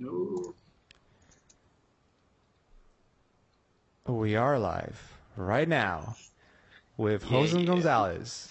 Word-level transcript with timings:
No. 0.00 0.54
We 4.06 4.34
are 4.34 4.58
live 4.58 5.12
right 5.36 5.68
now 5.68 6.16
with 6.96 7.22
Jose 7.24 7.58
Yeah. 7.58 7.66
Gonzalez. 7.66 8.48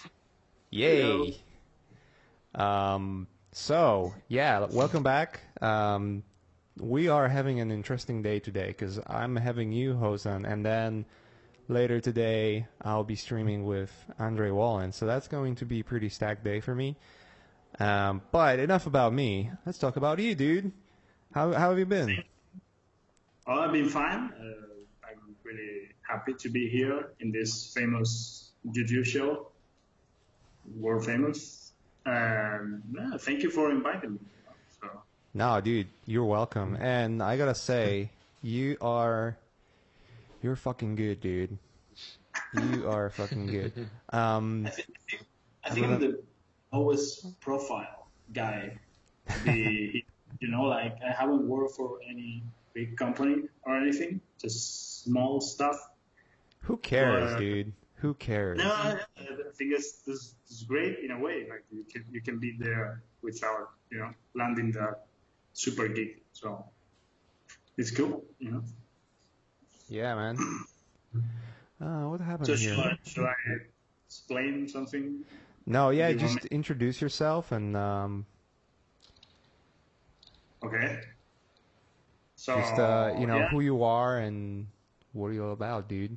Yay! 0.70 1.36
Um, 2.54 3.26
so 3.50 4.14
yeah, 4.28 4.64
welcome 4.70 5.02
back. 5.02 5.40
Um, 5.60 6.22
we 6.78 7.08
are 7.08 7.26
having 7.26 7.58
an 7.58 7.72
interesting 7.72 8.22
day 8.22 8.38
today 8.38 8.68
because 8.68 9.00
I'm 9.08 9.34
having 9.34 9.72
you, 9.72 9.94
Josan, 9.94 10.48
and 10.48 10.64
then 10.64 11.04
later 11.66 12.00
today 12.00 12.68
I'll 12.80 13.02
be 13.02 13.16
streaming 13.16 13.64
with 13.64 13.92
Andre 14.20 14.52
Wallen. 14.52 14.92
So 14.92 15.04
that's 15.04 15.26
going 15.26 15.56
to 15.56 15.64
be 15.66 15.80
a 15.80 15.84
pretty 15.84 16.10
stacked 16.10 16.44
day 16.44 16.60
for 16.60 16.76
me. 16.76 16.96
Um, 17.80 18.22
but 18.30 18.60
enough 18.60 18.86
about 18.86 19.12
me. 19.12 19.50
Let's 19.66 19.78
talk 19.78 19.96
about 19.96 20.20
you, 20.20 20.36
dude. 20.36 20.70
How 21.32 21.52
how 21.52 21.70
have 21.70 21.78
you 21.78 21.86
been? 21.86 22.22
Oh, 23.46 23.60
I've 23.60 23.72
been 23.72 23.88
fine. 23.88 24.32
Uh, 24.34 25.08
I'm 25.08 25.34
really 25.44 25.88
happy 26.02 26.34
to 26.34 26.48
be 26.48 26.68
here 26.68 27.12
in 27.20 27.30
this 27.32 27.72
famous 27.74 28.50
Juju 28.70 29.04
show, 29.04 29.48
world 30.76 31.06
famous. 31.06 31.72
And 32.06 32.82
yeah, 32.94 33.16
thank 33.18 33.42
you 33.42 33.50
for 33.50 33.70
inviting 33.70 34.14
me. 34.14 34.18
So, 34.80 34.88
No, 35.34 35.60
dude, 35.60 35.86
you're 36.06 36.24
welcome. 36.24 36.76
And 36.80 37.22
I 37.22 37.36
gotta 37.36 37.54
say, 37.54 38.10
you 38.42 38.76
are, 38.80 39.36
you're 40.42 40.56
fucking 40.56 40.96
good, 40.96 41.20
dude. 41.20 41.58
You 42.54 42.88
are 42.88 43.10
fucking 43.10 43.46
good. 43.46 43.72
Um, 44.12 44.66
I 44.66 44.70
think, 44.70 44.88
I 45.64 45.70
think 45.70 45.86
I'm 45.86 46.00
the 46.00 46.20
lowest 46.72 47.40
profile 47.40 48.08
guy. 48.32 48.76
The, 49.44 50.04
you 50.40 50.48
know, 50.50 50.62
like 50.64 50.96
I 51.06 51.12
haven't 51.12 51.46
worked 51.46 51.76
for 51.76 51.98
any 52.08 52.42
big 52.74 52.96
company 52.96 53.44
or 53.62 53.76
anything, 53.76 54.20
just 54.40 55.02
small 55.04 55.40
stuff. 55.40 55.76
who 56.60 56.76
cares, 56.76 57.32
Uh, 57.32 57.38
dude? 57.38 57.72
Who 57.96 58.14
cares? 58.14 58.58
No, 58.58 58.70
I, 58.72 58.98
I 59.18 59.52
think 59.56 59.72
it's 59.72 60.00
this 60.08 60.34
is 60.48 60.64
great 60.66 60.98
in 61.00 61.10
a 61.10 61.18
way. 61.18 61.46
Like 61.48 61.64
you 61.70 61.84
can 61.84 62.04
you 62.10 62.20
can 62.22 62.38
be 62.38 62.56
there 62.58 63.02
without 63.22 63.70
you 63.90 63.98
know 63.98 64.10
landing 64.34 64.72
that 64.72 65.04
super 65.52 65.88
gig. 65.88 66.20
So 66.32 66.64
it's 67.76 67.90
cool, 67.90 68.24
you 68.38 68.50
know. 68.52 68.62
Yeah, 69.88 70.14
man. 70.14 70.36
Uh, 71.80 72.04
what 72.12 72.20
happened 72.20 72.46
So 72.46 72.56
should 72.56 72.74
here? 72.76 72.84
I, 72.92 72.98
should 73.08 73.24
I 73.24 73.34
explain 74.06 74.68
something? 74.68 75.24
No, 75.64 75.88
yeah, 75.88 76.12
just 76.12 76.44
introduce 76.46 77.00
yourself 77.00 77.52
and 77.52 77.74
um, 77.74 78.26
Okay. 80.64 81.00
So 82.36 82.56
just 82.56 82.78
uh, 82.78 83.12
you 83.18 83.26
know 83.26 83.38
yeah, 83.38 83.48
who 83.48 83.60
you 83.60 83.82
are 83.82 84.18
and 84.18 84.66
what 85.12 85.28
are 85.28 85.32
you 85.32 85.44
all 85.44 85.52
about, 85.52 85.88
dude. 85.88 86.16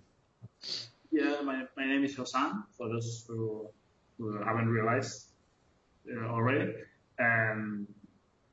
yeah 1.12 1.42
my, 1.44 1.64
my 1.76 1.86
name 1.86 2.04
is 2.04 2.16
Josan. 2.16 2.64
For 2.78 2.88
those 2.88 3.26
who, 3.28 3.68
who 4.18 4.38
haven't 4.44 4.70
realized 4.70 5.28
uh, 6.10 6.28
already, 6.28 6.74
and 7.20 7.88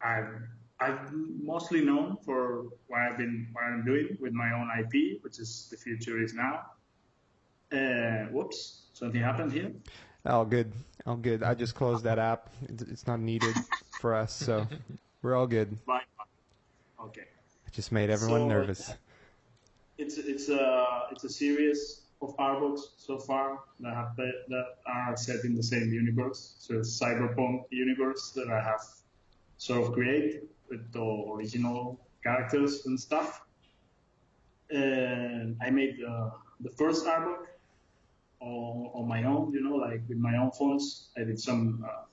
I'm 0.02 0.48
I'm 0.80 1.38
mostly 1.44 1.84
known 1.84 2.16
for 2.24 2.64
what 2.88 3.00
I've 3.00 3.18
been 3.18 3.48
what 3.52 3.64
I'm 3.64 3.84
doing 3.84 4.16
with 4.20 4.32
my 4.32 4.52
own 4.52 4.68
IP, 4.80 5.22
which 5.22 5.38
is 5.38 5.68
the 5.70 5.76
future 5.76 6.22
is 6.22 6.34
now. 6.34 6.62
Uh, 7.72 8.26
whoops, 8.32 8.86
something 8.94 9.20
happened 9.20 9.52
here. 9.52 9.70
Oh, 10.26 10.44
good. 10.44 10.72
Oh, 11.06 11.14
good. 11.14 11.42
I 11.42 11.54
just 11.54 11.74
closed 11.74 12.04
that 12.04 12.18
app. 12.18 12.50
It's, 12.68 12.82
it's 12.82 13.06
not 13.06 13.20
needed 13.20 13.54
for 14.00 14.14
us, 14.14 14.32
so 14.34 14.66
we're 15.22 15.34
all 15.36 15.46
good. 15.46 15.84
Bye. 15.86 16.00
Okay. 17.00 17.26
It 17.66 17.72
just 17.72 17.92
made 17.92 18.10
everyone 18.10 18.42
So- 18.42 18.48
nervous. 18.48 18.92
It's 19.98 20.16
it's 20.16 20.48
a 20.48 21.08
it's 21.12 21.24
a 21.24 21.28
series 21.28 22.02
of 22.22 22.34
art 22.38 22.60
books 22.60 22.92
so 22.96 23.18
far 23.18 23.60
that 23.80 23.94
have 23.94 24.16
that 24.16 24.66
are 24.86 25.16
set 25.16 25.44
in 25.44 25.54
the 25.54 25.62
same 25.62 25.92
universe. 25.92 26.54
So 26.58 26.78
it's 26.78 26.98
cyberpunk 26.98 27.64
universe 27.70 28.32
that 28.34 28.48
I 28.48 28.62
have 28.62 28.80
sort 29.58 29.82
of 29.82 29.92
created 29.92 30.48
with 30.70 30.90
the 30.92 31.02
original 31.34 32.00
characters 32.22 32.86
and 32.86 32.98
stuff. 32.98 33.42
And 34.70 35.56
I 35.60 35.68
made 35.70 35.96
uh, 36.02 36.30
the 36.60 36.70
first 36.70 37.06
art 37.06 37.24
book 37.24 37.48
on, 38.40 38.90
on 38.94 39.08
my 39.08 39.24
own, 39.24 39.52
you 39.52 39.62
know, 39.62 39.76
like 39.76 40.00
with 40.08 40.18
my 40.18 40.36
own 40.36 40.50
phones. 40.52 41.08
I 41.16 41.24
did 41.24 41.38
some 41.38 41.84
uh, 41.86 42.04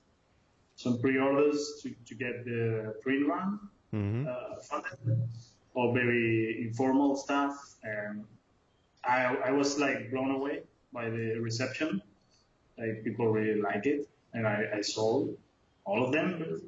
some 0.78 0.94
pre-orders 1.02 1.58
to, 1.82 1.90
to 2.06 2.14
get 2.14 2.44
the 2.44 2.94
print 3.02 3.26
run 3.28 3.58
hmm 3.90 4.26
uh, 4.28 4.60
funded, 4.68 4.98
all 5.74 5.92
very 5.92 6.62
informal 6.66 7.16
stuff, 7.16 7.54
and 7.82 8.24
I 9.04 9.18
I 9.48 9.50
was 9.60 9.78
like 9.84 10.10
blown 10.12 10.30
away 10.38 10.56
by 10.92 11.04
the 11.10 11.26
reception. 11.48 12.00
Like 12.78 13.02
people 13.04 13.26
really 13.38 13.60
like 13.60 13.86
it, 13.86 14.08
and 14.34 14.46
I, 14.46 14.56
I 14.78 14.80
sold 14.82 15.36
all 15.84 16.04
of 16.06 16.12
them 16.12 16.62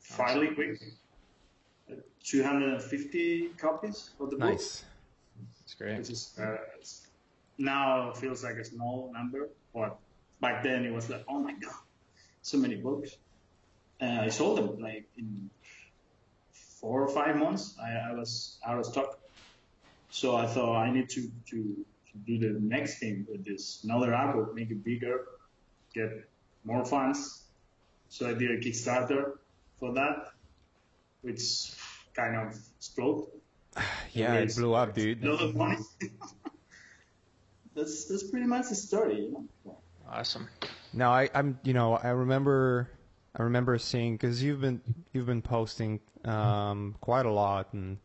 fairly 0.00 0.48
quick. 0.54 0.80
250 2.24 3.48
copies 3.58 4.10
of 4.20 4.30
the 4.30 4.36
book, 4.36 4.50
Nice. 4.50 4.84
That's 5.60 5.74
great. 5.74 5.98
which 5.98 6.10
is 6.10 6.38
uh, 6.38 6.56
now 7.58 8.12
feels 8.12 8.44
like 8.44 8.56
a 8.56 8.64
small 8.64 9.10
number, 9.12 9.48
but 9.74 9.98
back 10.40 10.62
then 10.62 10.86
it 10.86 10.92
was 10.92 11.10
like, 11.10 11.24
oh 11.28 11.40
my 11.40 11.52
god, 11.54 11.82
so 12.42 12.56
many 12.58 12.76
books. 12.76 13.16
And 14.02 14.20
I 14.20 14.28
sold 14.30 14.58
them 14.58 14.82
like 14.82 15.04
in 15.16 15.48
four 16.52 17.02
or 17.02 17.08
five 17.08 17.36
months. 17.36 17.76
I, 17.80 18.10
I 18.10 18.12
was 18.12 18.58
out 18.66 18.78
of 18.78 18.86
stock, 18.86 19.18
so 20.10 20.34
I 20.34 20.46
thought 20.46 20.76
I 20.76 20.90
need 20.90 21.08
to, 21.10 21.30
to 21.50 21.86
to 22.10 22.18
do 22.26 22.38
the 22.38 22.58
next 22.60 22.98
thing 22.98 23.26
with 23.30 23.44
this 23.44 23.80
another 23.84 24.12
album, 24.12 24.50
make 24.54 24.70
it 24.70 24.84
bigger, 24.84 25.24
get 25.94 26.28
more 26.64 26.84
fans. 26.84 27.42
So 28.08 28.28
I 28.28 28.34
did 28.34 28.50
a 28.50 28.58
Kickstarter 28.58 29.38
for 29.78 29.94
that, 29.94 30.32
which 31.22 31.72
kind 32.14 32.36
of 32.36 32.58
exploded. 32.76 33.28
Yeah, 34.12 34.34
it 34.34 34.54
blew 34.54 34.74
up, 34.74 34.94
dude. 34.94 35.24
a 35.24 35.32
lot 35.32 35.54
money. 35.54 35.78
that's 37.74 38.04
that's 38.04 38.24
pretty 38.24 38.46
much 38.46 38.68
the 38.68 38.74
story, 38.74 39.22
you 39.22 39.48
know. 39.64 39.78
Awesome. 40.06 40.48
Now 40.92 41.12
I, 41.12 41.30
I'm. 41.32 41.58
You 41.62 41.72
know, 41.72 41.96
I 41.96 42.08
remember. 42.08 42.90
I 43.34 43.44
remember 43.44 43.78
seeing 43.78 44.14
because 44.14 44.42
you've 44.42 44.60
been 44.60 44.80
you've 45.12 45.26
been 45.26 45.42
posting 45.42 46.00
um, 46.24 46.96
quite 47.00 47.24
a 47.24 47.30
lot, 47.30 47.72
and 47.72 47.98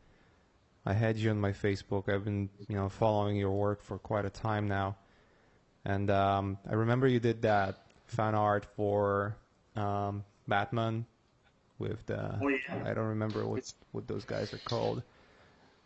I 0.86 0.94
had 0.94 1.18
you 1.18 1.30
on 1.32 1.40
my 1.40 1.52
Facebook. 1.52 2.08
I've 2.14 2.24
been 2.24 2.50
you 2.68 2.76
know 2.76 2.90
following 2.90 3.36
your 3.36 3.52
work 3.52 3.84
for 3.84 4.00
quite 4.00 4.26
a 4.26 4.30
time 4.30 4.68
now, 4.68 4.96
and 5.84 6.10
um, 6.10 6.58
I 6.70 6.76
remember 6.76 7.08
you 7.08 7.20
did 7.20 7.42
that 7.42 7.76
fan 8.06 8.36
art 8.36 8.66
for 8.76 9.36
um, 9.76 10.24
Batman 10.48 11.06
with 11.78 12.06
the. 12.06 12.40
Oh, 12.42 12.48
yeah. 12.48 12.84
I 12.86 12.94
don't 12.94 13.08
remember 13.08 13.46
what 13.46 13.72
what 13.92 14.08
those 14.08 14.24
guys 14.24 14.54
are 14.54 14.60
called. 14.60 15.04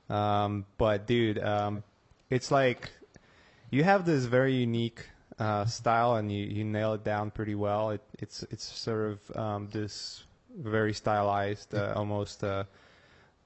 Um, 0.09 0.65
but 0.77 1.07
dude, 1.07 1.39
um, 1.39 1.83
it's 2.29 2.51
like 2.51 2.91
you 3.71 3.83
have 3.83 4.05
this 4.05 4.25
very 4.25 4.53
unique 4.53 5.07
uh, 5.41 5.65
style, 5.65 6.17
and 6.17 6.31
you, 6.31 6.45
you 6.45 6.63
nail 6.63 6.93
it 6.93 7.03
down 7.03 7.31
pretty 7.31 7.55
well. 7.55 7.89
It, 7.89 8.01
it's 8.19 8.43
it's 8.51 8.63
sort 8.63 9.11
of 9.11 9.37
um, 9.37 9.69
this 9.71 10.23
very 10.55 10.93
stylized, 10.93 11.73
uh, 11.73 11.93
almost 11.95 12.43
uh, 12.43 12.63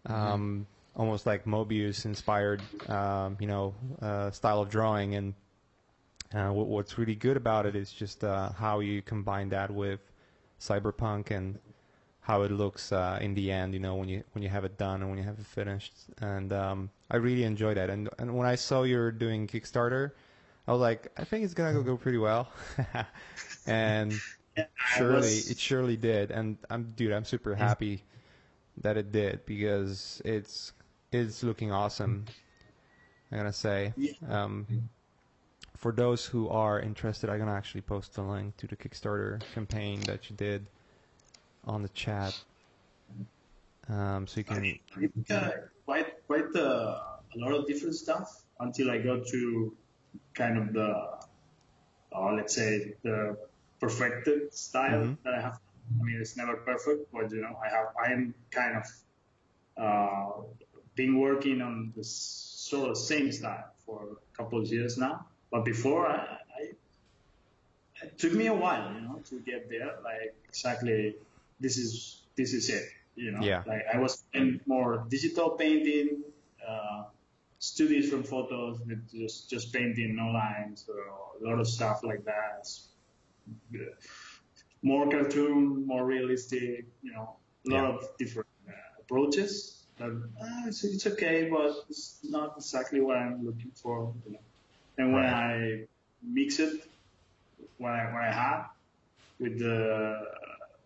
um, 0.05 0.67
almost 0.95 1.25
like 1.25 1.45
Moebius 1.45 2.03
inspired, 2.03 2.61
um, 2.89 3.37
you 3.39 3.47
know, 3.47 3.73
uh, 4.01 4.29
style 4.31 4.61
of 4.61 4.69
drawing. 4.69 5.15
And 5.15 5.33
uh, 6.33 6.51
what, 6.51 6.67
what's 6.67 6.97
really 6.97 7.15
good 7.15 7.37
about 7.37 7.65
it 7.65 7.75
is 7.75 7.91
just 7.91 8.23
uh, 8.23 8.49
how 8.49 8.81
you 8.81 9.01
combine 9.01 9.49
that 9.49 9.71
with 9.71 10.01
cyberpunk 10.59 11.31
and 11.31 11.59
how 12.19 12.41
it 12.41 12.51
looks 12.51 12.91
uh, 12.91 13.19
in 13.21 13.35
the 13.35 13.51
end. 13.51 13.73
You 13.73 13.79
know, 13.79 13.95
when 13.95 14.09
you 14.09 14.21
when 14.33 14.43
you 14.43 14.49
have 14.49 14.65
it 14.65 14.77
done 14.77 14.99
and 14.99 15.09
when 15.09 15.17
you 15.17 15.23
have 15.23 15.39
it 15.39 15.45
finished. 15.45 15.93
And 16.19 16.51
um, 16.51 16.89
I 17.09 17.15
really 17.17 17.45
enjoy 17.45 17.73
that. 17.75 17.89
And 17.89 18.09
and 18.19 18.35
when 18.35 18.47
I 18.47 18.55
saw 18.55 18.83
you're 18.83 19.13
doing 19.13 19.47
Kickstarter. 19.47 20.11
I 20.67 20.71
was 20.71 20.81
like, 20.81 21.11
I 21.17 21.23
think 21.23 21.45
it's 21.45 21.53
gonna 21.53 21.81
go 21.83 21.95
pretty 21.97 22.17
well, 22.17 22.49
and 23.67 24.13
I 24.57 24.65
surely 24.97 25.15
was- 25.17 25.51
it 25.51 25.59
surely 25.59 25.95
did. 25.97 26.31
And 26.31 26.57
I'm, 26.69 26.93
dude, 26.95 27.11
I'm 27.13 27.25
super 27.25 27.53
happy 27.55 28.03
that 28.81 28.97
it 28.97 29.11
did 29.11 29.45
because 29.45 30.21
it's 30.25 30.73
it's 31.11 31.43
looking 31.43 31.71
awesome. 31.71 32.25
I'm 33.31 33.37
gonna 33.37 33.53
say. 33.53 33.93
Yeah. 33.97 34.13
Um, 34.27 34.89
for 35.77 35.91
those 35.91 36.25
who 36.25 36.49
are 36.49 36.79
interested, 36.79 37.29
I'm 37.29 37.37
gonna 37.39 37.53
actually 37.53 37.81
post 37.81 38.17
a 38.17 38.21
link 38.23 38.57
to 38.57 38.65
the 38.67 38.75
Kickstarter 38.75 39.41
campaign 39.53 39.99
that 40.07 40.29
you 40.29 40.35
did 40.35 40.65
on 41.65 41.81
the 41.83 41.89
chat, 41.89 42.33
um, 43.89 44.25
so 44.25 44.39
you 44.39 44.43
can. 44.43 44.57
I 44.57 44.79
did 44.99 45.31
uh, 45.31 45.51
quite 45.85 46.25
quite 46.25 46.55
uh, 46.55 46.59
a 47.35 47.37
lot 47.37 47.51
of 47.53 47.67
different 47.67 47.95
stuff 47.95 48.43
until 48.59 48.89
I 48.89 48.97
got 48.97 49.27
to 49.27 49.75
kind 50.33 50.57
of 50.57 50.73
the 50.73 50.89
uh, 52.15 52.31
let's 52.33 52.55
say 52.55 52.93
the 53.03 53.37
perfected 53.79 54.53
style 54.53 55.01
Mhm. 55.03 55.17
that 55.23 55.33
I 55.33 55.41
have. 55.41 55.59
I 55.99 56.03
mean, 56.03 56.17
it's 56.21 56.35
never 56.37 56.55
perfect, 56.57 57.11
but 57.11 57.31
you 57.31 57.41
know, 57.41 57.55
I 57.65 57.69
have 57.69 57.87
I 58.03 58.11
am 58.13 58.33
kind 58.51 58.77
of 58.81 58.85
uh, 59.77 60.41
been 60.95 61.19
working 61.19 61.61
on 61.61 61.93
the 61.95 62.03
sort 62.03 62.89
of 62.91 62.97
same 62.97 63.31
style 63.31 63.69
for 63.85 63.99
a 64.03 64.37
couple 64.37 64.59
of 64.61 64.67
years 64.71 64.97
now. 64.97 65.27
But 65.51 65.63
before, 65.65 66.07
I, 66.07 66.39
I, 66.57 66.61
it 68.03 68.17
took 68.17 68.33
me 68.33 68.47
a 68.47 68.53
while, 68.53 68.93
you 68.93 69.01
know, 69.01 69.19
to 69.29 69.39
get 69.39 69.69
there. 69.69 69.91
Like 70.03 70.33
exactly, 70.49 71.15
this 71.59 71.77
is 71.77 72.21
this 72.35 72.53
is 72.53 72.69
it, 72.69 72.85
you 73.15 73.31
know. 73.31 73.41
Yeah. 73.41 73.63
Like 73.67 73.83
I 73.93 73.97
was 73.99 74.23
in 74.33 74.61
more 74.65 75.05
digital 75.09 75.51
painting, 75.51 76.23
uh, 76.67 77.03
studies 77.65 78.09
from 78.09 78.23
photos 78.23 78.79
with 78.87 79.09
just 79.11 79.49
just 79.49 79.73
painting, 79.73 80.15
no 80.15 80.27
lines, 80.27 80.87
or 80.89 80.99
a 80.99 81.49
lot 81.49 81.59
of 81.59 81.67
stuff 81.67 82.01
like 82.03 82.23
that. 82.25 82.67
More 84.83 85.09
cartoon, 85.09 85.85
more 85.87 86.05
realistic, 86.05 86.85
you 87.01 87.11
know, 87.13 87.37
a 87.67 87.69
lot 87.73 87.85
Yeah. 87.85 87.89
of 87.95 88.17
different 88.19 88.49
uh, 88.67 89.01
approaches. 89.01 89.87
But 89.97 90.11
uh, 90.41 90.67
it's, 90.67 90.83
it's 90.83 91.07
okay, 91.07 91.49
but 91.49 91.71
it's 91.89 92.19
not 92.23 92.53
exactly 92.57 93.01
what 93.01 93.17
I'm 93.17 93.45
looking 93.45 93.71
for. 93.81 94.13
You 94.25 94.33
know. 94.33 94.43
And 94.97 95.13
when 95.13 95.23
Right. 95.23 95.33
I 95.33 95.85
mix 96.21 96.59
it, 96.59 96.81
what 97.77 97.93
I 97.93 98.13
what 98.13 98.23
I 98.23 98.31
had 98.31 98.63
with 99.39 99.59
the 99.59 100.21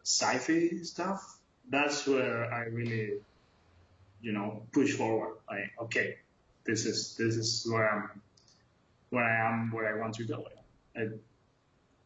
sci-fi 0.04 0.84
stuff, 0.84 1.22
that's 1.70 2.08
where 2.08 2.52
I 2.54 2.66
really, 2.66 3.20
you 4.22 4.32
know, 4.34 4.68
push 4.72 4.94
forward. 4.94 5.38
Like, 5.50 5.72
okay, 5.84 6.16
this 6.66 6.86
is 6.86 7.16
this 7.18 7.36
is 7.36 7.68
where 7.70 7.90
I'm, 7.90 8.22
where 9.10 9.24
I 9.24 9.50
am, 9.50 9.72
where 9.72 9.96
I 9.96 10.00
want 10.00 10.16
to 10.16 10.24
go. 10.26 10.46
I, 10.96 11.08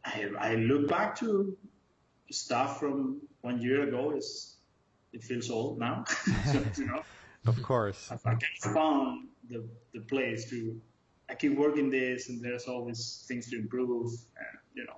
I, 0.04 0.30
I 0.38 0.54
look 0.56 0.88
back 0.88 1.18
to 1.20 1.56
stuff 2.30 2.80
from 2.80 3.20
one 3.40 3.60
year 3.60 3.82
ago. 3.88 4.12
It's, 4.16 4.56
it 5.12 5.22
feels 5.22 5.50
old 5.50 5.78
now, 5.78 6.04
so, 6.52 6.64
you 6.76 6.86
know. 6.86 7.02
Of 7.46 7.62
course. 7.62 8.10
I 8.10 8.14
of 8.14 8.72
found 8.72 9.28
the, 9.50 9.62
the 9.92 10.00
place 10.00 10.48
to, 10.48 10.80
I 11.28 11.34
keep 11.34 11.58
working 11.58 11.90
this 11.90 12.30
and 12.30 12.42
there's 12.42 12.64
always 12.64 13.22
things 13.28 13.50
to 13.50 13.58
improve. 13.58 14.06
And, 14.38 14.58
you 14.74 14.86
know, 14.86 14.96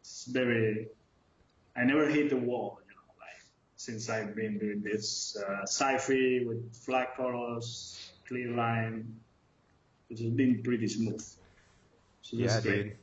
it's 0.00 0.24
very, 0.24 0.88
I 1.76 1.84
never 1.84 2.08
hit 2.08 2.30
the 2.30 2.38
wall, 2.38 2.80
you 2.88 2.94
know, 2.94 3.12
like 3.18 3.44
since 3.76 4.08
I've 4.08 4.34
been 4.34 4.56
doing 4.58 4.80
this 4.80 5.36
uh, 5.36 5.64
sci-fi 5.64 6.46
with 6.46 6.74
flag 6.74 7.08
colors, 7.14 8.11
clear 8.32 8.50
line, 8.52 9.20
which 10.08 10.20
has 10.20 10.30
been 10.30 10.62
pretty 10.62 10.88
smooth. 10.88 11.22
So 12.22 12.36
Yeah, 12.38 12.60
great. 12.60 12.96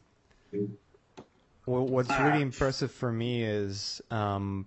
Well, 1.67 1.85
what's 1.87 2.09
Ah. 2.09 2.25
really 2.25 2.41
impressive 2.41 2.91
for 2.91 3.11
me 3.11 3.43
is, 3.43 4.01
um, 4.09 4.65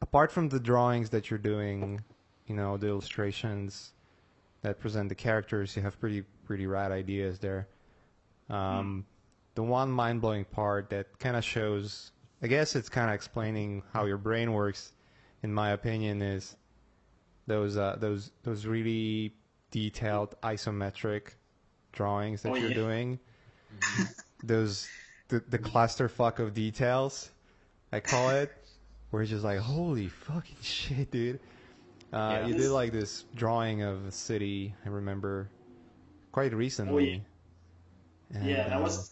apart 0.00 0.30
from 0.30 0.48
the 0.48 0.60
drawings 0.60 1.10
that 1.10 1.28
you're 1.28 1.40
doing, 1.40 2.04
you 2.46 2.54
know, 2.54 2.76
the 2.76 2.86
illustrations 2.86 3.94
that 4.62 4.78
present 4.78 5.08
the 5.08 5.14
characters, 5.16 5.74
you 5.74 5.82
have 5.82 5.98
pretty 5.98 6.22
pretty 6.44 6.66
rad 6.66 6.92
ideas 6.92 7.38
there. 7.40 7.66
Um, 8.48 9.06
The 9.56 9.64
one 9.64 9.90
mind 9.90 10.20
blowing 10.20 10.44
part 10.44 10.90
that 10.90 11.18
kind 11.18 11.36
of 11.36 11.44
shows, 11.44 12.12
I 12.40 12.46
guess 12.46 12.76
it's 12.76 12.88
kind 12.88 13.10
of 13.10 13.14
explaining 13.14 13.82
how 13.92 14.06
your 14.06 14.16
brain 14.16 14.52
works, 14.52 14.94
in 15.42 15.52
my 15.52 15.70
opinion, 15.72 16.22
is 16.22 16.56
those 17.46 17.76
uh, 17.76 17.96
those 17.98 18.30
those 18.42 18.66
really 18.66 19.34
detailed 19.70 20.34
isometric 20.42 21.34
drawings 21.92 22.42
that 22.42 22.52
Oh, 22.52 22.56
you're 22.56 22.68
yeah. 22.70 22.74
doing 22.74 23.18
those 24.42 24.88
the, 25.28 25.40
the 25.48 25.58
clusterfuck 25.58 26.38
of 26.38 26.54
details, 26.54 27.30
I 27.92 28.00
call 28.00 28.30
it, 28.30 28.52
where 29.10 29.22
it's 29.22 29.30
just 29.30 29.44
like 29.44 29.58
holy 29.58 30.08
fucking 30.08 30.56
shit, 30.60 31.10
dude. 31.10 31.40
Uh, 32.12 32.40
Yeah. 32.42 32.46
you 32.48 32.54
did 32.54 32.70
like 32.70 32.92
this 32.92 33.24
drawing 33.36 33.82
of 33.82 34.06
a 34.06 34.10
city. 34.12 34.74
I 34.84 34.88
remember 34.88 35.48
quite 36.32 36.52
recently. 36.52 37.24
And, 38.34 38.44
Yeah, 38.48 38.68
that 38.68 38.78
uh, 38.78 38.80
was 38.82 39.10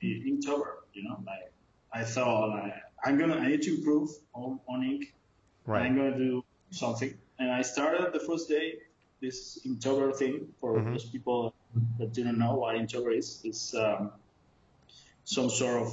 in 0.00 0.38
October, 0.42 0.78
you 0.94 1.04
know, 1.04 1.22
like 1.26 1.52
I 1.92 2.04
thought 2.04 2.50
like, 2.50 2.74
I'm 3.04 3.18
gonna, 3.18 3.36
I 3.36 3.48
need 3.48 3.62
to 3.62 3.74
improve 3.76 4.10
on, 4.34 4.60
on 4.68 4.82
ink. 4.84 5.14
right. 5.66 5.82
I'm 5.82 5.96
gonna 5.96 6.16
do 6.16 6.42
something. 6.70 7.14
And 7.38 7.50
I 7.50 7.62
started 7.62 8.12
the 8.12 8.20
first 8.20 8.48
day 8.48 8.74
this 9.20 9.58
Inktober 9.66 10.14
thing 10.16 10.54
for 10.60 10.78
Mhm. 10.78 10.92
those 10.92 11.08
people 11.10 11.54
that 11.98 12.12
didn't 12.12 12.38
know 12.38 12.54
what 12.56 12.76
Inktober 12.76 13.16
is. 13.16 13.40
It's 13.44 13.74
um, 13.74 14.12
some 15.24 15.50
sort 15.50 15.82
of 15.82 15.88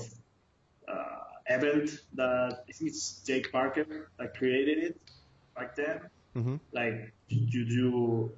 uh, 0.88 1.20
event 1.48 1.90
that 2.14 2.64
I 2.70 2.72
think 2.72 2.90
it's 2.92 3.24
Jake 3.24 3.52
Parker 3.52 4.12
that 4.18 4.36
created 4.38 4.78
it 4.88 5.02
back 5.56 5.76
then. 5.76 6.00
hmm 6.34 6.58
Like 6.72 7.14
you 7.30 7.66
do 7.66 8.32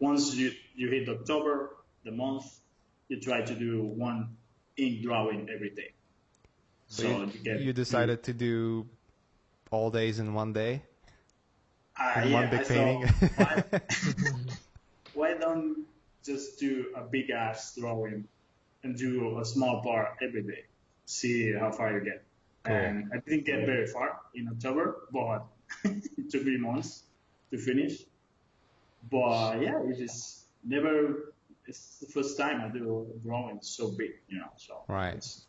once 0.00 0.34
you 0.34 0.52
you 0.74 0.88
hit 0.90 1.08
October, 1.08 1.76
the 2.04 2.12
month, 2.12 2.44
you 3.08 3.20
try 3.20 3.42
to 3.42 3.54
do 3.54 3.82
one 3.84 4.36
ink 4.76 5.02
drawing 5.02 5.48
every 5.48 5.70
day. 5.70 5.90
So, 6.88 7.02
So, 7.02 7.08
you, 7.08 7.26
you 7.26 7.40
get 7.44 7.60
you 7.60 7.72
decided 7.72 8.22
to 8.24 8.32
do 8.32 8.88
all 9.70 9.90
days 9.90 10.18
in 10.18 10.34
one 10.34 10.52
day, 10.52 10.82
Uh, 11.98 12.20
in 12.22 12.28
yeah, 12.30 12.34
one 12.34 12.50
big 12.50 12.60
I 12.60 12.64
painting. 12.64 13.08
thought, 13.08 13.36
why, 13.36 13.80
why 15.14 15.34
don't 15.34 15.86
just 16.24 16.58
do 16.58 16.86
a 16.94 17.00
big 17.02 17.30
ass 17.30 17.74
drawing 17.78 18.26
and 18.82 18.96
do 18.96 19.38
a 19.38 19.44
small 19.44 19.82
part 19.82 20.16
every 20.20 20.42
day? 20.42 20.64
See 21.06 21.52
how 21.52 21.70
far 21.72 21.92
you 21.92 22.04
get. 22.04 22.24
Cool. 22.64 22.74
And 22.74 23.10
I 23.14 23.18
didn't 23.18 23.46
get 23.46 23.64
very 23.64 23.86
far 23.86 24.20
in 24.34 24.48
October, 24.48 25.08
but 25.12 25.46
it 25.84 26.30
took 26.30 26.44
me 26.44 26.58
months 26.58 27.04
to 27.50 27.58
finish. 27.58 28.02
But 29.10 29.62
yeah, 29.62 29.80
it 29.82 30.00
is 30.00 30.44
never. 30.64 31.32
It's 31.68 31.98
the 31.98 32.06
first 32.06 32.38
time 32.38 32.60
I 32.60 32.68
do 32.68 33.06
a 33.14 33.18
drawing 33.26 33.58
so 33.62 33.90
big, 33.90 34.12
you 34.28 34.38
know. 34.38 34.50
So 34.56 34.82
Right. 34.88 35.14
It's, 35.14 35.46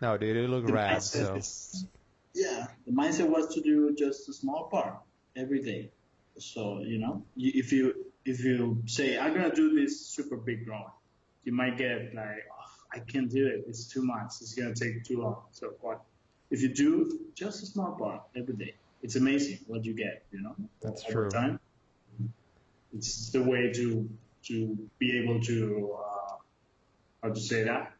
no, 0.00 0.16
dude, 0.18 0.36
it 0.36 0.48
looked 0.48 0.70
rad. 0.70 1.02
So 1.02 1.36
is- 1.36 1.86
yeah, 2.34 2.66
the 2.86 2.92
mindset 2.92 3.28
was 3.28 3.54
to 3.54 3.60
do 3.60 3.94
just 3.96 4.28
a 4.28 4.32
small 4.32 4.68
part 4.68 4.94
every 5.36 5.62
day. 5.62 5.90
So 6.38 6.80
you 6.80 6.98
know, 6.98 7.22
if 7.36 7.72
you 7.72 8.06
if 8.24 8.40
you 8.44 8.82
say 8.86 9.18
I'm 9.18 9.34
gonna 9.34 9.54
do 9.54 9.78
this 9.78 10.06
super 10.06 10.36
big 10.36 10.64
drawing, 10.64 10.90
you 11.44 11.52
might 11.52 11.78
get 11.78 12.14
like, 12.14 12.44
oh, 12.50 12.70
I 12.92 12.98
can't 13.00 13.30
do 13.30 13.46
it. 13.46 13.64
It's 13.68 13.86
too 13.86 14.02
much. 14.04 14.32
It's 14.40 14.54
gonna 14.54 14.74
take 14.74 15.04
too 15.04 15.22
long. 15.22 15.42
So 15.52 15.74
what? 15.80 16.02
If 16.50 16.62
you 16.62 16.74
do 16.74 17.20
just 17.34 17.62
a 17.62 17.66
small 17.66 17.96
part 17.98 18.22
every 18.36 18.54
day, 18.54 18.74
it's 19.02 19.16
amazing 19.16 19.60
what 19.66 19.84
you 19.84 19.94
get. 19.94 20.24
You 20.32 20.42
know, 20.42 20.54
That's 20.80 21.02
over 21.04 21.12
true. 21.12 21.30
Time. 21.30 21.60
It's 22.94 23.30
the 23.30 23.42
way 23.42 23.72
to 23.72 24.08
to 24.44 24.78
be 24.98 25.18
able 25.18 25.40
to 25.42 25.96
uh, 25.98 26.34
how 27.22 27.28
to 27.30 27.40
say 27.40 27.64
that 27.64 27.92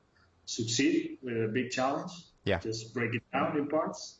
succeed 0.47 1.19
with 1.23 1.37
a 1.45 1.49
big 1.49 1.71
challenge. 1.71 2.13
Yeah. 2.45 2.59
Just 2.59 2.95
break 2.95 3.15
it 3.15 3.23
down 3.33 3.57
in 3.59 3.67
parts. 3.69 4.19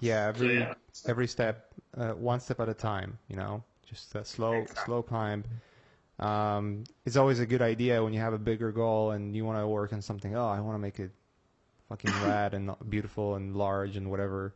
yeah, 0.00 0.32
So 0.32 0.44
every 0.44 0.66
yeah, 1.04 1.10
every 1.10 1.26
step, 1.26 1.74
uh, 1.96 2.10
one 2.12 2.40
step 2.40 2.60
at 2.60 2.68
a 2.68 2.74
time. 2.74 3.18
You 3.28 3.36
know, 3.36 3.64
just 3.88 4.14
a 4.14 4.24
slow, 4.24 4.52
Exactly. 4.62 4.84
slow 4.84 5.02
climb. 5.02 5.44
Um, 6.18 6.84
it's 7.04 7.16
always 7.16 7.40
a 7.40 7.46
good 7.46 7.62
idea 7.62 8.02
when 8.02 8.12
you 8.12 8.20
have 8.20 8.32
a 8.32 8.38
bigger 8.38 8.70
goal 8.70 9.10
and 9.12 9.34
you 9.34 9.44
want 9.44 9.58
to 9.58 9.66
work 9.66 9.92
on 9.92 10.02
something. 10.02 10.36
Oh, 10.36 10.46
I 10.46 10.60
want 10.60 10.74
to 10.74 10.78
make 10.78 11.00
it 11.00 11.10
fucking 11.88 12.16
rad 12.24 12.54
and 12.54 12.70
beautiful 12.88 13.34
and 13.34 13.56
large 13.56 13.96
and 13.96 14.10
whatever. 14.10 14.54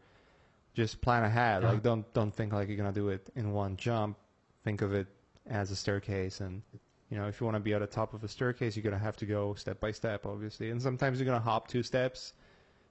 Just 0.75 1.01
plan 1.01 1.25
ahead. 1.25 1.65
Like 1.65 1.83
don't 1.83 2.13
don't 2.13 2.35
think 2.35 2.53
like 2.53 2.69
you're 2.69 2.77
gonna 2.77 2.93
do 2.93 3.09
it 3.09 3.31
in 3.35 3.53
one 3.53 3.77
jump. 3.77 4.19
Think 4.63 4.83
of 4.83 4.93
it 4.93 5.07
as 5.47 5.71
a 5.71 5.77
staircase, 5.77 6.41
and 6.41 6.61
you 7.09 7.17
know 7.17 7.27
if 7.29 7.41
you 7.41 7.47
want 7.47 7.55
to 7.57 7.61
be 7.61 7.73
at 7.73 7.81
the 7.81 7.87
top 7.87 8.13
of 8.15 8.23
a 8.25 8.29
staircase, 8.29 8.77
you're 8.77 8.83
gonna 8.83 8.99
have 8.99 9.17
to 9.17 9.27
go 9.27 9.55
step 9.55 9.81
by 9.81 9.91
step, 9.91 10.27
obviously. 10.27 10.71
And 10.71 10.83
sometimes 10.83 11.19
you're 11.19 11.25
gonna 11.25 11.41
hop 11.41 11.67
two 11.69 11.83
steps 11.83 12.35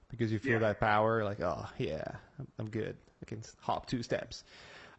because 0.08 0.32
you 0.32 0.38
feel 0.40 0.54
Yeah. 0.54 0.58
that 0.60 0.80
power. 0.80 1.22
Like 1.22 1.40
oh 1.40 1.66
yeah, 1.78 2.02
I'm, 2.40 2.48
I'm 2.58 2.70
good. 2.70 2.96
I 3.22 3.26
can 3.26 3.42
hop 3.60 3.86
two 3.86 4.02
steps. 4.02 4.44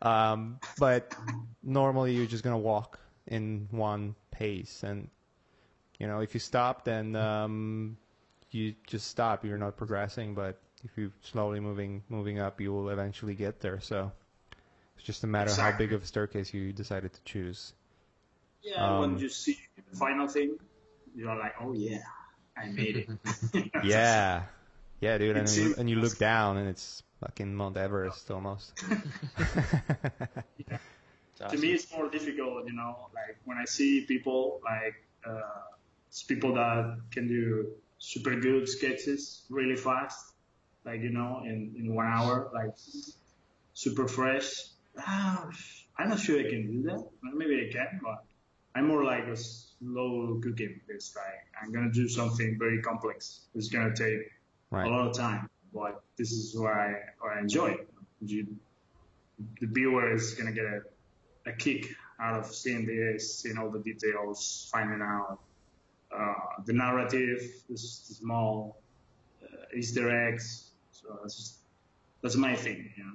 Um, 0.02 0.60
but 0.80 1.16
normally 1.64 2.14
you're 2.16 2.28
just 2.28 2.44
gonna 2.44 2.58
walk 2.58 3.00
in 3.26 3.68
one 3.72 4.16
pace, 4.32 4.84
and 4.84 5.10
you 6.00 6.08
know 6.08 6.20
if 6.20 6.34
you 6.34 6.40
stop, 6.40 6.84
then 6.84 7.16
um, 7.16 7.98
you 8.52 8.76
just 8.86 9.08
stop. 9.08 9.44
You're 9.44 9.58
not 9.58 9.76
progressing. 9.78 10.36
But 10.36 10.60
if 10.84 10.92
you're 10.98 11.12
slowly 11.22 11.60
moving 11.60 12.04
moving 12.10 12.40
up, 12.40 12.62
you 12.62 12.72
will 12.72 12.90
eventually 12.90 13.34
get 13.34 13.60
there. 13.60 13.80
So 13.82 14.12
it's 14.96 15.06
just 15.06 15.24
a 15.24 15.28
matter 15.28 15.52
of 15.52 15.58
how 15.58 15.76
big 15.78 15.94
of 15.94 16.04
a 16.04 16.06
staircase 16.06 16.54
you 16.54 16.74
decided 16.74 17.14
to 17.14 17.22
choose. 17.24 17.74
yeah. 18.64 18.86
um, 18.86 19.00
when 19.00 19.18
you 19.20 19.30
see 19.30 19.58
the 19.90 19.98
final 19.98 20.28
thing, 20.28 20.58
you're 21.16 21.36
like, 21.36 21.56
oh 21.60 21.74
yeah, 21.74 22.04
I 22.56 22.68
made 22.68 22.98
it. 22.98 23.72
Yeah, 23.84 24.44
yeah, 25.02 25.18
dude. 25.18 25.38
And 25.38 25.78
and 25.78 25.90
you 25.90 25.96
look 25.98 26.18
down, 26.18 26.58
and 26.58 26.70
it's 26.70 27.04
fucking 27.20 27.54
Mount 27.54 27.78
Everest 27.78 28.30
almost. 28.32 28.74
to 31.50 31.58
me, 31.58 31.72
it's 31.74 31.92
more 31.92 32.10
difficult, 32.10 32.68
you 32.68 32.74
know, 32.74 33.10
like 33.14 33.38
when 33.46 33.58
I 33.58 33.66
see 33.66 34.06
people 34.08 34.60
like 34.64 34.96
uh, 35.26 35.42
people 36.28 36.54
that 36.56 37.00
can 37.12 37.28
do 37.28 37.72
super 37.98 38.36
good 38.40 38.68
sketches 38.70 39.44
really 39.50 39.76
fast, 39.76 40.34
like 40.86 41.02
you 41.02 41.10
know, 41.10 41.42
in 41.44 41.74
in 41.78 41.94
one 41.96 42.08
hour, 42.08 42.50
like 42.54 42.76
super 43.74 44.08
fresh. 44.08 44.66
Ah, 45.00 45.50
I'm 45.98 46.10
not 46.10 46.20
sure 46.20 46.40
I 46.40 46.44
can 46.44 46.72
do 46.72 46.82
that. 46.90 47.04
Maybe 47.22 47.68
I 47.70 47.72
can, 47.72 48.00
but 48.04 48.24
I'm 48.76 48.88
more 48.88 49.04
like 49.04 49.26
a 49.28 49.36
slow 49.36 50.40
cooking. 50.44 50.82
It's 50.88 51.16
like 51.16 51.46
I'm 51.62 51.72
gonna 51.72 51.92
do 51.92 52.08
something 52.08 52.58
very 52.60 52.82
complex. 52.82 53.42
It's 53.56 53.70
gonna 53.70 53.96
take 53.96 54.32
Right. 54.70 54.86
a 54.86 54.90
lot 54.90 55.08
of 55.08 55.16
time, 55.16 55.50
but 55.74 56.02
this 56.18 56.32
is 56.32 56.58
what 56.58 56.74
I, 56.74 56.94
I 57.24 57.40
enjoy. 57.40 57.78
You, 58.22 58.48
the 59.60 59.68
viewer 59.68 60.14
is 60.14 60.34
gonna 60.34 60.52
get 60.52 60.66
a, 60.66 60.82
a 61.46 61.52
kick 61.52 61.96
out 62.20 62.40
of 62.40 62.46
seeing 62.48 62.86
this, 62.86 63.40
seeing 63.40 63.58
all 63.58 63.70
the 63.70 63.80
details, 63.80 64.70
finding 64.72 65.02
out 65.02 65.40
uh, 66.16 66.34
the 66.66 66.74
narrative, 66.74 67.42
the, 67.70 67.78
small 67.78 68.78
uh, 69.44 69.76
Easter 69.76 70.10
eggs. 70.28 70.72
So 70.92 71.20
that's 71.22 71.36
just, 71.36 71.58
that's 72.22 72.36
my 72.36 72.56
thing, 72.56 72.92
you 72.98 73.04
know. 73.04 73.14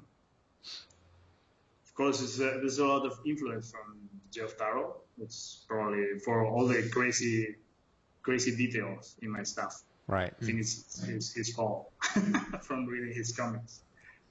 Of 1.86 1.94
course, 1.94 2.36
there's 2.38 2.78
a 2.78 2.86
lot 2.86 3.04
of 3.04 3.18
influence 3.26 3.70
from 3.70 4.08
Geof 4.32 4.56
Darrow. 4.56 4.96
It's 5.20 5.64
probably 5.68 6.18
for 6.24 6.46
all 6.46 6.66
the 6.66 6.88
crazy, 6.90 7.56
crazy 8.22 8.56
details 8.56 9.16
in 9.20 9.30
my 9.30 9.42
stuff. 9.42 9.82
Right. 10.06 10.32
I 10.40 10.44
think 10.44 10.60
it's 10.60 11.04
his, 11.04 11.32
his 11.32 11.54
fault 11.54 11.92
from 12.62 12.86
reading 12.86 13.14
his 13.14 13.32
comics. 13.32 13.82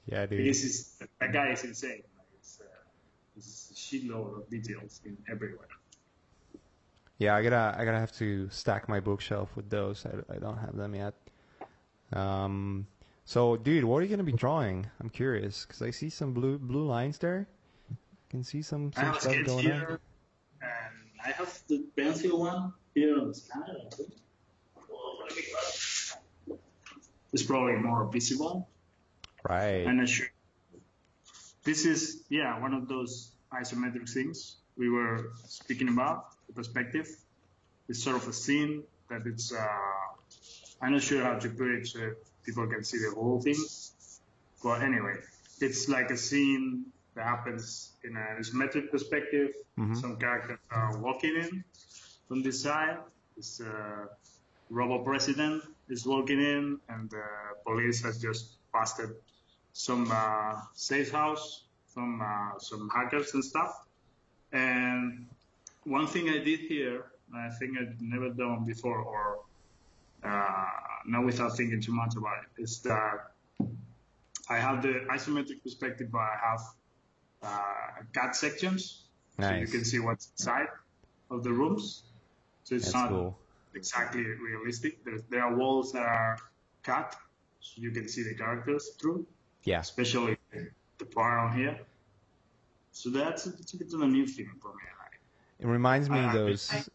Yeah, 0.05 0.25
dude. 0.25 0.39
Because 0.39 0.65
it's, 0.65 0.97
that 1.19 1.31
guy 1.31 1.51
is 1.51 1.63
insane. 1.63 2.03
Like 2.17 2.27
it's, 2.39 2.59
uh, 2.59 2.65
it's 3.37 3.71
a 3.71 3.73
shitload 3.73 4.37
of 4.37 4.49
details 4.49 5.01
in 5.05 5.17
everywhere. 5.29 5.67
Yeah, 7.17 7.35
I 7.35 7.43
gotta 7.43 7.75
I 7.77 7.85
gotta 7.85 7.99
have 7.99 8.11
to 8.17 8.49
stack 8.49 8.89
my 8.89 8.99
bookshelf 8.99 9.55
with 9.55 9.69
those. 9.69 10.05
I, 10.07 10.35
I 10.35 10.39
don't 10.39 10.57
have 10.57 10.75
them 10.75 10.95
yet. 10.95 11.13
Um, 12.13 12.87
so 13.25 13.57
dude, 13.57 13.83
what 13.83 13.97
are 13.97 14.01
you 14.01 14.09
gonna 14.09 14.23
be 14.23 14.31
drawing? 14.31 14.87
I'm 14.99 15.09
curious 15.09 15.65
because 15.65 15.83
I 15.83 15.91
see 15.91 16.09
some 16.09 16.33
blue 16.33 16.57
blue 16.57 16.85
lines 16.85 17.19
there. 17.19 17.47
I 17.91 17.95
can 18.31 18.43
see 18.43 18.63
some, 18.63 18.91
some 18.93 19.13
stuff 19.19 19.35
going 19.45 19.71
on. 19.71 19.81
and 19.81 19.99
I 21.23 21.31
have 21.31 21.61
the 21.67 21.85
pencil 21.95 22.39
one 22.39 22.73
here 22.95 23.19
on 23.19 23.27
the 23.27 23.35
scanner. 23.35 23.77
I 23.85 23.95
think. 23.95 24.13
Let 25.31 25.37
me 25.37 25.43
grab 25.51 25.63
it. 26.47 26.59
It's 27.33 27.43
probably 27.43 27.75
more 27.75 28.05
visible. 28.11 28.67
Right. 29.47 29.87
I'm 29.87 29.97
not 29.97 30.09
sure. 30.09 30.27
This 31.63 31.85
is, 31.85 32.23
yeah, 32.29 32.59
one 32.59 32.73
of 32.73 32.87
those 32.89 33.31
isometric 33.53 34.09
things 34.09 34.57
we 34.77 34.89
were 34.89 35.31
speaking 35.45 35.87
about, 35.87 36.25
the 36.47 36.53
perspective. 36.53 37.07
It's 37.87 38.03
sort 38.03 38.17
of 38.17 38.27
a 38.27 38.33
scene 38.33 38.83
that 39.09 39.21
it's, 39.25 39.53
uh, 39.53 39.67
I'm 40.81 40.91
not 40.91 41.01
sure 41.01 41.23
how 41.23 41.39
to 41.39 41.49
put 41.49 41.69
it 41.69 41.87
so 41.87 42.11
people 42.45 42.67
can 42.67 42.83
see 42.83 42.97
the 42.97 43.11
whole 43.15 43.39
thing. 43.41 43.55
But 44.63 44.81
anyway, 44.81 45.15
it's 45.61 45.87
like 45.87 46.09
a 46.09 46.17
scene 46.17 46.85
that 47.15 47.25
happens 47.25 47.91
in 48.03 48.17
an 48.17 48.37
isometric 48.39 48.91
perspective. 48.91 49.53
Mhm. 49.77 49.95
Some 49.95 50.17
characters 50.17 50.59
are 50.71 50.97
walking 50.97 51.35
in 51.35 51.63
from 52.27 52.41
this 52.43 52.61
side. 52.63 52.97
It's 53.37 53.59
a 53.61 54.09
robo 54.71 55.03
president 55.03 55.63
is 55.89 56.05
walking 56.05 56.39
in, 56.39 56.79
and 56.89 57.09
the 57.09 57.23
police 57.65 58.01
has 58.03 58.19
just 58.19 58.55
busted 58.71 59.09
some 59.73 60.09
uh, 60.11 60.55
safe 60.73 61.11
house 61.11 61.63
from 61.93 62.21
uh, 62.21 62.57
some 62.57 62.89
hackers 62.89 63.33
and 63.33 63.43
stuff. 63.43 63.83
And 64.53 65.27
one 65.83 66.07
thing 66.07 66.29
I 66.29 66.39
did 66.39 66.61
here, 66.61 67.05
I 67.35 67.49
think 67.59 67.77
I'd 67.77 68.01
never 68.01 68.29
done 68.29 68.63
before, 68.65 68.99
or 68.99 69.39
uh, 70.23 70.65
not 71.05 71.25
without 71.25 71.57
thinking 71.57 71.81
too 71.81 71.93
much 71.93 72.15
about 72.15 72.37
it, 72.43 72.63
is 72.63 72.79
that 72.79 73.31
I 74.49 74.57
have 74.57 74.81
the 74.81 75.05
isometric 75.09 75.63
perspective, 75.63 76.09
but 76.11 76.19
I 76.19 76.37
have 76.49 76.61
uh, 77.43 78.03
cut 78.13 78.35
sections, 78.35 79.03
so 79.39 79.51
you 79.51 79.67
can 79.67 79.83
see 79.83 79.99
what's 79.99 80.31
inside 80.37 80.67
of 81.29 81.43
the 81.43 81.51
rooms. 81.51 82.03
So 82.63 82.75
it's 82.75 82.85
That's 82.85 82.95
not 82.95 83.09
cool. 83.09 83.37
Exactly 83.75 84.23
realistic. 84.23 85.03
There, 85.05 85.19
there 85.29 85.43
are 85.43 85.55
walls 85.55 85.91
that 85.93 86.03
are 86.03 86.37
cut, 86.83 87.15
so 87.59 87.81
you 87.81 87.91
can 87.91 88.07
see 88.07 88.23
the 88.23 88.35
characters 88.35 88.91
through, 88.99 89.25
Yeah. 89.63 89.79
especially 89.81 90.37
the 90.97 91.05
part 91.05 91.39
on 91.39 91.57
here. 91.57 91.79
So 92.91 93.09
that's 93.09 93.47
it's 93.47 93.73
a 93.73 93.77
bit 93.77 93.93
of 93.93 94.01
a 94.01 94.07
new 94.07 94.27
thing 94.27 94.49
for 94.61 94.69
me. 94.69 94.83
It 95.59 95.67
reminds 95.67 96.09
me 96.09 96.19
Uh, 96.19 96.33
those. 96.33 96.89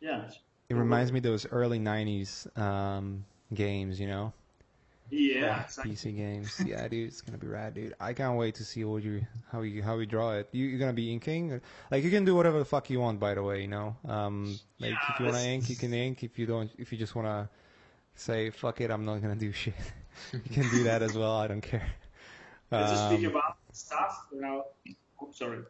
yeah, 0.00 0.30
It 0.68 0.74
reminds 0.74 1.12
me 1.12 1.20
those 1.20 1.46
early 1.46 1.78
'90s 1.78 2.46
um, 2.58 3.24
games. 3.52 4.00
You 4.00 4.06
know. 4.08 4.32
Yeah, 5.10 5.64
exactly. 5.64 5.92
PC 5.92 6.16
games. 6.16 6.60
Yeah, 6.64 6.86
dude, 6.88 7.08
it's 7.08 7.20
gonna 7.20 7.38
be 7.38 7.46
rad, 7.46 7.74
dude. 7.74 7.94
I 8.00 8.12
can't 8.14 8.36
wait 8.36 8.54
to 8.56 8.64
see 8.64 8.84
what 8.84 9.02
you 9.02 9.26
how 9.52 9.62
you 9.62 9.82
how 9.82 9.98
you 9.98 10.06
draw 10.06 10.32
it. 10.32 10.48
You, 10.52 10.66
you're 10.66 10.78
gonna 10.78 10.92
be 10.92 11.12
inking, 11.12 11.60
like 11.90 12.02
you 12.04 12.10
can 12.10 12.24
do 12.24 12.34
whatever 12.34 12.58
the 12.58 12.64
fuck 12.64 12.90
you 12.90 13.00
want. 13.00 13.20
By 13.20 13.34
the 13.34 13.42
way, 13.42 13.60
you 13.62 13.68
know, 13.68 13.96
um, 14.08 14.58
like 14.78 14.90
Yeah, 14.90 14.96
if 15.12 15.20
you 15.20 15.26
wanna 15.26 15.38
ink, 15.40 15.68
you 15.70 15.76
can 15.76 15.92
ink. 15.94 16.22
If 16.24 16.38
you 16.38 16.46
don't, 16.46 16.70
if 16.78 16.90
you 16.92 16.98
just 16.98 17.14
wanna 17.14 17.48
say 18.14 18.50
fuck 18.50 18.80
it, 18.80 18.90
I'm 18.90 19.04
not 19.04 19.20
gonna 19.22 19.36
do 19.36 19.52
shit. 19.52 19.74
you 20.32 20.40
can 20.52 20.68
do 20.70 20.84
that 20.84 21.02
as 21.02 21.16
well. 21.16 21.36
I 21.36 21.48
don't 21.48 21.60
care. 21.60 21.86
Let's 22.70 22.90
just 22.92 23.06
speak 23.10 23.26
Um, 23.26 23.32
about 23.32 23.56
stuff. 23.72 24.26
You 24.32 24.40
know, 24.40 24.64
oh, 25.20 25.28
sorry. 25.32 25.60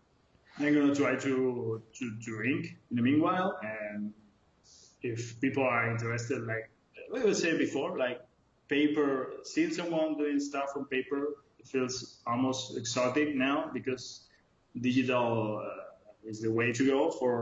I'm 0.59 0.73
gonna 0.73 0.95
try 0.95 1.17
to 1.17 1.83
to 1.99 2.19
to 2.25 2.43
ink 2.45 2.77
in 2.91 2.97
the 2.97 3.03
meanwhile, 3.03 3.59
and 3.63 4.13
if 5.03 5.41
people 5.41 5.65
are 5.65 5.91
interested, 5.91 6.47
like 6.47 6.71
what 7.09 7.23
we 7.23 7.29
were 7.29 7.35
saying 7.35 7.59
before, 7.59 7.99
like 7.99 8.21
paper, 8.77 9.11
seeing 9.53 9.73
someone 9.81 10.09
doing 10.23 10.39
stuff 10.51 10.71
on 10.77 10.85
paper 10.97 11.23
it 11.65 11.67
feels 11.75 11.97
almost 12.27 12.77
exotic 12.77 13.29
now 13.35 13.71
because 13.73 14.05
digital 14.89 15.63
uh, 15.65 16.29
is 16.31 16.41
the 16.41 16.53
way 16.59 16.73
to 16.73 16.83
go 16.95 17.01
for 17.21 17.35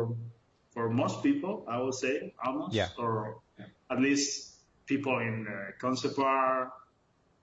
for 0.74 0.84
most 1.02 1.22
people. 1.22 1.52
I 1.68 1.76
would 1.82 1.94
say 2.04 2.14
almost, 2.44 2.74
Yeah. 2.74 2.88
or 3.04 3.12
at 3.90 3.98
least 4.06 4.28
people 4.86 5.18
in 5.28 5.44
the 5.48 5.60
concept 5.84 6.18
art 6.18 6.70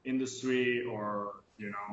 industry 0.04 0.84
or 0.94 1.08
you 1.58 1.70
know 1.76 1.92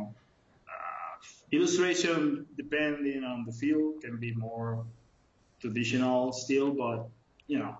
uh, 0.72 1.14
illustration 1.56 2.46
depending 2.56 3.24
on 3.24 3.44
the 3.48 3.52
field 3.60 3.92
can 4.04 4.16
be 4.26 4.30
more 4.34 4.84
traditional 5.62 6.32
still 6.32 6.70
but 6.84 6.98
you 7.52 7.58
know 7.58 7.74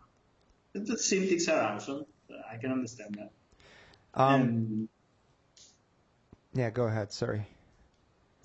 the, 0.72 0.80
the 0.90 0.96
Cintiqs 1.08 1.46
are 1.52 1.62
awesome 1.74 2.02
i 2.52 2.56
can 2.60 2.70
understand 2.78 3.10
that 3.20 3.30
um, 4.16 4.42
and 4.42 4.88
yeah, 6.54 6.70
go 6.70 6.84
ahead. 6.86 7.12
Sorry. 7.12 7.46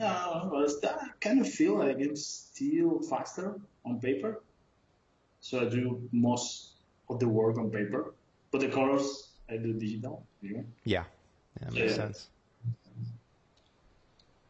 uh, 0.01 0.49
well, 0.51 0.67
that 0.81 0.97
I 1.01 1.07
kind 1.21 1.41
of 1.41 1.49
feel 1.49 1.77
like 1.79 1.97
it's 1.99 2.25
still 2.25 3.01
faster 3.01 3.59
on 3.85 3.99
paper 3.99 4.41
so 5.41 5.61
i 5.61 5.69
do 5.69 6.07
most 6.11 6.75
of 7.09 7.19
the 7.19 7.27
work 7.27 7.57
on 7.57 7.69
paper 7.71 8.13
but 8.51 8.61
the 8.61 8.69
colors 8.69 9.29
i 9.49 9.57
do 9.57 9.73
digital. 9.73 10.25
Yeah, 10.85 11.03
yeah, 11.61 11.69
makes 11.71 11.93
Yeah. 11.93 11.95
sense. 11.95 12.29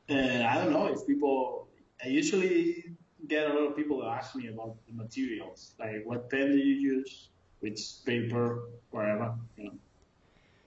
And 0.10 0.44
I 0.44 0.56
don't 0.64 0.72
know 0.74 0.88
if 0.88 1.06
people. 1.08 1.68
I 2.04 2.08
usually 2.08 2.98
get 3.28 3.50
a 3.50 3.54
lot 3.54 3.68
of 3.72 3.76
people 3.76 4.02
that 4.02 4.08
ask 4.10 4.36
me 4.36 4.48
about 4.48 4.78
the 4.88 4.94
materials, 4.94 5.76
like 5.80 6.02
what 6.06 6.30
pen 6.30 6.52
do 6.52 6.58
you 6.58 6.76
use, 6.96 7.30
which 7.60 7.80
paper, 8.06 8.70
whatever. 8.92 9.36
You 9.58 9.66
know, 9.66 9.74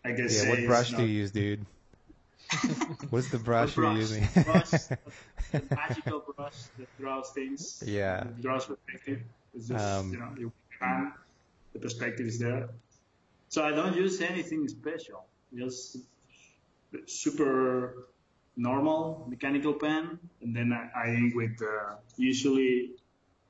I 0.04 0.12
guess. 0.12 0.44
Yeah, 0.44 0.50
what 0.50 0.66
brush 0.66 0.90
do 0.90 1.02
you 1.02 1.08
use, 1.23 1.30
dude? 1.30 1.64
What's 3.11 3.30
the 3.30 3.38
brush 3.38 3.76
What 3.76 3.84
you're 3.84 3.96
using? 3.96 4.28
brush, 4.44 4.70
the 5.50 5.62
magical 5.70 6.23
brush 6.37 6.54
that 6.78 6.88
draws 6.99 7.30
things. 7.30 7.82
Yeah. 7.87 8.25
draws 8.40 8.66
perspective. 8.66 9.23
It's 9.54 9.68
just 9.68 9.84
Um, 9.84 10.12
you 10.12 10.18
know 10.18 10.28
you 10.38 10.52
pan, 10.78 11.12
the 11.73 11.78
perspective 11.78 12.26
is 12.26 12.38
there. 12.38 12.68
So 13.49 13.64
I 13.64 13.70
don't 13.70 13.96
use 13.96 14.20
anything 14.20 14.68
special. 14.68 15.25
Just 15.56 15.96
super 17.06 18.08
normal 18.56 19.26
mechanical 19.28 19.73
pen, 19.73 20.18
and 20.42 20.54
then 20.54 20.73
I, 20.73 20.90
I 20.94 21.14
ink 21.14 21.34
with 21.34 21.61
uh, 21.62 21.94
usually 22.16 22.90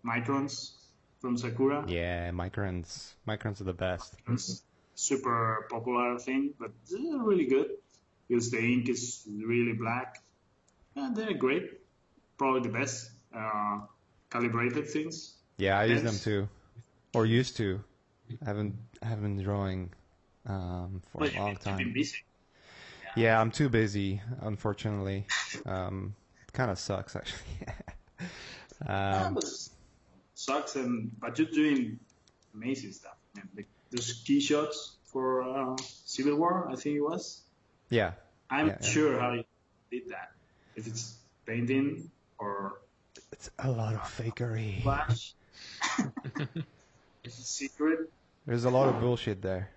microns 0.07 0.73
from 1.21 1.37
Sakura. 1.37 1.85
yeah, 1.89 2.31
microns. 2.31 3.13
Microns 3.27 3.61
are 3.61 3.65
the 3.65 3.73
best. 3.75 4.15
It's 4.29 4.63
super 4.95 5.67
popular 5.71 6.19
thing, 6.19 6.55
but 6.59 6.71
they're 6.91 7.19
really 7.19 7.47
good 7.47 7.69
because 8.29 8.51
the 8.51 8.59
ink 8.59 8.89
is 8.89 9.27
really 9.29 9.73
black. 9.73 10.23
And 10.97 11.17
they're 11.17 11.35
great. 11.35 11.81
Probably 12.39 12.61
the 12.61 12.77
best 12.77 13.11
uh, 13.37 13.81
calibrated 14.31 14.89
things. 14.89 15.35
Yeah, 15.57 15.79
I 15.79 15.85
use 15.85 16.03
them 16.03 16.19
too, 16.19 16.49
or 17.15 17.27
used 17.27 17.57
to. 17.59 17.83
I 18.43 18.47
haven't 18.47 18.75
I 19.03 19.07
haven't 19.07 19.37
been 19.37 19.45
drawing 19.45 19.93
um, 20.47 21.03
for 21.11 21.19
But 21.21 21.35
a 21.35 21.39
long 21.39 21.57
time. 21.57 21.93
busy. 21.93 22.19
Yeah, 23.17 23.41
I'm 23.41 23.51
too 23.51 23.69
busy, 23.69 24.21
unfortunately. 24.41 25.27
Um, 25.67 26.15
kind 26.53 26.71
of 26.71 26.79
sucks 26.79 27.17
actually. 27.17 27.67
Um, 28.87 29.35
but 29.35 29.45
sucks, 30.35 30.77
and 30.77 31.11
but 31.19 31.39
you're 31.39 31.49
doing 31.49 31.99
amazing 32.55 32.93
stuff. 32.93 33.17
Those 33.95 34.13
key 34.27 34.41
shots 34.41 34.97
for 35.07 35.43
uh, 35.43 35.77
Civil 36.05 36.35
War, 36.37 36.67
I 36.71 36.75
think 36.75 36.97
it 36.97 37.01
was. 37.01 37.43
yeah, 37.91 38.13
I'm 38.51 38.67
Yeah, 38.67 38.77
yeah. 38.81 38.87
sure 38.87 39.19
how 39.21 39.33
you 39.33 39.45
did 39.91 40.09
that. 40.11 40.33
if 40.77 40.87
it's 40.89 41.15
painting 41.47 42.11
or 42.39 42.81
It's 43.33 43.51
a 43.59 43.71
lot 43.71 43.95
of 43.95 44.01
fakery. 44.03 44.83
flash. 44.83 45.35
it's 47.23 47.39
a 47.39 47.43
secret. 47.43 48.11
There's 48.47 48.65
a 48.65 48.71
lot 48.71 48.89
of 48.89 49.01
bullshit 49.01 49.41
there. 49.41 49.71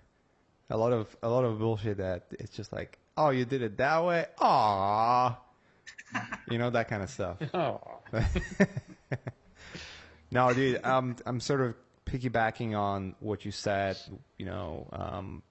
A 0.70 0.76
lot 0.76 0.92
of 0.92 1.06
a 1.22 1.28
lot 1.30 1.44
of 1.44 1.58
bullshit 1.58 1.96
that 1.98 2.26
it's 2.38 2.54
just 2.56 2.72
like, 2.72 2.98
oh, 3.16 3.30
you 3.30 3.44
did 3.46 3.62
it 3.62 3.76
that 3.78 4.04
way. 4.04 4.26
Aww. 4.38 5.36
you 6.50 6.58
know 6.58 6.70
that 6.70 6.88
kind 6.88 7.02
of 7.02 7.08
stuff. 7.10 7.38
Oh, 7.54 7.80
no, 10.30 10.52
dude, 10.52 10.80
I'm 10.84 11.16
I'm 11.24 11.40
sort 11.40 11.60
of 11.62 11.74
piggybacking 12.08 12.78
on 12.78 13.14
what 13.20 13.44
you 13.44 13.50
said. 13.50 13.96
You 14.38 14.46
know, 14.46 14.88
um, 14.92 15.42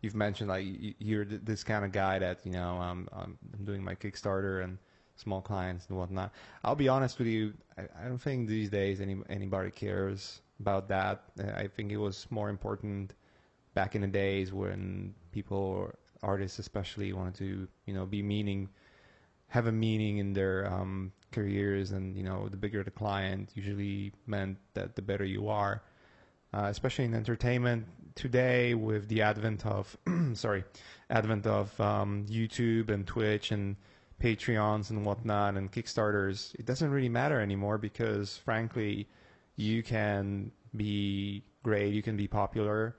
you've 0.00 0.14
mentioned 0.14 0.48
like 0.48 0.64
you're 0.98 1.24
this 1.24 1.64
kind 1.64 1.84
of 1.84 1.92
guy 1.92 2.18
that 2.18 2.40
you 2.44 2.52
know 2.52 2.78
I'm, 2.80 3.38
doing 3.64 3.82
my 3.82 3.94
Kickstarter 3.94 4.64
and 4.64 4.78
small 5.16 5.40
clients 5.40 5.86
and 5.88 5.98
whatnot. 5.98 6.32
I'll 6.64 6.76
be 6.76 6.88
honest 6.88 7.18
with 7.18 7.28
you, 7.28 7.52
I, 7.76 8.06
don't 8.06 8.18
think 8.18 8.48
these 8.48 8.70
days 8.70 9.00
any 9.00 9.16
anybody 9.28 9.70
cares 9.70 10.40
about 10.60 10.88
that. 10.88 11.24
I 11.56 11.66
think 11.66 11.92
it 11.92 11.98
was 11.98 12.26
more 12.30 12.48
important 12.48 13.14
back 13.74 13.94
in 13.94 14.00
the 14.00 14.08
days 14.08 14.52
when 14.52 15.14
people, 15.32 15.92
artists 16.22 16.58
especially, 16.58 17.12
wanted 17.12 17.34
to 17.36 17.68
you 17.86 17.94
know 17.94 18.06
be 18.06 18.22
meaning 18.22 18.68
have 19.48 19.66
a 19.66 19.72
meaning 19.72 20.18
in 20.18 20.32
their 20.32 20.70
um, 20.70 21.12
careers, 21.32 21.90
and 21.92 22.16
you 22.16 22.22
know, 22.22 22.48
the 22.48 22.56
bigger 22.56 22.84
the 22.84 22.90
client 22.90 23.50
usually 23.54 24.12
meant 24.26 24.58
that 24.74 24.94
the 24.94 25.02
better 25.02 25.24
you 25.24 25.48
are. 25.48 25.82
Uh, 26.52 26.66
especially 26.70 27.04
in 27.04 27.14
entertainment 27.14 27.86
today, 28.14 28.74
with 28.74 29.08
the 29.08 29.22
advent 29.22 29.66
of 29.66 29.96
sorry, 30.32 30.64
advent 31.10 31.46
of 31.46 31.78
um, 31.80 32.24
YouTube 32.28 32.88
and 32.88 33.06
Twitch 33.06 33.52
and 33.52 33.76
Patreons 34.22 34.90
and 34.90 35.04
whatnot 35.04 35.56
and 35.56 35.70
Kickstarters, 35.70 36.54
it 36.54 36.64
doesn't 36.64 36.90
really 36.90 37.08
matter 37.08 37.40
anymore 37.40 37.76
because, 37.78 38.36
frankly, 38.38 39.06
you 39.56 39.82
can 39.82 40.50
be 40.74 41.44
great, 41.62 41.92
you 41.92 42.02
can 42.02 42.16
be 42.16 42.26
popular, 42.26 42.96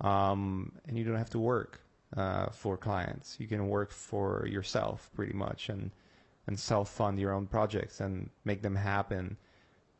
um, 0.00 0.72
and 0.86 0.96
you 0.96 1.04
don't 1.04 1.16
have 1.16 1.30
to 1.30 1.38
work 1.38 1.80
uh, 2.16 2.46
for 2.50 2.76
clients. 2.76 3.36
You 3.40 3.48
can 3.48 3.68
work 3.68 3.90
for 3.90 4.46
yourself 4.46 5.10
pretty 5.14 5.32
much 5.32 5.68
and 5.68 5.90
and 6.46 6.58
self 6.58 6.88
fund 6.90 7.18
your 7.18 7.32
own 7.32 7.46
projects 7.46 8.00
and 8.00 8.30
make 8.44 8.62
them 8.62 8.76
happen 8.76 9.36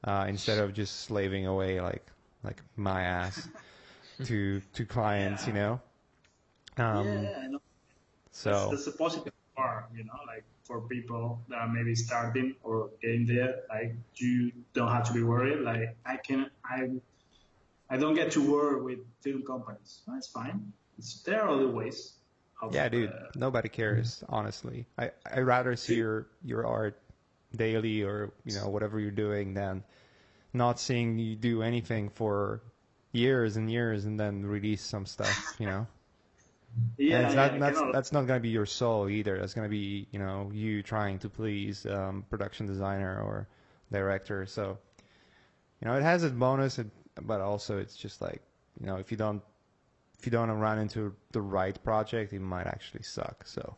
uh, 0.04 0.26
instead 0.28 0.58
of 0.58 0.72
just 0.72 1.00
slaving 1.00 1.46
away 1.46 1.80
like 1.80 2.06
like 2.46 2.62
my 2.76 3.02
ass 3.02 3.48
to 4.24 4.62
to 4.74 4.86
clients. 4.86 5.46
You 5.46 5.52
know. 5.52 5.80
Um, 6.78 7.06
yeah, 7.06 7.40
I 7.42 7.46
know. 7.48 7.58
So 8.32 8.50
That's, 8.50 8.70
that's 8.70 8.84
the 8.84 8.92
positive 8.92 9.32
part, 9.56 9.86
you 9.96 10.04
know, 10.04 10.12
like 10.26 10.44
for 10.64 10.80
people 10.82 11.40
that 11.48 11.56
are 11.56 11.68
maybe 11.68 11.94
starting 11.94 12.54
or 12.62 12.90
getting 13.00 13.26
there, 13.26 13.62
like 13.68 13.94
you 14.16 14.52
don't 14.74 14.88
have 14.88 15.06
to 15.08 15.14
be 15.14 15.22
worried. 15.22 15.60
Like 15.60 15.96
I 16.04 16.16
can, 16.16 16.50
I, 16.64 16.90
I 17.88 17.96
don't 17.96 18.14
get 18.14 18.32
to 18.32 18.50
work 18.50 18.84
with 18.84 18.98
film 19.22 19.42
companies. 19.42 20.00
That's 20.06 20.26
fine. 20.26 20.72
It's, 20.98 21.22
there 21.22 21.42
are 21.42 21.48
other 21.48 21.68
ways. 21.68 22.12
Of, 22.62 22.74
yeah, 22.74 22.88
dude, 22.88 23.10
uh, 23.10 23.28
nobody 23.34 23.68
cares. 23.68 24.24
Honestly, 24.30 24.86
I 24.96 25.10
I 25.30 25.40
rather 25.40 25.76
see 25.76 25.96
your 25.96 26.26
your 26.42 26.66
art 26.66 26.98
daily 27.54 28.02
or 28.02 28.32
you 28.46 28.54
know 28.54 28.70
whatever 28.70 28.98
you're 28.98 29.10
doing 29.10 29.52
than 29.52 29.84
not 30.56 30.80
seeing 30.80 31.18
you 31.18 31.36
do 31.36 31.62
anything 31.62 32.08
for 32.10 32.62
years 33.12 33.56
and 33.56 33.70
years 33.70 34.04
and 34.04 34.18
then 34.18 34.44
release 34.44 34.82
some 34.82 35.06
stuff. 35.06 35.54
You 35.58 35.66
know. 35.66 35.86
yeah, 36.98 37.16
and 37.16 37.26
it's 37.26 37.34
yeah, 37.34 37.40
not, 37.46 37.52
I 37.54 37.58
that's 37.58 37.78
cannot- 37.78 37.92
that's 37.92 38.12
not 38.12 38.26
going 38.26 38.38
to 38.38 38.42
be 38.42 38.50
your 38.50 38.66
soul 38.66 39.08
either. 39.08 39.38
That's 39.38 39.54
going 39.54 39.66
to 39.66 39.70
be 39.70 40.08
you 40.10 40.18
know 40.18 40.50
you 40.52 40.82
trying 40.82 41.18
to 41.20 41.28
please 41.28 41.86
um, 41.86 42.24
production 42.28 42.66
designer 42.66 43.20
or 43.20 43.48
director. 43.92 44.46
So 44.46 44.78
you 45.80 45.88
know 45.88 45.96
it 45.96 46.02
has 46.02 46.24
its 46.24 46.34
bonus, 46.34 46.78
but 47.22 47.40
also 47.40 47.78
it's 47.78 47.96
just 47.96 48.20
like 48.20 48.42
you 48.80 48.86
know 48.86 48.96
if 48.96 49.10
you 49.10 49.16
don't 49.16 49.42
if 50.18 50.26
you 50.26 50.32
don't 50.32 50.50
run 50.50 50.78
into 50.78 51.14
the 51.32 51.40
right 51.40 51.82
project, 51.84 52.32
it 52.32 52.40
might 52.40 52.66
actually 52.66 53.02
suck. 53.02 53.44
So 53.46 53.76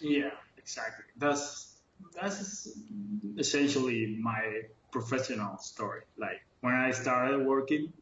Yeah, 0.00 0.30
exactly. 0.58 1.04
That's 1.16 1.68
that's 2.20 2.68
essentially 3.38 4.18
my 4.20 4.62
professional 4.92 5.58
story. 5.58 6.02
Like 6.16 6.40
when 6.60 6.74
I 6.74 6.92
started 6.92 7.44
working, 7.44 7.92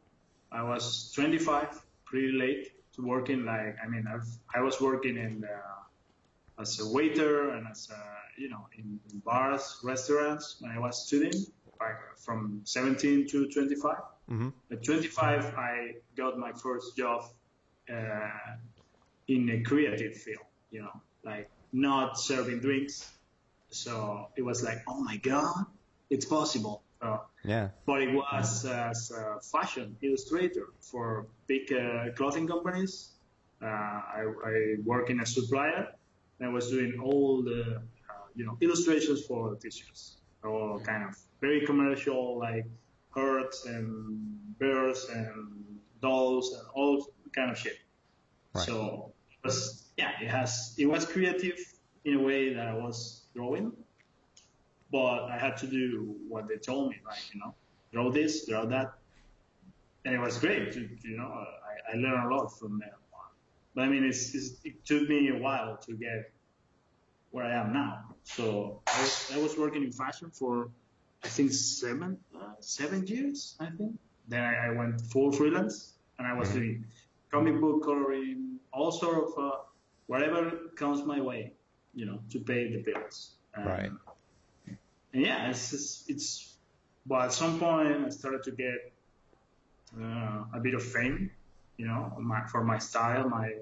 I 0.52 0.62
was 0.62 1.12
25, 1.14 1.80
pretty 2.04 2.32
late 2.32 2.72
to 2.94 3.02
working. 3.02 3.46
Like 3.46 3.76
I 3.82 3.88
mean, 3.88 4.04
I've, 4.12 4.28
I 4.54 4.60
was 4.60 4.80
working 4.80 5.16
in 5.16 5.40
the, 5.40 5.58
as 6.60 6.80
a 6.80 6.86
waiter 6.92 7.50
and 7.50 7.66
as 7.70 7.88
a 7.90 8.02
you 8.36 8.50
know 8.50 8.66
in, 8.76 9.00
in 9.10 9.20
bars, 9.20 9.78
restaurants 9.82 10.56
when 10.60 10.70
I 10.72 10.78
was 10.78 11.06
student, 11.06 11.36
like 11.80 11.96
from 12.18 12.60
17 12.64 13.28
to 13.28 13.48
25. 13.48 13.96
Mhm. 14.30 14.52
At 14.70 14.84
25, 14.84 15.54
I 15.56 15.94
got 16.16 16.38
my 16.38 16.52
first 16.52 16.96
job 16.96 17.24
uh, 17.92 18.56
in 19.26 19.50
a 19.50 19.62
creative 19.62 20.14
field, 20.14 20.46
you 20.70 20.82
know, 20.82 21.00
like 21.24 21.50
not 21.72 22.18
serving 22.18 22.60
drinks. 22.60 23.10
So 23.70 24.28
it 24.36 24.42
was 24.42 24.62
like, 24.62 24.82
oh 24.86 25.00
my 25.00 25.16
God, 25.16 25.66
it's 26.10 26.26
possible. 26.26 26.82
Uh, 27.00 27.18
yeah, 27.44 27.68
but 27.86 28.02
it 28.02 28.12
was 28.12 28.66
as 28.66 29.10
a 29.10 29.40
fashion 29.40 29.96
illustrator 30.02 30.66
for 30.80 31.26
big 31.46 31.72
uh, 31.72 32.12
clothing 32.14 32.46
companies. 32.46 33.12
Uh, 33.62 33.66
I, 33.66 34.24
I 34.44 34.76
work 34.84 35.10
in 35.10 35.20
a 35.20 35.26
supplier 35.26 35.88
I 36.42 36.48
was 36.48 36.70
doing 36.70 36.98
all 37.02 37.42
the, 37.42 37.76
uh, 37.76 38.12
you 38.34 38.46
know, 38.46 38.56
illustrations 38.60 39.24
for 39.26 39.50
the 39.50 39.56
t-shirts. 39.56 40.16
All 40.42 40.80
kind 40.80 41.04
of 41.04 41.16
very 41.40 41.66
commercial, 41.66 42.38
like 42.38 42.64
hearts 43.10 43.66
and 43.66 44.58
bears 44.58 45.06
and 45.12 45.78
dolls 46.00 46.54
and 46.54 46.66
all 46.74 47.06
kind 47.34 47.50
of 47.50 47.58
shit. 47.58 47.78
Right. 48.54 48.64
So 48.64 49.12
it 49.30 49.46
was, 49.46 49.84
yeah, 49.98 50.12
it 50.22 50.28
has, 50.28 50.74
it 50.78 50.86
was 50.86 51.04
creative 51.04 51.58
in 52.04 52.14
a 52.14 52.22
way 52.22 52.54
that 52.54 52.68
I 52.68 52.74
was 52.74 53.26
drawing, 53.34 53.72
but 54.90 55.24
I 55.24 55.38
had 55.38 55.56
to 55.58 55.66
do 55.66 56.16
what 56.28 56.48
they 56.48 56.56
told 56.56 56.90
me, 56.90 56.96
like, 57.06 57.18
you 57.32 57.40
know, 57.40 57.54
draw 57.92 58.10
this, 58.10 58.46
draw 58.46 58.64
that. 58.66 58.92
And 60.04 60.14
it 60.14 60.18
was 60.18 60.38
great, 60.38 60.72
to, 60.72 60.80
you 60.80 61.16
know, 61.16 61.28
I, 61.28 61.92
I 61.92 61.96
learned 61.96 62.32
a 62.32 62.34
lot 62.34 62.48
from 62.58 62.78
there. 62.78 62.96
But 63.74 63.82
I 63.84 63.88
mean, 63.88 64.04
it's, 64.04 64.34
it's, 64.34 64.60
it 64.64 64.84
took 64.84 65.08
me 65.08 65.28
a 65.28 65.38
while 65.38 65.76
to 65.86 65.92
get 65.94 66.32
where 67.30 67.44
I 67.44 67.54
am 67.54 67.72
now. 67.72 68.16
So 68.24 68.82
I 68.88 69.00
was, 69.00 69.30
I 69.34 69.38
was 69.38 69.56
working 69.56 69.84
in 69.84 69.92
fashion 69.92 70.30
for, 70.32 70.70
I 71.22 71.28
think, 71.28 71.52
seven, 71.52 72.18
uh, 72.34 72.54
seven 72.60 73.06
years, 73.06 73.56
I 73.60 73.66
think. 73.66 73.96
Then 74.26 74.42
I, 74.42 74.66
I 74.66 74.70
went 74.70 75.00
full 75.00 75.30
freelance 75.30 75.94
and 76.18 76.26
I 76.26 76.34
was 76.34 76.48
Mhm. 76.48 76.54
doing 76.54 76.84
comic 77.30 77.60
book 77.60 77.84
coloring, 77.84 78.58
all 78.72 78.90
sort 78.90 79.24
of, 79.24 79.38
uh, 79.38 79.56
whatever 80.06 80.50
comes 80.76 81.04
my 81.04 81.20
way, 81.20 81.52
you 81.94 82.06
know, 82.06 82.18
to 82.30 82.40
pay 82.40 82.72
the 82.72 82.82
bills. 82.82 83.36
And, 83.54 83.66
Right. 83.66 83.92
And 85.12 85.22
yeah, 85.22 85.50
it's, 85.50 85.72
it's, 85.72 86.04
it's, 86.08 86.54
but 87.06 87.26
at 87.26 87.32
some 87.32 87.58
point 87.58 88.06
I 88.06 88.08
started 88.10 88.42
to 88.44 88.52
get 88.52 88.92
uh, 90.00 90.44
a 90.54 90.60
bit 90.62 90.74
of 90.74 90.82
fame, 90.82 91.30
you 91.76 91.86
know, 91.86 92.12
my, 92.20 92.46
for 92.46 92.62
my 92.62 92.78
style, 92.78 93.28
my 93.28 93.54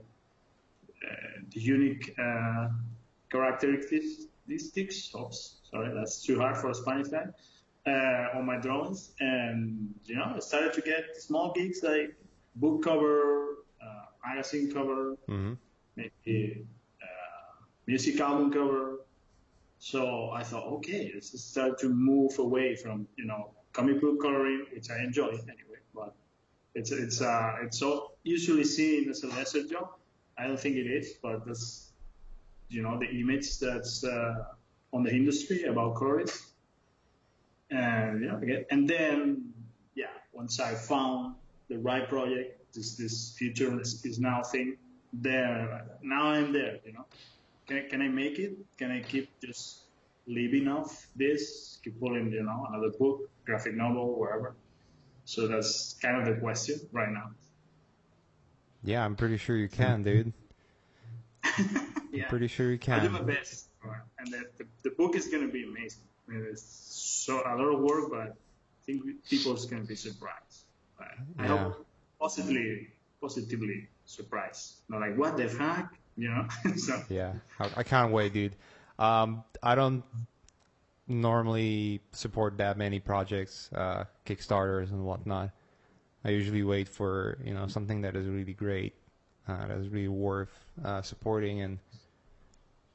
uh, 1.05 1.41
the 1.55 1.61
unique 1.61 2.15
uh, 2.19 2.69
characteristics. 3.31 4.27
Oops, 5.15 5.57
sorry, 5.71 5.95
that's 5.95 6.23
too 6.25 6.39
hard 6.39 6.57
for 6.57 6.71
a 6.71 6.75
Spanish 6.75 7.09
guy. 7.09 7.27
Uh, 7.87 8.37
on 8.37 8.45
my 8.45 8.57
drawings, 8.59 9.13
and 9.21 9.95
you 10.05 10.17
know, 10.17 10.33
I 10.37 10.39
started 10.41 10.75
to 10.75 10.83
get 10.83 11.17
small 11.17 11.53
gigs 11.53 11.83
like 11.83 12.15
book 12.57 12.83
cover, 12.83 13.59
uh, 13.83 14.05
magazine 14.27 14.71
cover, 14.73 15.17
hmm 15.27 15.55
maybe 15.97 16.67
uh, 17.03 17.65
music 17.87 18.21
album 18.21 18.53
cover. 18.53 19.01
So 19.79 20.31
I 20.31 20.43
thought, 20.43 20.67
okay, 20.79 21.11
let's 21.15 21.31
just 21.31 21.51
start 21.51 21.79
to 21.81 21.89
move 21.89 22.39
away 22.39 22.75
from 22.75 23.07
you 23.17 23.27
know 23.27 23.51
comic 23.73 24.01
book 24.01 24.21
coloring, 24.21 24.67
which 24.75 24.91
I 24.91 24.99
enjoy 25.03 25.29
anyway, 25.29 25.81
but 25.95 26.15
it's 26.75 26.91
it's 26.91 27.21
uh 27.21 27.57
it's 27.63 27.79
so 27.79 28.13
usually 28.25 28.65
seen 28.65 29.09
as 29.09 29.23
a 29.23 29.29
lesser 29.29 29.65
job. 29.65 29.91
I 30.37 30.47
don't 30.47 30.59
think 30.59 30.77
it 30.77 30.87
is, 30.87 31.15
but 31.23 31.47
that's 31.47 31.93
you 32.69 32.83
know 32.83 32.99
the 32.99 33.09
image 33.11 33.59
that's 33.59 34.05
uh, 34.05 34.45
on 34.93 35.03
the 35.03 35.11
industry 35.11 35.65
about 35.65 35.95
colorists. 35.95 36.53
And 37.71 38.23
know, 38.23 38.39
again, 38.39 38.65
and 38.71 38.89
then 38.89 39.53
yeah, 39.95 40.07
once 40.33 40.59
I 40.61 40.75
found 40.75 41.35
the 41.69 41.79
right 41.79 42.09
project, 42.09 42.73
this 42.75 42.97
this 42.97 43.35
future 43.37 43.81
is, 43.81 44.05
is 44.05 44.19
now 44.19 44.43
thing, 44.43 44.77
there 45.13 45.87
now 46.03 46.29
I'm 46.29 46.53
there. 46.53 46.79
You 46.85 46.93
know, 46.95 47.05
can 47.69 47.89
can 47.89 48.03
I 48.03 48.09
make 48.09 48.39
it? 48.39 48.53
Can 48.79 48.91
I 48.91 49.01
keep 49.03 49.29
just 49.41 49.83
living 50.27 50.69
off 50.69 51.07
this? 51.17 51.79
Keep 51.85 52.01
pulling, 52.01 52.33
you 52.33 52.43
know, 52.43 52.67
another 52.69 52.91
book, 52.99 53.31
graphic 53.45 53.75
novel, 53.75 54.19
wherever. 54.19 54.57
So 55.25 55.47
that's 55.49 55.95
kind 56.03 56.17
of 56.21 56.27
the 56.27 56.41
question 56.41 56.81
right 56.93 57.11
now. 57.11 57.31
yeah, 58.83 59.05
I'm 59.05 59.17
pretty 59.17 59.37
sure 59.37 59.57
you 59.57 59.69
can, 59.69 60.03
dude. 60.03 60.33
Yeah, 62.11 62.27
Pretty 62.29 62.49
sure 62.49 62.71
you 62.71 62.79
can. 62.79 63.01
I 63.01 63.03
do 63.05 63.11
my 63.11 63.21
best. 63.23 63.67
And 64.19 64.33
the, 64.33 64.45
the, 64.59 64.65
the 64.83 64.91
book 64.91 65.15
is 65.15 65.29
going 65.29 65.47
to 65.47 65.53
be 65.53 65.65
amazing. 65.65 66.03
I 66.27 66.33
mean, 66.33 66.47
it's 66.51 66.63
so 66.63 67.41
a 67.41 67.55
lot 67.55 67.61
of 67.61 67.81
work, 67.81 68.11
but 68.11 68.19
I 68.21 68.31
think 68.87 69.03
people 69.29 69.55
is 69.55 69.67
going 69.67 69.83
to 69.83 69.89
be 69.89 69.95
surprised. 69.95 70.65
Right? 70.99 71.11
I 71.39 71.47
Yeah. 71.47 71.59
hope 71.65 71.87
positively, 72.21 72.89
positively 73.21 73.89
surprised. 74.07 74.77
Not 74.89 75.01
like 75.03 75.17
what 75.19 75.37
the 75.37 75.49
fuck, 75.49 75.95
you 76.19 76.29
know. 76.65 76.75
so 76.77 77.03
Yeah, 77.09 77.33
I, 77.59 77.71
I 77.79 77.83
can't 77.83 78.13
wait, 78.13 78.33
dude. 78.33 78.57
Um, 78.99 79.45
I 79.63 79.75
don't 79.75 80.03
normally 81.07 82.01
support 82.13 82.59
that 82.59 82.77
many 82.77 83.01
projects, 83.01 83.71
uh, 83.73 84.05
Kickstarters 84.27 84.91
and 84.91 85.05
whatnot. 85.05 85.51
I 86.25 86.31
usually 86.31 86.65
wait 86.65 86.89
for 86.89 87.39
you 87.45 87.55
know 87.55 87.69
something 87.69 88.03
that 88.03 88.17
is 88.17 88.27
really 88.27 88.53
great, 88.53 88.95
uh, 89.47 89.67
that 89.69 89.79
is 89.79 89.89
really 89.89 90.09
worth 90.09 90.53
uh, 90.85 91.01
supporting. 91.03 91.63
And 91.63 91.79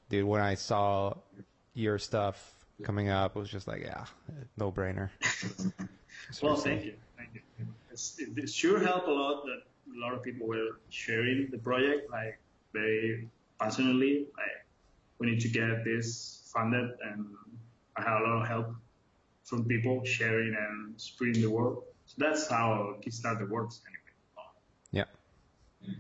dude, 0.10 0.26
when 0.26 0.42
I 0.42 0.56
saw 0.56 1.16
your 1.74 1.98
stuff 1.98 2.54
coming 2.84 3.10
up, 3.10 3.36
it 3.36 3.40
was 3.40 3.50
just 3.50 3.68
like, 3.68 3.82
yeah, 3.82 4.06
no 4.58 4.72
brainer. 4.72 5.10
Well, 6.42 6.56
thank 6.56 6.86
you, 6.86 6.94
thank 7.18 7.30
you. 7.34 7.42
It's, 7.92 8.18
it, 8.18 8.30
it 8.38 8.50
sure 8.50 8.80
helped 8.80 9.08
a 9.08 9.14
lot 9.14 9.44
that 9.44 9.62
a 9.96 10.00
lot 10.00 10.14
of 10.14 10.24
people 10.24 10.48
were 10.48 10.80
sharing 10.90 11.50
the 11.52 11.58
project, 11.58 12.10
like 12.10 12.40
very 12.74 13.30
passionately. 13.60 14.28
Like 14.38 14.66
we 15.20 15.32
need 15.32 15.42
to 15.42 15.50
get 15.50 15.86
this 15.86 16.50
funded, 16.54 16.90
and 17.04 17.26
I 17.96 18.02
had 18.02 18.22
a 18.22 18.24
lot 18.24 18.42
of 18.42 18.48
help 18.48 18.76
from 19.44 19.66
people 19.66 20.04
sharing 20.04 20.56
and 20.56 21.00
spreading 21.00 21.42
the 21.42 21.50
word. 21.50 21.78
So 22.06 22.16
that's 22.18 22.50
how 22.50 22.96
Kickstarter 23.02 23.50
works, 23.50 23.82
anyway. 23.88 24.48
Yeah. 24.92 25.06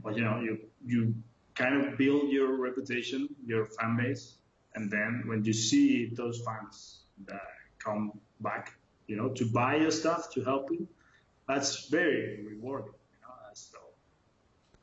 But 0.03 0.15
you 0.15 0.23
know, 0.23 0.39
you 0.41 0.59
you 0.85 1.15
kind 1.55 1.75
of 1.83 1.97
build 1.97 2.31
your 2.31 2.57
reputation, 2.57 3.29
your 3.45 3.65
fan 3.65 3.97
base, 3.97 4.35
and 4.75 4.89
then 4.89 5.23
when 5.25 5.43
you 5.45 5.53
see 5.53 6.07
those 6.13 6.41
fans 6.45 7.01
that 7.27 7.41
come 7.79 8.11
back, 8.39 8.73
you 9.07 9.15
know, 9.15 9.29
to 9.29 9.45
buy 9.45 9.75
your 9.75 9.91
stuff 9.91 10.31
to 10.33 10.43
help 10.43 10.71
you, 10.71 10.87
that's 11.47 11.89
very 11.89 12.43
rewarding. 12.43 12.93
You 13.11 13.21
know, 13.21 13.33
so 13.53 13.77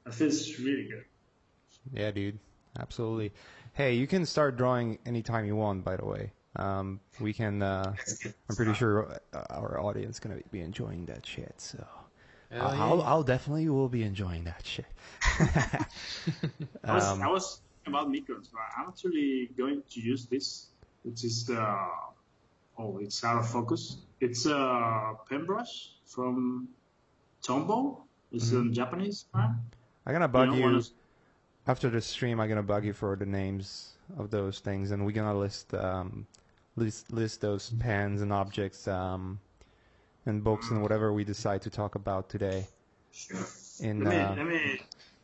that 0.05 0.15
feels 0.15 0.59
really 0.59 0.89
good. 0.89 1.05
Yeah, 1.93 2.11
dude. 2.11 2.39
Absolutely. 2.79 3.33
Hey, 3.73 3.95
you 3.95 4.07
can 4.07 4.27
start 4.27 4.57
drawing 4.57 4.99
anytime 5.07 5.45
you 5.45 5.57
want, 5.57 5.85
by 5.85 5.97
the 5.97 6.05
way. 6.05 6.33
Um, 6.57 7.01
we 7.21 7.33
can, 7.33 7.63
uh, 7.63 7.95
I'm 8.49 8.57
pretty 8.57 8.75
sure 8.75 9.19
uh, 9.33 9.45
our 9.51 9.81
audience 9.81 10.17
is 10.17 10.21
going 10.21 10.37
to 10.41 10.49
be 10.51 10.61
enjoying 10.61 11.07
that 11.07 11.25
shit, 11.25 11.55
so. 11.59 11.85
Hell 12.51 12.67
I'll, 12.67 12.75
yeah. 12.77 12.83
I'll, 12.85 13.03
I'll 13.03 13.23
definitely 13.23 13.69
will 13.69 13.89
be 13.89 14.03
enjoying 14.03 14.43
that 14.45 14.67
shit. 14.67 14.87
I 16.85 16.95
was, 16.95 17.05
Um, 17.07 17.23
I 17.23 17.29
was 17.29 17.61
thinking 17.85 17.95
about 18.01 18.09
microns, 18.13 18.49
but 18.53 18.61
I'm 18.77 18.89
actually 18.89 19.51
going 19.57 19.83
to 19.91 20.01
use 20.01 20.27
this, 20.27 20.67
which 21.05 21.25
is 21.25 21.45
the, 21.47 21.61
oh, 22.79 22.99
it's 22.99 23.23
out 23.25 23.39
of 23.39 23.49
focus. 23.49 23.99
It's 24.21 24.47
a 24.47 25.15
pen 25.29 25.47
brush 25.47 25.93
from 26.07 26.69
Tombow. 27.43 28.03
It's 28.33 28.51
Mm-hmm. 28.51 28.71
a 28.71 28.73
Japanese 28.73 29.25
brand. 29.33 29.55
I'm 30.07 30.13
going 30.13 30.23
to 30.23 30.29
bug 30.29 30.49
know, 30.49 30.55
you, 30.55 30.63
one 30.63 30.75
of- 30.77 30.89
after 31.71 31.89
the 31.89 32.01
stream, 32.01 32.41
I'm 32.41 32.49
going 32.49 32.57
to 32.57 32.65
bug 32.65 32.85
you 32.85 32.93
for 32.93 33.15
the 33.15 33.27
names 33.27 33.93
of 34.19 34.31
those 34.31 34.59
things, 34.59 34.91
and 34.91 35.07
we're 35.07 35.13
going 35.13 35.33
to 35.33 35.39
list, 35.39 35.73
um, 35.73 36.27
list, 36.75 37.13
list 37.13 37.41
those 37.41 37.71
pens 37.79 38.23
and 38.23 38.33
objects, 38.33 38.89
um, 38.89 39.39
and 40.27 40.43
books 40.43 40.71
and 40.71 40.83
whatever 40.83 41.13
we 41.13 41.23
decide 41.23 41.63
to 41.63 41.71
talk 41.71 41.95
about 41.95 42.29
today. 42.29 42.67
Sure. 43.13 43.47
In, 43.81 44.03
let 44.03 44.13
me, 44.13 44.21
uh, 44.21 44.35
let 44.35 44.47
me, 44.47 44.81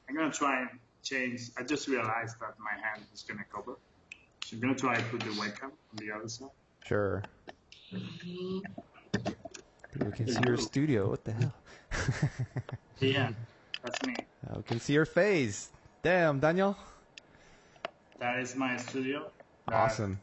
I'm 0.09 0.17
gonna 0.17 0.33
try 0.33 0.61
and 0.61 0.71
change. 1.03 1.51
I 1.59 1.63
just 1.63 1.87
realized 1.89 2.37
that 2.41 2.55
my 2.59 2.73
hand 2.83 3.05
is 3.13 3.23
gonna 3.23 3.45
cover. 3.53 3.77
So 4.45 4.55
I'm 4.55 4.61
gonna 4.61 4.75
try 4.75 4.95
and 4.95 5.05
put 5.11 5.21
the 5.21 5.31
webcam 5.31 5.65
on 5.65 5.97
the 5.97 6.11
other 6.13 6.29
side. 6.29 6.49
Sure. 6.85 7.23
Dude, 7.93 8.63
we 10.05 10.13
can 10.13 10.29
see 10.29 10.41
your 10.47 10.57
studio. 10.57 11.11
What 11.11 11.25
the 11.25 11.33
hell? 11.33 11.55
Yeah, 13.01 13.33
that's 13.83 14.07
me. 14.07 14.17
Uh, 14.49 14.55
we 14.57 14.63
can 14.63 14.81
see 14.81 14.95
your 14.95 15.05
face. 15.05 15.69
Damn, 16.03 16.39
Daniel. 16.41 16.77
That 18.19 18.39
is 18.39 18.55
my 18.57 18.77
studio. 18.77 19.31
that 19.69 19.75
Awesome. 19.75 20.19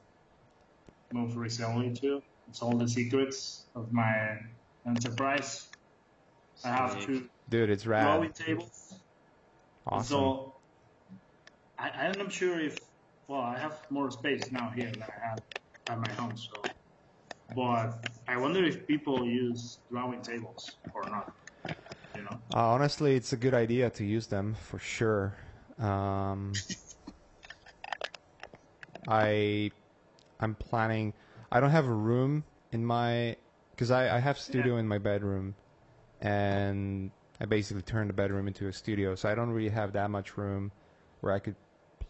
I 1.12 1.16
Moved 1.18 1.36
recently 1.36 1.94
to. 1.96 2.22
It's 2.50 2.62
all 2.62 2.76
the 2.78 2.88
secrets 2.88 3.66
of 3.76 3.92
my 3.94 4.38
enterprise. 4.86 5.68
I 6.64 6.70
have 6.70 6.92
Sick. 6.94 7.06
two 7.06 7.30
Dude, 7.50 7.70
it's 7.70 7.86
rad. 7.86 8.04
drawing 8.04 8.32
tables. 8.32 8.96
Awesome. 9.86 10.06
So 10.08 10.54
I, 11.78 11.90
I'm 11.90 12.18
not 12.18 12.32
sure 12.32 12.60
if 12.60 12.78
well 13.28 13.42
I 13.42 13.58
have 13.58 13.80
more 13.90 14.10
space 14.12 14.52
now 14.52 14.72
here 14.76 14.90
than 14.92 15.04
I 15.04 15.28
had 15.28 15.42
at 15.88 16.00
my 16.00 16.12
home. 16.14 16.36
So, 16.38 16.52
but 17.56 18.08
I 18.28 18.38
wonder 18.38 18.64
if 18.64 18.88
people 18.88 19.26
use 19.26 19.80
drawing 19.92 20.22
tables 20.22 20.72
or 20.94 21.04
not. 21.04 21.34
You 22.16 22.24
know. 22.24 22.40
Uh, 22.54 22.70
honestly, 22.70 23.16
it's 23.16 23.34
a 23.34 23.38
good 23.38 23.54
idea 23.54 23.90
to 23.92 24.04
use 24.06 24.28
them 24.28 24.56
for 24.56 24.80
sure. 24.80 25.36
Um, 25.80 26.54
I 29.08 29.72
I'm 30.40 30.56
planning. 30.56 31.14
I 31.52 31.60
don't 31.60 31.72
have 31.72 31.88
a 31.88 31.94
room 31.94 32.44
in 32.72 32.86
my 32.86 33.36
because 33.72 33.92
I, 33.92 34.18
I 34.18 34.20
have 34.20 34.38
studio 34.38 34.78
in 34.78 34.88
my 34.88 34.98
bedroom, 34.98 35.56
and 36.22 37.12
I 37.40 37.46
basically 37.46 37.82
turned 37.82 38.10
the 38.10 38.14
bedroom 38.14 38.48
into 38.48 38.68
a 38.68 38.74
studio. 38.74 39.16
So 39.16 39.30
I 39.30 39.36
don't 39.36 39.52
really 39.52 39.70
have 39.70 39.94
that 39.94 40.10
much 40.10 40.38
room 40.38 40.72
where 41.22 41.34
I 41.34 41.40
could 41.40 41.56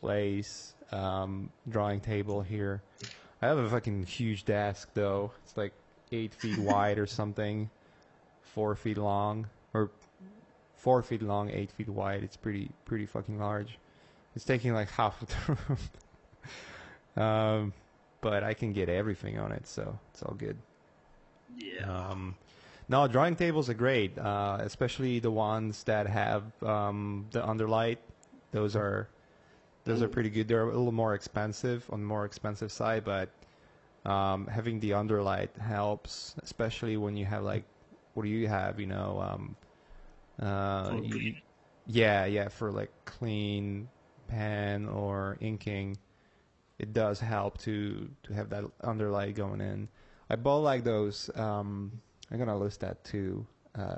place 0.02 0.74
um, 0.92 1.50
drawing 1.70 2.02
table 2.02 2.42
here. 2.42 2.84
I 3.42 3.48
have 3.48 3.58
a 3.58 3.70
fucking 3.70 4.04
huge 4.04 4.46
desk 4.46 4.90
though. 4.94 5.32
It's 5.44 5.58
like 5.58 5.74
eight 6.12 6.34
feet 6.34 6.58
wide 6.60 7.00
or 7.00 7.08
something, 7.08 7.70
four 8.42 8.76
feet 8.76 8.98
long, 8.98 9.48
or 9.74 9.92
four 10.84 11.02
feet 11.02 11.22
long, 11.22 11.50
eight 11.50 11.72
feet 11.72 11.88
wide. 11.88 12.24
It's 12.24 12.36
pretty 12.36 12.70
pretty 12.84 13.06
fucking 13.06 13.40
large. 13.40 13.80
It's 14.36 14.44
taking 14.44 14.74
like 14.74 14.90
half 14.90 15.22
of 15.22 15.30
the 15.30 15.58
room. 17.18 17.26
um, 17.26 17.74
but 18.20 18.44
I 18.44 18.54
can 18.54 18.74
get 18.74 18.90
everything 18.90 19.40
on 19.40 19.52
it, 19.54 19.66
so 19.66 19.98
it's 20.12 20.22
all 20.24 20.36
good. 20.36 20.58
Yeah. 21.58 22.10
Um, 22.10 22.36
no, 22.90 23.08
drawing 23.08 23.36
tables 23.38 23.70
are 23.70 23.74
great, 23.74 24.18
uh, 24.18 24.58
especially 24.60 25.20
the 25.20 25.32
ones 25.32 25.84
that 25.86 26.06
have 26.08 26.44
um, 26.64 27.28
the 27.32 27.42
underlight. 27.42 27.98
Those 28.52 28.76
are 28.76 29.08
those 29.86 30.02
are 30.02 30.10
pretty 30.10 30.30
good. 30.30 30.50
They're 30.50 30.64
a 30.64 30.66
little 30.66 30.92
more 30.92 31.14
expensive 31.16 31.86
on 31.92 32.02
the 32.02 32.08
more 32.08 32.26
expensive 32.26 32.72
side, 32.72 33.06
but 33.06 33.30
um, 34.06 34.48
having 34.48 34.82
the 34.82 34.92
underlight 34.92 35.58
helps, 35.58 36.36
especially 36.44 36.98
when 36.98 37.16
you 37.16 37.26
have 37.26 37.44
like 37.44 37.64
what 38.16 38.24
do 38.24 38.30
you 38.30 38.50
have? 38.50 38.82
You 38.82 38.88
know, 38.88 39.24
um, 39.26 39.56
uh, 40.42 41.00
you- 41.04 41.36
yeah, 41.86 42.26
yeah, 42.26 42.48
for 42.50 42.72
like 42.72 42.92
clean 43.06 43.90
pen 44.28 44.88
or 44.88 45.38
inking, 45.42 45.98
it 46.80 46.94
does 46.94 47.20
help 47.20 47.58
to 47.60 48.10
to 48.24 48.34
have 48.34 48.50
that 48.50 48.64
underlight 48.84 49.36
going 49.36 49.62
in. 49.62 49.90
I 50.30 50.36
bought 50.36 50.60
like 50.60 50.84
those. 50.84 51.30
Um, 51.36 52.02
I'm 52.32 52.38
gonna 52.40 52.58
list 52.58 52.80
that 52.82 53.04
too. 53.04 53.46
Uh, 53.76 53.98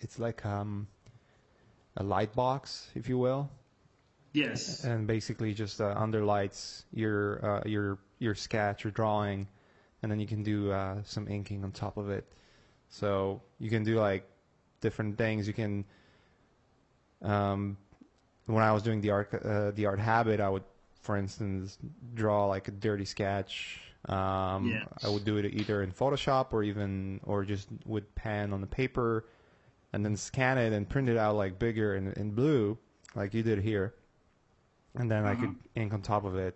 it's 0.00 0.18
like 0.18 0.44
um, 0.44 0.88
a 1.96 2.02
light 2.02 2.34
box, 2.34 2.90
if 2.94 3.08
you 3.08 3.18
will, 3.18 3.50
Yes. 4.32 4.82
and 4.84 5.06
basically 5.06 5.54
just 5.54 5.80
uh, 5.80 5.94
underlights 5.96 6.84
your 6.92 7.44
uh, 7.44 7.62
your 7.68 7.98
your 8.18 8.34
sketch, 8.34 8.84
your 8.84 8.90
drawing, 8.90 9.46
and 10.02 10.10
then 10.10 10.18
you 10.20 10.26
can 10.26 10.42
do 10.42 10.72
uh, 10.72 11.02
some 11.04 11.28
inking 11.28 11.62
on 11.64 11.70
top 11.72 11.96
of 11.96 12.10
it. 12.10 12.24
So 12.88 13.42
you 13.58 13.70
can 13.70 13.84
do 13.84 13.98
like 14.00 14.26
different 14.84 15.18
things. 15.18 15.48
You 15.48 15.54
can. 15.54 15.84
Um, 17.22 17.76
when 18.46 18.62
I 18.62 18.72
was 18.72 18.82
doing 18.82 19.00
the 19.00 19.10
art 19.10 19.32
uh, 19.34 19.70
the 19.72 19.86
art 19.86 19.98
habit, 19.98 20.38
I 20.40 20.48
would, 20.48 20.62
for 21.00 21.16
instance, 21.16 21.78
draw 22.14 22.46
like 22.46 22.68
a 22.68 22.70
dirty 22.70 23.06
sketch. 23.06 23.80
Um, 24.06 24.70
Yeah. 24.70 24.84
I 25.02 25.08
would 25.08 25.24
do 25.24 25.38
it 25.38 25.46
either 25.46 25.82
in 25.82 25.90
Photoshop 25.90 26.52
or 26.52 26.62
even 26.62 27.20
or 27.24 27.44
just 27.44 27.68
with 27.86 28.14
pen 28.14 28.52
on 28.52 28.60
the 28.60 28.66
paper, 28.66 29.24
and 29.94 30.04
then 30.04 30.14
scan 30.16 30.58
it 30.58 30.72
and 30.74 30.86
print 30.88 31.08
it 31.08 31.16
out 31.16 31.34
like 31.36 31.58
bigger 31.58 31.96
in, 31.96 32.12
in 32.12 32.30
blue, 32.32 32.76
like 33.14 33.32
you 33.32 33.42
did 33.42 33.60
here, 33.60 33.94
and 34.94 35.10
then 35.10 35.24
I 35.24 35.34
could 35.40 35.54
ink 35.74 35.94
on 35.94 36.02
top 36.02 36.24
of 36.26 36.36
it, 36.36 36.54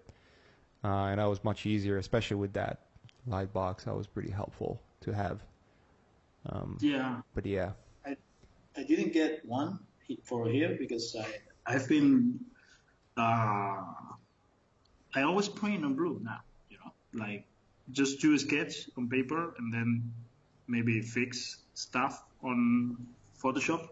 uh, 0.85 1.09
and 1.11 1.19
that 1.19 1.25
was 1.25 1.43
much 1.43 1.65
easier, 1.65 1.97
especially 1.97 2.37
with 2.37 2.53
that 2.53 2.83
light 3.27 3.53
box. 3.55 3.85
That 3.85 3.97
was 3.97 4.07
pretty 4.07 4.31
helpful 4.31 4.83
to 5.01 5.13
have. 5.13 5.43
Um, 6.51 6.77
Yeah. 6.83 7.23
but 7.35 7.47
yeah, 7.47 7.73
I 8.79 8.85
didn't 8.85 9.13
get 9.13 9.45
one 9.45 9.81
for 10.23 10.49
here 10.49 10.77
because 10.79 11.17
I 11.19 11.27
I've 11.67 11.89
been 11.89 12.39
uh, 13.17 13.83
I 15.15 15.23
always 15.23 15.49
print 15.49 15.85
on 15.85 15.95
blue 15.95 16.21
now. 16.23 16.41
You 16.71 16.79
know, 16.79 16.93
like 17.25 17.45
just 17.91 18.21
do 18.21 18.35
a 18.35 18.39
sketch 18.39 18.89
on 18.97 19.09
paper 19.09 19.55
and 19.59 19.73
then 19.75 20.13
maybe 20.69 21.03
fix 21.03 21.59
stuff 21.75 22.23
on 22.43 22.97
Photoshop, 23.43 23.89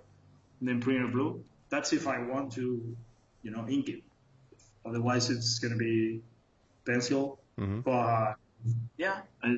and 0.60 0.68
then 0.68 0.80
print 0.80 1.02
on 1.02 1.10
blue. 1.10 1.42
That's 1.68 1.92
if 1.92 2.06
I 2.06 2.18
want 2.22 2.52
to, 2.52 2.96
you 3.42 3.50
know, 3.50 3.66
ink 3.68 3.88
it. 3.88 4.02
Otherwise, 4.84 5.30
it's 5.30 5.58
gonna 5.58 5.76
be 5.76 6.20
pencil. 6.86 7.40
hmm 7.58 7.80
But 7.80 8.36
yeah, 8.98 9.22
I, 9.42 9.56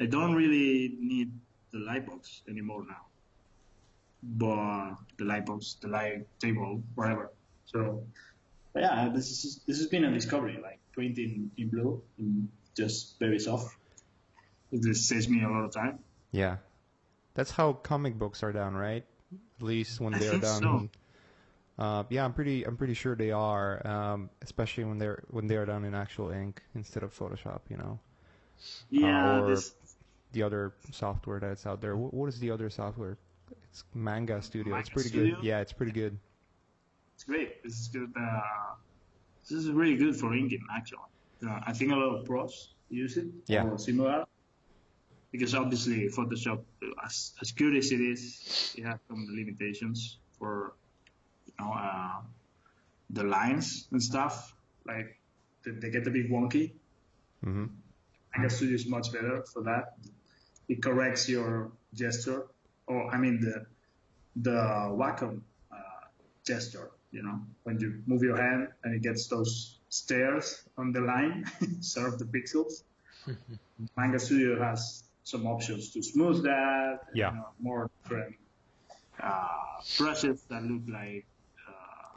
I 0.00 0.06
don't 0.06 0.34
really 0.34 0.96
need 0.98 1.32
the 1.72 1.80
light 1.80 2.06
box 2.06 2.42
anymore 2.48 2.84
now. 2.88 3.11
But 4.22 4.94
the 5.18 5.24
light 5.24 5.46
box, 5.46 5.76
the 5.80 5.88
light 5.88 6.26
table, 6.38 6.82
whatever. 6.94 7.30
So 7.66 8.04
yeah, 8.76 9.10
this 9.12 9.30
is 9.30 9.60
this 9.66 9.78
has 9.78 9.86
been 9.88 10.04
a 10.04 10.12
discovery. 10.12 10.58
Like 10.62 10.78
printing 10.92 11.50
in 11.56 11.68
blue, 11.68 12.02
and 12.18 12.48
just 12.76 13.18
very 13.18 13.38
soft. 13.38 13.76
This 14.70 15.06
saves 15.06 15.28
me 15.28 15.42
a 15.42 15.48
lot 15.48 15.64
of 15.64 15.72
time. 15.72 15.98
Yeah, 16.30 16.56
that's 17.34 17.50
how 17.50 17.72
comic 17.74 18.18
books 18.18 18.42
are 18.42 18.52
done, 18.52 18.74
right? 18.74 19.04
At 19.58 19.62
least 19.66 20.00
when 20.00 20.14
I 20.14 20.18
they're 20.18 20.30
think 20.30 20.42
done. 20.42 20.90
Uh, 21.78 22.04
yeah, 22.10 22.24
I'm 22.24 22.32
pretty. 22.32 22.64
I'm 22.64 22.76
pretty 22.76 22.94
sure 22.94 23.16
they 23.16 23.32
are, 23.32 23.84
um, 23.86 24.30
especially 24.42 24.84
when 24.84 24.98
they're 24.98 25.24
when 25.30 25.46
they're 25.48 25.66
done 25.66 25.84
in 25.84 25.94
actual 25.94 26.30
ink 26.30 26.62
instead 26.74 27.02
of 27.02 27.16
Photoshop. 27.18 27.60
You 27.68 27.78
know, 27.78 27.98
Yeah, 28.90 29.40
or- 29.40 29.48
this 29.48 29.74
the 30.32 30.42
other 30.44 30.72
software 30.92 31.40
that's 31.40 31.66
out 31.66 31.80
there. 31.80 31.96
What, 31.96 32.14
what 32.14 32.28
is 32.28 32.38
the 32.38 32.50
other 32.50 32.70
software? 32.70 33.18
It's 33.72 33.84
Manga 33.94 34.42
Studio. 34.42 34.76
it's 34.76 34.90
pretty 34.90 35.08
Studio? 35.08 35.36
good. 35.36 35.44
Yeah, 35.44 35.60
it's 35.60 35.72
pretty 35.72 35.92
good. 35.92 36.18
it's 37.14 37.24
great. 37.24 37.56
It's 37.64 37.88
good. 37.88 38.12
Uh, 38.18 38.40
this 39.48 39.52
is 39.52 39.70
really 39.70 39.96
good 39.96 40.14
for 40.16 40.34
inking, 40.34 40.60
actually. 40.74 41.08
Uh, 41.46 41.58
I 41.66 41.72
think 41.72 41.90
a 41.92 41.96
lot 41.96 42.14
of 42.18 42.24
pros 42.26 42.74
use 42.90 43.16
it 43.16 43.26
Yeah. 43.46 43.64
or 43.64 43.78
similar. 43.78 44.24
Because 45.30 45.54
obviously 45.54 46.08
Photoshop, 46.10 46.60
as, 47.02 47.32
as 47.40 47.52
good 47.52 47.74
as 47.74 47.90
it 47.92 48.00
is, 48.02 48.74
it 48.76 48.84
has 48.84 48.98
some 49.08 49.26
limitations 49.34 50.18
for, 50.38 50.74
you 51.46 51.54
know, 51.58 51.72
uh, 51.72 52.20
the 53.08 53.24
lines 53.24 53.88
and 53.92 54.02
stuff. 54.02 54.54
Like, 54.84 55.18
they, 55.64 55.70
they 55.70 55.88
get 55.90 56.06
a 56.06 56.10
bit 56.10 56.30
wonky. 56.30 56.72
hmm 57.42 57.66
Manga 58.36 58.50
Studio 58.50 58.74
is 58.74 58.86
much 58.86 59.10
better 59.12 59.42
for 59.52 59.62
that. 59.62 59.94
It 60.68 60.82
corrects 60.82 61.28
your 61.28 61.72
gesture, 61.94 62.46
or 62.92 63.14
I 63.14 63.18
mean 63.18 63.40
the 63.40 63.66
the 64.36 64.58
Wacom 65.00 65.40
uh, 65.70 65.76
gesture. 66.44 66.90
You 67.10 67.22
know, 67.22 67.40
when 67.64 67.78
you 67.78 68.02
move 68.06 68.22
your 68.22 68.36
hand 68.36 68.68
and 68.84 68.94
it 68.94 69.02
gets 69.02 69.26
those 69.26 69.78
stairs 69.90 70.64
on 70.78 70.92
the 70.92 71.00
line 71.00 71.44
serve 71.80 72.18
the 72.18 72.24
pixels. 72.24 72.84
Manga 73.96 74.18
Studio 74.18 74.58
has 74.62 75.04
some 75.24 75.46
options 75.46 75.92
to 75.92 76.02
smooth 76.02 76.42
that. 76.44 77.00
Yeah. 77.14 77.30
You 77.30 77.36
know, 77.36 77.48
more 77.60 77.90
different 78.02 78.34
uh, 79.22 79.46
brushes 79.98 80.42
that 80.48 80.62
look 80.62 80.82
like 80.88 81.26
uh, 81.68 82.16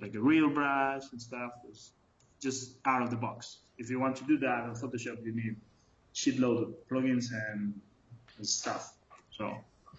like 0.00 0.14
a 0.14 0.20
real 0.20 0.50
brush 0.50 1.04
and 1.12 1.20
stuff. 1.20 1.52
It's 1.68 1.92
just 2.40 2.76
out 2.84 3.02
of 3.02 3.10
the 3.10 3.16
box. 3.16 3.58
If 3.78 3.90
you 3.90 3.98
want 3.98 4.16
to 4.16 4.24
do 4.24 4.36
that 4.38 4.64
on 4.64 4.74
Photoshop, 4.74 5.24
you 5.24 5.34
need 5.34 5.56
shitload 6.14 6.62
of 6.62 6.74
plugins 6.90 7.26
and, 7.32 7.78
and 8.36 8.46
stuff. 8.46 8.94
So 9.30 9.52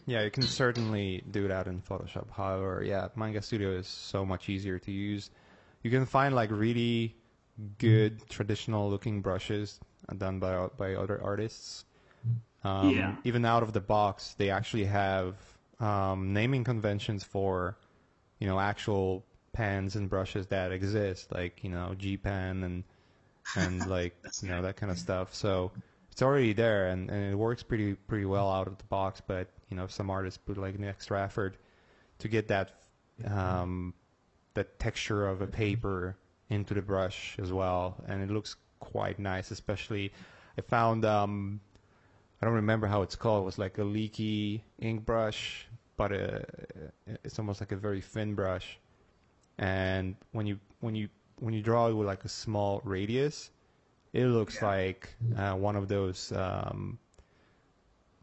Yeah, 0.08 0.24
you 0.24 0.32
can 0.32 0.48
certainly 0.48 1.24
do 1.32 1.48
that 1.50 1.68
in 1.68 1.82
Photoshop. 1.82 2.32
However, 2.32 2.84
yeah, 2.86 3.10
Manga 3.16 3.42
Studio 3.44 3.72
is 3.72 3.88
so 3.88 4.26
much 4.26 4.50
easier 4.50 4.80
to 4.80 4.92
use. 4.92 5.32
You 5.84 5.92
can 5.92 6.06
find 6.08 6.34
like 6.34 6.50
really 6.52 7.16
good 7.80 8.28
traditional 8.30 8.90
looking 8.90 9.22
brushes 9.22 9.80
done 10.18 10.40
by 10.40 10.68
by 10.78 10.96
other 10.96 11.22
artists. 11.22 11.86
Um, 12.64 12.90
Yeah. 12.92 13.16
Even 13.26 13.46
out 13.46 13.64
of 13.64 13.74
the 13.74 13.82
box, 13.82 14.36
they 14.38 14.50
actually 14.50 14.86
have 14.86 15.36
um, 15.80 16.34
naming 16.34 16.64
conventions 16.64 17.24
for, 17.24 17.78
you 18.40 18.48
know, 18.48 18.60
actual 18.60 19.26
pens 19.54 19.96
and 19.96 20.10
brushes 20.10 20.48
that 20.48 20.72
exist, 20.72 21.32
like 21.34 21.64
you 21.64 21.70
know, 21.70 21.96
G 21.98 22.18
pen 22.18 22.64
and 22.64 22.84
and 23.58 23.86
like 23.88 24.16
you 24.42 24.50
know 24.50 24.62
that 24.62 24.78
kind 24.78 24.92
of 24.92 24.98
stuff. 25.00 25.36
So 25.36 25.74
it's 26.18 26.24
already 26.24 26.52
there 26.52 26.88
and, 26.88 27.12
and 27.12 27.32
it 27.32 27.36
works 27.36 27.62
pretty 27.62 27.94
pretty 27.94 28.26
well 28.26 28.52
out 28.52 28.66
of 28.66 28.76
the 28.80 28.84
box. 28.86 29.22
But 29.22 29.50
you 29.70 29.78
know, 29.78 29.86
some 29.86 30.10
artists 30.10 30.40
put 30.44 30.58
like 30.58 30.74
an 30.74 30.84
extra 30.84 31.22
effort 31.22 31.58
to 32.18 32.28
get 32.28 32.48
that 32.48 32.72
um, 33.30 33.94
that 34.56 34.80
texture 34.80 35.28
of 35.28 35.44
a 35.44 35.46
paper 35.46 36.18
into 36.50 36.74
the 36.74 36.82
brush 36.82 37.36
as 37.40 37.54
well, 37.54 38.04
and 38.08 38.24
it 38.24 38.32
looks 38.34 38.56
quite 38.80 39.20
nice. 39.20 39.52
Especially, 39.52 40.12
I 40.58 40.62
found 40.62 41.06
um, 41.06 41.62
I 42.42 42.48
don't 42.48 42.56
remember 42.56 42.88
how 42.88 43.04
it's 43.04 43.16
called. 43.16 43.44
It 43.44 43.46
was 43.46 43.60
like 43.60 43.78
a 43.78 43.84
leaky 43.84 44.64
ink 44.80 45.06
brush, 45.06 45.68
but 45.98 46.12
uh 46.12 46.40
it's 47.24 47.38
almost 47.38 47.62
like 47.62 47.72
a 47.72 47.76
very 47.76 48.02
thin 48.02 48.34
brush. 48.34 48.80
And 49.60 50.16
when 50.32 50.48
you 50.48 50.60
when 50.80 50.96
you 50.96 51.10
when 51.36 51.54
you 51.54 51.62
draw 51.62 51.90
it 51.90 51.94
with 51.94 52.08
like 52.08 52.26
a 52.26 52.30
small 52.30 52.82
radius, 52.84 53.52
it 54.18 54.26
looks 54.26 54.56
Yeah. 54.56 54.66
like 54.68 55.10
uh, 55.38 55.54
one 55.56 55.76
of 55.76 55.88
those 55.88 56.32
um, 56.32 56.98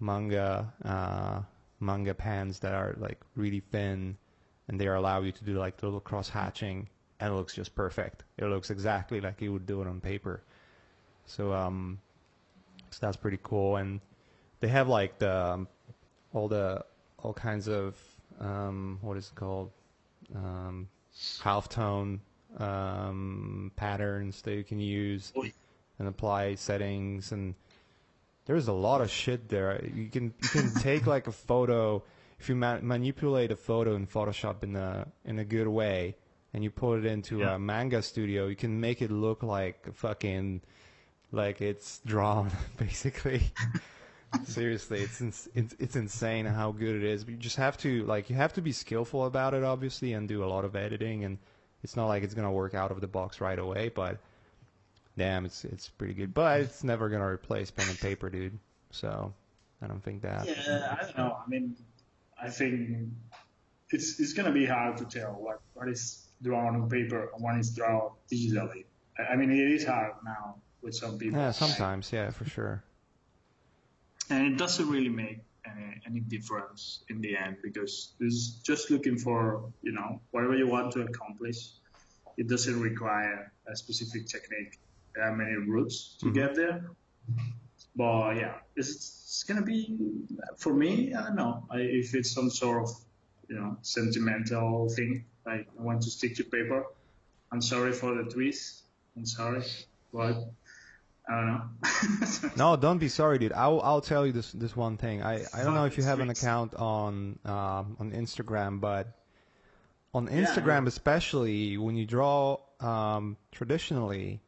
manga 0.00 0.72
uh, 0.84 1.40
manga 1.80 2.14
pans 2.14 2.58
that 2.60 2.72
are 2.74 2.94
like 2.98 3.20
really 3.36 3.60
thin, 3.60 4.16
and 4.68 4.80
they 4.80 4.86
allow 4.88 5.20
you 5.22 5.32
to 5.32 5.44
do 5.44 5.54
like 5.58 5.82
little 5.82 6.00
cross 6.00 6.28
hatching, 6.28 6.88
and 7.20 7.32
it 7.32 7.36
looks 7.36 7.54
just 7.54 7.74
perfect. 7.74 8.24
It 8.36 8.46
looks 8.46 8.70
exactly 8.70 9.20
like 9.20 9.40
you 9.40 9.52
would 9.52 9.66
do 9.66 9.82
it 9.82 9.86
on 9.88 10.00
paper. 10.00 10.42
So 11.26 11.52
um, 11.52 11.98
so 12.90 12.98
that's 13.00 13.16
pretty 13.16 13.38
cool, 13.42 13.76
and 13.76 14.00
they 14.60 14.68
have 14.68 14.88
like 14.88 15.18
the 15.18 15.32
um, 15.52 15.68
all 16.32 16.48
the 16.48 16.84
all 17.22 17.32
kinds 17.32 17.68
of 17.68 17.96
um, 18.40 18.98
what 19.00 19.16
is 19.16 19.28
it 19.28 19.34
called 19.36 19.70
um, 20.34 20.88
halftone 21.40 22.18
um, 22.58 23.70
patterns 23.76 24.42
that 24.42 24.54
you 24.54 24.64
can 24.64 24.80
use 24.80 25.32
Oh. 25.36 25.44
And 25.98 26.08
apply 26.08 26.54
settings 26.56 27.32
and 27.32 27.54
there's 28.46 28.68
a 28.68 28.72
lot 28.72 29.00
of 29.00 29.10
shit 29.10 29.48
there. 29.48 29.82
You 29.94 30.08
can 30.10 30.34
you 30.42 30.48
can 30.48 30.74
take 30.80 31.06
like 31.06 31.26
a 31.26 31.32
photo 31.32 32.02
if 32.38 32.48
you 32.48 32.54
ma- 32.56 32.80
manipulate 32.82 33.50
a 33.50 33.56
photo 33.56 33.94
in 33.94 34.06
Photoshop 34.06 34.62
in 34.62 34.76
a 34.76 35.06
in 35.24 35.38
a 35.38 35.44
good 35.44 35.68
way 35.68 36.16
and 36.52 36.62
you 36.62 36.70
put 36.70 36.98
it 36.98 37.06
into 37.06 37.38
Yeah. 37.38 37.54
a 37.54 37.58
manga 37.58 38.02
studio, 38.02 38.46
you 38.46 38.56
can 38.56 38.80
make 38.80 39.00
it 39.02 39.10
look 39.10 39.42
like 39.42 39.94
fucking 39.94 40.60
like 41.32 41.60
it's 41.60 42.00
drawn 42.04 42.50
basically. 42.76 43.42
Seriously, 44.44 44.98
it's, 45.00 45.20
ins- 45.20 45.48
it's 45.54 45.76
it's 45.78 45.94
insane 45.96 46.44
how 46.44 46.72
good 46.72 46.96
it 46.96 47.04
is. 47.04 47.22
But 47.24 47.30
you 47.32 47.36
just 47.38 47.56
have 47.56 47.78
to 47.78 48.04
like 48.04 48.28
you 48.28 48.34
have 48.36 48.52
to 48.54 48.60
be 48.62 48.72
skillful 48.72 49.26
about 49.26 49.54
it, 49.54 49.62
obviously, 49.62 50.12
and 50.12 50.26
do 50.28 50.42
a 50.42 50.46
lot 50.46 50.64
of 50.64 50.74
editing. 50.74 51.22
And 51.24 51.38
it's 51.84 51.94
not 51.94 52.08
like 52.08 52.24
it's 52.24 52.34
gonna 52.34 52.50
work 52.50 52.74
out 52.74 52.90
of 52.90 53.00
the 53.00 53.06
box 53.06 53.40
right 53.40 53.58
away, 53.58 53.90
but 53.94 54.18
damn, 55.16 55.44
it's 55.44 55.64
it's 55.64 55.88
pretty 55.88 56.14
good. 56.14 56.34
But 56.34 56.60
it's 56.60 56.84
never 56.84 57.08
gonna 57.08 57.26
replace 57.26 57.70
pen 57.70 57.88
and 57.88 57.98
paper, 57.98 58.30
dude. 58.30 58.58
So 58.90 59.32
I 59.82 59.86
don't 59.86 60.02
think 60.02 60.22
that. 60.22 60.46
yeah, 60.46 60.96
I 61.00 61.04
don't 61.04 61.18
know. 61.18 61.38
I 61.44 61.48
mean, 61.48 61.76
I 62.40 62.50
think 62.50 63.08
it's 63.90 64.20
it's 64.20 64.32
gonna 64.32 64.52
be 64.52 64.66
hard 64.66 64.96
to 64.98 65.04
tell 65.04 65.32
what 65.32 65.60
what 65.74 65.88
is 65.88 66.26
drawn 66.42 66.76
on 66.76 66.88
paper 66.88 67.30
and 67.34 67.42
what 67.42 67.58
is 67.58 67.70
drawn 67.70 68.10
digitally. 68.32 68.84
I, 69.16 69.36
mean, 69.36 69.50
it 69.50 69.70
is 69.70 69.84
hard 69.84 70.14
now 70.24 70.56
with 70.82 70.94
some 70.96 71.18
people. 71.18 71.38
Yeah, 71.38 71.52
sometimes, 71.52 72.12
yeah, 72.12 72.30
for 72.30 72.44
sure. 72.44 72.82
and 74.28 74.52
it 74.52 74.58
doesn't 74.58 74.88
really 74.90 75.08
make 75.08 75.38
any, 75.64 76.00
any 76.06 76.20
difference 76.20 77.04
in 77.08 77.20
the 77.20 77.36
end 77.36 77.56
because 77.62 78.12
it's 78.20 78.50
just 78.62 78.90
looking 78.90 79.18
for 79.18 79.72
you 79.82 79.92
know 79.92 80.20
whatever 80.30 80.56
you 80.56 80.66
want 80.66 80.92
to 80.92 81.02
accomplish 81.02 81.68
it 82.36 82.48
doesn't 82.48 82.80
require 82.80 83.52
a 83.66 83.76
specific 83.76 84.26
technique 84.26 84.78
there 85.14 85.24
are 85.24 85.36
many 85.36 85.54
routes 85.54 86.16
to 86.20 86.26
Mhm. 86.26 86.34
get 86.34 86.54
there. 86.54 86.90
But 87.96 88.36
yeah 88.36 88.54
it's, 88.76 88.90
it's 89.24 89.44
gonna 89.44 89.62
be 89.62 89.96
for 90.58 90.74
me 90.74 91.14
i 91.14 91.22
don't 91.22 91.36
know. 91.36 91.64
I, 91.70 91.78
if 91.78 92.14
it's 92.14 92.32
some 92.32 92.50
sort 92.50 92.82
of 92.84 92.90
you 93.48 93.56
know 93.56 93.76
sentimental 93.82 94.88
thing 94.88 95.24
like 95.46 95.68
i 95.78 95.82
want 95.82 96.02
to 96.02 96.10
stick 96.10 96.34
to 96.36 96.44
paper. 96.44 96.84
I'm 97.52 97.62
sorry 97.62 97.92
for 97.92 98.14
the 98.14 98.24
twist. 98.30 98.82
I'm 99.16 99.26
sorry 99.26 99.62
but 100.12 100.36
i 101.28 101.32
don't 101.32 101.48
know. 101.52 101.62
No, 102.56 102.76
don't 102.76 102.98
be 102.98 103.08
sorry, 103.08 103.38
dude. 103.38 103.52
I'll 103.52 103.80
I'll 103.80 104.00
tell 104.02 104.26
you 104.26 104.32
this 104.32 104.52
this 104.52 104.76
one 104.76 104.96
thing. 104.98 105.22
I 105.22 105.34
I 105.54 105.62
don't 105.64 105.74
know 105.74 105.86
if 105.86 105.96
you 105.96 106.04
have 106.04 106.20
an 106.20 106.30
account 106.30 106.74
on 106.74 107.38
um 107.44 107.96
on 108.00 108.12
Instagram, 108.12 108.80
but 108.80 109.06
on 110.12 110.26
Yeah, 110.26 110.44
Instagram 110.44 110.86
especially 110.86 111.78
when 111.78 111.96
you 111.96 112.06
draw 112.06 112.58
um 112.80 113.36
traditionally, 113.52 114.40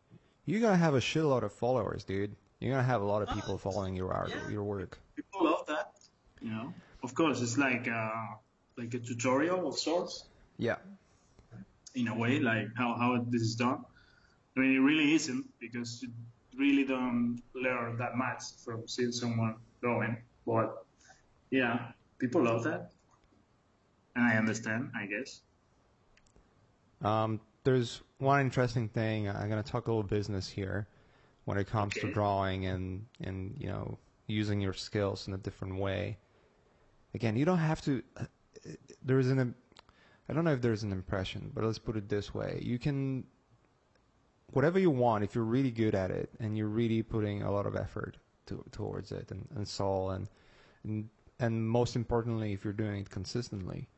you're 0.47 0.61
gonna 0.61 0.77
have 0.77 0.95
a 0.95 1.01
shitload 1.01 1.43
of 1.43 1.53
followers, 1.53 2.05
dude. 2.05 2.35
You're 2.61 2.71
gonna 2.73 2.83
have 2.87 3.03
a 3.03 3.05
lot 3.05 3.23
of 3.23 3.29
people 3.35 3.59
following 3.59 3.95
your 3.95 4.13
art, 4.13 4.31
Yeah. 4.31 4.49
your 4.49 4.65
work. 4.65 4.99
people 5.15 5.45
love 5.45 5.67
that. 5.67 5.93
You 6.41 6.51
know, 6.51 6.73
of 7.03 7.15
course, 7.15 7.41
it's 7.43 7.59
like 7.59 7.87
uh, 7.89 8.11
like 8.79 8.93
a 8.95 8.99
tutorial 8.99 9.67
of 9.69 9.77
sorts 9.79 10.29
Yeah. 10.59 10.77
in 11.95 12.09
a 12.09 12.17
way, 12.17 12.39
like 12.41 12.69
how 12.77 12.95
how 12.95 13.23
this 13.29 13.43
is 13.43 13.55
done. 13.57 13.85
I 14.57 14.61
mean, 14.61 14.73
it 14.77 14.81
really 14.81 15.13
isn't 15.15 15.45
because 15.61 16.03
you 16.03 16.11
really 16.59 16.85
don't 16.85 17.43
learn 17.55 17.99
that 17.99 18.17
much 18.17 18.43
from 18.65 18.87
seeing 18.89 19.13
someone 19.13 19.57
drawing. 19.83 20.17
But 20.47 20.85
yeah, 21.51 21.93
people 22.19 22.43
love 22.45 22.63
that, 22.65 22.93
and 24.15 24.25
I 24.25 24.37
understand. 24.37 24.91
I 24.95 25.07
guess. 25.07 25.43
Um, 27.03 27.41
there's 27.67 28.03
one 28.19 28.41
interesting 28.41 28.89
thing. 28.89 29.29
I'm 29.29 29.51
going 29.51 29.63
to 29.63 29.71
talk 29.71 29.89
a 29.89 29.91
little 29.91 30.03
business 30.05 30.49
here 30.49 30.87
when 31.45 31.59
it 31.59 31.67
comes 31.67 31.97
Okay. 31.97 32.01
to 32.01 32.09
drawing 32.09 32.67
and 32.67 33.07
and 33.21 33.57
you 33.59 33.69
know 33.69 33.99
using 34.29 34.61
your 34.61 34.73
skills 34.73 35.29
in 35.29 35.35
a 35.35 35.39
different 35.39 35.77
way. 35.79 36.19
Again, 37.15 37.37
you 37.37 37.45
don't 37.45 37.59
have 37.59 37.83
to. 37.83 38.03
There's 39.03 39.29
an. 39.29 39.55
I 40.29 40.33
don't 40.33 40.45
know 40.45 40.53
if 40.53 40.63
there's 40.63 40.85
an 40.85 40.93
impression, 40.93 41.51
but 41.55 41.65
let's 41.65 41.79
put 41.79 41.97
it 41.97 42.09
this 42.09 42.33
way: 42.33 42.61
you 42.63 42.79
can 42.79 43.25
whatever 44.53 44.79
you 44.79 44.91
want 44.91 45.25
if 45.25 45.35
you're 45.35 45.45
really 45.45 45.73
good 45.73 45.95
at 45.95 46.11
it 46.11 46.31
and 46.41 46.57
you're 46.57 46.69
really 46.69 47.03
putting 47.03 47.43
a 47.43 47.51
lot 47.51 47.67
of 47.67 47.75
effort 47.77 48.17
to, 48.47 48.65
towards 48.71 49.13
it 49.13 49.31
and, 49.33 49.47
and 49.57 49.67
soul 49.67 50.11
and, 50.11 50.29
and 50.85 51.09
and 51.41 51.69
most 51.69 51.97
importantly 51.97 52.53
if 52.53 52.65
you're 52.65 52.73
doing 52.73 53.01
it 53.01 53.11
consistently 53.11 53.89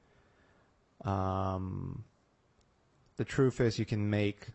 um, 1.04 2.02
the 3.18 3.24
truth 3.24 3.60
is 3.60 3.78
you 3.78 3.84
can 3.84 4.08
make 4.10 4.46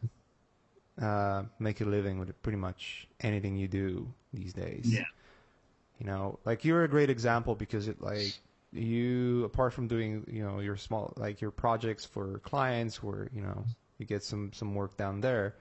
uh, 1.02 1.44
make 1.60 1.82
a 1.82 1.86
living 1.86 2.20
with 2.20 2.30
pretty 2.44 2.58
much 2.58 3.08
anything 3.22 3.56
you 3.58 3.68
do 3.68 4.12
these 4.34 4.54
days 4.54 4.86
Yeah. 4.92 5.06
you 6.00 6.06
know 6.06 6.40
like 6.46 6.66
you're 6.66 6.84
a 6.84 6.88
great 6.88 7.10
example 7.10 7.56
because 7.56 7.88
it 7.88 8.02
like 8.02 8.34
you 8.72 9.44
apart 9.44 9.74
from 9.74 9.88
doing 9.88 10.26
you 10.32 10.44
know 10.44 10.60
your 10.60 10.76
small 10.78 11.14
like 11.18 11.42
your 11.42 11.52
projects 11.52 12.06
for 12.06 12.40
clients 12.40 13.02
where 13.04 13.30
you 13.34 13.42
know 13.42 13.64
you 14.00 14.06
get 14.06 14.24
some 14.24 14.52
some 14.54 14.74
work 14.76 14.98
down 14.98 15.22
there 15.22 15.56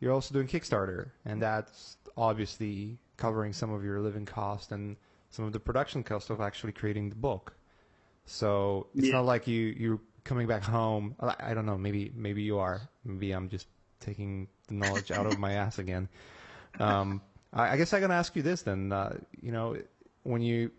you're 0.00 0.12
also 0.12 0.32
doing 0.32 0.46
kickstarter 0.46 1.10
and 1.24 1.42
that's 1.42 1.96
obviously 2.16 2.98
covering 3.16 3.52
some 3.52 3.72
of 3.72 3.84
your 3.84 4.00
living 4.00 4.24
cost 4.26 4.72
and 4.72 4.96
some 5.30 5.44
of 5.44 5.52
the 5.52 5.60
production 5.60 6.02
cost 6.02 6.30
of 6.30 6.40
actually 6.40 6.72
creating 6.72 7.08
the 7.08 7.16
book 7.16 7.54
so 8.24 8.86
it's 8.94 9.06
Yeah. 9.08 9.14
not 9.14 9.26
like 9.26 9.46
you 9.46 9.74
you're 9.76 10.00
coming 10.24 10.46
back 10.46 10.62
home 10.62 11.14
I, 11.20 11.34
I 11.38 11.54
don't 11.54 11.66
know 11.66 11.78
maybe 11.78 12.12
maybe 12.14 12.42
you 12.42 12.58
are 12.58 12.80
maybe 13.04 13.32
i'm 13.32 13.48
just 13.48 13.66
taking 14.00 14.48
the 14.68 14.74
knowledge 14.74 15.10
out 15.10 15.26
of 15.26 15.38
my 15.38 15.52
ass 15.52 15.78
again 15.78 16.08
um, 16.78 17.20
I, 17.52 17.70
I 17.70 17.76
guess 17.76 17.92
I'm 17.92 18.00
gonna 18.00 18.14
ask 18.14 18.36
you 18.36 18.42
this 18.42 18.62
then. 18.62 18.92
Uh, 18.92 19.18
you 19.40 19.52
know, 19.52 19.76
when 20.22 20.42
you 20.42 20.70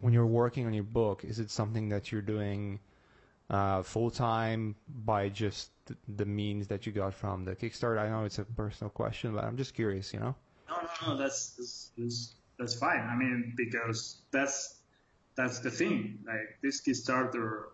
when 0.00 0.12
you're 0.12 0.26
working 0.26 0.66
on 0.66 0.72
your 0.72 0.84
book, 0.84 1.24
is 1.24 1.38
it 1.38 1.50
something 1.50 1.88
that 1.90 2.10
you're 2.10 2.22
doing 2.22 2.80
uh, 3.50 3.82
full 3.82 4.10
time 4.10 4.76
by 5.04 5.28
just 5.28 5.70
the, 6.08 6.24
means 6.24 6.68
that 6.68 6.86
you 6.86 6.92
got 6.92 7.14
from 7.14 7.44
the 7.44 7.56
Kickstarter? 7.56 7.98
I 7.98 8.08
know 8.08 8.24
it's 8.24 8.38
a 8.38 8.44
personal 8.44 8.90
question, 8.90 9.34
but 9.34 9.44
I'm 9.44 9.56
just 9.56 9.74
curious. 9.74 10.12
You 10.14 10.20
know? 10.20 10.34
No, 10.68 10.76
no, 10.76 11.12
no. 11.12 11.18
That's 11.18 11.50
that's 11.50 11.90
that's, 11.98 12.34
that's 12.58 12.74
fine. 12.74 13.00
I 13.00 13.16
mean, 13.16 13.54
because 13.56 14.18
that's 14.30 14.76
that's 15.34 15.58
the 15.60 15.70
thing. 15.70 16.20
Like 16.26 16.58
this 16.62 16.80
Kickstarter 16.80 17.64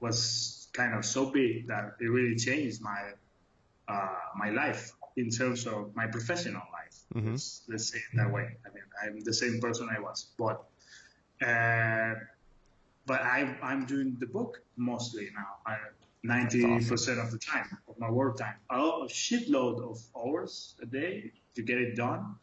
was 0.00 0.68
kind 0.72 0.94
of 0.94 1.04
so 1.04 1.26
big 1.30 1.66
that 1.68 1.96
it 2.00 2.06
really 2.06 2.36
changed 2.36 2.80
my 2.80 3.12
uh, 3.88 4.18
my 4.36 4.50
life 4.50 4.92
in 5.16 5.30
terms 5.30 5.66
of 5.66 5.94
my 5.94 6.06
professional 6.06 6.62
life. 6.72 6.96
Mhm. 7.14 7.32
Let's, 7.32 7.62
let's 7.68 7.86
say 7.92 7.98
it 7.98 8.16
that 8.16 8.30
way. 8.32 8.46
I 8.64 8.68
mean, 8.74 8.84
I'm 9.02 9.20
the 9.24 9.34
same 9.34 9.60
person 9.60 9.88
I 9.96 10.00
was, 10.00 10.28
but 10.38 10.56
uh, 11.42 12.14
but 13.06 13.20
I 13.22 13.38
I'm 13.62 13.86
doing 13.86 14.16
the 14.18 14.26
book 14.26 14.62
mostly 14.76 15.28
now. 15.34 15.50
I, 15.66 15.76
Ninety 16.22 16.84
percent 16.86 17.18
of 17.18 17.30
the 17.30 17.38
time 17.38 17.78
of 17.88 17.98
my 17.98 18.10
work 18.10 18.36
time, 18.36 18.56
a 18.68 18.76
a 18.76 19.08
shitload 19.08 19.80
of 19.90 19.96
hours 20.14 20.74
a 20.82 20.86
day 20.86 21.32
to 21.54 21.62
get 21.62 21.78
it 21.78 21.96
done. 21.96 22.36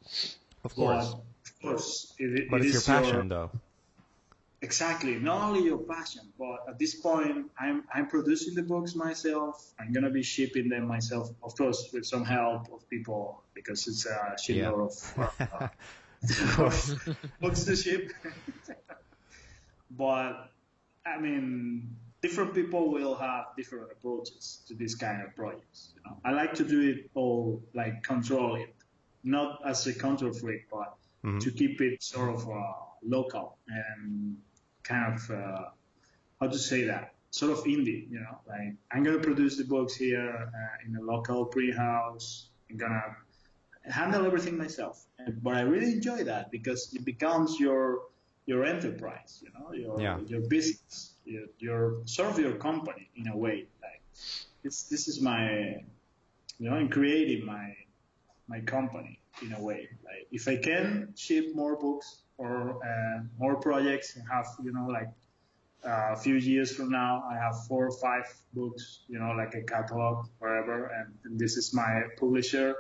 Of 0.64 0.74
course, 0.76 1.14
But, 1.14 1.22
of 1.46 1.62
course, 1.62 2.16
it, 2.18 2.50
but 2.50 2.62
it 2.62 2.66
it's 2.66 2.74
your 2.74 2.82
passion, 2.82 3.30
though. 3.30 3.52
Exactly. 4.62 5.20
Not 5.20 5.44
only 5.50 5.64
your 5.66 5.78
passion, 5.78 6.34
but 6.38 6.58
at 6.68 6.80
this 6.80 6.96
point, 6.96 7.52
I'm 7.60 7.84
I'm 7.94 8.08
producing 8.08 8.56
the 8.56 8.64
books 8.64 8.96
myself. 8.96 9.74
I'm 9.80 9.92
gonna 9.94 10.10
be 10.10 10.24
shipping 10.24 10.68
them 10.70 10.88
myself, 10.88 11.30
of 11.44 11.56
course, 11.56 11.90
with 11.94 12.06
some 12.06 12.26
help 12.26 12.72
of 12.74 12.90
people 12.90 13.44
because 13.54 13.88
it's 13.88 14.06
a 14.08 14.36
shitload 14.44 14.88
of, 14.90 15.30
uh, 15.52 15.68
of 16.66 17.18
books 17.42 17.64
to 17.66 17.76
ship. 17.76 18.12
but 19.92 20.50
I 21.06 21.20
mean, 21.20 21.96
different 22.24 22.56
people 22.56 22.92
will 22.92 23.16
have 23.16 23.46
different 23.56 23.92
approaches 23.92 24.64
to 24.68 24.74
this 24.74 24.96
kind 24.96 25.22
of 25.22 25.36
projects. 25.36 25.94
You 25.96 26.02
know, 26.06 26.18
I 26.26 26.32
like 26.32 26.56
to 26.56 26.64
do 26.64 26.82
it 26.90 27.12
all 27.14 27.62
like 27.76 28.02
control 28.04 28.56
it, 28.56 28.74
not 29.24 29.62
as 29.66 29.86
a 29.88 29.94
control 29.94 30.34
freak, 30.34 30.68
but 30.72 30.96
Mhm. 31.24 31.40
to 31.42 31.52
keep 31.52 31.82
it 31.82 32.02
sort 32.04 32.30
of 32.34 32.48
uh, 32.48 32.74
local 33.08 33.58
and 33.68 34.38
kind 34.84 35.14
of 35.16 35.32
uh, 35.32 35.64
how 36.40 36.48
to 36.48 36.58
say 36.58 36.84
that 36.86 37.14
sort 37.32 37.52
of 37.52 37.60
indie. 37.66 38.10
You 38.10 38.20
know, 38.20 38.40
like 38.48 38.76
I'm 38.92 39.04
gonna 39.04 39.20
produce 39.20 39.58
the 39.58 39.66
books 39.66 39.96
here 39.96 40.30
uh, 40.32 40.86
in 40.88 40.96
a 40.96 41.02
local 41.02 41.46
pre-house. 41.46 42.50
I'm 42.70 42.78
gonna 42.78 43.16
handle 43.84 44.26
everything 44.26 44.58
myself, 44.58 45.06
but 45.42 45.56
I 45.56 45.62
really 45.62 45.94
enjoy 45.94 46.24
that 46.26 46.52
because 46.52 46.94
it 46.94 47.06
becomes 47.06 47.60
your 47.60 48.02
your 48.46 48.64
enterprise. 48.66 49.44
You 49.44 49.52
know, 49.58 49.74
your 49.74 50.02
Yeah. 50.02 50.20
your 50.28 50.42
business, 50.48 51.14
your, 51.26 51.46
your 51.60 52.02
sort 52.06 52.32
of 52.32 52.40
your 52.40 52.56
company 52.56 53.10
in 53.16 53.28
a 53.28 53.38
way. 53.38 53.68
Like 53.82 54.02
this 54.64 54.84
this 54.84 55.08
is 55.08 55.22
my 55.22 55.82
you 56.60 56.70
know, 56.70 56.76
I'm 56.76 56.90
creating 56.90 57.46
my 57.46 57.76
my 58.48 58.62
company 58.62 59.20
in 59.42 59.54
a 59.54 59.62
way. 59.62 59.90
Like 60.04 60.28
if 60.32 60.48
I 60.48 60.58
can 60.58 61.14
ship 61.16 61.54
more 61.54 61.76
books 61.78 62.24
or 62.38 62.78
uh, 62.84 63.24
more 63.40 63.56
projects 63.58 64.16
and 64.16 64.26
have 64.32 64.48
you 64.64 64.72
know 64.74 64.88
like 64.88 65.10
uh, 65.86 66.14
a 66.14 66.16
few 66.18 66.36
years 66.36 66.72
from 66.76 66.90
now 66.90 67.24
I 67.32 67.36
have 67.36 67.66
four 67.68 67.88
or 67.88 67.92
five 67.92 68.26
books, 68.54 69.02
you 69.08 69.20
know, 69.20 69.32
like 69.38 69.54
a 69.56 69.62
catalog 69.62 70.26
wherever, 70.40 70.88
and, 70.88 71.14
and 71.24 71.40
this 71.40 71.56
is 71.56 71.74
my 71.74 72.02
publisher. 72.20 72.76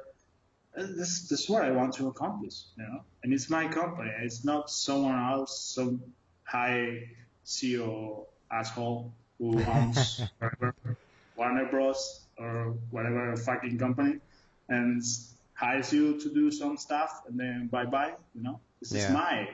uh, 0.78 0.82
This, 0.98 1.28
this 1.30 1.41
is 1.41 1.50
what 1.50 1.63
I 1.63 1.72
want 1.72 1.93
to 1.96 2.08
accomplish, 2.08 2.56
you 2.76 2.84
know, 2.84 3.02
and 3.24 3.34
it's 3.34 3.50
my 3.50 3.67
company. 3.67 4.12
It's 4.22 4.43
not 4.43 4.70
someone 4.70 5.15
else, 5.17 5.60
some 5.76 6.02
high 6.43 7.04
CEO 7.46 8.26
asshole 8.52 9.13
who 9.38 9.63
owns 9.63 10.22
whatever, 10.39 10.74
Warner 11.38 11.65
Bros. 11.70 12.22
or 12.39 12.76
whatever 12.89 13.36
fucking 13.38 13.78
company, 13.78 14.17
and 14.70 15.04
hires 15.58 15.91
you 15.91 16.20
to 16.22 16.30
do 16.34 16.52
some 16.52 16.78
stuff, 16.78 17.12
and 17.28 17.39
then 17.39 17.67
bye 17.67 17.86
bye. 17.86 18.13
You 18.36 18.43
know, 18.43 18.60
this 18.80 18.93
is 18.93 19.10
my 19.10 19.50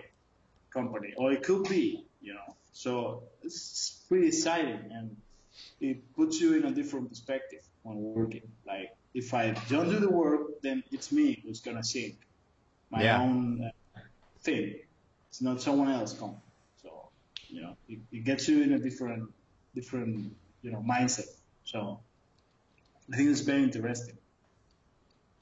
company, 0.74 1.14
or 1.18 1.32
it 1.32 1.44
could 1.44 1.64
be. 1.70 2.06
You 2.22 2.34
know, 2.34 2.56
so 2.74 3.24
it's 3.42 4.04
pretty 4.10 4.28
exciting, 4.28 4.80
and 4.92 5.16
it 5.80 6.14
puts 6.16 6.40
you 6.42 6.56
in 6.56 6.66
a 6.66 6.72
different 6.72 7.10
perspective 7.10 7.62
when 7.84 7.98
working. 7.98 8.48
Like 8.68 8.90
if 9.14 9.34
I 9.34 9.52
don't 9.70 9.90
do 9.90 10.00
the 10.00 10.10
work, 10.10 10.62
then 10.62 10.84
it's 10.92 11.12
me 11.12 11.42
who's 11.44 11.62
gonna 11.62 11.84
sink 11.84 12.16
my 12.90 13.04
Yeah. 13.04 13.22
own 13.22 13.64
uh, 13.96 14.00
thing. 14.42 14.76
It's 15.30 15.42
not 15.42 15.62
someone 15.62 15.90
else 15.90 16.14
coming. 16.14 16.42
So 16.82 16.90
you 17.48 17.62
know, 17.62 17.78
it, 17.88 18.00
it 18.12 18.24
gets 18.26 18.48
you 18.48 18.62
in 18.62 18.74
a 18.74 18.80
different, 18.80 19.30
different, 19.74 20.36
you 20.62 20.72
know, 20.72 20.84
mindset. 20.88 21.30
So 21.64 22.00
I 23.12 23.18
think 23.18 23.30
it's 23.30 23.42
very 23.42 23.64
interesting 23.64 24.18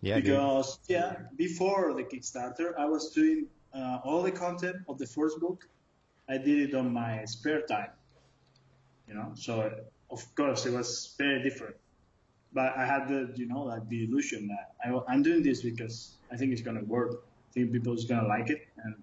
Yeah, 0.01 0.15
dude. 0.15 0.25
because 0.25 0.79
yeah, 0.87 1.15
before 1.35 1.93
the 1.93 2.03
Kickstarter, 2.03 2.73
I 2.77 2.85
was 2.85 3.11
doing 3.11 3.45
uh, 3.73 3.99
all 4.03 4.23
the 4.23 4.31
content 4.31 4.77
of 4.89 4.97
the 4.97 5.05
first 5.05 5.39
book. 5.39 5.67
I 6.27 6.37
did 6.37 6.69
it 6.69 6.75
on 6.75 6.91
my 6.91 7.25
spare 7.25 7.61
time, 7.61 7.91
you 9.07 9.13
know. 9.13 9.31
So 9.35 9.71
of 10.09 10.35
course 10.35 10.65
it 10.65 10.73
was 10.73 11.13
very 11.17 11.43
different, 11.43 11.75
but 12.51 12.75
I 12.75 12.85
had 12.85 13.07
the 13.07 13.31
you 13.35 13.47
know 13.47 13.63
like 13.63 13.87
the 13.89 14.05
illusion 14.05 14.47
that 14.47 14.73
I, 14.83 14.99
I'm 15.07 15.21
doing 15.21 15.43
this 15.43 15.61
because 15.61 16.15
I 16.31 16.37
think 16.37 16.51
it's 16.51 16.61
gonna 16.61 16.83
work. 16.83 17.23
I 17.49 17.53
think 17.53 17.71
people 17.71 17.93
is 17.93 18.05
gonna 18.05 18.27
like 18.27 18.49
it, 18.49 18.67
and 18.83 18.95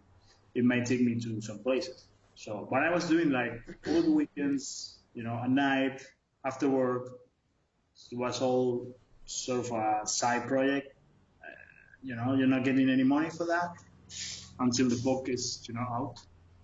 it 0.55 0.65
might 0.65 0.87
take 0.87 1.01
me 1.01 1.21
to 1.21 1.41
some 1.41 1.61
places. 1.61 2.05
So, 2.35 2.67
but 2.71 2.83
I 2.83 2.91
was 2.91 3.09
doing 3.09 3.31
like 3.31 3.61
all 3.87 4.03
the 4.03 4.13
weekends, 4.13 4.99
you 5.15 5.23
know, 5.23 5.41
at 5.43 5.51
night 5.51 6.03
after 6.45 6.69
work. 6.69 7.19
It 8.13 8.17
was 8.17 8.41
all 8.41 8.97
sort 9.27 9.67
of 9.67 9.73
a 9.73 10.07
side 10.07 10.47
project. 10.47 10.95
You 12.03 12.17
know, 12.17 12.35
you're 12.35 12.47
not 12.47 12.65
getting 12.65 12.89
any 12.89 13.05
money 13.05 13.31
for 13.31 13.47
that 13.47 13.75
until 14.61 14.89
the 14.89 14.97
book 14.97 15.29
is, 15.29 15.65
you 15.69 15.75
know, 15.75 15.81
out. 15.81 16.21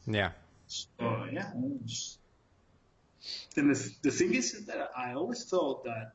Yeah. 0.07 0.31
So 0.67 1.27
yeah. 1.33 1.51
And 3.57 3.75
the, 3.75 3.91
the 4.03 4.11
thing 4.11 4.35
is 4.35 4.67
that 4.67 4.91
I 4.97 5.15
always 5.15 5.45
thought 5.45 5.85
that 5.85 6.13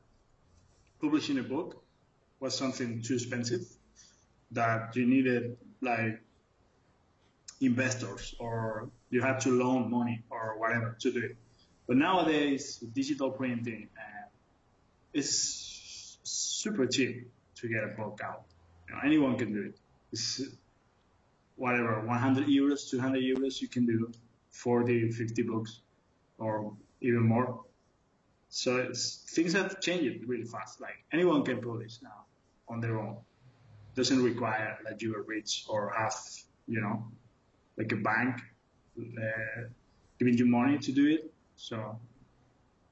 publishing 1.00 1.38
a 1.38 1.42
book 1.42 1.82
was 2.38 2.56
something 2.56 3.02
too 3.02 3.14
expensive, 3.14 3.62
that 4.52 4.96
you 4.96 5.06
needed 5.06 5.56
like 5.80 6.20
investors 7.60 8.34
or 8.38 8.88
you 9.10 9.20
had 9.20 9.40
to 9.40 9.50
loan 9.50 9.90
money 9.90 10.22
or 10.30 10.58
whatever 10.58 10.96
to 11.00 11.12
do 11.12 11.18
it. 11.18 11.36
But 11.86 11.96
nowadays, 11.96 12.76
digital 12.94 13.30
printing, 13.30 13.88
uh, 13.98 14.28
it's 15.12 16.18
super 16.22 16.86
cheap 16.86 17.28
to 17.56 17.68
get 17.68 17.82
a 17.84 17.88
book 17.88 18.20
out. 18.24 18.44
You 18.90 18.96
know, 18.96 19.02
anyone 19.04 19.38
can 19.38 19.52
do 19.52 19.62
it. 19.62 19.78
It's 20.12 20.42
whatever, 21.56 22.00
100 22.06 22.46
euros, 22.46 22.90
200 22.90 23.22
euros, 23.22 23.60
you 23.60 23.68
can 23.68 23.86
do 23.86 24.10
40, 24.50 25.12
50 25.12 25.42
books 25.42 25.80
or 26.38 26.72
even 27.00 27.22
more. 27.22 27.60
So 28.48 28.78
it's, 28.78 29.30
things 29.34 29.52
have 29.52 29.80
changed 29.80 30.26
really 30.26 30.44
fast. 30.44 30.80
Like 30.80 31.04
anyone 31.12 31.44
can 31.44 31.60
publish 31.60 31.98
now 32.02 32.24
on 32.68 32.80
their 32.80 32.98
own. 32.98 33.18
Doesn't 33.94 34.22
require 34.22 34.78
that 34.84 35.00
you 35.02 35.14
are 35.14 35.22
rich 35.22 35.66
or 35.68 35.92
have, 35.96 36.14
you 36.66 36.80
know, 36.80 37.04
like 37.76 37.92
a 37.92 37.96
bank 37.96 38.40
uh, 38.98 39.62
giving 40.18 40.36
you 40.36 40.46
money 40.46 40.78
to 40.78 40.92
do 40.92 41.06
it. 41.08 41.32
So 41.56 42.00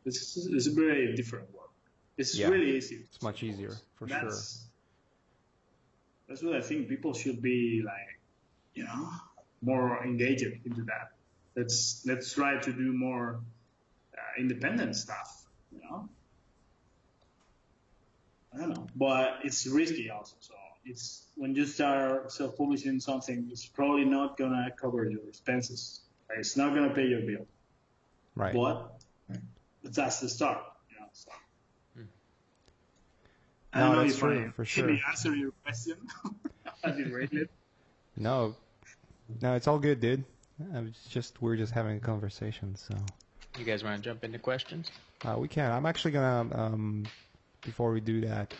is, 0.05 0.49
it's 0.53 0.67
a 0.69 0.73
very 0.73 1.17
different 1.17 1.53
world. 1.53 1.71
It's 2.17 2.37
Yeah. 2.39 2.49
really 2.49 2.77
easy. 2.77 3.07
It's 3.11 3.23
much 3.23 3.43
easier 3.43 3.75
for 3.97 4.07
sure. 4.09 4.31
That's, 6.29 6.43
what 6.43 6.55
I 6.55 6.61
think 6.61 6.89
people 6.89 7.15
should 7.15 7.41
be 7.41 7.83
like, 7.85 8.21
you 8.75 8.85
know, 8.85 9.09
more 9.63 10.05
engaged 10.05 10.45
into 10.65 10.83
that. 10.83 11.13
Let's 11.57 12.03
let's 12.07 12.33
try 12.33 12.59
to 12.61 12.73
do 12.73 12.93
more 12.93 13.41
uh, 14.17 14.41
independent 14.41 14.95
stuff. 14.95 15.47
You 15.73 15.81
know, 15.81 16.09
I 18.55 18.59
don't 18.59 18.71
know, 18.71 18.87
but 18.95 19.41
it's 19.43 19.67
risky 19.67 20.11
also. 20.11 20.37
So 20.41 20.55
it's 20.85 21.27
when 21.35 21.55
you 21.55 21.67
start 21.67 22.31
self-publishing 22.31 23.01
something, 23.01 23.49
it's 23.51 23.67
probably 23.67 24.05
not 24.05 24.37
gonna 24.37 24.69
cover 24.81 25.05
your 25.11 25.27
expenses. 25.29 26.03
Like, 26.29 26.39
it's 26.39 26.57
not 26.57 26.75
gonna 26.75 26.95
pay 26.95 27.07
your 27.07 27.23
bill, 27.23 27.47
Right. 28.37 28.55
but 28.55 29.01
that's 29.83 30.21
the 30.21 30.29
start. 30.29 30.63
You 30.91 31.01
know, 31.01 31.07
so. 31.13 31.33
I 33.79 33.81
No, 33.81 33.87
don't 33.87 33.97
know 33.97 34.03
that's 34.03 34.15
if 34.15 34.21
true, 34.21 34.45
I 34.47 34.51
for 34.51 34.63
really 34.83 34.99
sure. 34.99 35.09
answer 35.09 35.35
your 35.35 35.53
question. 35.65 35.97
I 36.85 36.91
did 36.91 37.11
rate 37.13 37.33
it. 37.33 37.51
No, 38.17 38.55
no, 39.41 39.55
it's 39.55 39.67
all 39.69 39.79
good, 39.79 40.01
dude. 40.01 40.25
I 40.75 40.81
was 40.81 40.93
just 41.09 41.41
we're 41.41 41.57
just 41.57 41.73
having 41.73 41.97
a 41.97 42.01
conversation, 42.01 42.75
so 42.77 42.95
You 43.59 43.65
guys 43.65 43.85
want 43.85 43.97
to 43.97 44.03
jump 44.03 44.25
into 44.25 44.39
questions? 44.39 44.91
uh, 45.25 45.37
we 45.39 45.49
can. 45.49 45.71
I'm 45.71 45.87
actually 45.87 46.11
gonna 46.13 46.49
um, 46.55 47.05
before 47.63 47.93
we 47.93 48.01
do 48.01 48.23
that, 48.23 48.53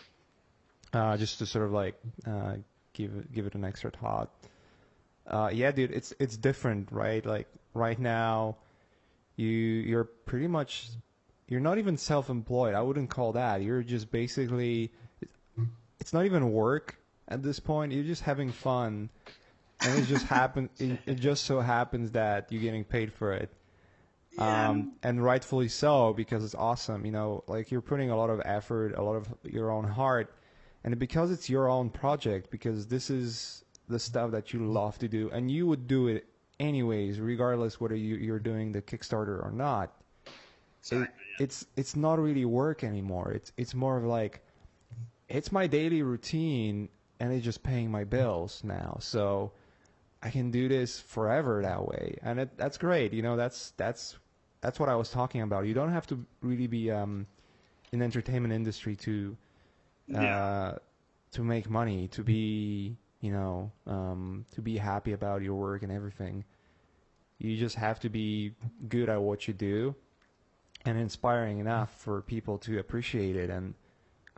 uh, 0.93 1.17
just 1.17 1.39
to 1.39 1.45
sort 1.45 1.65
of 1.65 1.71
like 1.73 1.95
uh, 2.25 2.55
give 2.93 3.11
it, 3.15 3.33
give 3.33 3.45
it 3.45 3.55
an 3.55 3.65
extra 3.65 3.91
thought. 3.91 4.29
Uh, 5.27 5.49
yeah, 5.53 5.71
dude, 5.71 5.91
it's 5.91 6.13
it's 6.19 6.37
different, 6.37 6.91
right? 6.91 7.25
Like 7.25 7.47
right 7.73 7.99
now, 7.99 8.55
you 9.35 9.47
you're 9.49 10.05
pretty 10.05 10.47
much 10.47 10.87
you're 11.47 11.59
not 11.59 11.77
even 11.79 11.97
self-employed. 11.97 12.73
I 12.75 12.81
wouldn't 12.81 13.09
call 13.09 13.33
that. 13.33 13.61
You're 13.61 13.83
just 13.83 14.11
basically 14.11 14.91
it's 15.99 16.13
not 16.13 16.25
even 16.25 16.51
work 16.51 16.97
at 17.27 17.43
this 17.43 17.59
point. 17.59 17.91
You're 17.93 18.03
just 18.03 18.23
having 18.23 18.51
fun, 18.51 19.09
and 19.81 19.99
it 19.99 20.05
just 20.05 20.25
happen. 20.25 20.69
It, 20.79 20.99
it 21.05 21.15
just 21.15 21.45
so 21.45 21.59
happens 21.61 22.11
that 22.11 22.51
you're 22.51 22.61
getting 22.61 22.83
paid 22.83 23.13
for 23.13 23.33
it, 23.33 23.51
Yeah, 24.31 24.69
um, 24.69 24.93
and 25.03 25.23
rightfully 25.23 25.67
so 25.69 26.13
because 26.13 26.43
it's 26.43 26.55
awesome. 26.55 27.05
You 27.05 27.11
know, 27.11 27.43
like 27.47 27.71
you're 27.71 27.81
putting 27.81 28.09
a 28.11 28.15
lot 28.17 28.29
of 28.29 28.41
effort, 28.45 28.95
a 28.95 29.01
lot 29.03 29.15
of 29.15 29.27
your 29.43 29.71
own 29.71 29.85
heart, 29.85 30.33
and 30.83 30.97
because 30.99 31.31
it's 31.31 31.49
your 31.49 31.69
own 31.69 31.89
project, 31.89 32.49
because 32.51 32.87
this 32.87 33.09
is 33.09 33.63
the 33.87 33.99
stuff 33.99 34.31
that 34.31 34.53
you 34.53 34.65
love 34.65 34.97
to 34.99 35.07
do, 35.07 35.29
and 35.31 35.51
you 35.51 35.67
would 35.67 35.87
do 35.87 36.07
it 36.07 36.27
anyways, 36.59 37.19
regardless 37.19 37.79
whether 37.79 37.95
you, 37.95 38.15
you're 38.15 38.39
doing 38.39 38.71
the 38.71 38.81
Kickstarter 38.81 39.43
or 39.43 39.51
not 39.51 39.93
exactly, 40.81 41.25
it, 41.39 41.43
it's 41.43 41.65
it's 41.75 41.95
not 41.95 42.19
really 42.19 42.45
work 42.45 42.83
anymore. 42.83 43.31
It's 43.31 43.51
it's 43.57 43.73
more 43.73 43.97
of 43.97 44.03
like 44.03 44.43
it's 45.29 45.51
my 45.51 45.67
daily 45.67 46.01
routine 46.01 46.89
and 47.19 47.31
it's 47.33 47.45
just 47.45 47.63
paying 47.63 47.91
my 47.91 48.03
bills 48.03 48.61
now. 48.63 48.97
So 48.99 49.51
I 50.23 50.29
can 50.29 50.51
do 50.51 50.67
this 50.67 50.99
forever 50.99 51.61
that 51.61 51.85
way, 51.87 52.17
and 52.21 52.39
it, 52.41 52.57
that's 52.57 52.77
great. 52.77 53.13
You 53.13 53.21
know, 53.21 53.37
that's 53.37 53.71
that's 53.77 54.17
that's 54.61 54.79
what 54.79 54.89
I 54.89 54.95
was 54.95 55.09
talking 55.09 55.41
about. 55.41 55.65
You 55.65 55.73
don't 55.73 55.91
have 55.91 56.07
to 56.07 56.25
really 56.41 56.67
be 56.67 56.91
um, 56.91 57.25
in 57.91 57.99
the 57.99 58.05
entertainment 58.05 58.53
industry 58.53 58.95
to 58.97 59.37
uh, 60.13 60.19
Yeah. 60.21 60.77
to 61.31 61.43
make 61.43 61.69
money, 61.69 62.07
to 62.09 62.23
be 62.23 62.97
you 63.21 63.31
know 63.31 63.71
um, 63.87 64.45
to 64.55 64.61
be 64.61 64.77
happy 64.77 65.13
about 65.13 65.41
your 65.41 65.55
work 65.55 65.83
and 65.83 65.91
everything. 65.91 66.43
You 67.37 67.55
just 67.57 67.75
have 67.77 67.99
to 68.01 68.09
be 68.09 68.53
good 68.89 69.07
at 69.07 69.21
what 69.21 69.47
you 69.47 69.53
do 69.53 69.95
and 70.85 70.97
inspiring 70.97 71.59
enough 71.59 71.93
for 71.97 72.21
people 72.21 72.57
to 72.57 72.79
appreciate 72.79 73.37
it 73.37 73.49
and 73.49 73.73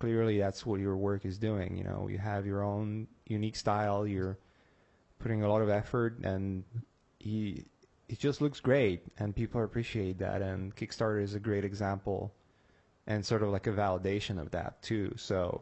clearly 0.01 0.39
that's 0.39 0.65
what 0.65 0.79
your 0.79 0.97
work 0.97 1.25
is 1.25 1.37
doing 1.37 1.77
you 1.77 1.83
know 1.83 2.07
you 2.09 2.17
have 2.17 2.43
your 2.45 2.63
own 2.63 3.07
unique 3.27 3.55
style 3.55 4.07
you're 4.07 4.37
putting 5.19 5.43
a 5.43 5.47
lot 5.47 5.61
of 5.61 5.69
effort 5.69 6.17
and 6.23 6.63
he 7.19 7.63
it 8.09 8.17
just 8.17 8.41
looks 8.41 8.59
great 8.59 9.03
and 9.19 9.35
people 9.35 9.63
appreciate 9.63 10.17
that 10.17 10.41
and 10.41 10.75
kickstarter 10.75 11.21
is 11.21 11.35
a 11.35 11.39
great 11.39 11.63
example 11.63 12.33
and 13.05 13.23
sort 13.23 13.43
of 13.43 13.49
like 13.49 13.67
a 13.67 13.71
validation 13.71 14.41
of 14.41 14.49
that 14.49 14.81
too 14.81 15.13
so 15.17 15.61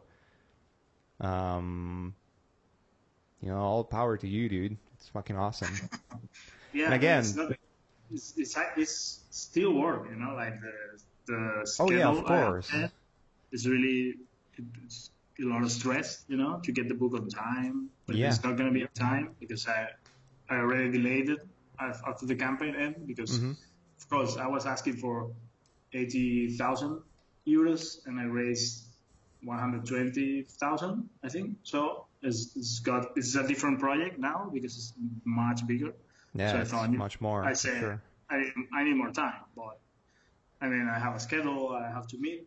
um 1.20 2.14
you 3.42 3.50
know 3.50 3.58
all 3.58 3.84
power 3.84 4.16
to 4.16 4.26
you 4.26 4.48
dude 4.48 4.76
it's 4.94 5.08
fucking 5.08 5.36
awesome 5.36 5.74
yeah. 6.72 6.86
and 6.86 6.94
again- 6.94 7.20
it's, 7.20 7.34
not, 7.36 7.52
it's, 8.12 8.34
it's 8.36 8.56
it's 8.76 9.20
still 9.30 9.72
work. 9.74 10.08
You 10.10 10.16
know, 10.16 10.34
like 10.34 10.60
the 10.60 10.72
the 11.26 11.76
Oh, 11.78 11.90
yeah, 11.90 12.08
of 12.08 12.24
course. 12.24 12.70
is 13.52 13.68
really 13.68 14.14
it's 14.16 14.29
a 15.40 15.44
lot 15.44 15.62
of 15.62 15.70
stress. 15.70 16.24
You 16.28 16.36
know, 16.36 16.60
to 16.64 16.72
get 16.72 16.88
the 16.88 16.94
book 16.94 17.14
on 17.14 17.28
time, 17.28 17.90
but 18.06 18.16
Yeah. 18.16 18.28
it's 18.28 18.42
not 18.44 18.56
gonna 18.56 18.72
be 18.72 18.82
on 18.82 18.94
time 18.94 19.34
because 19.40 19.66
I 19.66 19.88
I 20.48 20.56
already 20.56 20.90
delayed 20.90 21.28
it 21.30 21.40
after 21.78 22.26
the 22.26 22.34
campaign 22.36 22.74
end 22.74 23.06
because 23.06 23.38
Mhm. 23.38 23.56
of 24.00 24.08
course 24.08 24.36
I 24.36 24.46
was 24.46 24.66
asking 24.66 24.96
for 24.96 25.32
eighty 25.92 26.56
thousand 26.60 27.02
euros 27.46 28.06
and 28.06 28.18
I 28.20 28.24
raised 28.24 28.86
one 29.42 29.58
hundred 29.58 29.86
twenty 29.86 30.42
thousand, 30.62 31.08
I 31.24 31.28
think. 31.28 31.56
So 31.62 32.06
it's, 32.22 32.54
it's 32.56 32.80
got 32.80 33.02
it's 33.16 33.34
a 33.34 33.46
different 33.46 33.78
project 33.80 34.18
now 34.18 34.50
because 34.52 34.76
it's 34.76 34.92
much 35.24 35.66
bigger. 35.66 35.92
yeah 36.34 36.52
So 36.52 36.58
I 36.60 36.64
thought 36.64 36.90
much 36.92 37.20
more 37.20 37.44
I 37.44 37.54
say 37.54 37.78
sure 37.80 37.96
I 38.28 38.36
I 38.78 38.84
need 38.84 38.96
more 38.96 39.12
time, 39.12 39.40
but 39.56 39.74
I 40.60 40.68
mean 40.68 40.86
I 40.96 40.98
have 40.98 41.14
a 41.16 41.20
schedule 41.20 41.62
I 41.84 41.88
have 41.96 42.06
to 42.08 42.18
meet. 42.18 42.46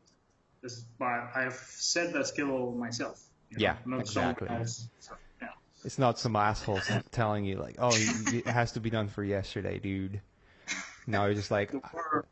But 0.99 1.29
I've 1.35 1.53
set 1.53 2.13
that 2.13 2.27
skill 2.27 2.71
myself. 2.71 3.21
you 3.49 3.57
know, 3.57 3.63
Yeah, 3.63 3.75
not 3.85 3.99
exactly. 4.01 4.47
else. 4.49 4.87
So, 4.99 5.13
yeah. 5.41 5.49
It's 5.83 5.99
not 5.99 6.17
some 6.19 6.35
asshole 6.35 6.79
telling 7.11 7.45
you 7.45 7.57
like, 7.57 7.75
"Oh, 7.79 7.91
it 7.93 8.47
has 8.47 8.71
to 8.73 8.79
be 8.79 8.89
done 8.89 9.07
for 9.09 9.23
yesterday, 9.23 9.79
dude." 9.79 10.21
No, 11.05 11.25
you're 11.25 11.33
just 11.35 11.51
like, 11.51 11.71
The 11.71 11.77
uh, 11.77 11.89
word, 11.93 12.25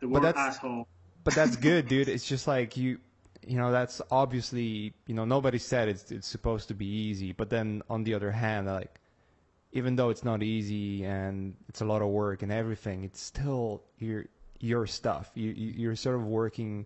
the 0.00 0.06
But 0.08 0.22
that's- 0.22 0.46
asshole. 0.56 0.88
but 1.24 1.34
that's 1.34 1.56
good, 1.56 1.86
dude. 1.88 2.08
It's 2.08 2.26
just 2.26 2.46
like 2.48 2.76
you, 2.76 2.98
you 3.46 3.56
know, 3.56 3.70
that's 3.70 4.02
obviously, 4.10 4.92
you 5.06 5.14
know, 5.14 5.24
nobody 5.24 5.58
said 5.58 5.88
it's 5.88 6.10
it's 6.10 6.26
supposed 6.26 6.68
to 6.68 6.74
be 6.74 6.86
easy. 6.86 7.32
But 7.32 7.48
then 7.50 7.82
on 7.88 8.02
the 8.02 8.14
other 8.14 8.32
hand, 8.32 8.66
like, 8.66 9.00
even 9.72 9.94
though 9.96 10.10
it's 10.10 10.24
not 10.24 10.42
easy 10.42 11.04
and 11.04 11.54
it's 11.68 11.80
a 11.80 11.84
lot 11.84 12.02
of 12.02 12.08
work 12.08 12.42
and 12.42 12.50
everything, 12.50 13.04
it's 13.04 13.20
still 13.20 13.82
your 13.98 14.24
your 14.60 14.86
stuff. 14.88 15.30
You- 15.34 15.52
you're 15.52 15.94
sort 15.94 16.16
of 16.16 16.24
working 16.26 16.84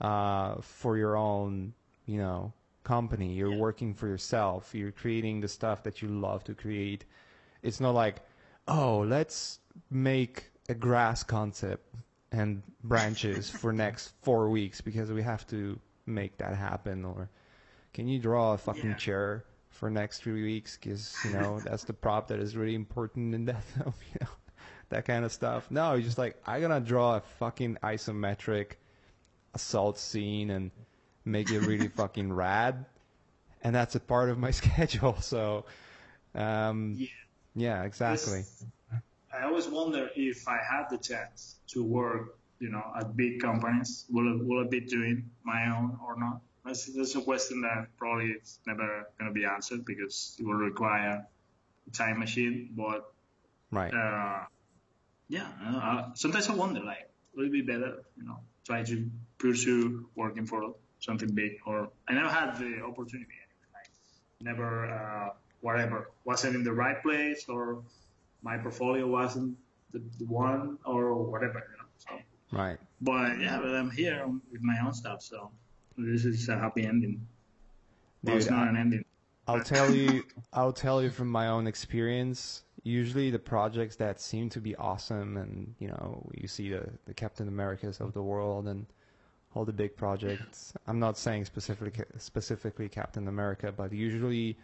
uh, 0.00 0.60
for 0.60 0.96
your 0.96 1.16
own, 1.16 1.74
you 2.06 2.18
know, 2.18 2.52
company. 2.84 3.34
You're 3.34 3.50
Yeah. 3.50 3.56
working 3.56 3.94
for 3.94 4.06
yourself. 4.08 4.74
You're 4.74 4.92
creating 4.92 5.40
the 5.40 5.48
stuff 5.48 5.82
that 5.84 6.02
you 6.02 6.08
love 6.08 6.44
to 6.44 6.54
create. 6.54 7.04
It's 7.62 7.80
not 7.80 7.94
like, 7.94 8.16
oh, 8.66 9.00
let's 9.00 9.60
make 9.90 10.50
a 10.68 10.74
grass 10.74 11.22
concept 11.22 11.94
and 12.32 12.62
branches 12.84 13.50
for 13.60 13.72
next 13.72 14.14
four 14.22 14.48
weeks 14.50 14.80
because 14.80 15.12
we 15.12 15.22
have 15.22 15.46
to 15.48 15.78
make 16.06 16.38
that 16.38 16.54
happen. 16.56 17.04
Or 17.04 17.28
can 17.92 18.08
you 18.08 18.18
draw 18.18 18.54
a 18.54 18.58
fucking 18.58 18.90
Yeah. 18.90 18.96
chair 18.96 19.44
for 19.68 19.90
next 19.90 20.22
three 20.22 20.42
weeks? 20.42 20.78
Because 20.80 21.20
you 21.24 21.30
know 21.30 21.60
that's 21.64 21.84
the 21.84 21.92
prop 21.92 22.28
that 22.28 22.38
is 22.40 22.56
really 22.56 22.74
important 22.74 23.34
in 23.34 23.44
that 23.46 23.62
film. 23.64 23.94
You 24.12 24.18
know, 24.22 24.28
that 24.88 25.04
kind 25.04 25.24
of 25.24 25.32
stuff. 25.32 25.70
No, 25.70 25.92
you're 25.94 26.02
just 26.02 26.18
like 26.18 26.36
I'm 26.46 26.60
gonna 26.62 26.80
draw 26.80 27.16
a 27.16 27.20
fucking 27.20 27.76
isometric 27.82 28.72
assault 29.54 29.98
scene 29.98 30.50
and 30.50 30.70
make 31.24 31.50
it 31.50 31.60
really 31.60 31.88
fucking 31.96 32.32
rad, 32.32 32.84
and 33.62 33.74
that's 33.74 33.94
a 33.94 34.00
part 34.00 34.30
of 34.30 34.38
my 34.38 34.50
schedule. 34.62 35.20
So, 35.20 35.64
um, 36.34 36.98
Yeah. 36.98 37.06
yeah, 37.54 37.84
exactly. 37.84 38.40
This- 38.40 38.66
I 39.32 39.44
always 39.44 39.68
wonder 39.68 40.10
if 40.16 40.48
I 40.48 40.58
had 40.58 40.86
the 40.90 40.98
chance 40.98 41.56
to 41.68 41.84
work, 41.84 42.38
you 42.58 42.68
know, 42.70 42.82
at 42.98 43.16
big 43.16 43.40
companies, 43.40 44.06
will 44.10 44.28
I, 44.28 44.42
will 44.42 44.64
I 44.64 44.68
be 44.68 44.80
doing 44.80 45.30
my 45.44 45.70
own 45.76 45.98
or 46.04 46.18
not? 46.18 46.40
That's, 46.64 46.86
that's 46.94 47.14
a 47.14 47.22
question 47.22 47.62
that 47.62 47.88
probably 47.96 48.26
it's 48.32 48.60
never 48.66 49.04
going 49.18 49.30
to 49.30 49.34
be 49.34 49.44
answered 49.46 49.84
because 49.84 50.36
it 50.38 50.44
will 50.44 50.54
require 50.54 51.26
a 51.86 51.90
time 51.90 52.18
machine. 52.18 52.70
But 52.76 53.12
Right. 53.70 53.94
uh, 53.94 54.44
yeah, 55.28 55.48
uh, 55.66 56.14
sometimes 56.14 56.48
I 56.48 56.54
wonder, 56.54 56.80
like, 56.82 57.10
would 57.36 57.46
it 57.46 57.52
be 57.52 57.62
better, 57.62 58.02
you 58.16 58.24
know, 58.24 58.40
try 58.66 58.82
to 58.82 59.10
pursue 59.40 60.06
working 60.14 60.46
for 60.46 60.74
something 61.00 61.30
big? 61.34 61.52
Or 61.66 61.88
I 62.08 62.14
never 62.14 62.28
had 62.28 62.56
the 62.62 62.82
opportunity, 62.82 63.34
never, 64.40 64.86
uh, 64.86 65.30
whatever, 65.60 66.10
wasn't 66.24 66.54
in 66.54 66.62
the 66.64 66.72
right 66.72 67.02
place, 67.02 67.46
or 67.48 67.82
my 68.42 68.56
portfolio 68.58 69.06
wasn't 69.06 69.56
the, 69.92 70.00
the 70.18 70.26
one, 70.26 70.78
or 70.84 71.14
whatever, 71.14 71.58
you 71.70 71.76
know. 71.78 71.88
So 71.98 72.12
Right. 72.52 72.78
But 73.00 73.38
yeah, 73.40 73.58
but 73.60 73.74
I'm 73.74 73.90
here 73.90 74.26
with 74.52 74.62
my 74.62 74.76
own 74.84 74.92
stuff, 74.92 75.22
so 75.22 75.50
this 75.96 76.24
is 76.24 76.48
a 76.48 76.56
happy 76.58 76.84
ending. 76.84 77.26
Well, 78.22 78.34
Dude, 78.34 78.42
it's 78.42 78.50
not 78.50 78.66
I- 78.66 78.70
an 78.70 78.76
ending. 78.76 79.04
I'll 79.46 79.64
tell 79.64 79.92
you. 79.92 80.22
I'll 80.52 80.72
tell 80.72 81.02
you 81.02 81.10
from 81.10 81.28
my 81.28 81.48
own 81.48 81.66
experience. 81.66 82.62
Usually, 82.84 83.30
the 83.30 83.38
projects 83.38 83.96
that 83.96 84.20
seem 84.20 84.48
to 84.50 84.60
be 84.60 84.76
awesome, 84.76 85.36
and 85.36 85.74
you 85.80 85.88
know, 85.88 86.30
you 86.34 86.46
see 86.46 86.70
the 86.70 86.88
the 87.06 87.14
Captain 87.14 87.48
Americas 87.48 88.00
of 88.00 88.12
the 88.12 88.22
world 88.22 88.68
and 88.68 88.86
all 89.54 89.64
the 89.64 89.72
big 89.72 89.96
projects. 89.96 90.72
I'm 90.86 90.98
not 90.98 91.18
saying 91.18 91.44
specifically 91.44 92.04
specifically 92.18 92.88
Captain 92.88 93.28
America, 93.28 93.72
but 93.76 93.92
usually 93.92 94.56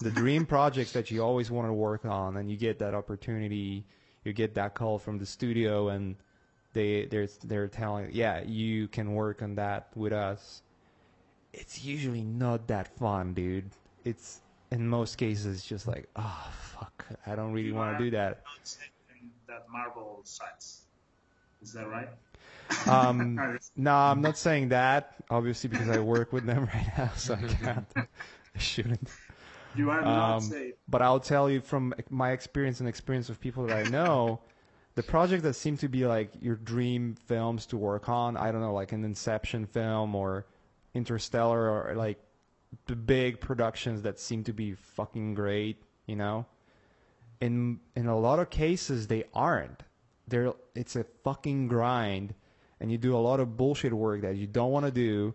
the 0.00 0.10
dream 0.10 0.46
projects 0.46 0.92
that 0.92 1.10
you 1.10 1.22
always 1.22 1.50
want 1.50 1.68
to 1.68 1.72
work 1.72 2.04
on, 2.04 2.36
and 2.36 2.50
you 2.50 2.56
get 2.56 2.78
that 2.78 2.94
opportunity, 2.94 3.84
you 4.24 4.32
get 4.32 4.54
that 4.54 4.74
call 4.74 4.98
from 4.98 5.18
the 5.18 5.26
studio, 5.26 5.88
and 5.88 6.16
they 6.72 7.06
they're 7.06 7.28
they're 7.44 7.68
telling, 7.68 8.10
yeah, 8.12 8.42
you 8.44 8.88
can 8.88 9.14
work 9.14 9.42
on 9.42 9.54
that 9.56 9.88
with 9.94 10.12
us. 10.12 10.62
It's 11.52 11.84
usually 11.84 12.22
not 12.22 12.68
that 12.68 12.96
fun, 12.96 13.34
dude. 13.34 13.70
It's 14.04 14.40
in 14.70 14.86
most 14.86 15.16
cases 15.16 15.64
just 15.64 15.88
like, 15.88 16.08
oh 16.14 16.48
fuck, 16.52 17.06
I 17.26 17.34
don't 17.34 17.52
really 17.52 17.72
want 17.72 17.98
to 17.98 18.04
do 18.04 18.10
that. 18.12 18.42
That 19.48 19.66
Marvel 19.68 20.20
sucks. 20.22 20.82
Is 21.60 21.72
that 21.72 21.88
right? 21.88 22.08
Um, 22.86 23.58
no, 23.76 23.94
I'm 23.94 24.20
not 24.20 24.36
saying 24.38 24.68
that. 24.70 25.14
Obviously, 25.30 25.68
because 25.68 25.88
I 25.88 25.98
work 26.00 26.32
with 26.32 26.44
them 26.46 26.66
right 26.74 26.92
now, 26.98 27.10
so 27.16 27.34
I 27.34 27.46
can't. 27.54 27.86
I 27.96 28.58
shouldn't. 28.58 29.08
you 29.76 29.90
are 29.90 30.00
not 30.02 30.36
Um, 30.36 30.40
saying. 30.42 30.72
but 30.88 31.02
I'll 31.02 31.20
tell 31.20 31.48
you 31.50 31.60
from 31.60 31.94
my 32.10 32.32
experience 32.32 32.80
and 32.80 32.88
experience 32.88 33.28
of 33.28 33.38
people 33.40 33.66
that 33.66 33.86
I 33.86 33.88
know, 33.88 34.40
the 34.96 35.02
project 35.04 35.44
that 35.44 35.54
seem 35.54 35.76
to 35.78 35.88
be 35.88 36.04
like 36.06 36.32
your 36.40 36.56
dream 36.56 37.14
films 37.26 37.66
to 37.66 37.76
work 37.76 38.08
on. 38.08 38.36
I 38.36 38.50
don't 38.50 38.60
know, 38.60 38.74
like 38.74 38.92
an 38.92 39.04
Inception 39.04 39.66
film 39.66 40.14
or 40.16 40.46
Interstellar 40.94 41.70
or 41.70 41.94
like 41.94 42.18
the 42.86 42.96
big 42.96 43.40
productions 43.40 44.02
that 44.02 44.18
seem 44.18 44.42
to 44.44 44.52
be 44.52 44.74
fucking 44.74 45.34
great. 45.34 45.82
You 46.06 46.16
know, 46.16 46.46
in 47.40 47.78
in 47.94 48.06
a 48.08 48.18
lot 48.18 48.40
of 48.40 48.50
cases 48.50 49.06
they 49.06 49.24
aren't. 49.32 49.84
They're 50.26 50.52
it's 50.74 50.96
a 50.96 51.04
fucking 51.24 51.68
grind, 51.68 52.34
and 52.80 52.90
you 52.90 52.98
do 52.98 53.16
a 53.16 53.18
lot 53.18 53.40
of 53.40 53.56
bullshit 53.56 53.92
work 53.92 54.22
that 54.22 54.36
you 54.36 54.46
don't 54.46 54.72
want 54.72 54.86
to 54.86 54.92
do, 54.92 55.34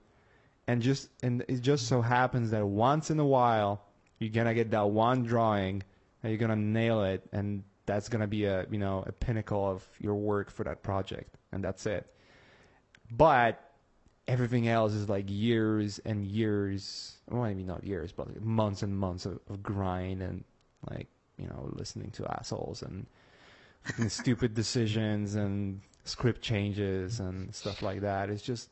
and 0.67 0.81
just 0.81 1.09
and 1.23 1.43
it 1.47 1.61
just 1.61 1.87
so 1.87 2.01
happens 2.01 2.51
that 2.51 2.65
once 2.65 3.11
in 3.11 3.19
a 3.19 3.25
while 3.25 3.81
you're 4.19 4.29
gonna 4.29 4.53
get 4.53 4.71
that 4.71 4.89
one 4.89 5.23
drawing 5.23 5.83
and 6.23 6.31
you're 6.31 6.39
gonna 6.39 6.55
nail 6.55 7.03
it 7.03 7.23
and 7.31 7.63
that's 7.85 8.09
gonna 8.09 8.27
be 8.27 8.45
a 8.45 8.65
you 8.71 8.77
know 8.77 9.03
a 9.05 9.11
pinnacle 9.11 9.69
of 9.69 9.85
your 9.99 10.15
work 10.15 10.49
for 10.49 10.63
that 10.63 10.81
project 10.83 11.37
and 11.51 11.63
that's 11.63 11.85
it. 11.85 12.07
But 13.11 13.61
everything 14.27 14.67
else 14.67 14.93
is 14.93 15.07
like 15.07 15.25
years 15.27 15.99
and 16.05 16.25
years 16.25 17.17
well 17.29 17.43
maybe 17.43 17.63
not 17.63 17.83
years 17.83 18.11
but 18.11 18.27
like 18.27 18.41
months 18.41 18.81
and 18.81 18.97
months 18.97 19.27
of, 19.27 19.39
of 19.49 19.61
grind 19.61 20.19
and 20.23 20.43
like 20.89 21.07
you 21.37 21.45
know 21.45 21.69
listening 21.73 22.09
to 22.09 22.25
assholes 22.39 22.81
and 22.81 23.05
stupid 24.11 24.55
decisions 24.55 25.35
and 25.35 25.79
script 26.05 26.41
changes 26.41 27.19
and 27.19 27.53
stuff 27.53 27.81
like 27.81 28.01
that 28.01 28.29
it's 28.29 28.41
just 28.43 28.69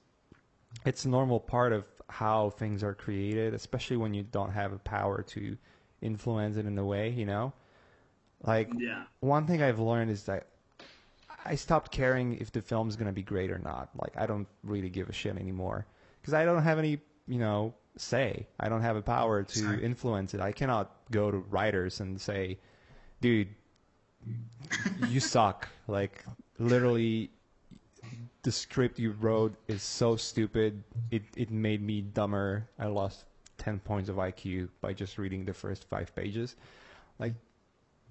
it's 0.86 1.06
a 1.06 1.10
normal 1.10 1.40
part 1.40 1.74
of 1.74 1.86
how 2.10 2.50
things 2.52 2.84
are 2.84 2.94
created, 2.94 3.54
especially 3.54 3.98
when 3.98 4.14
you 4.14 4.24
don't 4.24 4.52
have 4.52 4.72
a 4.72 4.78
power 4.80 5.24
to 5.24 5.58
influence 6.02 6.58
it 6.58 6.66
in 6.66 6.78
a 6.78 6.86
way, 6.86 7.10
you 7.10 7.26
know? 7.26 7.54
Like, 8.44 8.70
Yeah. 8.78 9.06
one 9.20 9.48
thing 9.48 9.64
I've 9.64 9.80
learned 9.80 10.12
is 10.12 10.24
that 10.26 10.48
I 11.46 11.56
stopped 11.56 11.92
caring 11.92 12.38
if 12.38 12.52
the 12.52 12.62
film's 12.62 12.96
going 12.96 13.08
to 13.08 13.14
be 13.14 13.24
great 13.24 13.52
or 13.52 13.58
not. 13.58 13.90
Like, 13.96 14.16
I 14.18 14.26
don't 14.26 14.48
really 14.64 14.90
give 14.90 15.10
a 15.10 15.14
shit 15.14 15.38
anymore. 15.38 15.86
Because 16.22 16.34
I 16.34 16.46
don't 16.46 16.62
have 16.62 16.78
any, 16.78 17.00
you 17.28 17.40
know, 17.40 17.74
say. 17.98 18.48
I 18.60 18.70
don't 18.70 18.82
have 18.82 18.96
a 18.96 19.02
power 19.02 19.44
to 19.44 19.60
Sorry. 19.60 19.84
influence 19.84 20.34
it. 20.34 20.40
I 20.40 20.52
cannot 20.52 20.92
go 21.12 21.32
to 21.32 21.38
writers 21.38 22.00
and 22.00 22.20
say, 22.20 22.60
dude, 23.22 23.50
you 25.08 25.20
suck. 25.20 25.68
Like, 25.88 26.24
literally, 26.60 27.30
the 28.44 28.52
script 28.52 29.00
you 29.00 29.12
wrote 29.12 29.56
is 29.68 29.82
so 29.82 30.16
stupid. 30.16 30.84
It 31.12 31.24
it 31.36 31.52
made 31.52 31.82
me 31.82 32.02
dumber. 32.02 32.68
I 32.78 32.88
lost 32.88 33.26
ten 33.58 33.80
points 33.80 34.10
of 34.10 34.18
IQ 34.18 34.70
by 34.82 34.94
just 34.94 35.18
reading 35.18 35.46
the 35.46 35.54
first 35.54 35.86
five 35.90 36.14
pages. 36.16 36.56
Like 37.20 37.34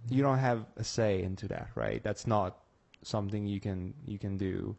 you 0.09 0.23
don't 0.23 0.39
have 0.39 0.65
a 0.77 0.85
say 0.85 1.23
into 1.23 1.49
that, 1.49 1.69
right? 1.75 2.03
That's 2.03 2.27
not 2.27 2.59
something 3.03 3.47
you 3.47 3.61
can 3.61 3.95
you 4.07 4.19
can 4.19 4.37
do 4.37 4.77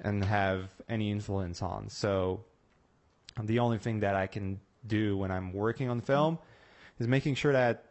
and 0.00 0.24
have 0.24 0.70
any 0.88 1.10
influence 1.10 1.62
on. 1.62 1.88
So 1.88 2.44
the 3.42 3.58
only 3.58 3.78
thing 3.78 4.00
that 4.00 4.14
I 4.14 4.26
can 4.26 4.60
do 4.86 5.16
when 5.16 5.30
I'm 5.30 5.52
working 5.52 5.88
on 5.88 6.00
film 6.00 6.38
is 6.98 7.06
making 7.06 7.34
sure 7.34 7.52
that 7.52 7.84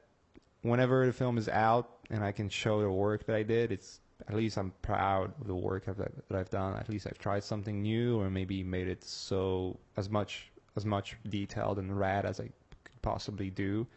whenever 0.61 1.05
the 1.05 1.13
film 1.13 1.37
is 1.37 1.49
out 1.49 1.89
and 2.09 2.23
I 2.23 2.31
can 2.31 2.49
show 2.49 2.81
the 2.81 2.89
work 2.89 3.25
that 3.25 3.35
I 3.35 3.43
did, 3.43 3.71
it's 3.71 3.99
at 4.27 4.35
least 4.35 4.57
I'm 4.57 4.71
proud 4.81 5.33
of 5.39 5.47
the 5.47 5.55
work 5.55 5.83
I've, 5.87 5.97
that 5.97 6.11
I've 6.31 6.49
done. 6.49 6.75
At 6.77 6.89
least 6.89 7.07
I've 7.07 7.19
tried 7.19 7.43
something 7.43 7.81
new, 7.81 8.19
or 8.19 8.29
maybe 8.29 8.63
made 8.63 8.87
it 8.87 9.03
so 9.03 9.77
as 9.97 10.09
much 10.09 10.51
as 10.75 10.85
much 10.85 11.15
detailed 11.29 11.79
and 11.79 11.97
rad 11.97 12.25
as 12.25 12.39
I 12.39 12.43
could 12.83 13.01
possibly 13.01 13.49
do, 13.49 13.87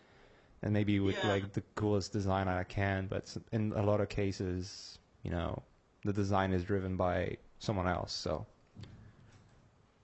and 0.62 0.72
maybe 0.72 1.00
with 1.00 1.16
Yeah. 1.16 1.28
like 1.28 1.52
the 1.52 1.62
coolest 1.74 2.12
design 2.12 2.46
I 2.48 2.64
can. 2.64 3.06
But 3.06 3.36
in 3.52 3.72
a 3.72 3.82
lot 3.82 4.00
of 4.00 4.08
cases, 4.08 4.98
you 5.22 5.30
know, 5.30 5.62
the 6.04 6.12
design 6.12 6.52
is 6.52 6.62
driven 6.64 6.96
by 6.96 7.36
someone 7.58 7.88
else. 7.88 8.12
So 8.12 8.46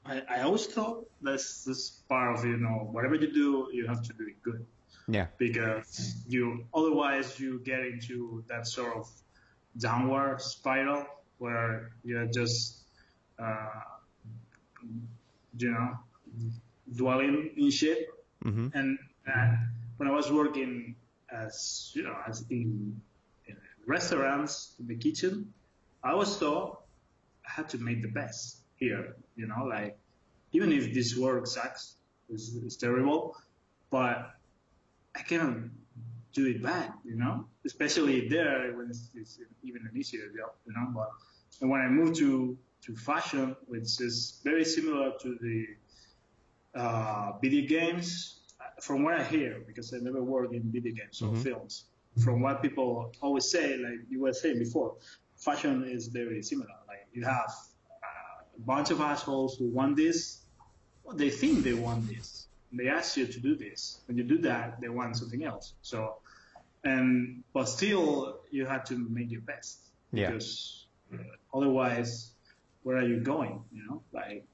I, 0.06 0.22
I 0.28 0.40
always 0.42 0.66
thought 0.66 1.06
that's 1.22 1.64
this 1.64 1.90
part 2.08 2.36
of 2.36 2.44
you 2.44 2.56
know 2.56 2.88
whatever 2.92 3.14
you 3.14 3.32
do 3.32 3.68
you 3.72 3.86
have 3.86 4.02
to 4.02 4.12
do 4.12 4.26
it 4.26 4.42
good 4.42 4.66
yeah, 5.06 5.26
because 5.36 6.16
you 6.26 6.64
otherwise 6.72 7.38
you 7.38 7.58
get 7.60 7.80
into 7.80 8.42
that 8.48 8.66
sort 8.66 8.96
of 8.96 9.06
downward 9.78 10.40
spiral 10.40 11.04
where 11.38 11.90
you're 12.04 12.26
just 12.26 12.82
uh, 13.38 13.80
you 15.58 15.70
know 15.70 15.98
dwelling 16.94 17.50
in 17.56 17.70
shit 17.70 18.08
hmm 18.42 18.68
and 18.74 18.98
uh, 19.26 19.54
when 19.96 20.08
I 20.08 20.12
was 20.12 20.30
working 20.30 20.94
as 21.30 21.92
you 21.94 22.02
know 22.02 22.16
as 22.26 22.44
in, 22.50 23.00
in 23.46 23.56
restaurants 23.86 24.74
in 24.78 24.86
the 24.86 24.96
kitchen, 24.96 25.52
I 26.02 26.12
always 26.12 26.36
thought 26.36 26.82
I 27.46 27.52
had 27.52 27.68
to 27.70 27.78
make 27.78 28.02
the 28.02 28.08
best 28.08 28.58
here. 28.76 29.16
You 29.36 29.46
know, 29.46 29.64
like 29.64 29.96
even 30.52 30.72
if 30.72 30.92
this 30.94 31.16
work 31.16 31.46
sucks, 31.46 31.96
it's, 32.28 32.54
it's 32.54 32.76
terrible, 32.76 33.36
but 33.90 34.30
I 35.14 35.22
cannot 35.22 35.56
do 36.34 36.46
it 36.46 36.62
bad. 36.62 36.92
You 37.04 37.16
know, 37.16 37.46
especially 37.64 38.28
there 38.28 38.72
when 38.76 38.88
it's, 38.90 39.10
it's 39.14 39.38
even 39.62 39.82
an 39.90 39.96
easier 39.96 40.26
job. 40.36 40.52
You 40.66 40.74
know, 40.76 40.86
but 40.94 41.10
and 41.60 41.70
when 41.70 41.80
I 41.80 41.88
moved 41.88 42.16
to 42.16 42.56
to 42.86 42.96
fashion, 42.96 43.56
which 43.66 44.00
is 44.00 44.40
very 44.44 44.64
similar 44.64 45.12
to 45.22 45.38
the 45.40 45.66
uh, 46.74 47.32
video 47.40 47.66
games, 47.68 48.40
from 48.80 49.02
what 49.04 49.14
I 49.14 49.24
hear, 49.24 49.62
because 49.66 49.92
I 49.94 49.98
never 49.98 50.22
worked 50.22 50.54
in 50.54 50.62
video 50.70 50.92
games 50.92 51.22
or 51.22 51.30
Mhm. 51.32 51.42
films, 51.42 51.84
from 52.24 52.40
what 52.42 52.62
people 52.62 53.12
always 53.20 53.50
say, 53.50 53.76
like 53.76 54.00
you 54.08 54.20
were 54.20 54.32
saying 54.32 54.58
before, 54.58 54.96
fashion 55.36 55.84
is 55.84 56.08
very 56.08 56.42
similar. 56.42 56.76
Like 56.88 57.06
you 57.12 57.24
have 57.24 57.50
uh, 58.02 58.56
a 58.56 58.60
bunch 58.60 58.90
of 58.90 59.00
assholes 59.00 59.56
who 59.58 59.66
want 59.68 59.96
this, 59.96 60.44
well, 61.04 61.16
they 61.16 61.30
think 61.30 61.64
they 61.64 61.74
want 61.74 62.08
this. 62.08 62.48
They 62.72 62.88
ask 62.88 63.16
you 63.16 63.26
to 63.26 63.40
do 63.40 63.54
this. 63.56 64.00
When 64.06 64.16
you 64.18 64.24
do 64.24 64.38
that, 64.38 64.80
they 64.80 64.88
want 64.88 65.16
something 65.16 65.44
else. 65.44 65.74
So, 65.82 66.16
and 66.84 67.42
but 67.52 67.64
still, 67.68 68.40
you 68.50 68.66
have 68.66 68.84
to 68.84 68.98
make 69.08 69.30
your 69.30 69.40
best 69.42 69.78
Yeah. 70.12 70.30
because 70.30 70.86
uh, 71.12 71.18
otherwise, 71.52 72.32
where 72.82 72.96
are 72.98 73.06
you 73.06 73.20
going? 73.20 73.64
You 73.72 73.86
know, 73.86 74.02
like 74.12 74.44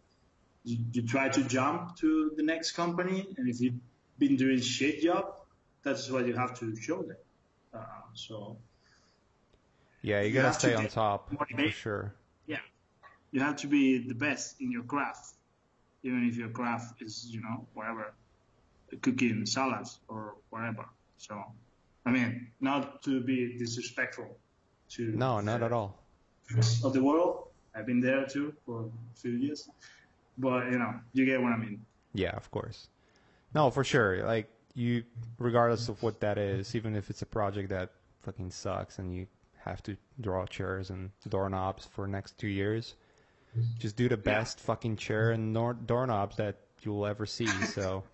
you, 0.64 0.78
you 0.92 1.02
try 1.02 1.28
to 1.28 1.42
jump 1.44 1.96
to 1.96 2.32
the 2.36 2.42
next 2.42 2.72
company, 2.72 3.26
and 3.36 3.48
if 3.48 3.60
you've 3.60 3.80
been 4.18 4.36
doing 4.36 4.60
shit 4.60 5.00
job, 5.02 5.24
that's 5.82 6.10
what 6.10 6.26
you 6.26 6.34
have 6.34 6.58
to 6.60 6.76
show 6.76 7.02
them. 7.02 7.16
Uh, 7.74 7.84
so 8.14 8.58
yeah, 10.02 10.20
you 10.20 10.28
You 10.28 10.34
gotta 10.34 10.48
have 10.48 10.58
to 10.58 10.60
stay 10.60 10.74
on 10.74 10.88
top 10.88 11.30
for 11.30 11.70
sure 11.70 12.14
yeah 12.46 12.58
you 13.32 13.40
have 13.40 13.56
to 13.56 13.66
be 13.66 14.06
the 14.08 14.14
best 14.14 14.60
in 14.60 14.70
your 14.72 14.82
craft, 14.82 15.34
even 16.02 16.26
if 16.28 16.36
your 16.36 16.48
craft 16.48 17.00
is, 17.02 17.26
you 17.30 17.40
know, 17.40 17.66
whatever, 17.74 18.12
cooking 19.02 19.46
salads 19.46 20.00
or 20.08 20.34
whatever. 20.50 20.86
So, 21.18 21.40
I 22.06 22.10
mean, 22.10 22.48
not 22.60 23.02
to 23.02 23.20
be 23.20 23.58
disrespectful 23.58 24.36
to 24.90 25.12
No, 25.12 25.40
not 25.40 25.62
at 25.62 25.72
all. 25.72 25.98
of 26.84 26.92
the 26.92 27.02
world. 27.02 27.48
I've 27.74 27.86
been 27.86 28.00
there 28.00 28.24
too 28.26 28.52
for 28.66 28.86
a 28.86 29.16
few 29.16 29.32
years, 29.32 29.68
but 30.38 30.70
you 30.72 30.78
know, 30.78 30.94
you 31.12 31.24
get 31.24 31.40
what 31.40 31.52
I 31.52 31.56
mean. 31.56 31.84
Yeah, 32.14 32.34
of 32.36 32.50
course. 32.50 32.88
No, 33.54 33.70
for 33.70 33.84
sure. 33.84 34.24
Like 34.24 34.50
you, 34.74 35.04
regardless 35.38 35.88
of 35.88 36.02
what 36.02 36.20
that 36.20 36.38
is, 36.38 36.74
even 36.74 36.96
if 36.96 37.10
it's 37.10 37.22
a 37.22 37.26
project 37.26 37.68
that 37.68 37.90
fucking 38.22 38.50
sucks 38.50 38.98
and 38.98 39.14
you 39.14 39.26
have 39.58 39.82
to 39.84 39.96
draw 40.20 40.46
chairs 40.46 40.90
and 40.90 41.10
doorknobs 41.28 41.84
for 41.86 42.06
next 42.06 42.38
two 42.38 42.48
years. 42.48 42.94
Just 43.78 43.96
do 43.96 44.08
the 44.08 44.16
best 44.16 44.60
fucking 44.60 44.96
chair 44.96 45.32
and 45.32 45.52
nor- 45.52 45.74
doorknobs 45.74 46.36
that 46.36 46.56
you'll 46.82 47.04
ever 47.06 47.26
see. 47.26 47.46
So, 47.46 48.04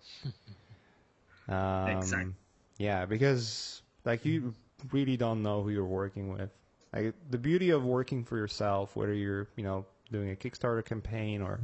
um, 1.47 1.87
Exactly. 1.97 2.33
Yeah, 2.77 3.05
because 3.05 3.81
like 4.05 4.25
you 4.25 4.53
really 4.91 5.17
don't 5.17 5.41
know 5.43 5.63
who 5.63 5.69
you're 5.69 5.85
working 5.85 6.31
with. 6.31 6.49
Like 6.93 7.13
the 7.29 7.37
beauty 7.37 7.71
of 7.71 7.83
working 7.83 8.23
for 8.23 8.37
yourself, 8.37 8.95
whether 8.95 9.13
you're 9.13 9.47
you 9.55 9.63
know 9.63 9.85
doing 10.11 10.31
a 10.31 10.35
Kickstarter 10.35 10.83
campaign 10.83 11.41
or 11.41 11.59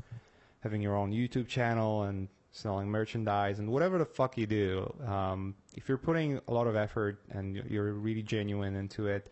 having 0.62 0.82
your 0.82 0.96
own 0.96 1.12
YouTube 1.12 1.48
channel 1.48 2.04
and 2.04 2.28
selling 2.52 2.88
merchandise 2.88 3.60
and 3.60 3.70
whatever 3.70 3.98
the 3.98 4.06
fuck 4.06 4.38
you 4.38 4.46
do, 4.46 4.94
um, 5.08 5.56
if 5.76 5.88
you're 5.90 5.98
putting 5.98 6.40
a 6.48 6.54
lot 6.54 6.68
of 6.68 6.76
effort 6.76 7.20
and 7.32 7.56
you're 7.56 7.94
really 7.94 8.22
genuine 8.22 8.76
into 8.76 9.08
it, 9.08 9.32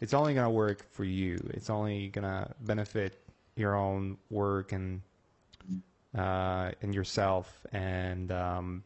it's 0.00 0.14
only 0.14 0.34
gonna 0.34 0.50
work 0.50 0.84
for 0.92 1.04
you. 1.04 1.38
It's 1.54 1.70
only 1.70 2.08
gonna 2.08 2.54
benefit 2.60 3.20
your 3.56 3.74
own 3.74 4.18
work 4.30 4.72
and 4.72 5.00
uh, 6.16 6.70
and 6.82 6.94
yourself, 6.94 7.66
and 7.72 8.30
um, 8.30 8.84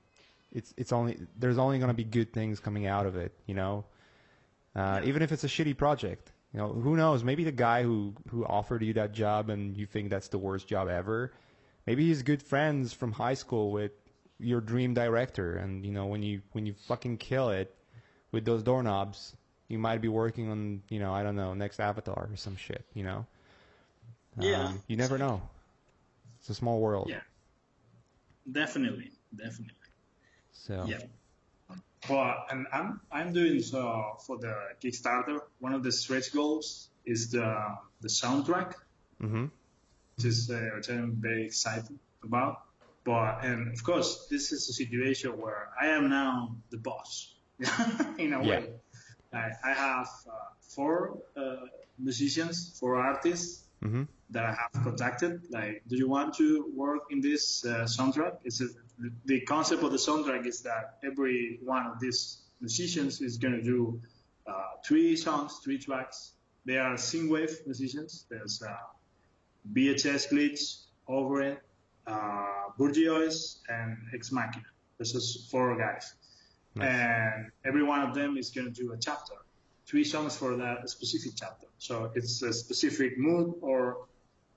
it's 0.58 0.74
it's 0.76 0.92
only 0.92 1.18
there's 1.38 1.58
only 1.58 1.78
gonna 1.78 1.94
be 1.94 2.04
good 2.04 2.32
things 2.32 2.60
coming 2.60 2.86
out 2.86 3.06
of 3.06 3.16
it. 3.16 3.32
You 3.46 3.54
know, 3.54 3.84
uh, 4.74 5.00
even 5.04 5.22
if 5.22 5.32
it's 5.32 5.44
a 5.44 5.48
shitty 5.48 5.76
project. 5.76 6.32
You 6.52 6.60
know, 6.60 6.72
who 6.72 6.96
knows? 6.96 7.22
Maybe 7.22 7.44
the 7.44 7.52
guy 7.52 7.82
who 7.82 8.14
who 8.30 8.44
offered 8.44 8.82
you 8.82 8.94
that 8.94 9.12
job 9.12 9.50
and 9.50 9.76
you 9.76 9.86
think 9.86 10.08
that's 10.10 10.28
the 10.28 10.38
worst 10.38 10.66
job 10.66 10.88
ever. 10.88 11.32
Maybe 11.86 12.06
he's 12.06 12.22
good 12.22 12.42
friends 12.42 12.92
from 12.92 13.12
high 13.12 13.34
school 13.34 13.70
with 13.70 13.92
your 14.38 14.60
dream 14.60 14.94
director, 14.94 15.56
and 15.56 15.84
you 15.84 15.92
know 15.92 16.06
when 16.06 16.22
you 16.22 16.40
when 16.52 16.64
you 16.66 16.74
fucking 16.86 17.18
kill 17.18 17.50
it 17.50 17.74
with 18.32 18.44
those 18.46 18.62
doorknobs, 18.62 19.36
you 19.68 19.78
might 19.78 20.00
be 20.00 20.08
working 20.08 20.50
on 20.50 20.82
you 20.88 21.00
know 21.00 21.12
I 21.12 21.22
don't 21.22 21.36
know 21.36 21.54
next 21.54 21.80
Avatar 21.80 22.28
or 22.32 22.36
some 22.36 22.56
shit. 22.56 22.84
You 22.94 23.04
know, 23.04 23.26
Yeah. 24.38 24.64
Um, 24.64 24.82
you 24.86 24.96
never 24.96 25.18
know. 25.18 25.42
It's 26.40 26.48
a 26.50 26.54
small 26.54 26.80
world. 26.80 27.08
Yeah. 27.10 27.20
Definitely, 28.50 29.10
definitely. 29.36 29.74
So 30.66 30.86
Yeah. 30.88 30.98
Well, 32.08 32.34
and 32.50 32.66
I'm 32.72 33.00
I'm 33.12 33.32
doing 33.32 33.60
so 33.60 34.16
for 34.26 34.38
the 34.38 34.54
Kickstarter. 34.82 35.40
One 35.58 35.72
of 35.74 35.82
the 35.82 35.92
stretch 35.92 36.32
goals 36.32 36.90
is 37.04 37.30
the 37.30 37.46
the 38.00 38.08
soundtrack, 38.08 38.74
hmm 39.20 39.46
which 40.16 40.26
is 40.26 40.50
uh, 40.50 40.70
which 40.76 40.88
I'm 40.90 41.16
very 41.20 41.44
excited 41.46 41.98
about. 42.24 42.56
But 43.04 43.44
and 43.44 43.72
of 43.72 43.82
course, 43.82 44.26
this 44.30 44.52
is 44.52 44.68
a 44.68 44.72
situation 44.72 45.30
where 45.40 45.70
I 45.80 45.88
am 45.88 46.08
now 46.08 46.56
the 46.70 46.78
boss 46.78 47.34
in 48.18 48.32
a 48.32 48.42
Yeah. 48.42 48.60
way. 48.60 48.68
I, 49.32 49.50
I 49.64 49.72
have 49.74 50.08
uh, 50.26 50.32
four 50.74 51.18
uh, 51.36 51.66
musicians, 51.98 52.76
four 52.80 52.96
artists 52.96 53.64
hmm 53.82 54.04
that 54.30 54.44
I 54.44 54.52
have 54.52 54.82
contacted. 54.84 55.42
Like, 55.50 55.82
do 55.88 55.96
you 55.96 56.08
want 56.08 56.34
to 56.36 56.72
work 56.74 57.02
in 57.10 57.20
this 57.20 57.64
uh, 57.64 57.84
soundtrack? 57.84 58.38
It's 58.44 58.60
a, 58.60 58.68
the 59.24 59.40
concept 59.42 59.82
of 59.82 59.92
the 59.92 59.98
soundtrack 59.98 60.46
is 60.46 60.62
that 60.62 60.98
every 61.04 61.60
one 61.64 61.86
of 61.86 62.00
these 62.00 62.38
musicians 62.60 63.20
is 63.20 63.38
going 63.38 63.54
to 63.54 63.62
do 63.62 64.00
uh, 64.46 64.52
three 64.84 65.16
songs, 65.16 65.60
three 65.62 65.78
tracks. 65.78 66.32
They 66.64 66.78
are 66.78 66.94
synthwave 66.94 67.64
musicians. 67.66 68.26
There's 68.28 68.62
uh, 68.62 68.74
VHS 69.72 70.32
Glitch, 70.32 70.84
Overend, 71.08 71.58
uh, 72.06 72.44
Bourgeois, 72.76 73.30
and 73.68 73.96
Ex 74.14 74.32
Machina. 74.32 74.66
This 74.98 75.14
is 75.14 75.48
four 75.50 75.76
guys. 75.78 76.14
Nice. 76.74 76.88
And 76.88 77.50
every 77.64 77.82
one 77.82 78.02
of 78.02 78.14
them 78.14 78.36
is 78.36 78.50
going 78.50 78.72
to 78.72 78.82
do 78.82 78.92
a 78.92 78.98
chapter 78.98 79.34
three 79.88 80.04
songs 80.04 80.36
for 80.36 80.54
that 80.56 80.88
specific 80.90 81.32
chapter. 81.34 81.66
So 81.78 82.12
it's 82.14 82.42
a 82.42 82.52
specific 82.52 83.18
mood, 83.18 83.54
or 83.62 84.06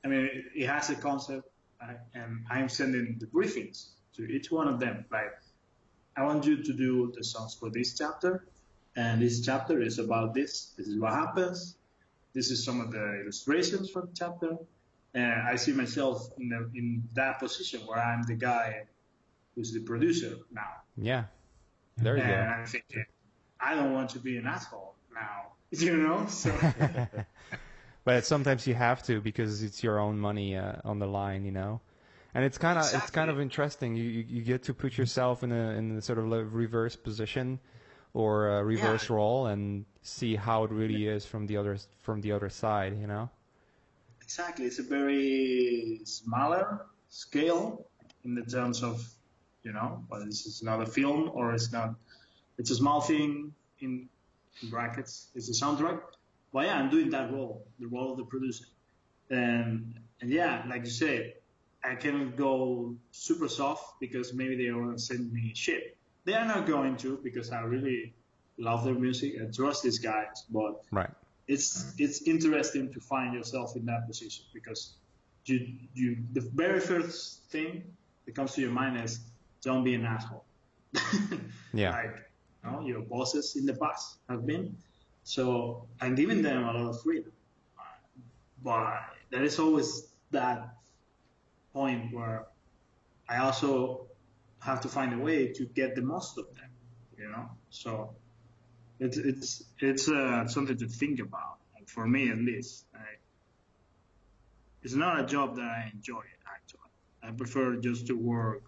I 0.04 0.10
mean, 0.10 0.26
it, 0.26 0.44
it 0.54 0.68
has 0.68 0.90
a 0.90 0.96
concept, 0.96 1.48
uh, 1.82 1.94
and 2.14 2.44
I'm 2.50 2.68
sending 2.68 3.18
the 3.18 3.28
briefings 3.28 3.92
to 4.16 4.24
each 4.28 4.52
one 4.52 4.68
of 4.68 4.80
them. 4.80 5.06
Like, 5.12 5.34
I 6.16 6.24
want 6.24 6.46
you 6.46 6.64
to 6.64 6.74
do 6.74 7.12
the 7.16 7.24
songs 7.24 7.54
for 7.56 7.70
this 7.70 7.98
chapter, 7.98 8.46
and 8.96 9.22
this 9.22 9.42
chapter 9.42 9.82
is 9.82 10.00
about 10.00 10.34
this. 10.34 10.74
This 10.78 10.88
is 10.88 11.00
what 11.00 11.14
happens. 11.14 11.76
This 12.34 12.52
is 12.52 12.64
some 12.64 12.80
of 12.82 12.92
the 12.92 13.22
illustrations 13.22 13.90
from 13.90 14.08
the 14.08 14.14
chapter, 14.14 14.58
and 15.14 15.42
I 15.48 15.56
see 15.56 15.74
myself 15.74 16.30
in 16.38 16.50
the, 16.50 16.70
in 16.78 17.04
that 17.14 17.40
position 17.40 17.82
where 17.86 18.00
I'm 18.00 18.24
the 18.24 18.36
guy 18.36 18.84
who's 19.56 19.74
the 19.74 19.82
producer 19.82 20.38
now. 20.52 20.72
yeah, 20.98 21.26
there 21.98 22.18
you 22.18 22.24
And 22.24 22.32
go. 22.32 22.36
I'm 22.54 22.66
thinking, 22.66 23.06
I 23.60 23.76
don't 23.76 23.94
want 23.94 24.10
to 24.12 24.20
be 24.20 24.38
an 24.38 24.48
asshole 24.48 24.96
now, 25.14 25.52
you 25.72 25.98
know? 25.98 26.26
So, 26.28 26.54
but 28.04 28.26
sometimes 28.26 28.66
you 28.68 28.74
have 28.74 29.04
to 29.04 29.22
because 29.22 29.62
it's 29.64 29.84
your 29.84 30.00
own 30.00 30.18
money 30.20 30.56
uh, 30.58 30.74
on 30.84 31.00
the 31.00 31.08
line, 31.08 31.46
you 31.46 31.52
know. 31.52 31.82
And 32.34 32.46
it's 32.46 32.58
kind 32.58 32.80
of 32.80 32.94
it's 32.94 33.10
kind 33.12 33.30
of 33.30 33.40
interesting. 33.40 33.96
You, 33.96 34.04
you 34.04 34.26
you 34.28 34.42
get 34.44 34.64
to 34.64 34.74
put 34.74 34.98
yourself 34.98 35.44
in 35.44 35.52
a 35.52 35.72
in 35.72 35.98
a 35.98 36.02
sort 36.02 36.20
of 36.20 36.28
like 36.28 36.46
reverse 36.50 36.96
position 36.96 37.60
or 38.14 38.50
a 38.60 38.64
reverse 38.64 39.10
Yeah. 39.10 39.16
role 39.16 39.48
and 39.48 39.86
see 40.02 40.36
how 40.36 40.64
it 40.64 40.72
really 40.72 41.08
is 41.08 41.26
from 41.26 41.48
the 41.48 41.58
other 41.58 41.78
from 42.02 42.22
the 42.22 42.32
other 42.32 42.50
side, 42.50 43.00
you 43.00 43.08
know. 43.08 43.30
exactly, 44.22 44.66
it's 44.66 44.80
a 44.80 44.84
very 44.84 46.02
smaller 46.06 46.86
scale 47.10 47.86
in 48.24 48.36
the 48.36 48.44
terms 48.44 48.84
of, 48.84 49.04
you 49.64 49.74
know, 49.74 50.04
well, 50.10 50.24
this 50.26 50.46
is 50.46 50.62
not 50.64 50.82
a 50.82 50.86
film 50.86 51.30
or 51.34 51.54
it's 51.54 51.72
not, 51.72 51.96
it's 52.58 52.72
a 52.72 52.76
small 52.76 53.02
thing 53.02 53.54
in 53.80 54.10
brackets, 54.64 55.30
it's 55.36 55.50
a 55.50 55.66
soundtrack. 55.66 56.02
But 56.54 56.66
yeah, 56.68 56.78
I'm 56.78 56.90
doing 56.90 57.10
that 57.12 57.32
role, 57.32 57.68
the 57.80 57.88
role 57.88 58.12
of 58.12 58.18
the 58.18 58.26
producer. 58.26 58.66
And, 59.30 60.00
and 60.22 60.30
yeah, 60.32 60.64
like 60.70 60.84
you 60.84 60.90
said, 60.92 61.34
I 61.84 61.96
cannot 61.96 62.36
go 62.38 62.96
super 63.12 63.48
soft 63.48 64.00
because 64.00 64.34
maybe 64.34 64.56
they 64.56 64.72
will 64.72 64.98
send 64.98 65.32
me 65.34 65.52
shit. 65.56 65.98
They 66.26 66.34
are 66.34 66.46
not 66.46 66.68
going 66.68 66.98
to 66.98 67.18
because 67.24 67.52
I 67.52 67.62
really 67.62 68.14
love 68.58 68.84
their 68.86 68.94
music 68.94 69.36
and 69.38 69.54
trust 69.54 69.84
these 69.84 69.98
guys. 70.00 70.46
But 70.50 70.84
Right. 70.92 71.10
it's 71.48 71.94
it's 71.98 72.22
interesting 72.24 72.94
to 72.94 73.00
find 73.00 73.34
yourself 73.34 73.76
in 73.76 73.86
that 73.86 74.08
position 74.08 74.46
because 74.54 74.94
you 75.46 75.58
you 75.96 76.18
the 76.34 76.42
very 76.54 76.80
first 76.80 77.50
thing 77.50 77.84
that 78.26 78.36
comes 78.36 78.54
to 78.56 78.62
your 78.62 78.72
mind 78.72 78.98
is 79.04 79.20
don't 79.64 79.84
be 79.84 79.96
an 79.96 80.06
asshole. 80.06 80.46
Yeah. 81.74 81.92
Like 81.92 82.16
you 82.64 82.72
know, 82.72 82.82
your 82.86 83.02
bosses 83.02 83.56
in 83.56 83.66
the 83.66 83.74
past 83.74 84.18
have 84.30 84.46
been. 84.46 84.76
So 85.24 85.88
I'm 86.02 86.16
giving 86.16 86.42
them 86.42 86.64
a 86.68 86.74
lot 86.74 86.90
of 86.90 87.02
freedom. 87.02 87.32
But 88.64 89.02
there 89.32 89.44
is 89.44 89.58
always 89.58 90.08
that 90.32 90.76
point 91.74 92.14
where 92.14 92.46
I 93.28 93.38
also 93.38 94.08
have 94.60 94.82
to 94.82 94.88
find 94.88 95.14
a 95.14 95.18
way 95.18 95.48
to 95.54 95.66
get 95.66 95.96
the 95.96 96.02
most 96.02 96.38
of 96.38 96.46
them, 96.56 96.70
you 97.18 97.30
know? 97.30 97.50
So 97.70 98.16
it's, 99.00 99.18
it's, 99.18 99.64
it's 99.80 100.10
uh, 100.10 100.48
something 100.48 100.78
to 100.78 100.88
think 100.88 101.20
about, 101.20 101.58
for 101.88 102.08
me 102.08 102.30
at 102.30 102.38
least. 102.38 102.86
I, 102.94 103.00
it's 104.84 104.94
not 104.94 105.20
a 105.20 105.26
job 105.26 105.56
that 105.56 105.64
I 105.64 105.92
enjoy, 105.94 106.24
actually. 106.56 106.80
I 107.24 107.32
prefer 107.32 107.76
just 107.78 108.08
to 108.08 108.14
work 108.14 108.64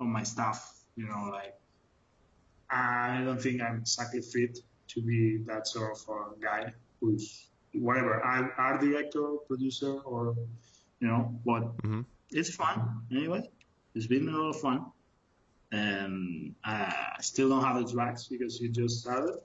on 0.00 0.08
my 0.08 0.22
stuff, 0.22 0.74
you 0.96 1.06
know, 1.06 1.30
like 1.30 1.54
I 2.70 3.22
don't 3.24 3.40
think 3.40 3.62
I'm 3.62 3.78
exactly 3.78 4.20
fit 4.20 4.58
to 4.88 5.00
be 5.00 5.38
that 5.46 5.66
sort 5.66 5.92
of 5.92 6.08
uh, 6.08 6.34
guy 6.40 6.72
who's 7.00 7.48
whatever, 7.74 8.20
art, 8.20 8.52
art 8.56 8.80
director, 8.80 9.36
producer, 9.46 10.00
or 10.00 10.34
you 11.00 11.08
know, 11.08 11.38
but 11.44 11.62
hmm 11.82 12.02
it's 12.30 12.54
fun 12.54 13.02
anyway. 13.10 13.48
It's 13.94 14.06
been 14.06 14.28
a 14.28 14.32
lot 14.32 14.50
of 14.50 14.60
fun, 14.60 14.86
and 15.72 16.54
I 16.64 17.16
still 17.20 17.48
don't 17.48 17.64
have 17.64 17.84
the 17.84 17.90
tracks 17.90 18.26
because 18.26 18.60
you 18.60 18.68
just 18.68 19.00
started. 19.00 19.38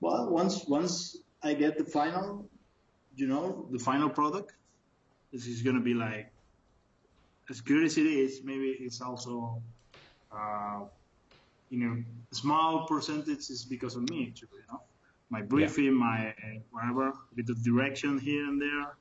Well, 0.00 0.30
once 0.30 0.64
once 0.66 1.18
I 1.42 1.54
get 1.54 1.78
the 1.78 1.84
final, 1.84 2.48
you 3.14 3.26
know, 3.26 3.66
the 3.70 3.78
final 3.78 4.08
product, 4.08 4.52
this 5.32 5.46
is 5.46 5.62
gonna 5.62 5.80
be 5.80 5.94
like 5.94 6.32
as 7.50 7.60
good 7.60 7.84
as 7.84 7.98
it 7.98 8.06
is. 8.06 8.42
Maybe 8.42 8.76
it's 8.80 9.00
also, 9.00 9.62
uh, 10.32 10.84
you 11.70 11.78
know, 11.78 12.02
a 12.32 12.34
small 12.34 12.86
percentage 12.86 13.50
is 13.50 13.64
because 13.64 13.94
of 13.96 14.08
me 14.10 14.32
too. 14.34 14.48
You 14.52 14.64
know, 14.72 14.80
my 15.30 15.42
briefing, 15.42 15.94
my 15.94 16.28
uh, 16.30 16.58
whatever, 16.72 17.08
a 17.08 17.34
bit 17.34 17.48
of 17.48 17.62
direction 17.62 18.18
here 18.18 18.44
and 18.44 18.60
there. 18.60 18.96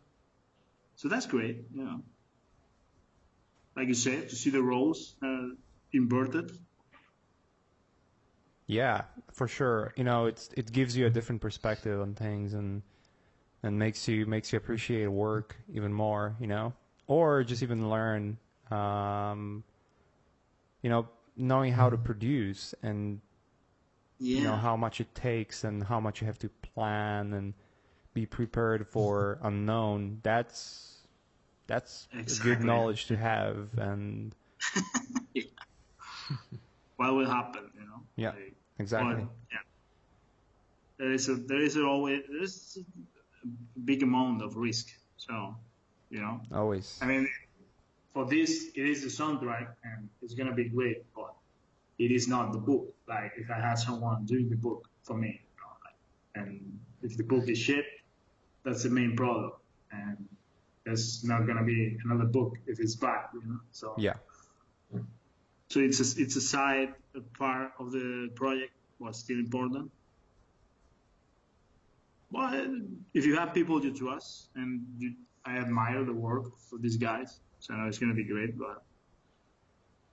So 0.95 1.07
that's 1.07 1.25
great. 1.25 1.63
You 1.73 1.85
know 1.85 2.01
like 3.75 3.87
you 3.87 3.93
said, 3.93 4.29
to 4.29 4.35
see 4.35 4.49
the 4.49 4.61
roles 4.63 5.15
uh, 5.23 5.49
inverted. 5.93 6.51
Yeah, 8.67 9.03
for 9.31 9.47
sure. 9.47 9.93
You 9.95 10.03
know, 10.03 10.25
it's 10.25 10.49
it 10.55 10.71
gives 10.71 10.95
you 10.95 11.05
a 11.05 11.09
different 11.09 11.41
perspective 11.41 11.99
on 12.01 12.15
things 12.15 12.53
and 12.53 12.81
and 13.63 13.77
makes 13.79 14.07
you 14.07 14.25
makes 14.25 14.51
you 14.53 14.57
appreciate 14.57 15.07
work 15.07 15.57
even 15.73 15.93
more. 15.93 16.35
You 16.39 16.47
know, 16.47 16.73
or 17.07 17.43
just 17.43 17.63
even 17.63 17.89
learn. 17.89 18.37
Um, 18.71 19.63
you 20.81 20.89
know, 20.89 21.07
knowing 21.35 21.73
how 21.73 21.89
to 21.89 21.97
produce 21.97 22.73
and 22.83 23.21
Yeah. 24.19 24.37
you 24.37 24.41
know 24.41 24.55
how 24.57 24.75
much 24.75 24.99
it 24.99 25.13
takes 25.15 25.63
and 25.63 25.83
how 25.83 25.99
much 25.99 26.21
you 26.21 26.27
have 26.27 26.39
to 26.39 26.49
plan 26.49 27.33
and 27.33 27.53
be 28.13 28.25
prepared 28.25 28.87
for 28.87 29.39
unknown. 29.43 30.19
That's 30.23 30.92
that's 31.67 32.07
Exactly. 32.13 32.55
good 32.55 32.63
knowledge 32.63 33.05
to 33.07 33.17
have, 33.17 33.69
and 33.77 34.35
What 36.97 37.15
will 37.15 37.25
happen? 37.29 37.69
You 37.75 37.81
know. 37.81 38.01
Yeah. 38.15 38.29
Like, 38.29 38.55
exactly. 38.79 39.15
But, 39.15 39.29
yeah. 39.51 39.57
There 40.97 41.11
is 41.11 41.27
a 41.29 41.35
there 41.35 41.61
is 41.61 41.75
a 41.75 41.83
always 41.83 42.21
there 42.29 42.43
is 42.43 42.77
a 43.43 43.47
big 43.79 44.03
amount 44.03 44.41
of 44.41 44.55
risk. 44.55 44.87
So, 45.17 45.55
you 46.09 46.21
know, 46.21 46.41
Always. 46.53 46.99
I 47.01 47.05
mean, 47.05 47.27
for 48.13 48.25
this 48.25 48.67
it 48.75 48.87
is 48.87 49.03
a 49.03 49.07
soundtrack 49.07 49.73
and 49.83 50.09
it's 50.21 50.33
gonna 50.33 50.53
be 50.53 50.65
great, 50.69 51.03
but 51.15 51.33
it 51.97 52.11
is 52.11 52.27
not 52.27 52.51
the 52.53 52.59
book. 52.59 52.93
Like 53.07 53.33
if 53.37 53.49
I 53.49 53.59
had 53.59 53.75
someone 53.75 54.25
doing 54.25 54.49
the 54.49 54.55
book 54.55 54.87
for 55.03 55.15
me, 55.17 55.41
you 55.41 55.61
know, 55.61 55.73
like, 55.85 56.47
and 56.47 56.79
if 57.01 57.17
the 57.17 57.23
book 57.23 57.49
is 57.49 57.57
shit, 57.57 57.85
that's 58.63 58.83
the 58.83 58.89
main 58.89 59.15
problem, 59.15 59.51
and 59.91 60.29
there's 60.85 61.23
not 61.23 61.47
gonna 61.47 61.63
be 61.63 61.97
another 62.05 62.25
book 62.25 62.57
if 62.67 62.79
it's 62.79 62.95
bad, 62.95 63.25
you 63.33 63.41
know. 63.47 63.59
So 63.71 63.95
Yeah. 63.97 64.15
so 65.69 65.79
it's 65.79 65.99
a, 65.99 66.21
it's 66.21 66.35
a 66.35 66.41
side 66.41 66.93
a 67.15 67.21
part 67.37 67.71
of 67.79 67.91
the 67.91 68.29
project 68.35 68.73
was 68.99 69.19
still 69.19 69.39
important. 69.39 69.91
But 72.31 72.67
if 73.13 73.25
you 73.25 73.35
have 73.37 73.53
people 73.53 73.83
you 73.83 73.93
trust 73.93 74.49
and 74.55 74.81
you, 74.97 75.13
I 75.45 75.57
admire 75.57 76.03
the 76.03 76.13
work 76.13 76.45
of 76.73 76.81
these 76.81 76.97
guys, 76.97 77.39
so 77.59 77.73
I 77.73 77.77
know 77.77 77.87
it's 77.87 77.99
gonna 77.99 78.15
be 78.15 78.25
great. 78.25 78.57
But 78.57 78.83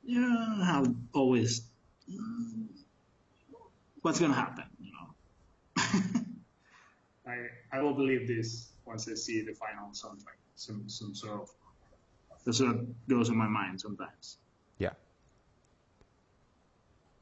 yeah, 0.02 0.62
how 0.64 0.84
always, 1.14 1.70
mm, 2.10 2.66
what's 4.02 4.20
gonna 4.20 4.34
happen? 4.34 4.64
You 4.78 4.92
know, 4.92 5.14
I 7.26 7.46
I 7.72 7.80
will 7.82 7.94
believe 7.94 8.28
this 8.28 8.72
once 8.84 9.08
I 9.08 9.14
see 9.14 9.42
the 9.42 9.54
final 9.54 9.88
soundtrack. 9.92 10.38
Some 10.60 10.86
some 10.88 11.14
sort 11.14 11.40
of 11.40 11.48
that's 12.44 12.60
what 12.60 13.08
goes 13.08 13.30
in 13.30 13.36
my 13.36 13.48
mind 13.48 13.80
sometimes. 13.80 14.36
Yeah. 14.76 14.90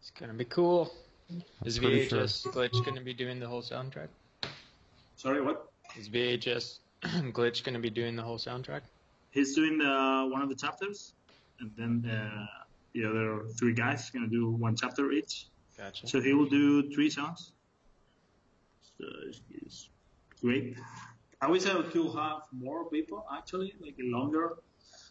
It's 0.01 0.11
gonna 0.11 0.35
be 0.35 0.45
cool. 0.45 0.93
Is 1.65 1.79
pretty 1.79 2.09
sure. 2.09 2.23
VHS 2.23 2.47
Glitch 2.53 2.85
gonna 2.85 3.01
be 3.01 3.15
doing 3.15 3.39
the 3.39 3.47
whole 3.47 3.63
soundtrack? 3.63 4.09
Sorry, 5.15 5.41
what? 5.41 5.71
Is 5.97 6.09
VHS 6.09 6.79
Glitch 7.37 7.63
gonna 7.63 7.79
be 7.79 7.91
doing 7.91 8.17
the 8.17 8.23
whole 8.23 8.39
soundtrack? 8.39 8.81
he's 9.31 9.55
doing 9.55 9.79
the 9.79 10.29
one 10.33 10.43
of 10.43 10.49
the 10.49 10.55
chapters, 10.57 11.13
and 11.61 11.71
then 11.77 12.11
uh, 12.11 12.47
the 12.93 13.05
other 13.05 13.45
three 13.57 13.73
guys 13.73 14.11
gonna 14.11 14.27
do 14.27 14.51
one 14.51 14.75
chapter 14.75 15.13
each. 15.13 15.47
Gotcha. 15.77 16.09
So 16.09 16.21
he 16.21 16.33
will 16.35 16.49
do 16.49 16.91
three 16.93 17.11
songs. 17.11 17.53
So 18.83 19.05
it's, 19.29 19.41
it's 19.63 19.91
great. 20.41 20.77
I 21.41 21.49
wish 21.49 21.67
I 21.67 21.81
could 21.83 22.15
have 22.15 22.43
more 22.53 22.89
people 22.91 23.25
actually, 23.33 23.75
like 23.81 23.95
a 24.01 24.05
longer 24.05 24.57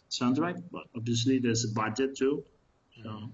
soundtrack, 0.09 0.61
but 0.71 0.83
obviously 0.95 1.39
there's 1.39 1.65
a 1.65 1.73
budget 1.73 2.17
too. 2.17 2.43
So 3.03 3.29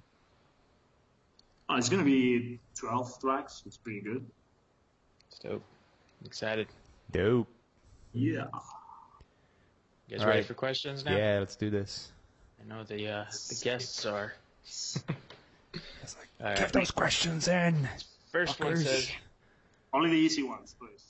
oh, 1.69 1.75
it's 1.75 1.89
gonna 1.89 2.03
be 2.03 2.59
12 2.75 3.19
tracks. 3.19 3.63
It's 3.65 3.77
pretty 3.77 4.01
good. 4.01 4.25
It's 5.29 5.39
dope. 5.39 5.63
I'm 6.21 6.27
excited. 6.27 6.67
Dope. 7.11 7.47
Yeah. 8.13 8.45
You 10.07 10.17
guys 10.17 10.21
All 10.21 10.27
ready 10.27 10.39
right. 10.39 10.45
for 10.45 10.53
questions 10.53 11.03
now? 11.05 11.15
Yeah, 11.15 11.39
let's 11.39 11.55
do 11.55 11.69
this. 11.69 12.11
I 12.63 12.67
know 12.67 12.83
the 12.83 13.07
uh, 13.07 13.25
the 13.49 13.59
guests 13.63 14.05
are. 14.05 14.33
All 15.05 16.49
Get 16.49 16.59
right. 16.59 16.73
those 16.73 16.91
questions 16.91 17.47
in. 17.47 17.87
First 18.31 18.59
one 18.59 18.75
says, 18.77 19.09
Only 19.93 20.09
the 20.11 20.15
easy 20.17 20.43
ones, 20.43 20.75
please. 20.79 21.03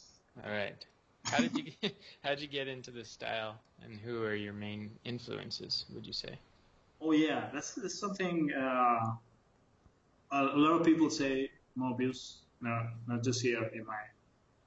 "All 0.46 0.52
right, 0.52 0.76
how 1.24 1.38
did 1.38 1.58
you 1.58 1.64
get, 1.82 1.96
how 2.24 2.30
did 2.30 2.42
you 2.42 2.48
get 2.48 2.68
into 2.68 2.92
this 2.92 3.10
style, 3.10 3.60
and 3.84 4.00
who 4.00 4.24
are 4.24 4.36
your 4.36 4.54
main 4.54 4.92
influences? 5.06 5.86
Would 5.94 6.06
you 6.06 6.14
say?" 6.14 6.38
Oh 7.02 7.12
yeah, 7.12 7.50
that's, 7.54 7.76
that's 7.76 8.00
something. 8.00 8.52
Uh, 8.54 9.16
a, 10.32 10.38
a 10.38 10.58
lot 10.58 10.80
of 10.80 10.86
people 10.86 11.10
say 11.10 11.50
Moebius. 11.78 12.38
No, 12.62 12.88
not 13.08 13.24
just 13.24 13.42
here 13.42 13.64
in 13.74 13.86
my 13.86 14.04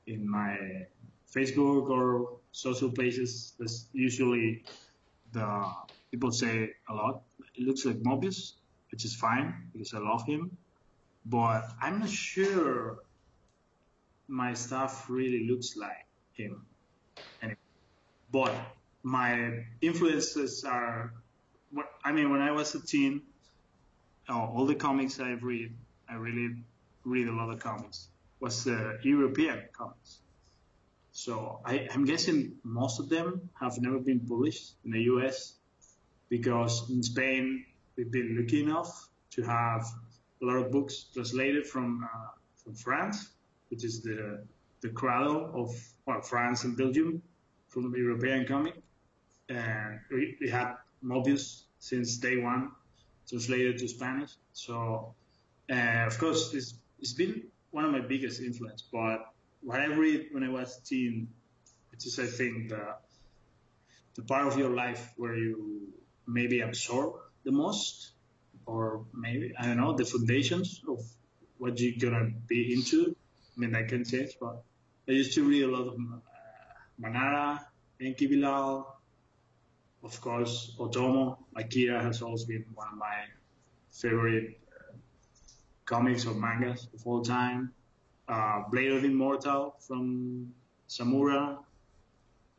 in 0.06 0.28
my 0.28 0.86
Facebook 1.34 1.90
or 1.90 2.38
social 2.52 2.90
places. 2.90 3.54
That's 3.58 3.86
usually 3.92 4.64
the 5.32 5.66
people 6.10 6.30
say 6.30 6.70
a 6.88 6.94
lot. 6.94 7.22
It 7.54 7.66
looks 7.66 7.84
like 7.84 7.96
Moebius, 8.02 8.54
which 8.90 9.04
is 9.04 9.14
fine 9.14 9.54
because 9.72 9.94
I 9.94 9.98
love 9.98 10.24
him. 10.26 10.56
But 11.24 11.68
I'm 11.82 12.00
not 12.00 12.10
sure 12.10 12.98
my 14.28 14.54
stuff 14.54 15.06
really 15.08 15.48
looks 15.48 15.76
like 15.76 16.05
him. 16.36 16.64
Anyway, 17.42 17.58
but 18.30 18.54
my 19.02 19.64
influences 19.80 20.64
are 20.64 21.12
I 22.04 22.12
mean, 22.12 22.30
when 22.30 22.40
I 22.40 22.52
was 22.52 22.74
a 22.74 22.86
teen, 22.86 23.22
oh, 24.28 24.52
all 24.54 24.66
the 24.66 24.74
comics 24.74 25.20
I 25.20 25.32
read, 25.32 25.74
I 26.08 26.14
really 26.14 26.54
read 27.04 27.28
a 27.28 27.32
lot 27.32 27.50
of 27.50 27.58
comics, 27.60 28.08
was 28.40 28.64
the 28.64 28.98
European 29.02 29.64
comics. 29.72 30.20
So 31.12 31.60
I, 31.64 31.88
I'm 31.92 32.04
guessing 32.04 32.52
most 32.62 33.00
of 33.00 33.08
them 33.08 33.50
have 33.58 33.80
never 33.80 33.98
been 33.98 34.20
published 34.20 34.74
in 34.84 34.90
the 34.90 35.00
US 35.14 35.54
because 36.28 36.88
in 36.90 37.02
Spain 37.02 37.64
we've 37.96 38.10
been 38.10 38.36
lucky 38.38 38.62
enough 38.62 39.08
to 39.30 39.42
have 39.42 39.86
a 40.42 40.44
lot 40.44 40.56
of 40.56 40.70
books 40.70 41.06
translated 41.12 41.66
from 41.66 42.04
uh, 42.04 42.28
from 42.62 42.74
France, 42.74 43.30
which 43.70 43.84
is 43.84 44.02
the 44.02 44.44
the 44.86 44.92
cradle 44.92 45.50
of 45.54 45.68
well, 46.06 46.20
France 46.20 46.64
and 46.64 46.76
Belgium 46.76 47.22
from 47.68 47.90
the 47.90 47.98
European 47.98 48.46
comic 48.46 48.74
and 49.48 50.00
we, 50.10 50.36
we 50.40 50.48
had 50.48 50.74
Moebius 51.04 51.62
since 51.78 52.16
day 52.16 52.36
one, 52.36 52.70
translated 53.28 53.78
to 53.78 53.88
Spanish. 53.88 54.32
So, 54.52 55.14
uh, 55.70 56.06
of 56.06 56.18
course, 56.18 56.54
it's, 56.54 56.74
it's 56.98 57.12
been 57.12 57.44
one 57.70 57.84
of 57.84 57.92
my 57.92 58.00
biggest 58.00 58.40
influence. 58.40 58.82
But 58.92 59.18
what 59.62 59.80
I 59.80 59.86
read 59.86 60.28
when 60.32 60.42
I 60.42 60.48
was 60.48 60.78
teen, 60.78 61.28
it 61.92 62.04
is 62.04 62.18
I 62.18 62.26
think, 62.26 62.70
the, 62.70 62.94
the 64.14 64.22
part 64.22 64.46
of 64.46 64.58
your 64.58 64.70
life 64.70 65.12
where 65.16 65.36
you 65.36 65.88
maybe 66.26 66.60
absorb 66.60 67.14
the 67.44 67.52
most, 67.52 68.12
or 68.64 69.04
maybe, 69.14 69.52
I 69.58 69.66
don't 69.66 69.76
know, 69.76 69.92
the 69.94 70.04
foundations 70.04 70.80
of 70.88 71.04
what 71.58 71.78
you're 71.78 72.10
to 72.10 72.32
be 72.46 72.74
into. 72.74 73.14
I 73.56 73.60
mean, 73.60 73.72
that 73.72 73.88
can 73.88 74.04
change, 74.04 74.32
but 74.40 74.62
I 75.08 75.12
used 75.12 75.34
to 75.34 75.44
read 75.44 75.62
a 75.62 75.68
lot 75.68 75.86
of 75.86 75.94
uh, 75.94 76.18
Manara, 76.98 77.64
Enki 78.00 78.26
Bilal, 78.26 78.96
of 80.02 80.20
course, 80.20 80.74
Otomo, 80.78 81.38
Akira 81.56 82.02
has 82.02 82.22
always 82.22 82.44
been 82.44 82.64
one 82.74 82.88
of 82.92 82.98
my 82.98 83.24
favorite 83.90 84.58
uh, 84.68 84.96
comics 85.84 86.26
or 86.26 86.34
mangas 86.34 86.88
of 86.94 87.06
all 87.06 87.22
time. 87.22 87.72
Uh, 88.28 88.62
Blade 88.70 88.90
of 88.90 89.04
Immortal 89.04 89.76
from 89.78 90.52
Samura, 90.88 91.58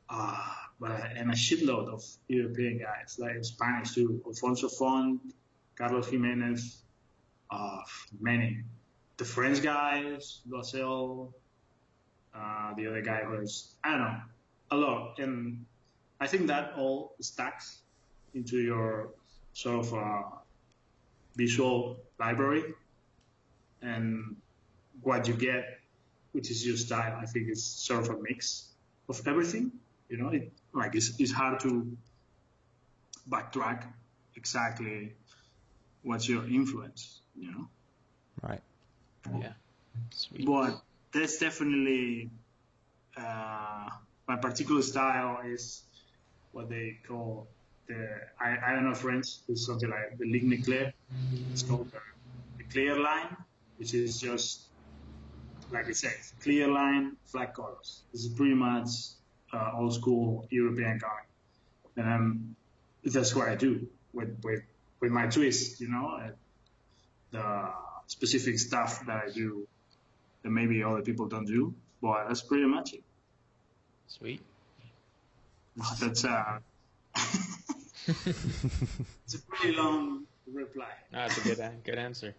uh, 0.09 0.53
but 0.79 1.11
and 1.17 1.29
a 1.29 1.33
shitload 1.33 1.89
of 1.89 2.01
European 2.29 2.77
guys, 2.77 3.17
like 3.19 3.43
Spanish 3.43 3.93
too, 3.93 4.21
Alfonso 4.25 4.69
Font, 4.69 5.19
Carlos 5.75 6.09
Giménez, 6.09 6.77
uh, 7.51 7.79
many. 8.21 8.63
The 9.17 9.25
French 9.25 9.61
guys, 9.61 10.41
Loisel, 10.49 11.33
uh, 12.37 12.73
the 12.75 12.87
other 12.87 13.01
guy 13.01 13.23
was, 13.27 13.75
I 13.83 13.91
don't 13.91 13.99
know, 14.01 14.17
a 14.71 14.75
lot. 14.77 15.19
And 15.19 15.65
I 16.19 16.27
think 16.27 16.47
that 16.47 16.73
all 16.77 17.15
stacks 17.21 17.79
into 18.33 18.57
your 18.57 19.09
sort 19.53 19.85
of 19.85 19.93
uh, 19.93 20.23
visual 21.35 21.97
library, 22.19 22.63
and 23.81 24.35
what 25.01 25.27
you 25.27 25.33
get, 25.33 25.79
which 26.31 26.51
is 26.51 26.65
your 26.65 26.77
style. 26.77 27.17
I 27.21 27.25
think 27.25 27.49
is 27.49 27.63
sort 27.63 28.07
of 28.07 28.09
a 28.09 28.21
mix 28.21 28.69
of 29.09 29.25
everything. 29.27 29.71
You 30.09 30.17
know, 30.17 30.29
it, 30.29 30.51
like 30.73 30.95
it's, 30.95 31.19
it's 31.19 31.31
hard 31.31 31.59
to 31.61 31.95
backtrack 33.29 33.83
exactly 34.35 35.13
what's 36.03 36.27
your 36.29 36.45
influence. 36.47 37.21
You 37.35 37.51
know, 37.51 37.67
Right. 38.41 38.61
Yeah. 39.39 39.53
Sweet. 40.11 40.45
but 40.45 40.81
there's 41.17 41.37
definitely 41.37 42.29
uh, 43.17 43.89
my 44.27 44.35
particular 44.35 44.83
style 44.83 45.39
is 45.45 45.81
what 46.51 46.69
they 46.69 46.99
call 47.07 47.47
the 47.87 48.07
I, 48.39 48.57
I 48.67 48.73
don't 48.73 48.85
know 48.85 48.93
French. 48.93 49.27
It's 49.49 49.65
something 49.65 49.89
like 49.89 50.17
the 50.19 50.25
ligne 50.25 50.61
claire. 50.61 50.93
It's 51.51 51.63
called 51.63 51.91
the, 51.91 51.99
the 52.57 52.63
clear 52.65 52.99
line, 52.99 53.35
which 53.77 53.93
is 53.95 54.21
just 54.21 54.61
like 55.71 55.87
I 55.87 55.93
said, 55.93 56.13
clear 56.41 56.67
line, 56.67 57.17
flat 57.25 57.55
colors. 57.55 58.01
This 58.11 58.23
is 58.23 58.29
pretty 58.33 58.53
much 58.53 58.89
uh, 59.51 59.71
old 59.75 59.93
school 59.95 60.47
European 60.49 60.99
comic, 60.99 61.27
and 61.95 62.07
um, 62.07 62.55
that's 63.03 63.33
what 63.35 63.49
I 63.49 63.55
do 63.55 63.87
with 64.13 64.37
with 64.43 64.61
with 64.99 65.11
my 65.11 65.25
twist. 65.27 65.81
You 65.81 65.89
know, 65.89 66.31
the 67.31 67.69
specific 68.05 68.59
stuff 68.59 69.05
that 69.07 69.23
I 69.27 69.31
do 69.31 69.67
that 70.47 70.53
maybe 70.53 70.81
other 70.81 71.01
people 71.01 71.27
don't 71.27 71.45
do, 71.45 71.73
but 72.01 72.27
that's 72.27 72.41
pretty 72.41 72.65
much 72.65 72.93
it. 72.93 73.03
Sweet. 74.07 74.41
That's 75.99 76.23
uh, 76.23 76.59
it's 78.07 79.35
a 79.35 79.39
pretty 79.49 79.75
long 79.75 80.23
reply. 80.51 80.85
No, 81.11 81.19
that's 81.19 81.37
a 81.37 81.41
good 81.41 81.59
a- 81.59 81.73
good 81.83 81.97
answer. 81.97 82.33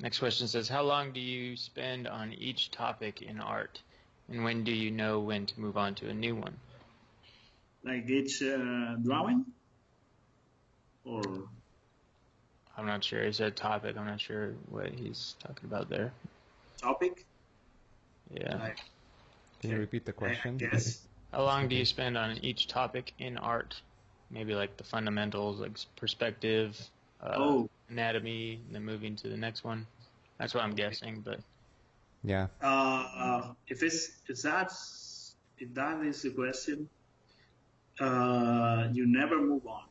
Next 0.00 0.20
question 0.20 0.46
says, 0.46 0.68
how 0.68 0.82
long 0.82 1.12
do 1.12 1.20
you 1.20 1.56
spend 1.56 2.06
on 2.06 2.32
each 2.32 2.70
topic 2.70 3.22
in 3.22 3.40
art, 3.40 3.82
and 4.28 4.44
when 4.44 4.62
do 4.62 4.72
you 4.72 4.90
know 4.90 5.18
when 5.20 5.46
to 5.46 5.60
move 5.60 5.76
on 5.76 5.96
to 5.96 6.08
a 6.08 6.14
new 6.14 6.36
one? 6.36 6.56
Like 7.84 8.08
each 8.08 8.40
uh, 8.42 8.94
drawing, 9.02 9.44
or 11.04 11.22
I'm 12.76 12.86
not 12.86 13.04
sure. 13.04 13.20
Is 13.22 13.38
that 13.38 13.48
a 13.48 13.50
topic? 13.50 13.96
I'm 13.96 14.06
not 14.06 14.20
sure 14.20 14.52
what 14.68 14.92
he's 14.92 15.34
talking 15.38 15.64
about 15.68 15.88
there. 15.88 16.12
topic. 16.80 17.24
Yeah. 18.30 18.58
Like 18.58 18.78
Can 19.60 19.70
you 19.70 19.78
repeat 19.78 20.04
the 20.06 20.12
question? 20.12 20.58
guess. 20.58 21.06
How 21.32 21.44
long 21.44 21.68
do 21.68 21.74
you 21.74 21.84
spend 21.84 22.16
on 22.16 22.38
each 22.38 22.68
topic 22.68 23.12
in 23.18 23.38
art? 23.38 23.80
Maybe 24.30 24.54
like 24.54 24.76
the 24.76 24.84
fundamentals, 24.84 25.60
like 25.60 25.76
perspective, 25.96 26.80
uh, 27.20 27.34
Oh, 27.38 27.68
anatomy, 27.88 28.60
and 28.66 28.74
then 28.74 28.84
moving 28.84 29.16
to 29.16 29.28
the 29.28 29.36
next 29.36 29.64
one. 29.64 29.86
That's 30.38 30.54
what 30.54 30.64
I'm 30.64 30.74
guessing, 30.74 31.20
but 31.20 31.40
Yeah. 32.22 32.48
uh, 32.62 32.66
uh, 32.66 33.52
if 33.68 33.82
it's 33.82 34.10
if 34.28 34.42
that's 34.42 35.36
if 35.58 35.72
that 35.74 36.04
is 36.04 36.22
the 36.22 36.30
question, 36.30 36.88
uh, 38.00 38.88
you 38.92 39.06
never 39.06 39.40
move 39.40 39.66
on. 39.66 39.84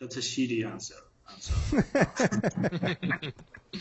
That's 0.00 0.16
a 0.16 0.20
shitty 0.20 0.64
answer. 0.64 0.94
answer. 1.30 2.96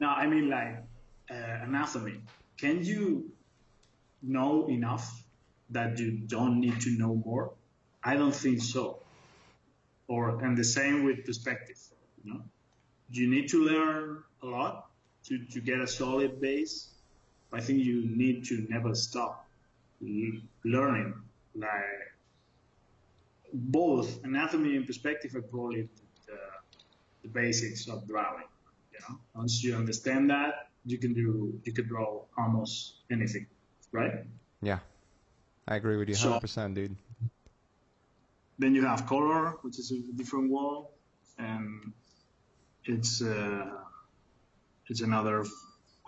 No, 0.00 0.08
I 0.08 0.26
mean 0.26 0.48
like 0.48 0.82
uh, 1.30 1.34
anatomy. 1.62 2.20
Can 2.56 2.82
you 2.82 3.30
know 4.22 4.66
enough 4.68 5.22
that 5.70 5.98
you 5.98 6.12
don't 6.12 6.60
need 6.60 6.80
to 6.80 6.90
know 6.98 7.14
more? 7.14 7.52
I 8.02 8.16
don't 8.16 8.34
think 8.34 8.62
so. 8.62 9.00
Or 10.08 10.42
and 10.42 10.56
the 10.56 10.64
same 10.64 11.04
with 11.04 11.26
perspective. 11.26 11.76
You 12.24 12.32
know, 12.32 12.40
you 13.10 13.28
need 13.28 13.48
to 13.50 13.62
learn 13.62 14.22
a 14.42 14.46
lot 14.46 14.86
to, 15.24 15.38
to 15.52 15.60
get 15.60 15.80
a 15.80 15.86
solid 15.86 16.40
base. 16.40 16.88
I 17.52 17.60
think 17.60 17.80
you 17.80 18.08
need 18.08 18.46
to 18.46 18.66
never 18.70 18.94
stop 18.94 19.46
learning. 20.64 21.14
Like 21.54 22.09
both 23.52 24.22
anatomy 24.24 24.76
and 24.76 24.86
perspective 24.86 25.34
are 25.34 25.42
probably 25.42 25.88
the, 26.26 26.38
the 27.22 27.28
basics 27.28 27.88
of 27.88 28.06
drawing. 28.06 28.44
You 28.92 28.98
know, 29.08 29.18
once 29.34 29.62
you 29.62 29.74
understand 29.74 30.30
that, 30.30 30.68
you 30.84 30.98
can 30.98 31.14
do 31.14 31.60
you 31.64 31.72
can 31.72 31.86
draw 31.86 32.22
almost 32.38 32.94
anything, 33.10 33.46
right? 33.92 34.24
Yeah. 34.62 34.78
I 35.68 35.76
agree 35.76 35.96
with 35.96 36.08
you 36.08 36.16
100%, 36.16 36.74
dude. 36.74 36.96
Then 38.58 38.74
you 38.74 38.84
have 38.84 39.06
color, 39.06 39.56
which 39.62 39.78
is 39.78 39.92
a 39.92 40.12
different 40.16 40.50
wall, 40.50 40.92
and 41.38 41.92
it's 42.84 43.22
uh, 43.22 43.66
it's 44.88 45.00
another. 45.00 45.44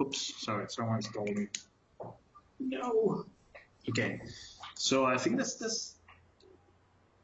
Oops, 0.01 0.45
sorry, 0.45 0.67
someone's 0.69 1.07
calling 1.09 1.35
me. 1.37 1.47
No. 2.59 3.25
Okay, 3.89 4.21
so 4.75 5.05
I 5.07 5.17
think 5.17 5.37
that's 5.37 5.55
that's. 5.55 5.92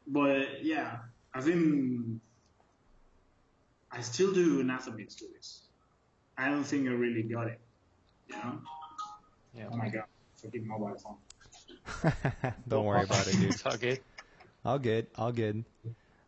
But 0.09 0.65
yeah, 0.65 0.97
I 1.33 1.41
think 1.41 2.19
I 3.91 4.01
still 4.01 4.33
do 4.33 4.59
anatomy 4.59 5.05
studies. 5.07 5.61
I 6.37 6.49
don't 6.49 6.63
think 6.63 6.87
I 6.87 6.91
really 6.91 7.23
got 7.23 7.47
it. 7.47 7.59
You 8.27 8.35
know? 8.37 8.59
yeah. 9.53 9.67
Oh 9.71 9.77
my 9.77 9.89
god, 9.89 10.05
freaking 10.41 10.65
mobile 10.65 10.97
phone. 10.97 11.17
Don't 12.67 12.85
worry 12.85 13.03
about 13.03 13.27
it, 13.27 13.33
dude. 13.33 13.53
It's 13.53 13.65
all 13.65 13.77
good. 13.77 13.99
All 14.65 14.79
good. 14.79 15.07
All 15.15 15.31
good. 15.31 15.63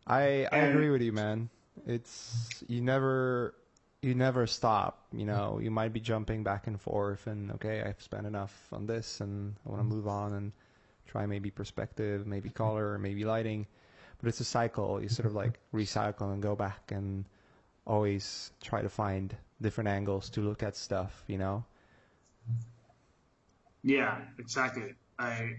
I 0.06 0.46
I 0.52 0.58
agree 0.58 0.90
with 0.90 1.02
you, 1.02 1.12
man. 1.12 1.48
It's 1.86 2.62
you 2.68 2.80
never 2.82 3.54
you 4.00 4.14
never 4.14 4.46
stop. 4.46 5.06
You 5.12 5.26
know, 5.26 5.58
you 5.60 5.70
might 5.70 5.92
be 5.92 6.00
jumping 6.00 6.44
back 6.44 6.68
and 6.68 6.80
forth, 6.80 7.26
and 7.26 7.50
okay, 7.52 7.82
I've 7.82 8.02
spent 8.02 8.26
enough 8.26 8.54
on 8.72 8.86
this, 8.86 9.20
and 9.20 9.54
I 9.66 9.70
want 9.70 9.80
to 9.80 9.84
move 9.84 10.06
on 10.06 10.34
and 10.34 10.52
try 11.06 11.26
maybe 11.26 11.50
perspective, 11.50 12.26
maybe 12.26 12.50
color, 12.50 12.98
maybe 12.98 13.24
lighting. 13.24 13.66
But 14.18 14.28
it's 14.28 14.40
a 14.40 14.44
cycle. 14.44 15.02
You 15.02 15.08
sort 15.08 15.26
of 15.26 15.34
like 15.34 15.58
recycle 15.74 16.32
and 16.32 16.42
go 16.42 16.54
back 16.54 16.92
and 16.92 17.24
always 17.86 18.52
try 18.62 18.82
to 18.82 18.88
find 18.88 19.34
different 19.60 19.88
angles 19.88 20.30
to 20.30 20.40
look 20.40 20.62
at 20.62 20.76
stuff. 20.76 21.24
You 21.26 21.38
know. 21.38 21.64
Yeah, 23.82 24.20
exactly. 24.38 24.94
I 25.18 25.56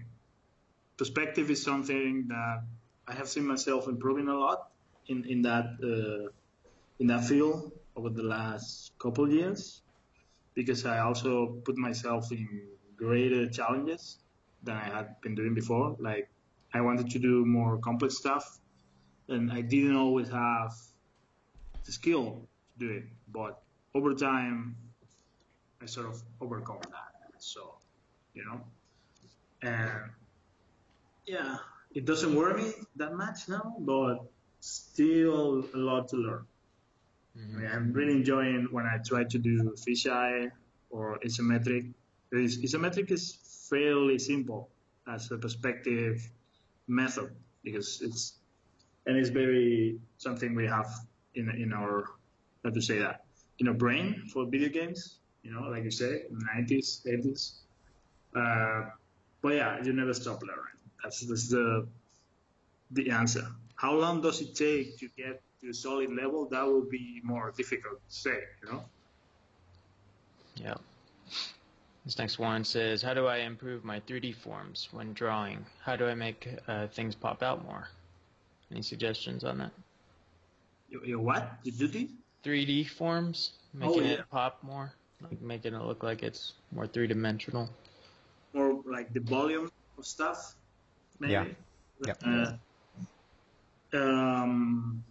perspective 0.97 1.49
is 1.49 1.61
something 1.61 2.25
that 2.27 2.63
I 3.07 3.13
have 3.13 3.27
seen 3.27 3.45
myself 3.45 3.87
improving 3.87 4.27
a 4.29 4.35
lot 4.35 4.69
in 5.07 5.25
in 5.25 5.41
that 5.43 5.75
uh, 5.83 6.31
in 6.99 7.07
that 7.07 7.25
field 7.25 7.71
over 7.95 8.09
the 8.09 8.23
last 8.23 8.91
couple 8.97 9.29
years 9.29 9.81
because 10.55 10.85
I 10.85 10.99
also 10.99 11.59
put 11.65 11.77
myself 11.77 12.31
in 12.31 12.47
greater 12.95 13.49
challenges 13.49 14.19
than 14.63 14.75
I 14.75 14.85
had 14.85 15.21
been 15.21 15.35
doing 15.35 15.53
before. 15.53 15.95
Like 15.99 16.29
I 16.73 16.81
wanted 16.81 17.09
to 17.11 17.19
do 17.19 17.45
more 17.45 17.77
complex 17.77 18.17
stuff, 18.17 18.59
and 19.27 19.51
I 19.51 19.61
didn't 19.61 19.95
always 19.95 20.29
have 20.29 20.73
the 21.85 21.91
skill 21.91 22.47
to 22.79 22.87
do 22.87 22.93
it. 22.93 23.03
But 23.31 23.61
over 23.93 24.13
time, 24.13 24.75
I 25.81 25.85
sort 25.85 26.07
of 26.07 26.21
overcome 26.41 26.79
that. 26.81 27.39
So 27.39 27.75
you 28.33 28.45
know. 28.45 28.61
And 29.61 30.11
yeah, 31.25 31.57
it 31.93 32.05
doesn't 32.05 32.35
worry 32.35 32.63
me 32.63 32.73
that 32.97 33.13
much 33.13 33.47
now, 33.47 33.75
but 33.79 34.25
still 34.59 35.63
a 35.73 35.77
lot 35.77 36.09
to 36.09 36.17
learn. 36.17 36.45
Mm-hmm. 37.37 37.57
I 37.57 37.61
mean, 37.61 37.71
I'm 37.71 37.93
really 37.93 38.13
enjoying 38.13 38.67
when 38.71 38.85
I 38.85 38.97
try 39.05 39.23
to 39.23 39.37
do 39.37 39.73
fisheye 39.77 40.51
or 40.89 41.17
isometric. 41.25 41.93
Is- 42.33 42.61
Isometric 42.61 43.11
is 43.11 43.37
fairly 43.69 44.17
simple 44.19 44.69
as 45.07 45.31
a 45.31 45.37
perspective 45.37 46.29
method 46.87 47.29
because 47.63 48.01
it's 48.01 48.39
and 49.05 49.17
it's 49.17 49.29
very 49.29 49.99
something 50.17 50.55
we 50.55 50.65
have 50.67 50.89
in 51.35 51.49
in 51.49 51.73
our 51.73 52.09
how 52.63 52.71
to 52.71 52.81
say 52.81 52.99
that 52.99 53.25
in 53.59 53.67
our 53.67 53.73
brain 53.73 54.23
for 54.31 54.45
video 54.45 54.69
games. 54.69 55.19
You 55.43 55.51
know, 55.51 55.67
like 55.67 55.83
you 55.83 55.91
say, 55.91 56.23
90s, 56.31 57.05
80s. 57.05 57.59
Uh, 58.33 58.89
but 59.41 59.55
yeah, 59.55 59.83
you 59.83 59.91
never 59.91 60.13
stop 60.13 60.41
learning. 60.41 60.79
That's, 61.03 61.19
that's 61.27 61.49
the 61.49 61.85
the 62.91 63.11
answer. 63.11 63.45
How 63.75 63.93
long 63.93 64.21
does 64.21 64.39
it 64.39 64.55
take 64.55 64.97
to 64.99 65.09
get 65.17 65.41
to 65.61 65.69
a 65.69 65.73
solid 65.73 66.13
level? 66.13 66.47
That 66.49 66.65
will 66.65 66.87
be 66.89 67.19
more 67.23 67.51
difficult 67.57 67.99
to 68.07 68.15
say. 68.15 68.39
You 68.63 68.71
know. 68.71 68.83
Yeah. 70.55 70.75
This 72.05 72.17
next 72.17 72.37
one 72.37 72.63
says, 72.65 73.01
"How 73.01 73.13
do 73.13 73.27
I 73.27 73.37
improve 73.37 73.85
my 73.85 73.99
3D 74.01 74.35
forms 74.35 74.89
when 74.91 75.13
drawing? 75.13 75.65
How 75.81 75.95
do 75.95 76.05
I 76.07 76.13
make 76.15 76.47
uh, 76.67 76.87
things 76.87 77.15
pop 77.15 77.41
out 77.41 77.63
more?" 77.65 77.87
Any 78.71 78.81
suggestions 78.81 79.43
on 79.43 79.57
that? 79.59 79.71
You, 80.89 81.01
you 81.05 81.19
what? 81.19 81.53
You 81.63 81.71
do 81.71 81.87
this? 81.87 82.09
3D 82.43 82.89
forms, 82.89 83.51
Oh, 83.75 83.87
making 83.87 84.05
yeah. 84.05 84.11
it 84.13 84.29
pop 84.29 84.61
more, 84.63 84.91
like 85.21 85.41
making 85.41 85.73
it 85.73 85.81
look 85.81 86.03
like 86.03 86.23
it's 86.23 86.53
more 86.71 86.87
three 86.87 87.07
dimensional. 87.07 87.69
Or 88.53 88.81
like 88.85 89.13
the 89.13 89.21
volume 89.21 89.71
of 89.97 90.05
stuff? 90.05 90.55
Maybe. 91.19 91.33
Yeah. 91.33 91.45
Yep. 92.05 92.23
Uh, 92.25 92.51
um, 93.93 95.03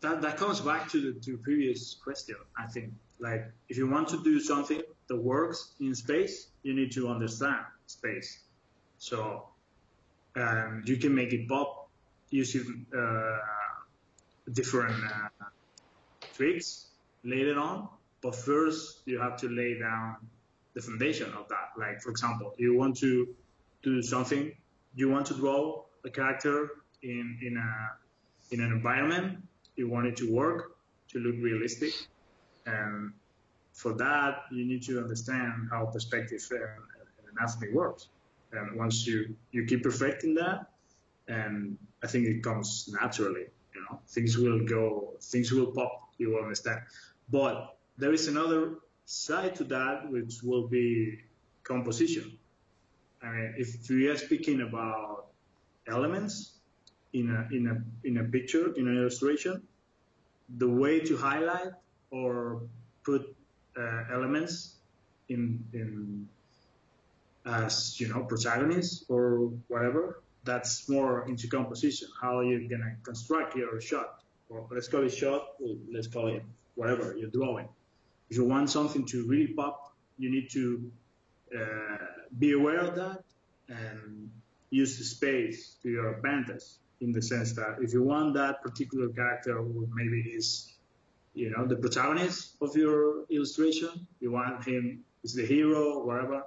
that 0.00 0.22
that 0.22 0.36
comes 0.38 0.60
back 0.60 0.88
to 0.90 1.12
the 1.12 1.20
to 1.20 1.36
previous 1.36 1.94
question. 2.02 2.36
I 2.56 2.66
think 2.66 2.92
like 3.20 3.44
if 3.68 3.76
you 3.76 3.88
want 3.88 4.08
to 4.08 4.22
do 4.22 4.40
something 4.40 4.82
that 5.08 5.16
works 5.16 5.72
in 5.80 5.94
space, 5.94 6.48
you 6.62 6.74
need 6.74 6.92
to 6.92 7.08
understand 7.08 7.60
space. 7.86 8.40
So 8.98 9.44
um, 10.36 10.82
you 10.86 10.96
can 10.96 11.14
make 11.14 11.32
it 11.32 11.48
pop 11.48 11.88
using 12.30 12.86
uh, 12.96 13.38
different 14.52 15.04
uh, 15.04 15.44
tricks 16.34 16.86
later 17.24 17.58
on. 17.58 17.88
But 18.22 18.34
first, 18.34 19.00
you 19.06 19.18
have 19.18 19.36
to 19.38 19.48
lay 19.48 19.78
down 19.78 20.16
the 20.74 20.80
foundation 20.80 21.32
of 21.32 21.48
that. 21.48 21.70
Like 21.76 22.00
for 22.00 22.10
example, 22.10 22.54
you 22.58 22.76
want 22.76 22.96
to 22.98 23.28
do 23.82 24.02
something, 24.02 24.52
you 24.94 25.08
want 25.08 25.26
to 25.26 25.34
draw 25.34 25.82
a 26.04 26.10
character 26.10 26.68
in 27.02 27.38
in 27.42 27.56
a 27.56 28.54
in 28.54 28.60
an 28.60 28.72
environment, 28.72 29.38
you 29.76 29.88
want 29.88 30.06
it 30.06 30.16
to 30.18 30.30
work 30.30 30.76
to 31.08 31.18
look 31.18 31.34
realistic, 31.42 31.92
and 32.66 33.12
for 33.72 33.92
that 33.94 34.44
you 34.50 34.64
need 34.66 34.82
to 34.82 34.98
understand 34.98 35.68
how 35.70 35.86
perspective 35.86 36.46
and, 36.50 36.60
and 36.60 37.38
anatomy 37.38 37.72
works. 37.72 38.08
And 38.52 38.76
once 38.76 39.06
you 39.06 39.36
you 39.52 39.64
keep 39.64 39.82
perfecting 39.82 40.34
that, 40.34 40.66
and 41.28 41.78
I 42.02 42.06
think 42.06 42.26
it 42.26 42.42
comes 42.42 42.88
naturally. 43.00 43.46
You 43.74 43.80
know, 43.82 44.00
things 44.08 44.36
will 44.36 44.64
go, 44.66 45.14
things 45.20 45.52
will 45.52 45.66
pop. 45.66 45.92
You 46.18 46.30
will 46.30 46.42
understand. 46.42 46.80
But 47.30 47.76
there 47.96 48.12
is 48.12 48.26
another 48.28 48.74
side 49.04 49.54
to 49.56 49.64
that, 49.64 50.10
which 50.10 50.42
will 50.42 50.66
be 50.66 51.20
composition. 51.62 52.38
I 53.22 53.30
mean, 53.30 53.54
if 53.58 53.88
we 53.88 54.08
are 54.08 54.16
speaking 54.16 54.62
about 54.62 55.26
elements 55.86 56.58
in 57.12 57.30
a 57.30 57.54
in 57.54 57.66
a 57.68 57.76
in 58.08 58.18
a 58.18 58.24
picture 58.24 58.74
in 58.74 58.88
an 58.88 58.96
illustration, 58.96 59.62
the 60.58 60.68
way 60.68 61.00
to 61.00 61.16
highlight 61.16 61.72
or 62.10 62.62
put 63.04 63.34
uh, 63.78 64.04
elements 64.12 64.74
in 65.28 65.64
in 65.72 66.28
as 67.46 67.98
you 68.00 68.08
know 68.08 68.24
protagonists 68.24 69.04
or 69.08 69.50
whatever 69.68 70.20
that's 70.44 70.88
more 70.88 71.28
into 71.28 71.48
composition 71.48 72.08
how 72.20 72.40
you're 72.40 72.68
gonna 72.68 72.96
construct 73.02 73.56
your 73.56 73.80
shot. 73.80 74.22
Or 74.48 74.66
let's 74.70 74.88
call 74.88 75.04
it 75.04 75.10
shot 75.10 75.42
let's 75.92 76.08
call 76.08 76.28
it 76.28 76.42
whatever 76.74 77.14
you're 77.16 77.30
drawing. 77.30 77.68
If 78.30 78.36
you 78.36 78.44
want 78.44 78.70
something 78.70 79.06
to 79.06 79.26
really 79.26 79.48
pop 79.48 79.94
you 80.18 80.30
need 80.30 80.50
to 80.50 80.90
uh, 81.56 81.96
be 82.38 82.52
aware 82.52 82.80
of 82.80 82.94
that 82.96 83.24
and 83.68 84.30
use 84.70 84.98
the 84.98 85.04
space 85.04 85.76
to 85.82 85.88
your 85.90 86.14
advantage 86.14 86.64
in 87.00 87.12
the 87.12 87.22
sense 87.22 87.52
that 87.54 87.78
if 87.80 87.92
you 87.92 88.02
want 88.02 88.34
that 88.34 88.62
particular 88.62 89.08
character 89.08 89.56
who 89.56 89.88
maybe 89.94 90.20
is 90.20 90.72
you 91.40 91.48
know 91.50 91.66
the 91.66 91.76
protagonist 91.76 92.56
of 92.60 92.76
your 92.76 93.24
illustration. 93.30 94.06
You 94.20 94.32
want 94.32 94.62
him 94.62 95.04
is 95.24 95.32
the 95.34 95.46
hero 95.46 96.04
whatever. 96.04 96.42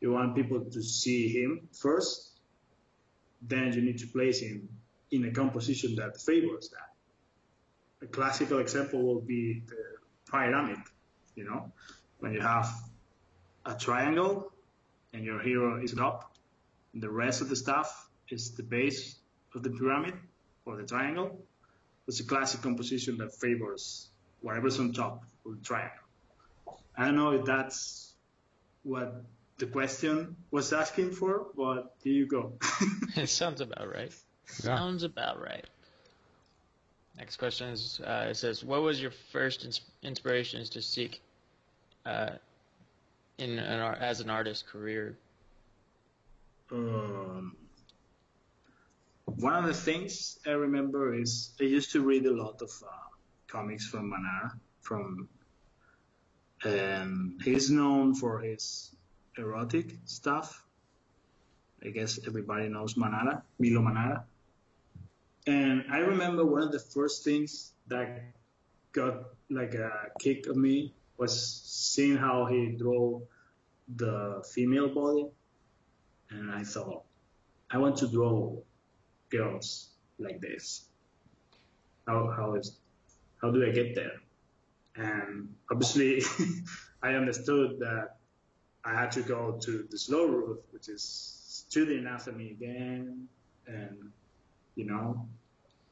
You 0.00 0.10
want 0.10 0.34
people 0.34 0.60
to 0.76 0.82
see 0.82 1.28
him 1.28 1.68
first. 1.72 2.40
Then 3.42 3.72
you 3.72 3.82
need 3.82 3.98
to 3.98 4.08
place 4.08 4.40
him 4.40 4.68
in 5.12 5.24
a 5.26 5.30
composition 5.30 5.94
that 5.96 6.20
favors 6.20 6.68
that. 6.70 6.90
A 8.06 8.08
classical 8.10 8.58
example 8.58 9.00
will 9.06 9.20
be 9.20 9.62
the 9.68 9.84
pyramid 10.30 10.78
you 11.36 11.44
know 11.44 11.70
when 12.18 12.32
you 12.32 12.40
have 12.40 12.68
a 13.66 13.74
triangle 13.74 14.52
and 15.12 15.24
your 15.24 15.40
hero 15.40 15.80
is 15.80 15.96
up 15.98 16.34
and 16.92 17.02
the 17.02 17.10
rest 17.22 17.40
of 17.40 17.48
the 17.48 17.56
stuff 17.56 18.08
is 18.30 18.50
the 18.56 18.64
base 18.64 19.16
of 19.54 19.62
the 19.62 19.70
pyramid 19.70 20.14
or 20.66 20.76
the 20.76 20.86
triangle. 20.94 21.30
It's 22.08 22.20
a 22.20 22.24
classic 22.24 22.62
composition 22.62 23.16
that 23.18 23.32
favors 23.34 24.10
whatever's 24.44 24.78
on 24.78 24.92
top 24.92 25.24
will 25.42 25.54
the 25.54 25.64
triangle 25.64 26.06
i 26.96 27.04
don't 27.04 27.16
know 27.16 27.32
if 27.32 27.44
that's 27.44 28.12
what 28.82 29.24
the 29.58 29.66
question 29.66 30.36
was 30.50 30.72
asking 30.72 31.10
for 31.10 31.46
but 31.56 31.94
here 32.02 32.12
you 32.12 32.26
go 32.26 32.52
it 33.16 33.28
sounds 33.28 33.60
about 33.60 33.88
right. 33.88 34.12
Yeah. 34.62 34.76
Sounds 34.76 35.02
about 35.02 35.40
right. 35.40 35.64
Next 37.16 37.36
question 37.36 37.68
is 37.68 38.00
uh, 38.04 38.26
it 38.30 38.36
says, 38.36 38.64
"What 38.64 38.82
was 38.82 39.00
your 39.00 39.12
first 39.32 39.64
ins- 39.64 39.80
inspirations 40.02 40.68
to 40.70 40.82
seek 40.82 41.20
uh, 42.04 42.30
in 43.38 43.58
an 43.58 43.80
art, 43.80 43.98
as 44.00 44.20
an 44.20 44.30
artist 44.30 44.66
career?" 44.66 45.16
um, 46.72 47.56
one 49.24 49.54
of 49.54 49.64
the 49.66 49.74
things 49.74 50.38
I 50.46 50.50
remember 50.50 51.14
is 51.14 51.52
I 51.60 51.64
used 51.64 51.92
to 51.92 52.00
read 52.00 52.26
a 52.26 52.34
lot 52.34 52.60
of 52.60 52.70
uh, 52.82 53.03
comics 53.48 53.86
from 53.86 54.10
Manara. 54.10 54.52
From 54.80 55.28
and 56.64 57.40
he's 57.42 57.70
known 57.70 58.14
for 58.14 58.40
his 58.40 58.94
erotic 59.36 59.96
stuff. 60.04 60.64
I 61.84 61.88
guess 61.88 62.18
everybody 62.26 62.68
knows 62.68 62.96
Manara, 62.96 63.42
Milo 63.58 63.82
Manara. 63.82 64.24
And 65.46 65.84
I 65.90 65.98
remember 65.98 66.44
one 66.44 66.62
of 66.62 66.72
the 66.72 66.78
first 66.78 67.24
things 67.24 67.72
that 67.88 68.22
got 68.92 69.24
like 69.50 69.74
a 69.74 70.08
kick 70.18 70.46
of 70.46 70.56
me 70.56 70.94
was 71.18 71.62
seeing 71.64 72.16
how 72.16 72.46
he 72.46 72.68
drew 72.68 73.26
the 73.96 74.42
female 74.54 74.88
body 74.88 75.26
and 76.30 76.50
I 76.50 76.64
thought, 76.64 77.04
I 77.70 77.78
want 77.78 77.96
to 77.98 78.08
draw 78.08 78.56
girls 79.30 79.90
like 80.18 80.40
this. 80.40 80.84
How 82.06 82.32
how 82.36 82.54
is 82.54 82.76
how 83.44 83.50
do 83.50 83.62
I 83.66 83.70
get 83.70 83.94
there? 83.94 84.16
And 84.96 85.54
obviously, 85.70 86.22
I 87.02 87.10
understood 87.12 87.78
that 87.80 88.16
I 88.84 88.94
had 88.94 89.12
to 89.12 89.22
go 89.22 89.58
to 89.64 89.86
the 89.90 89.98
slow 89.98 90.24
route, 90.24 90.64
which 90.70 90.88
is 90.88 91.02
study 91.46 91.98
anatomy 91.98 92.52
again, 92.52 93.28
and 93.66 94.10
you 94.76 94.86
know, 94.86 95.28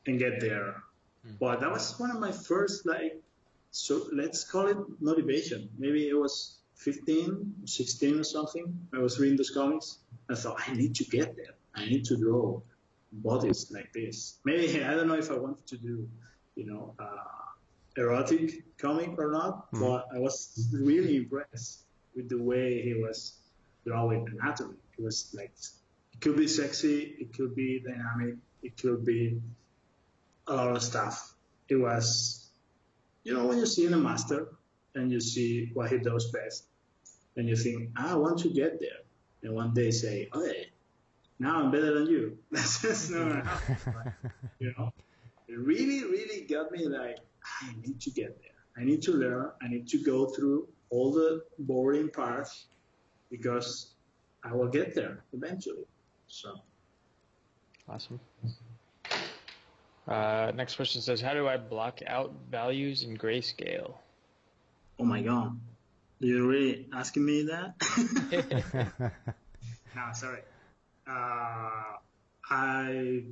and 0.06 0.18
get 0.18 0.40
there. 0.40 0.82
But 1.38 1.60
that 1.60 1.70
was 1.70 2.00
one 2.00 2.10
of 2.10 2.18
my 2.18 2.32
first 2.32 2.86
like, 2.86 3.20
so 3.70 4.06
let's 4.12 4.44
call 4.44 4.66
it 4.68 4.78
motivation. 5.00 5.68
Maybe 5.78 6.08
it 6.08 6.14
was 6.14 6.56
15, 6.76 7.54
16 7.66 8.18
or 8.18 8.24
something. 8.24 8.66
I 8.94 8.98
was 8.98 9.20
reading 9.20 9.36
those 9.36 9.50
comics. 9.50 9.98
I 10.30 10.34
thought 10.34 10.58
I 10.66 10.72
need 10.74 10.94
to 10.96 11.04
get 11.04 11.36
there. 11.36 11.54
I 11.74 11.84
need 11.84 12.04
to 12.06 12.16
draw 12.16 12.60
bodies 13.12 13.70
like 13.70 13.92
this. 13.92 14.38
Maybe 14.44 14.82
I 14.90 14.94
don't 14.94 15.06
know 15.06 15.18
if 15.18 15.30
I 15.30 15.36
wanted 15.36 15.66
to 15.66 15.76
do, 15.76 16.08
you 16.56 16.66
know, 16.66 16.94
uh, 16.98 17.41
erotic 17.96 18.76
comic 18.78 19.18
or 19.18 19.30
not, 19.32 19.70
mm-hmm. 19.72 19.84
but 19.84 20.08
I 20.14 20.18
was 20.18 20.68
really 20.72 21.16
impressed 21.16 21.82
with 22.14 22.28
the 22.28 22.42
way 22.42 22.82
he 22.82 22.94
was 22.94 23.34
drawing 23.86 24.26
anatomy. 24.28 24.76
It 24.98 25.02
was 25.02 25.34
like 25.34 25.52
it 26.12 26.20
could 26.20 26.36
be 26.36 26.48
sexy, 26.48 27.16
it 27.18 27.34
could 27.36 27.54
be 27.54 27.80
dynamic, 27.80 28.36
it 28.62 28.80
could 28.80 29.04
be 29.04 29.40
a 30.46 30.54
lot 30.54 30.76
of 30.76 30.82
stuff. 30.82 31.34
It 31.68 31.76
was, 31.76 32.50
you 33.24 33.34
know, 33.34 33.46
when 33.46 33.58
you 33.58 33.66
see 33.66 33.86
a 33.86 33.96
master 33.96 34.48
and 34.94 35.10
you 35.10 35.20
see 35.20 35.70
what 35.74 35.90
he 35.90 35.98
does 35.98 36.30
best, 36.30 36.64
and 37.36 37.48
you 37.48 37.56
think, 37.56 37.90
I 37.96 38.14
want 38.14 38.40
to 38.40 38.50
get 38.50 38.78
there. 38.78 39.00
And 39.42 39.54
one 39.54 39.72
day 39.72 39.90
say, 39.90 40.28
okay, 40.34 40.66
now 41.38 41.62
I'm 41.62 41.70
better 41.70 41.94
than 41.98 42.06
you. 42.06 42.38
That's 42.50 42.82
just 42.82 43.10
not 43.10 43.46
happen. 43.46 44.12
you 44.58 44.74
know, 44.76 44.92
it 45.48 45.58
really, 45.58 46.04
really 46.04 46.42
got 46.42 46.70
me 46.70 46.86
like, 46.86 47.18
I 47.62 47.72
need 47.84 48.00
to 48.00 48.10
get 48.10 48.38
there. 48.40 48.52
I 48.76 48.84
need 48.84 49.02
to 49.02 49.12
learn. 49.12 49.50
I 49.62 49.68
need 49.68 49.88
to 49.88 49.98
go 50.02 50.26
through 50.26 50.68
all 50.90 51.12
the 51.12 51.42
boring 51.58 52.08
parts 52.10 52.66
because 53.30 53.92
I 54.44 54.52
will 54.52 54.68
get 54.68 54.94
there 54.94 55.24
eventually. 55.32 55.86
So, 56.26 56.54
Awesome. 57.88 58.20
Uh, 60.08 60.52
next 60.54 60.76
question 60.76 61.00
says, 61.00 61.20
"How 61.20 61.34
do 61.34 61.46
I 61.46 61.56
block 61.56 62.00
out 62.06 62.34
values 62.50 63.02
in 63.02 63.16
grayscale?" 63.16 63.94
oh 64.98 65.04
my 65.04 65.20
God, 65.20 65.58
you're 66.20 66.46
really 66.46 66.86
asking 66.94 67.24
me 67.24 67.42
that? 67.44 67.74
no, 69.96 70.02
sorry. 70.14 70.40
Uh, 71.06 71.96
I, 72.48 73.24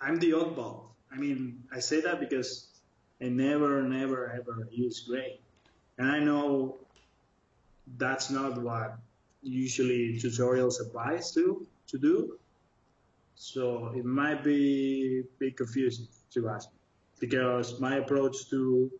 I'm 0.00 0.18
the 0.18 0.32
oddball. 0.32 0.86
I 1.12 1.16
mean, 1.16 1.62
I 1.72 1.78
say 1.78 2.00
that 2.00 2.18
because 2.18 2.66
I 3.20 3.26
never, 3.26 3.82
never, 3.82 4.32
ever 4.32 4.68
use 4.70 5.00
gray. 5.00 5.40
And 5.98 6.10
I 6.10 6.18
know 6.20 6.76
that's 7.96 8.30
not 8.30 8.60
what 8.62 8.98
usually 9.42 10.18
tutorials 10.18 10.80
applies 10.80 11.32
to, 11.32 11.66
to 11.88 11.98
do. 11.98 12.38
So 13.34 13.92
it 13.96 14.04
might 14.04 14.42
be 14.42 15.22
bit 15.38 15.56
confusing 15.56 16.08
to 16.32 16.48
ask 16.48 16.68
because 17.20 17.80
my 17.80 17.96
approach 17.96 18.48
to 18.50 18.90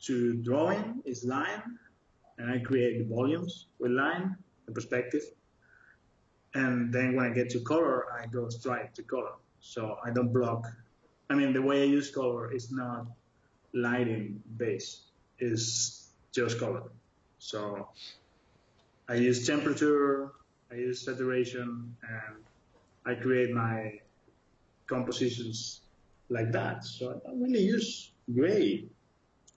to 0.00 0.34
drawing 0.42 1.02
is 1.04 1.24
line 1.24 1.62
and 2.38 2.50
I 2.50 2.58
create 2.58 2.98
the 2.98 3.04
volumes 3.04 3.66
with 3.78 3.92
line 3.92 4.36
and 4.66 4.74
perspective. 4.74 5.22
And 6.54 6.92
then 6.92 7.16
when 7.16 7.26
I 7.26 7.30
get 7.30 7.50
to 7.50 7.60
color, 7.60 8.12
I 8.12 8.26
go 8.26 8.48
straight 8.48 8.94
to 8.94 9.02
color. 9.02 9.34
So 9.60 9.96
I 10.04 10.10
don't 10.10 10.32
block. 10.32 10.66
I 11.30 11.34
mean, 11.34 11.52
the 11.52 11.62
way 11.62 11.82
I 11.82 11.86
use 11.86 12.10
color 12.10 12.52
is 12.52 12.70
not 12.70 13.06
lighting 13.72 14.42
based, 14.56 15.02
it's 15.38 16.08
just 16.32 16.58
color. 16.58 16.82
So 17.38 17.88
I 19.08 19.14
use 19.14 19.46
temperature, 19.46 20.32
I 20.70 20.76
use 20.76 21.04
saturation, 21.04 21.96
and 22.02 22.36
I 23.06 23.14
create 23.14 23.50
my 23.52 24.00
compositions 24.86 25.80
like 26.28 26.52
that. 26.52 26.84
So 26.84 27.10
I 27.10 27.28
don't 27.28 27.42
really 27.42 27.62
use 27.62 28.10
gray. 28.34 28.84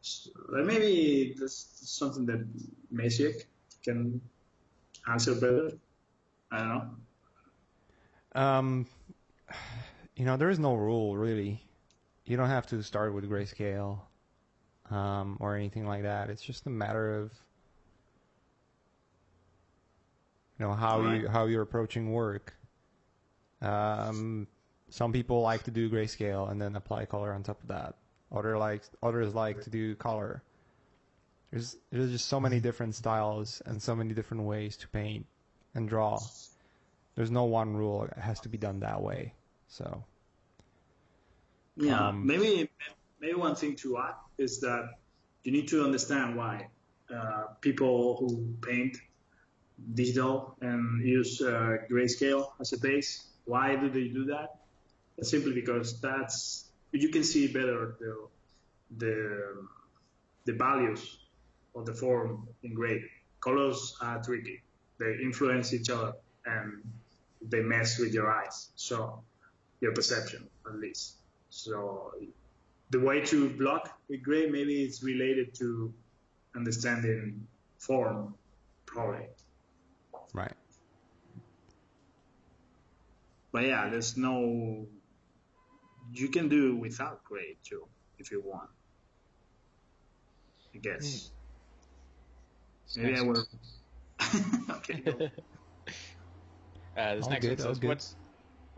So 0.01 0.32
maybe 0.51 1.36
that's 1.38 1.82
something 1.84 2.26
that 2.28 2.45
Mesiek 2.93 3.43
can 3.84 4.22
answer 5.07 5.36
better. 5.36 5.72
I 6.51 6.57
don't 6.57 6.68
know. 6.70 8.41
Um, 8.41 8.86
you 10.18 10.26
know, 10.26 10.36
there 10.36 10.49
is 10.49 10.59
no 10.59 10.74
rule 10.74 11.15
really. 11.15 11.63
You 12.26 12.36
don't 12.36 12.49
have 12.49 12.68
to 12.68 12.84
start 12.84 13.13
with 13.13 13.30
grayscale 13.30 13.99
um, 14.89 15.38
or 15.39 15.55
anything 15.55 15.88
like 15.88 16.03
that. 16.03 16.30
It's 16.30 16.41
just 16.41 16.65
a 16.65 16.70
matter 16.70 17.20
of 17.20 17.32
you 20.59 20.65
know 20.65 20.74
how 20.74 20.97
Alright. 20.97 21.22
you 21.22 21.28
how 21.28 21.45
you're 21.45 21.61
approaching 21.61 22.11
work. 22.11 22.55
Um, 23.61 24.47
some 24.89 25.13
people 25.13 25.41
like 25.41 25.63
to 25.63 25.72
do 25.72 25.89
grayscale 25.89 26.49
and 26.49 26.59
then 26.59 26.76
apply 26.76 27.05
color 27.05 27.32
on 27.32 27.43
top 27.43 27.61
of 27.61 27.68
that. 27.70 27.95
Other 28.32 28.57
like 28.57 28.82
others 29.03 29.36
like 29.36 29.61
to 29.63 29.70
do 29.70 29.95
color. 29.95 30.41
there's 31.51 31.78
there's 31.91 32.11
just 32.11 32.26
so 32.26 32.39
many 32.39 32.59
different 32.59 32.95
styles 32.95 33.61
and 33.68 33.82
so 33.82 33.95
many 33.95 34.15
different 34.15 34.43
ways 34.43 34.78
to 34.78 34.88
paint 34.88 35.28
and 35.76 35.88
draw. 35.88 36.20
There's 37.15 37.32
no 37.32 37.43
one 37.45 37.78
rule. 37.78 38.03
It 38.05 38.18
has 38.18 38.39
to 38.41 38.49
be 38.49 38.57
done 38.57 38.80
that 38.80 39.01
way. 39.01 39.34
So 39.68 40.03
Yeah, 41.76 42.07
Um, 42.07 42.26
maybe 42.26 42.70
maybe 43.20 43.36
one 43.36 43.55
thing 43.55 43.76
to 43.78 43.97
add 43.97 44.15
is 44.38 44.59
that 44.61 44.89
you 45.43 45.51
need 45.51 45.68
to 45.70 45.84
understand 45.84 46.36
why 46.36 46.70
uh, 47.13 47.43
people 47.61 48.18
who 48.18 48.55
paint 48.61 48.97
digital 49.93 50.55
and 50.61 51.05
use 51.05 51.41
uh, 51.41 51.78
grayscale 51.89 52.51
as 52.59 52.74
a 52.74 52.80
base. 52.80 53.28
Why 53.45 53.76
do 53.76 53.89
they 53.89 54.07
do 54.07 54.26
that? 54.26 54.57
Simply 55.22 55.53
because 55.53 55.99
that's 56.01 56.65
you 56.91 57.09
can 57.09 57.24
see 57.24 57.47
better 57.47 57.95
the 57.99 58.28
the 58.97 59.68
the 60.45 60.53
values 60.53 61.20
of 61.76 61.86
the 61.86 61.93
form 61.93 62.47
in 62.63 62.74
gray. 62.74 63.03
Colors 63.39 63.95
are 64.01 64.22
tricky. 64.24 64.61
They 64.99 65.13
influence 65.22 65.74
each 65.74 65.89
other 65.89 66.13
and 66.45 66.82
they 67.41 67.61
mess 67.61 67.99
with 67.99 68.13
your 68.13 68.32
eyes. 68.32 68.70
So 68.76 69.22
your 69.80 69.93
perception 69.93 70.47
at 70.65 70.75
least. 70.75 71.15
So 71.49 72.13
the 72.89 72.99
way 72.99 73.21
to 73.25 73.49
block 73.49 73.99
with 74.09 74.23
gray 74.23 74.49
maybe 74.49 74.84
it's 74.84 75.03
related 75.03 75.53
to 75.55 75.93
understanding 76.55 77.47
form, 77.78 78.36
probably. 78.86 79.28
right. 80.34 80.53
But 83.51 83.63
yeah, 83.63 83.89
there's 83.89 84.17
no. 84.17 84.86
You 86.13 86.30
can 86.30 86.47
do 86.47 86.75
without 86.75 87.23
gray 87.23 87.57
too 87.63 87.86
if 88.19 88.32
you 88.32 88.41
want. 88.45 88.69
I 90.75 90.78
guess. 90.80 91.32
Maybe 92.95 93.17
I 93.17 93.21
will. 93.21 93.45
okay. 94.69 95.01
go. 95.01 95.30
Uh, 96.97 97.13
this 97.13 97.25
All 97.25 97.30
next 97.30 97.45
good, 97.45 97.59
one 97.59 97.67
says, 97.67 97.78
good. 97.78 97.88
"What's 97.89 98.15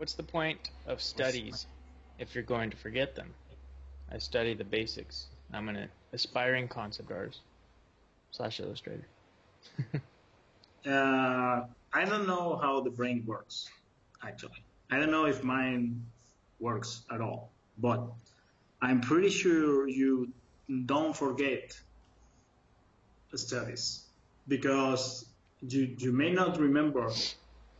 what's 0.00 0.14
the 0.14 0.22
point 0.22 0.70
of 0.86 1.02
studies 1.02 1.66
if 2.18 2.34
you're 2.34 2.42
going 2.42 2.70
to 2.70 2.76
forget 2.78 3.14
them? 3.14 3.34
I 4.10 4.16
study 4.16 4.54
the 4.54 4.64
basics. 4.64 5.26
I'm 5.52 5.68
an 5.68 5.90
aspiring 6.14 6.68
concept 6.68 7.12
artist 7.12 7.40
slash 8.32 8.58
illustrator. 8.60 9.06
Uh, 10.86 11.66
I 11.92 12.06
don't 12.06 12.26
know 12.26 12.56
how 12.56 12.80
the 12.80 12.88
brain 12.88 13.22
works, 13.26 13.68
actually. 14.26 14.64
I 14.90 14.98
don't 14.98 15.10
know 15.10 15.26
if 15.26 15.44
mine 15.44 16.02
works 16.58 17.02
at 17.12 17.20
all, 17.20 17.50
but 17.76 18.02
I'm 18.80 19.02
pretty 19.02 19.28
sure 19.28 19.86
you 19.86 20.32
don't 20.86 21.14
forget 21.14 21.78
studies 23.34 24.04
because 24.48 25.26
you, 25.60 25.94
you 25.98 26.12
may 26.12 26.32
not 26.32 26.58
remember 26.58 27.12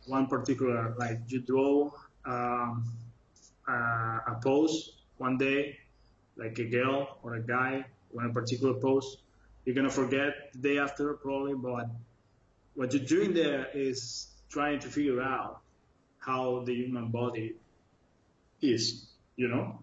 one 0.05 0.27
particular, 0.27 0.93
like 0.99 1.21
you 1.27 1.41
draw 1.41 1.89
um, 2.25 2.85
uh, 3.67 4.19
a 4.27 4.39
pose 4.41 4.93
one 5.17 5.37
day, 5.37 5.77
like 6.35 6.57
a 6.59 6.65
girl 6.65 7.17
or 7.23 7.35
a 7.35 7.41
guy, 7.41 7.85
on 8.17 8.25
a 8.25 8.33
particular 8.33 8.73
pose. 8.73 9.17
You're 9.65 9.75
gonna 9.75 9.89
forget 9.89 10.51
the 10.53 10.59
day 10.59 10.77
after 10.79 11.13
probably, 11.13 11.53
but 11.53 11.89
what 12.73 12.93
you're 12.93 13.03
doing 13.03 13.33
there 13.33 13.67
is 13.73 14.27
trying 14.49 14.79
to 14.79 14.87
figure 14.87 15.21
out 15.21 15.61
how 16.19 16.63
the 16.65 16.73
human 16.73 17.09
body 17.09 17.55
is, 18.61 19.05
you 19.35 19.47
know? 19.47 19.79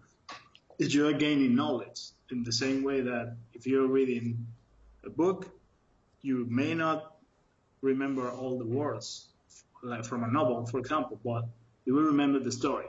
You're 0.77 1.13
gaining 1.13 1.55
knowledge 1.55 1.99
in 2.31 2.43
the 2.43 2.51
same 2.51 2.83
way 2.83 3.01
that 3.01 3.35
if 3.53 3.67
you're 3.67 3.87
reading 3.87 4.47
a 5.05 5.09
book, 5.09 5.49
you 6.21 6.45
may 6.49 6.73
not 6.73 7.15
remember 7.81 8.29
all 8.29 8.57
the 8.57 8.65
words, 8.65 9.27
like 9.83 10.05
from 10.05 10.23
a 10.23 10.27
novel, 10.31 10.65
for 10.65 10.79
example, 10.79 11.19
but 11.23 11.45
you 11.89 11.95
will 11.95 12.03
remember 12.03 12.37
the 12.37 12.51
story. 12.51 12.85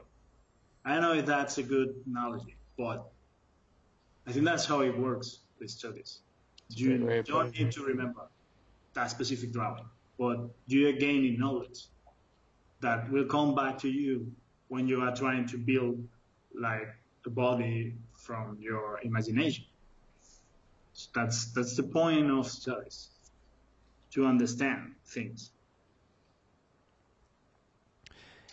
I 0.85 1.01
know 1.01 1.23
that's 1.23 1.57
a 1.57 1.63
good 1.63 1.95
analogy, 2.07 2.55
but 2.77 3.11
I 4.27 4.33
think 4.33 4.45
that's 4.45 4.67
how 4.67 4.81
it 4.83 4.95
works 4.99 5.39
with 5.59 5.71
studies. 5.71 6.19
You 6.69 6.99
Great 6.99 7.09
way 7.09 7.19
of 7.21 7.25
don't 7.25 7.47
putting 7.47 7.65
need 7.65 7.73
to 7.73 7.83
remember 7.83 8.29
that 8.93 9.11
specific 9.11 9.53
drawing, 9.53 9.87
but 10.19 10.51
you 10.67 10.87
are 10.89 10.93
gaining 10.93 11.39
knowledge 11.39 11.87
that 12.83 13.11
will 13.11 13.25
come 13.25 13.55
back 13.55 13.79
to 13.79 13.89
you 13.89 14.31
when 14.69 14.87
you 14.87 15.01
are 15.01 15.17
trying 15.17 15.49
to 15.49 15.57
build 15.57 16.07
like 16.55 16.89
a 17.25 17.31
body 17.31 17.95
from 18.19 18.59
your 18.61 19.01
imagination. 19.03 19.65
So 20.93 21.09
that's 21.15 21.47
that's 21.55 21.75
the 21.75 21.85
point 21.85 22.31
of 22.31 22.47
studies 22.47 23.09
to 24.11 24.27
understand 24.27 24.97
things. 25.07 25.53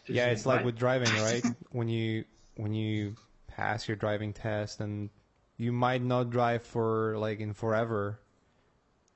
Yeah, 0.08 0.28
it's 0.28 0.46
like 0.46 0.64
with 0.66 0.78
driving, 0.78 1.10
right? 1.24 1.46
when 1.72 1.88
you 1.90 2.26
when 2.56 2.74
you 2.74 3.16
pass 3.48 3.88
your 3.88 3.98
driving 3.98 4.34
test 4.34 4.80
and 4.80 5.10
you 5.58 5.72
might 5.72 6.02
not 6.04 6.30
drive 6.30 6.64
for 6.64 7.18
like 7.18 7.40
in 7.40 7.54
forever 7.54 8.20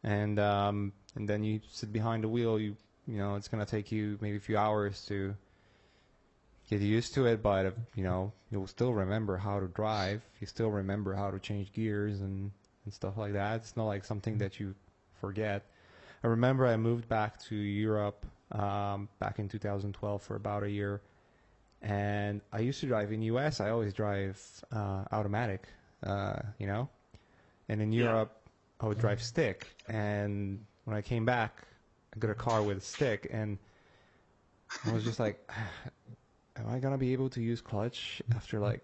and 0.04 0.40
um 0.40 0.94
and 1.16 1.28
then 1.30 1.44
you 1.44 1.60
sit 1.70 1.92
behind 1.94 2.24
the 2.24 2.28
wheel, 2.30 2.60
you 2.60 2.76
you 3.08 3.18
know, 3.18 3.36
it's 3.36 3.48
going 3.48 3.64
to 3.64 3.70
take 3.70 3.92
you 3.92 4.18
maybe 4.22 4.38
a 4.38 4.40
few 4.40 4.58
hours 4.58 5.06
to 5.08 5.36
get 6.70 6.82
used 6.82 7.14
to 7.16 7.26
it, 7.26 7.42
but 7.42 7.76
you 7.96 8.04
know, 8.04 8.32
you'll 8.50 8.68
still 8.68 8.94
remember 8.94 9.38
how 9.38 9.60
to 9.60 9.68
drive. 9.68 10.22
You 10.40 10.48
still 10.48 10.70
remember 10.70 11.14
how 11.14 11.32
to 11.32 11.40
change 11.40 11.74
gears 11.74 12.22
and 12.22 12.52
and 12.86 12.94
stuff 12.94 13.18
like 13.18 13.34
that. 13.34 13.58
It's 13.58 13.76
not 13.78 13.86
like 13.86 14.06
something 14.06 14.38
that 14.40 14.60
you 14.60 14.76
forget. 15.20 15.64
I 16.24 16.28
remember 16.28 16.66
I 16.66 16.78
moved 16.78 17.08
back 17.08 17.40
to 17.44 17.56
Europe 17.56 18.26
um, 18.52 19.10
back 19.20 19.40
in 19.40 19.48
2012 19.50 20.22
for 20.22 20.36
about 20.36 20.64
a 20.64 20.70
year, 20.70 21.02
and 21.82 22.42
I 22.52 22.60
used 22.60 22.80
to 22.82 22.88
drive 22.88 23.12
in 23.12 23.22
US. 23.24 23.60
I 23.60 23.70
always 23.70 23.94
drive 23.94 24.40
uh, 24.72 25.06
automatic, 25.12 25.68
uh, 26.04 26.42
you 26.60 26.68
know, 26.68 26.90
and 27.70 27.82
in 27.82 27.92
Yeah. 27.92 28.06
Europe 28.06 28.38
I 28.80 28.88
would 28.88 28.98
drive 28.98 29.22
stick. 29.22 29.68
And 29.88 30.66
when 30.86 30.96
I 30.98 31.02
came 31.02 31.26
back, 31.26 31.68
I 32.16 32.20
got 32.20 32.32
a 32.32 32.36
car 32.36 32.64
with 32.64 32.78
a 32.78 32.82
stick, 32.82 33.28
and 33.32 33.58
I 34.86 34.92
was 34.92 35.04
just 35.04 35.20
like, 35.20 35.50
"Am 36.58 36.68
I 36.68 36.80
gonna 36.80 36.98
be 36.98 37.14
able 37.14 37.30
to 37.30 37.42
use 37.42 37.62
clutch 37.62 38.22
after 38.36 38.60
like 38.60 38.82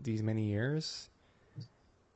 these 0.00 0.22
many 0.22 0.44
years?" 0.44 1.08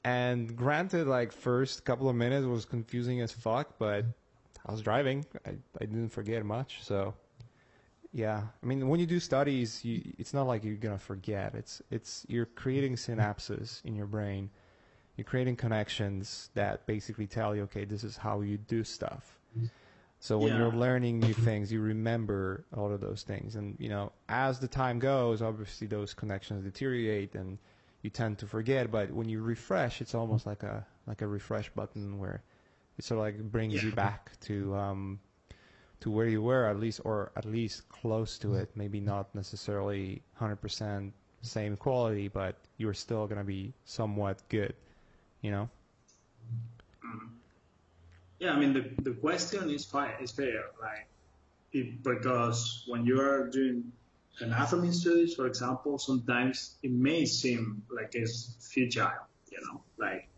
And 0.05 0.57
granted, 0.57 1.07
like 1.07 1.33
first 1.33 1.85
couple 1.85 2.09
of 2.09 2.17
minutes 2.17 2.47
was 2.47 2.65
confusing 2.65 3.21
as 3.21 3.33
fuck, 3.33 3.79
but 3.79 4.07
I 4.67 4.73
was 4.73 4.83
driving. 4.83 5.25
I, 5.47 5.51
I 5.81 5.85
didn't 5.87 6.11
forget 6.11 6.45
much, 6.45 6.83
so 6.83 7.15
yeah. 8.13 8.43
I 8.63 8.67
mean, 8.67 8.89
when 8.89 9.01
you 9.01 9.07
do 9.07 9.19
studies, 9.21 9.85
you, 9.85 10.13
it's 10.19 10.35
not 10.35 10.47
like 10.47 10.65
you're 10.65 10.77
gonna 10.77 10.99
forget. 10.99 11.55
It's 11.55 11.83
it's 11.91 12.25
you're 12.29 12.47
creating 12.47 12.97
synapses 12.97 13.85
in 13.85 13.95
your 13.97 14.07
brain. 14.07 14.51
You're 15.17 15.25
creating 15.25 15.57
connections 15.57 16.51
that 16.55 16.87
basically 16.87 17.27
tell 17.27 17.55
you, 17.55 17.63
okay, 17.65 17.85
this 17.85 18.03
is 18.05 18.17
how 18.17 18.41
you 18.41 18.57
do 18.59 18.83
stuff. 18.85 19.39
So 20.21 20.39
when 20.39 20.53
Yeah. 20.53 20.59
you're 20.59 20.71
learning 20.73 21.19
new 21.21 21.35
things, 21.35 21.73
you 21.73 21.81
remember 21.81 22.65
all 22.77 22.93
of 22.93 23.01
those 23.01 23.23
things, 23.23 23.57
and 23.57 23.77
you 23.81 23.89
know, 23.89 24.13
as 24.29 24.61
the 24.61 24.69
time 24.69 24.99
goes, 25.01 25.43
obviously 25.43 25.87
those 25.89 26.15
connections 26.15 26.65
deteriorate, 26.65 27.35
and 27.35 27.59
you 28.03 28.11
tend 28.11 28.39
to 28.39 28.47
forget. 28.47 28.91
But 28.91 29.11
when 29.11 29.29
you 29.29 29.43
refresh, 29.43 30.01
it's 30.01 30.15
almost 30.15 30.47
like 30.47 30.63
a 30.63 30.87
like 31.07 31.23
a 31.23 31.27
refresh 31.27 31.71
button 31.71 32.19
where 32.19 32.43
it 32.99 33.05
sort 33.05 33.19
of 33.19 33.25
like 33.25 33.51
brings 33.51 33.83
you 33.83 33.93
back 33.93 34.39
to 34.41 34.75
um, 34.75 35.21
to 36.01 36.11
where 36.11 36.27
you 36.27 36.43
were 36.43 36.67
at 36.67 36.79
least, 36.79 37.01
or 37.05 37.33
at 37.37 37.45
least 37.45 37.89
close 37.89 38.39
to 38.39 38.55
it. 38.55 38.71
Maybe 38.75 39.01
not 39.01 39.35
necessarily 39.35 40.23
100% 40.41 41.13
same 41.43 41.77
quality, 41.77 42.29
but 42.29 42.57
you're 42.77 42.95
still 42.95 43.27
gonna 43.27 43.45
be 43.45 43.73
somewhat 43.85 44.43
good. 44.49 44.75
You 45.41 45.51
know? 45.51 45.69
Yeah, 48.39 48.55
I 48.55 48.59
mean 48.59 48.73
the 48.73 48.91
the 49.03 49.13
question 49.13 49.71
is 49.71 49.85
fine, 49.85 50.15
is 50.21 50.33
fair, 50.33 50.71
like 50.81 51.07
if, 51.73 52.03
because 52.03 52.85
when 52.87 53.07
you 53.07 53.21
are 53.21 53.49
doing 53.49 53.93
anatomy 54.41 54.93
studies, 54.93 55.35
for 55.35 55.47
example, 55.47 55.99
sometimes 55.99 56.77
it 56.83 56.91
may 56.91 57.25
seem 57.25 57.83
like 57.91 58.15
it's 58.15 58.57
futile, 58.73 59.27
you 59.51 59.59
know, 59.65 59.83
like 59.99 60.29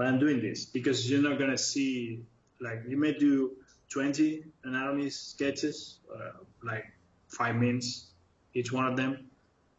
why 0.00 0.06
I'm 0.06 0.18
doing 0.18 0.40
this 0.40 0.64
because 0.64 1.10
you're 1.10 1.22
not 1.22 1.38
gonna 1.38 1.58
see 1.58 2.24
like 2.60 2.82
you 2.88 2.96
may 2.96 3.12
do 3.12 3.52
20 3.90 4.44
anatomy 4.64 5.10
sketches, 5.10 5.98
uh, 6.14 6.30
like 6.62 6.86
five 7.28 7.56
minutes 7.56 8.06
each 8.54 8.72
one 8.72 8.86
of 8.86 8.96
them, 8.96 9.30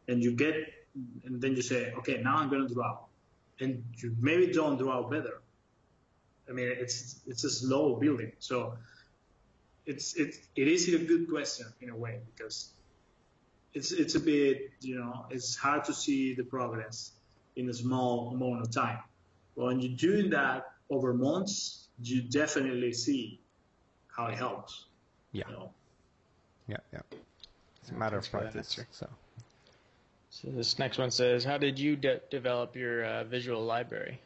and 0.07 0.23
you 0.23 0.31
get 0.31 0.55
and 1.25 1.41
then 1.41 1.55
you 1.55 1.61
say, 1.61 1.91
okay, 1.99 2.21
now 2.21 2.37
I'm 2.37 2.49
gonna 2.49 2.69
draw, 2.69 2.99
and 3.59 3.83
you 3.97 4.15
maybe 4.19 4.51
don't 4.51 4.77
draw 4.77 5.09
better 5.09 5.41
I 6.49 6.53
mean, 6.53 6.67
it's 6.67 7.21
it's 7.27 7.43
a 7.43 7.49
slow 7.49 7.95
building, 7.95 8.33
so 8.39 8.77
it's 9.85 10.15
it 10.15 10.35
it 10.55 10.67
is 10.67 10.93
a 10.93 10.97
good 10.97 11.29
question 11.29 11.67
in 11.79 11.89
a 11.89 11.95
way 11.95 12.19
because 12.35 12.73
it's 13.73 13.91
it's 13.91 14.15
a 14.15 14.19
bit 14.19 14.71
you 14.81 14.95
know 14.99 15.25
it's 15.29 15.55
hard 15.55 15.85
to 15.85 15.93
see 15.93 16.35
the 16.35 16.43
progress 16.43 17.11
in 17.55 17.69
a 17.69 17.73
small 17.73 18.31
amount 18.35 18.61
of 18.61 18.71
time. 18.71 18.99
But 19.55 19.65
when 19.65 19.79
you're 19.79 19.97
doing 19.97 20.29
that 20.31 20.71
over 20.89 21.13
months, 21.13 21.87
you 22.01 22.21
definitely 22.21 22.93
see 22.93 23.39
how 24.07 24.27
it 24.27 24.37
helps. 24.37 24.85
Yeah. 25.31 25.43
You 25.47 25.53
know? 25.53 25.71
Yeah, 26.67 26.77
yeah. 26.93 26.99
It's 27.81 27.91
a 27.91 27.93
matter 27.93 28.21
Thanks 28.21 28.27
of 28.27 28.53
practice. 28.53 28.79
So, 28.91 29.07
So 30.29 30.47
this 30.51 30.79
next 30.79 30.97
one 30.97 31.11
says, 31.11 31.43
"How 31.43 31.57
did 31.57 31.77
you 31.77 31.95
de- 31.95 32.21
develop 32.29 32.75
your 32.75 33.03
uh, 33.03 33.23
visual 33.25 33.63
library? 33.63 34.19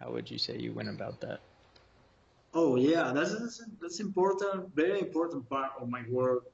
How 0.00 0.10
would 0.10 0.30
you 0.30 0.38
say 0.38 0.58
you 0.58 0.72
went 0.72 0.88
about 0.88 1.20
that?" 1.20 1.40
Oh 2.54 2.76
yeah, 2.76 3.12
that's 3.12 3.32
that's, 3.38 3.64
that's 3.80 4.00
important. 4.00 4.74
Very 4.74 5.00
important 5.00 5.48
part 5.48 5.72
of 5.80 5.88
my 5.88 6.02
work, 6.08 6.44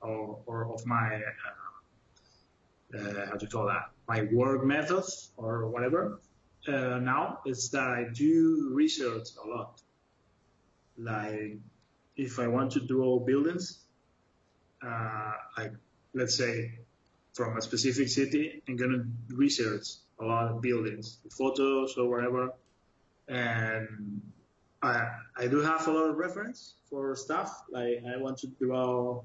or, 0.00 0.38
or 0.46 0.72
of 0.72 0.86
my 0.86 1.16
uh, 1.16 2.98
uh, 2.98 3.26
how 3.26 3.36
do 3.36 3.44
you 3.44 3.48
call 3.48 3.66
that? 3.66 3.90
My 4.06 4.22
work 4.32 4.64
methods 4.64 5.30
or 5.36 5.66
whatever. 5.66 6.20
Uh, 6.68 6.98
now 6.98 7.38
is 7.46 7.70
that 7.70 7.88
I 7.88 8.04
do 8.12 8.70
research 8.74 9.28
a 9.42 9.48
lot. 9.48 9.80
Like 10.98 11.56
if 12.16 12.38
I 12.38 12.48
want 12.48 12.72
to 12.72 12.80
draw 12.80 13.18
buildings, 13.20 13.84
uh, 14.82 15.32
like 15.56 15.72
let's 16.12 16.36
say 16.36 16.78
from 17.32 17.56
a 17.56 17.62
specific 17.62 18.08
city, 18.08 18.62
I'm 18.68 18.76
gonna 18.76 19.04
research 19.30 19.86
a 20.20 20.24
lot 20.24 20.50
of 20.50 20.60
buildings, 20.60 21.18
photos 21.30 21.96
or 21.96 22.10
whatever, 22.10 22.52
and 23.28 24.20
I 24.82 25.08
I 25.38 25.46
do 25.46 25.60
have 25.60 25.86
a 25.88 25.92
lot 25.92 26.10
of 26.10 26.16
reference 26.16 26.74
for 26.90 27.16
stuff. 27.16 27.62
Like 27.70 28.02
I 28.06 28.18
want 28.18 28.38
to 28.38 28.48
draw, 28.48 29.22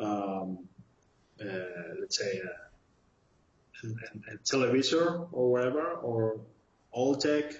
um, 0.00 0.58
uh, 1.38 2.00
let's 2.00 2.18
say, 2.18 2.40
uh, 2.40 3.84
a, 3.84 3.88
a, 3.88 4.34
a 4.34 4.38
televisor 4.38 5.28
or 5.32 5.50
whatever, 5.50 5.82
or 5.96 6.40
old 6.92 7.20
tech, 7.20 7.52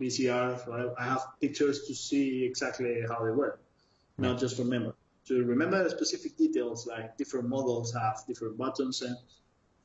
VCR. 0.00 0.64
So 0.64 0.94
I, 0.98 1.04
have 1.04 1.26
pictures 1.40 1.86
to 1.86 1.94
see 1.94 2.44
exactly 2.44 3.02
how 3.08 3.24
they 3.24 3.30
work, 3.30 3.60
not 4.18 4.38
just 4.38 4.56
from 4.56 4.68
memory. 4.68 4.92
To 5.26 5.44
remember 5.44 5.86
specific 5.90 6.36
details, 6.36 6.86
like 6.86 7.16
different 7.18 7.48
models 7.48 7.92
have 7.92 8.22
different 8.26 8.56
buttons, 8.56 9.02
and 9.02 9.16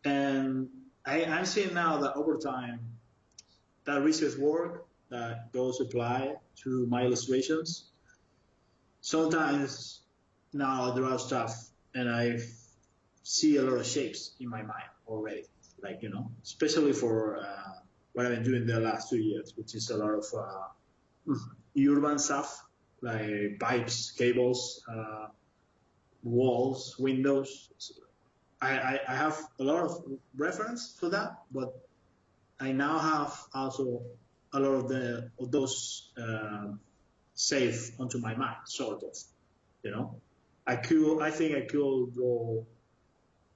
and 0.05 0.69
I, 1.05 1.25
I'm 1.25 1.45
seeing 1.45 1.73
now 1.73 1.97
that 1.97 2.13
over 2.15 2.37
time, 2.37 2.79
that 3.85 4.01
research 4.01 4.37
work 4.37 4.85
that 5.09 5.51
goes 5.51 5.81
apply 5.81 6.35
to 6.63 6.87
my 6.87 7.03
illustrations. 7.03 7.91
Sometimes 9.01 10.01
now 10.53 10.91
I 10.91 10.95
draw 10.95 11.17
stuff 11.17 11.69
and 11.93 12.09
I 12.09 12.39
see 13.23 13.57
a 13.57 13.61
lot 13.61 13.79
of 13.79 13.85
shapes 13.85 14.31
in 14.39 14.49
my 14.49 14.61
mind 14.61 14.89
already. 15.07 15.43
Like, 15.81 16.01
you 16.01 16.09
know, 16.09 16.31
especially 16.43 16.93
for 16.93 17.37
uh, 17.37 17.82
what 18.13 18.25
I've 18.25 18.31
been 18.31 18.43
doing 18.43 18.65
the 18.65 18.79
last 18.79 19.09
two 19.09 19.17
years, 19.17 19.53
which 19.55 19.75
is 19.75 19.89
a 19.89 19.97
lot 19.97 20.11
of 20.11 20.25
uh, 20.37 21.33
urban 21.77 22.19
stuff 22.19 22.63
like 23.01 23.59
pipes, 23.59 24.11
cables, 24.11 24.83
uh, 24.89 25.27
walls, 26.23 26.95
windows. 26.97 27.69
I, 28.61 28.77
I, 28.77 28.99
I 29.09 29.15
have 29.15 29.37
a 29.59 29.63
lot 29.63 29.83
of 29.83 30.03
reference 30.37 30.95
for 30.97 31.09
that, 31.09 31.39
but 31.51 31.73
I 32.59 32.71
now 32.71 32.97
have 32.97 33.37
also 33.53 34.03
a 34.53 34.59
lot 34.59 34.75
of 34.75 34.87
the 34.87 35.31
of 35.39 35.51
those 35.51 36.11
uh, 36.17 36.67
saved 37.33 37.93
onto 37.99 38.19
my 38.19 38.35
mind, 38.35 38.57
sort 38.65 39.03
of. 39.03 39.17
You 39.83 39.91
know, 39.91 40.21
I 40.65 40.77
could 40.77 41.21
I 41.21 41.29
think 41.31 41.55
I 41.55 41.61
could 41.61 42.13
draw 42.13 42.63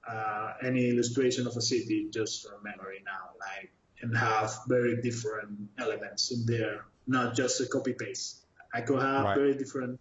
uh, 0.05 0.53
any 0.61 0.89
illustration 0.89 1.47
of 1.47 1.55
a 1.55 1.61
city 1.61 2.09
just 2.11 2.45
from 2.45 2.63
memory 2.63 3.01
now, 3.05 3.31
like 3.39 3.71
and 4.01 4.15
have 4.15 4.51
very 4.67 5.01
different 5.01 5.69
elements 5.77 6.31
in 6.31 6.45
there, 6.45 6.85
not 7.07 7.35
just 7.35 7.59
a 7.61 7.65
copy 7.67 7.93
paste. 7.93 8.45
I 8.73 8.81
could 8.81 9.01
have 9.01 9.25
Right. 9.25 9.35
very 9.35 9.53
different 9.55 9.99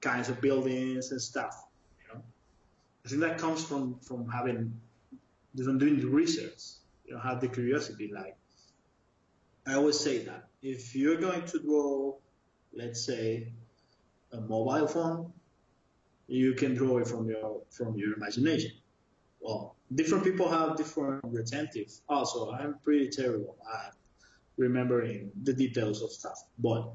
kinds 0.00 0.28
of 0.28 0.40
buildings 0.40 1.10
and 1.10 1.20
stuff. 1.20 1.54
You 2.00 2.14
know, 2.14 2.22
I 3.04 3.08
think 3.08 3.20
that 3.22 3.38
comes 3.38 3.64
from 3.64 3.98
from 4.00 4.28
having 4.28 4.80
from 5.64 5.78
doing 5.78 6.00
the 6.00 6.06
research. 6.06 6.62
You 7.06 7.14
know, 7.14 7.20
have 7.20 7.40
the 7.40 7.48
curiosity, 7.48 8.10
like. 8.12 8.36
I 9.66 9.74
always 9.74 9.98
say 10.00 10.18
that 10.24 10.48
if 10.62 10.94
you're 10.96 11.16
going 11.20 11.44
to 11.46 11.58
draw, 11.58 12.14
let's 12.72 13.04
say, 13.04 13.52
a 14.32 14.40
mobile 14.40 14.86
phone, 14.86 15.32
you 16.26 16.54
can 16.54 16.74
draw 16.74 16.98
it 16.98 17.08
from 17.08 17.28
your 17.28 17.62
from 17.70 17.96
your 17.96 18.14
imagination. 18.14 18.72
Well, 19.40 19.76
different 19.94 20.24
people 20.24 20.48
have 20.48 20.76
different 20.76 21.20
retentive. 21.24 21.90
Also, 22.08 22.52
I'm 22.52 22.78
pretty 22.84 23.08
terrible 23.08 23.56
at 23.74 23.94
remembering 24.56 25.30
the 25.42 25.52
details 25.52 26.02
of 26.02 26.10
stuff. 26.10 26.44
But 26.58 26.90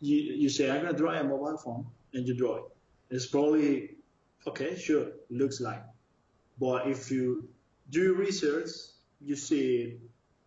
you 0.00 0.16
you 0.16 0.48
say 0.48 0.70
I'm 0.70 0.82
gonna 0.82 0.96
draw 0.96 1.12
a 1.12 1.24
mobile 1.24 1.56
phone, 1.56 1.86
and 2.12 2.26
you 2.26 2.34
draw 2.34 2.56
it. 2.56 2.64
It's 3.10 3.26
probably 3.26 3.96
okay, 4.46 4.76
sure, 4.76 5.06
looks 5.30 5.60
like. 5.60 5.82
But 6.58 6.88
if 6.88 7.10
you 7.10 7.48
do 7.90 8.14
research, 8.14 8.70
you 9.20 9.36
see 9.36 9.98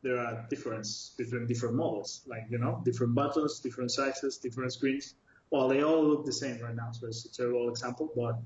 there 0.02 0.20
are 0.20 0.46
difference 0.50 1.14
between 1.18 1.48
different 1.48 1.76
models, 1.76 2.22
like 2.28 2.46
you 2.50 2.58
know, 2.58 2.82
different 2.86 3.16
buttons, 3.16 3.60
different 3.60 3.92
sizes, 3.92 4.38
different 4.38 4.74
screens. 4.74 5.16
Well, 5.52 5.68
they 5.68 5.84
all 5.84 6.04
look 6.04 6.26
the 6.26 6.34
same 6.34 6.60
right 6.62 6.76
now, 6.76 6.92
so 6.92 7.08
it's 7.08 7.26
a 7.26 7.32
terrible 7.32 7.70
example, 7.70 8.12
but 8.16 8.40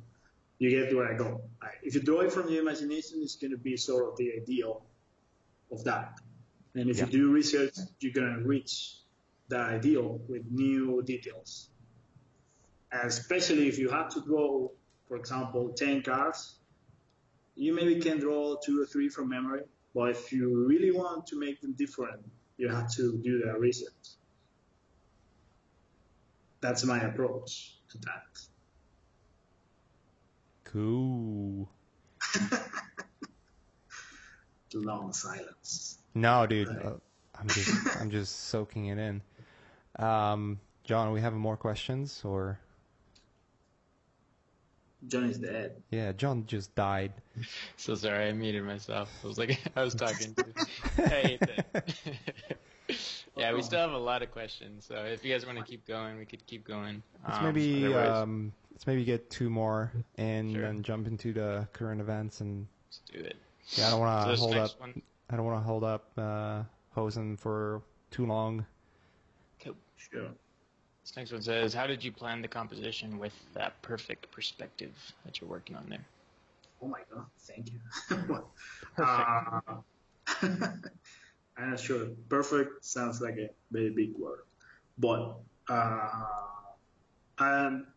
you 0.60 0.69
get 0.69 0.95
where 0.95 1.11
I 1.11 1.18
go. 1.18 1.41
If 1.81 1.95
you 1.95 2.02
draw 2.02 2.22
it 2.22 2.31
from 2.31 2.49
your 2.49 2.61
imagination, 2.61 3.19
it's 3.22 3.38
going 3.38 3.52
to 3.52 3.57
be 3.57 3.77
sort 3.77 4.10
of 4.10 4.18
the 4.18 4.34
ideal 4.41 4.86
of 5.72 5.84
that. 5.86 6.19
And 6.76 6.90
if 6.90 6.98
Yeah. 6.98 7.06
you 7.06 7.11
do 7.11 7.31
research, 7.31 7.76
you're 7.99 8.14
going 8.14 8.36
to 8.36 8.41
reach 8.48 8.98
that 9.48 9.69
ideal 9.69 10.19
with 10.27 10.45
new 10.52 11.02
details. 11.02 11.69
And 12.91 13.07
especially 13.07 13.68
if 13.68 13.80
you 13.80 13.90
have 13.90 14.14
to 14.14 14.22
draw, 14.22 14.69
for 15.07 15.18
example, 15.18 15.73
10 15.73 16.03
cars, 16.03 16.60
you 17.56 17.73
maybe 17.73 17.99
can 17.99 18.19
draw 18.19 18.56
two 18.57 18.81
or 18.81 18.86
three 18.86 19.10
from 19.10 19.30
memory, 19.30 19.64
but 19.94 20.11
if 20.11 20.31
you 20.31 20.65
really 20.68 20.91
want 20.91 21.27
to 21.27 21.40
make 21.40 21.61
them 21.61 21.73
different, 21.73 22.22
you 22.57 22.68
have 22.69 22.91
to 22.95 23.18
do 23.18 23.41
that 23.45 23.60
research. 23.60 24.18
That's 26.61 26.84
my 26.84 26.99
approach 26.99 27.80
to 27.90 27.98
that. 27.99 28.49
Cool. 30.72 31.68
Long 34.74 35.14
silence. 35.14 35.98
No, 36.14 36.46
dude, 36.46 36.68
Right. 36.68 36.86
uh, 36.86 36.94
I'm 37.40 37.48
just 37.48 37.98
I'm 38.00 38.12
just 38.12 38.40
soaking 38.50 38.88
it 38.88 38.98
in. 39.00 39.22
Um, 39.98 40.60
John, 40.84 41.12
we 41.12 41.22
have 41.22 41.34
more 41.34 41.58
questions, 41.58 42.22
or 42.24 42.60
John 45.08 45.24
is 45.26 45.40
dead. 45.40 45.82
yeah, 45.90 46.12
John 46.12 46.46
just 46.46 46.76
died. 46.76 47.14
So 47.78 47.96
sorry, 47.96 48.28
I 48.30 48.34
muted 48.34 48.64
myself. 48.64 49.10
I 49.24 49.28
was 49.28 49.38
like, 49.40 49.60
I 49.76 49.84
was 49.84 49.96
talking 49.96 50.36
to. 50.36 50.46
hey, 51.10 51.40
Ethan. 51.41 51.64
Yeah, 53.40 53.53
we 53.53 53.61
still 53.61 53.80
have 53.80 53.91
a 53.91 53.98
lot 53.98 54.22
of 54.22 54.32
questions. 54.32 54.86
So 54.86 54.95
if 54.95 55.24
you 55.24 55.32
guys 55.34 55.45
want 55.45 55.57
to 55.57 55.64
keep 55.64 55.86
going, 55.88 56.18
we 56.18 56.26
could 56.26 56.45
keep 56.45 56.66
going. 56.68 57.02
Let's 57.26 57.38
Um, 57.38 57.44
maybe 57.45 57.94
um, 57.94 58.53
let's 58.72 58.86
maybe 58.88 59.03
get 59.06 59.30
two 59.30 59.49
more 59.49 59.91
and 60.18 60.52
Sure. 60.53 60.61
then 60.61 60.84
jump 60.84 61.07
into 61.07 61.34
the 61.34 61.68
current 61.74 62.02
events. 62.02 62.41
And 62.41 62.68
let's 62.88 62.99
do 63.11 63.20
it. 63.20 63.38
yeah, 63.78 63.88
I 63.88 63.91
don't 63.91 63.99
want 63.99 64.26
to 64.26 64.32
this 64.32 64.40
hold 64.40 64.56
up. 64.56 64.80
one, 64.80 65.02
I 65.30 65.36
don't 65.36 65.45
want 65.45 65.60
to 65.61 65.66
hold 65.66 65.84
up 65.84 66.11
uh, 66.18 66.64
Josan 66.95 67.38
for 67.40 67.82
too 68.11 68.26
long. 68.26 68.66
Sure. 70.11 70.30
this 71.03 71.16
next 71.18 71.32
one 71.34 71.41
says, 71.41 71.74
"How 71.74 71.86
did 71.86 72.03
you 72.03 72.11
plan 72.11 72.41
the 72.41 72.48
composition 72.48 73.20
with 73.20 73.34
that 73.53 73.80
perfect 73.82 74.32
perspective 74.32 74.94
that 75.26 75.40
you're 75.40 75.49
working 75.49 75.76
on 75.76 75.86
there?" 75.90 76.06
Oh 76.82 76.88
my 76.88 77.02
god, 77.14 77.26
thank 77.40 77.70
you. 77.74 77.80
uh, 79.03 79.60
I'm 81.60 81.72
not 81.72 81.80
sure. 81.80 82.07
Perfect 82.30 82.86
sounds 82.86 83.22
like 83.22 83.38
a 83.38 83.49
very 83.72 83.90
big 83.90 84.15
word. 84.18 84.40
But 84.98 85.36
uh, 85.68 86.10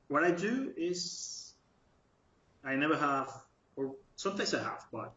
what 0.09 0.25
I 0.25 0.31
do 0.33 0.73
is 0.77 1.55
I 2.65 2.75
never 2.75 2.97
have, 2.97 3.31
or 3.77 3.95
sometimes 4.17 4.55
I 4.55 4.63
have, 4.63 4.85
but 4.93 5.13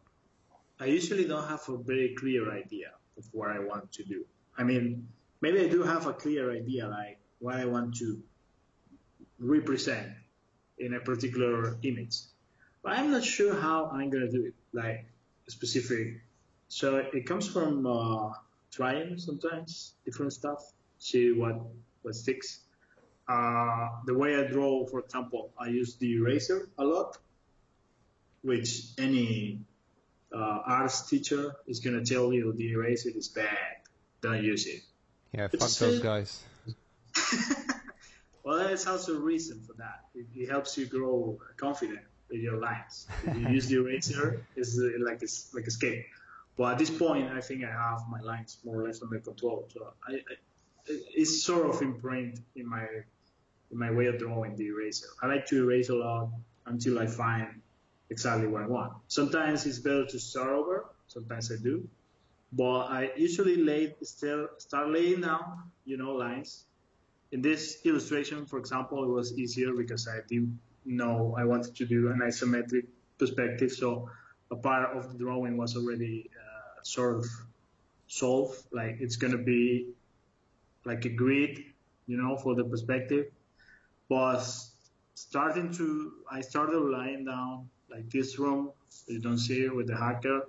I 0.78 0.86
usually 0.86 1.26
don't 1.26 1.46
have 1.48 1.68
a 1.68 1.76
very 1.76 2.14
clear 2.14 2.52
idea 2.52 2.92
of 3.18 3.24
what 3.32 3.50
I 3.50 3.58
want 3.58 3.92
to 3.92 4.04
do. 4.04 4.24
I 4.56 4.62
mean, 4.62 5.08
maybe 5.40 5.60
I 5.60 5.68
do 5.68 5.82
have 5.82 6.06
a 6.06 6.12
clear 6.12 6.52
idea, 6.52 6.88
like 6.88 7.18
what 7.38 7.56
I 7.56 7.64
want 7.66 7.96
to 7.96 8.20
represent 9.38 10.08
in 10.78 10.94
a 10.94 11.00
particular 11.00 11.76
image. 11.82 12.16
But 12.82 12.92
I'm 12.92 13.10
not 13.10 13.24
sure 13.24 13.54
how 13.54 13.90
I'm 13.92 14.10
gonna 14.10 14.30
do 14.30 14.44
it, 14.44 14.54
like 14.72 15.06
specific. 15.48 16.20
So 16.68 16.96
it 16.96 17.26
comes 17.26 17.48
from 17.48 17.86
uh, 17.86 18.32
trying 18.70 19.18
sometimes 19.18 19.94
different 20.04 20.32
stuff, 20.32 20.62
see 20.98 21.32
what 21.32 21.60
what 22.02 22.14
sticks. 22.14 22.60
Uh, 23.28 23.88
the 24.04 24.14
way 24.14 24.36
I 24.36 24.44
draw, 24.44 24.86
for 24.86 25.00
example, 25.00 25.50
I 25.58 25.68
use 25.68 25.96
the 25.96 26.14
eraser 26.14 26.68
a 26.78 26.84
lot, 26.84 27.18
which 28.42 28.92
any 28.98 29.60
uh, 30.32 30.60
arts 30.64 31.08
teacher 31.08 31.56
is 31.66 31.80
gonna 31.80 32.04
tell 32.04 32.32
you 32.32 32.52
the 32.52 32.72
eraser 32.72 33.10
is 33.10 33.28
bad. 33.28 33.82
Don't 34.20 34.42
use 34.42 34.66
it. 34.66 34.82
Yeah, 35.32 35.48
It's 35.52 35.78
fuck 35.78 35.88
those 35.88 36.00
guys. 36.00 36.42
well, 38.44 38.58
there's 38.58 38.86
also 38.86 39.16
a 39.16 39.20
reason 39.20 39.60
for 39.66 39.74
that. 39.74 40.04
It, 40.14 40.26
it 40.34 40.48
helps 40.48 40.78
you 40.78 40.86
grow 40.86 41.38
confident 41.56 42.00
with 42.30 42.40
your 42.40 42.58
lines. 42.58 43.06
If 43.24 43.36
you 43.36 43.48
use 43.48 43.68
the 43.68 43.76
eraser, 43.76 44.44
it's 44.56 44.78
uh, 44.78 44.90
like 45.00 45.22
a, 45.22 45.26
like 45.54 45.66
a 45.66 45.70
scale. 45.70 46.02
But 46.56 46.72
at 46.72 46.78
this 46.78 46.90
point, 46.90 47.30
I 47.30 47.40
think 47.40 47.64
I 47.64 47.70
have 47.70 48.00
my 48.10 48.20
lines 48.20 48.58
more 48.64 48.80
or 48.80 48.84
less 48.86 49.02
under 49.02 49.18
control. 49.18 49.68
So 49.72 49.92
I, 50.08 50.14
I, 50.14 50.18
it's 50.88 51.42
sort 51.42 51.68
of 51.68 51.82
imprinted 51.82 52.42
in 52.54 52.68
my 52.68 52.86
in 53.72 53.78
my 53.78 53.90
way 53.90 54.06
of 54.06 54.18
drawing 54.18 54.56
the 54.56 54.66
eraser. 54.66 55.08
I 55.22 55.26
like 55.26 55.46
to 55.46 55.56
erase 55.62 55.88
a 55.88 55.94
lot 55.94 56.30
until 56.66 56.98
I 56.98 57.06
find 57.06 57.60
exactly 58.10 58.46
what 58.46 58.62
I 58.62 58.66
want. 58.66 58.92
Sometimes 59.08 59.66
it's 59.66 59.80
better 59.80 60.06
to 60.06 60.18
start 60.18 60.50
over. 60.50 60.86
Sometimes 61.08 61.52
I 61.52 61.56
do, 61.62 61.88
but 62.52 62.82
I 62.86 63.10
usually 63.16 63.56
lay 63.56 63.94
still 64.02 64.48
start 64.58 64.90
laying 64.90 65.20
down, 65.20 65.70
you 65.84 65.96
know, 65.96 66.12
lines. 66.12 66.64
In 67.32 67.42
this 67.42 67.78
illustration, 67.84 68.46
for 68.46 68.58
example, 68.58 69.02
it 69.04 69.08
was 69.08 69.36
easier 69.36 69.72
because 69.74 70.08
I 70.08 70.20
didn't 70.28 70.58
know 70.84 71.34
I 71.36 71.44
wanted 71.44 71.74
to 71.76 71.86
do 71.86 72.10
an 72.10 72.20
isometric 72.20 72.86
perspective, 73.18 73.72
so 73.72 74.08
a 74.50 74.56
part 74.56 74.96
of 74.96 75.12
the 75.12 75.18
drawing 75.18 75.56
was 75.56 75.76
already 75.76 76.30
sort 76.86 77.16
of 77.16 77.26
solve. 78.06 78.56
Like 78.72 78.96
it's 79.00 79.16
gonna 79.16 79.38
be 79.38 79.88
like 80.84 81.04
a 81.04 81.08
grid, 81.08 81.58
you 82.06 82.16
know, 82.16 82.36
for 82.36 82.54
the 82.54 82.64
perspective. 82.64 83.26
But 84.08 84.44
starting 85.14 85.72
to, 85.72 86.12
I 86.30 86.40
started 86.40 86.78
lying 86.78 87.24
down 87.24 87.68
like 87.90 88.08
this 88.10 88.38
room, 88.38 88.70
you 89.08 89.20
don't 89.20 89.38
see 89.38 89.64
it 89.64 89.74
with 89.74 89.88
the 89.88 89.96
hacker, 89.96 90.42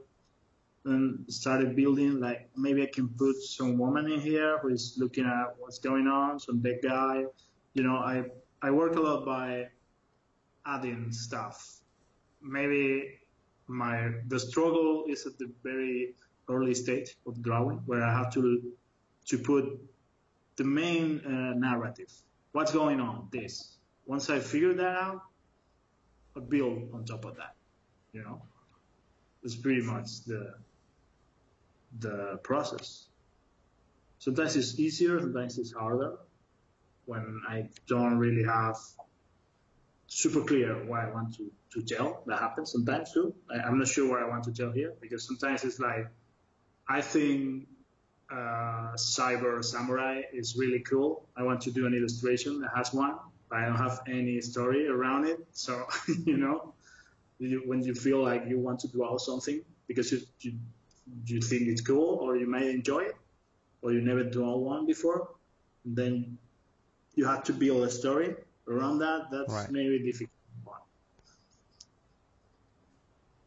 and 0.85 1.25
started 1.27 1.75
building 1.75 2.19
like 2.19 2.49
maybe 2.55 2.83
I 2.83 2.89
can 2.93 3.09
put 3.09 3.35
some 3.37 3.77
woman 3.77 4.11
in 4.11 4.21
here 4.21 4.59
who 4.59 4.69
is 4.69 4.95
looking 4.97 5.25
at 5.25 5.55
what's 5.57 5.79
going 5.79 6.07
on, 6.07 6.39
some 6.39 6.59
big 6.59 6.81
guy. 6.81 7.25
You 7.73 7.83
know, 7.83 7.97
I 7.97 8.25
I 8.61 8.71
work 8.71 8.95
a 8.95 8.99
lot 8.99 9.25
by 9.25 9.67
adding 10.65 11.11
stuff. 11.11 11.81
Maybe 12.41 13.19
my 13.67 14.11
the 14.27 14.39
struggle 14.39 15.05
is 15.09 15.25
at 15.25 15.37
the 15.37 15.51
very 15.63 16.15
early 16.49 16.73
stage 16.73 17.15
of 17.25 17.41
drawing 17.41 17.79
where 17.85 18.03
I 18.03 18.13
have 18.17 18.33
to 18.33 18.61
to 19.27 19.37
put 19.37 19.65
the 20.55 20.63
main 20.63 21.21
uh, 21.25 21.53
narrative. 21.57 22.11
What's 22.51 22.71
going 22.71 22.99
on? 22.99 23.27
This. 23.31 23.77
Once 24.05 24.29
I 24.29 24.39
figure 24.39 24.73
that 24.73 24.95
out, 24.95 25.21
I 26.35 26.39
build 26.39 26.89
on 26.93 27.05
top 27.05 27.25
of 27.25 27.35
that. 27.35 27.55
You 28.13 28.23
know, 28.23 28.41
it's 29.43 29.55
pretty 29.55 29.81
much 29.81 30.23
the 30.25 30.53
the 31.99 32.39
process. 32.43 33.07
Sometimes 34.19 34.55
it's 34.55 34.79
easier, 34.79 35.19
sometimes 35.19 35.57
it's 35.57 35.71
harder. 35.71 36.17
When 37.05 37.41
I 37.47 37.69
don't 37.87 38.17
really 38.17 38.43
have 38.43 38.77
super 40.07 40.41
clear 40.41 40.73
what 40.85 41.01
I 41.01 41.09
want 41.11 41.35
to, 41.37 41.51
to 41.73 41.81
tell, 41.81 42.23
that 42.25 42.39
happens 42.39 42.71
sometimes 42.71 43.13
too. 43.13 43.33
I, 43.49 43.59
I'm 43.59 43.77
not 43.77 43.87
sure 43.87 44.09
what 44.09 44.21
I 44.21 44.27
want 44.27 44.43
to 44.45 44.51
tell 44.51 44.71
here 44.71 44.93
because 44.99 45.25
sometimes 45.25 45.63
it's 45.63 45.79
like 45.79 46.07
I 46.89 47.01
think 47.01 47.67
uh, 48.31 48.93
Cyber 48.95 49.63
Samurai 49.63 50.21
is 50.33 50.55
really 50.57 50.79
cool. 50.79 51.25
I 51.35 51.43
want 51.43 51.61
to 51.61 51.71
do 51.71 51.85
an 51.85 51.93
illustration 51.93 52.61
that 52.61 52.71
has 52.75 52.93
one, 52.93 53.15
but 53.49 53.59
I 53.59 53.65
don't 53.65 53.75
have 53.77 54.01
any 54.07 54.39
story 54.41 54.87
around 54.87 55.25
it. 55.27 55.39
So, 55.51 55.85
you 56.25 56.37
know, 56.37 56.73
you, 57.39 57.63
when 57.65 57.83
you 57.83 57.93
feel 57.93 58.21
like 58.23 58.45
you 58.47 58.59
want 58.59 58.79
to 58.81 58.87
draw 58.87 59.17
something 59.17 59.61
because 59.87 60.11
you, 60.11 60.21
you, 60.41 60.53
you 61.25 61.41
think 61.41 61.63
it's 61.63 61.81
cool 61.81 62.19
or 62.21 62.37
you 62.37 62.47
may 62.47 62.69
enjoy 62.69 62.99
it 62.99 63.15
or 63.81 63.91
you 63.93 64.01
never 64.01 64.23
draw 64.23 64.55
one 64.55 64.85
before, 64.85 65.29
then 65.85 66.37
you 67.15 67.25
have 67.25 67.43
to 67.45 67.53
build 67.53 67.83
a 67.83 67.91
story 67.91 68.35
around 68.67 68.99
that. 68.99 69.27
That's 69.31 69.53
Right. 69.53 69.71
maybe 69.71 69.99
difficult. 70.03 70.31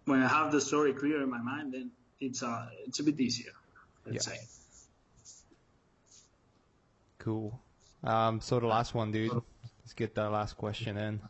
When 0.07 0.23
I 0.23 0.29
have 0.29 0.51
the 0.51 0.61
story 0.61 0.93
clear 0.93 1.23
in 1.23 1.31
my 1.31 1.41
mind, 1.41 1.73
then 1.73 1.93
it's 2.21 2.43
uh, 2.43 2.69
it's 2.87 3.01
a 3.01 3.03
bit 3.03 3.19
easier. 3.21 3.53
Let's 4.07 4.27
Yeah. 4.27 4.35
say. 4.35 4.41
Cool. 7.19 7.59
Um, 8.03 8.41
so 8.41 8.61
the 8.61 8.67
last 8.67 8.95
one, 8.95 9.13
dude. 9.13 9.33
Let's 9.33 9.93
get 9.95 10.15
that 10.15 10.31
last 10.31 10.57
question 10.57 10.97
in. 10.97 11.21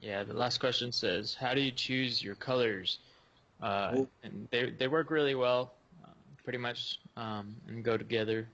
Yeah, 0.00 0.24
the 0.24 0.34
last 0.34 0.58
question 0.58 0.92
says, 0.92 1.34
"How 1.34 1.54
do 1.54 1.60
you 1.60 1.70
choose 1.70 2.22
your 2.22 2.34
colors?" 2.34 2.98
Uh, 3.60 3.92
Oh. 3.96 4.08
and 4.22 4.48
they 4.50 4.70
they 4.70 4.88
work 4.88 5.10
really 5.10 5.34
well, 5.34 5.72
uh, 6.04 6.10
pretty 6.44 6.58
much, 6.58 6.98
um, 7.16 7.56
and 7.68 7.84
go 7.84 7.96
together 7.96 8.48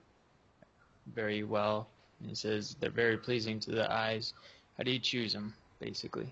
very 1.07 1.43
well. 1.43 1.87
And 2.21 2.31
it 2.31 2.37
says 2.37 2.75
they're 2.79 2.89
very 2.91 3.17
pleasing 3.17 3.59
to 3.61 3.71
the 3.71 3.91
eyes. 3.91 4.33
How 4.77 4.83
do 4.83 4.91
you 4.91 4.99
choose 4.99 5.33
them, 5.33 5.53
basically? 5.79 6.31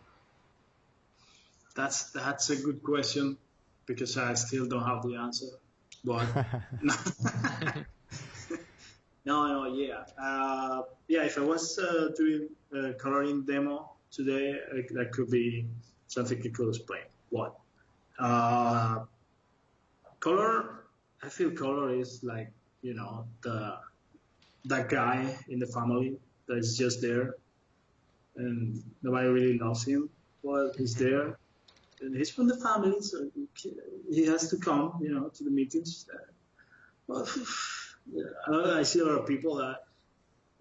That's 1.76 2.12
that's 2.12 2.50
a 2.50 2.56
good 2.56 2.82
question 2.84 3.38
because 3.88 4.18
I 4.18 4.36
still 4.36 4.68
don't 4.68 4.86
have 4.86 5.02
the 5.02 5.16
answer. 5.16 5.48
But 6.06 6.28
no, 9.26 9.48
no, 9.48 9.66
yeah, 9.74 10.04
uh, 10.22 10.84
yeah. 11.08 11.24
If 11.24 11.40
I 11.40 11.42
was 11.42 11.80
uh, 11.80 12.10
doing 12.16 12.50
a 12.72 12.94
coloring 12.94 13.44
demo 13.46 13.92
today, 14.12 14.60
uh, 14.72 14.82
that 14.92 15.12
could 15.12 15.32
be 15.32 15.66
something 16.08 16.38
I 16.38 16.50
could 16.50 16.70
explain. 16.70 17.02
What? 17.32 17.56
Uh, 18.20 19.06
color. 20.20 20.84
I 21.24 21.30
feel 21.30 21.50
color 21.50 21.96
is 21.96 22.24
like 22.24 22.52
you 22.84 22.94
know 22.94 23.26
the 23.42 23.80
that 24.66 24.90
guy 24.90 25.36
in 25.50 25.60
the 25.60 25.66
family 25.66 26.18
that 26.48 26.58
is 26.58 26.78
just 26.78 27.02
there, 27.02 27.36
and 28.36 28.84
nobody 29.02 29.28
really 29.28 29.58
loves 29.58 29.84
him. 29.84 30.10
Well, 30.44 30.72
he's 30.78 30.96
there, 30.96 31.38
he's 32.00 32.30
from 32.30 32.48
the 32.48 32.58
family, 32.58 33.02
so 33.02 33.30
he 34.10 34.26
has 34.26 34.50
to 34.50 34.58
come, 34.58 35.00
you 35.02 35.14
know, 35.14 35.30
to 35.30 35.44
the 35.44 35.50
meetings. 35.50 36.08
Well, 37.08 37.28
I 38.48 38.52
that 38.52 38.88
see 38.88 39.00
a 39.00 39.06
lot 39.06 39.20
of 39.20 39.28
people 39.28 39.56
that 39.56 39.78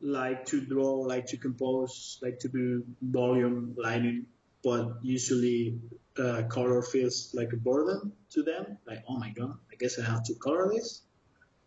like 0.00 0.44
to 0.46 0.60
draw, 0.60 0.92
like 1.00 1.26
to 1.26 1.36
compose, 1.36 2.18
like 2.22 2.38
to 2.40 2.48
do 2.48 2.84
volume 3.02 3.74
lining, 3.78 4.26
but 4.62 4.98
usually 5.02 5.78
uh, 6.18 6.42
color 6.48 6.82
feels 6.82 7.30
like 7.34 7.52
a 7.52 7.56
burden 7.56 8.12
to 8.30 8.42
them. 8.42 8.78
Like, 8.86 9.02
oh 9.08 9.18
my 9.18 9.30
god, 9.30 9.56
I 9.72 9.76
guess 9.76 9.98
I 9.98 10.04
have 10.04 10.24
to 10.24 10.34
color 10.34 10.70
this 10.72 11.02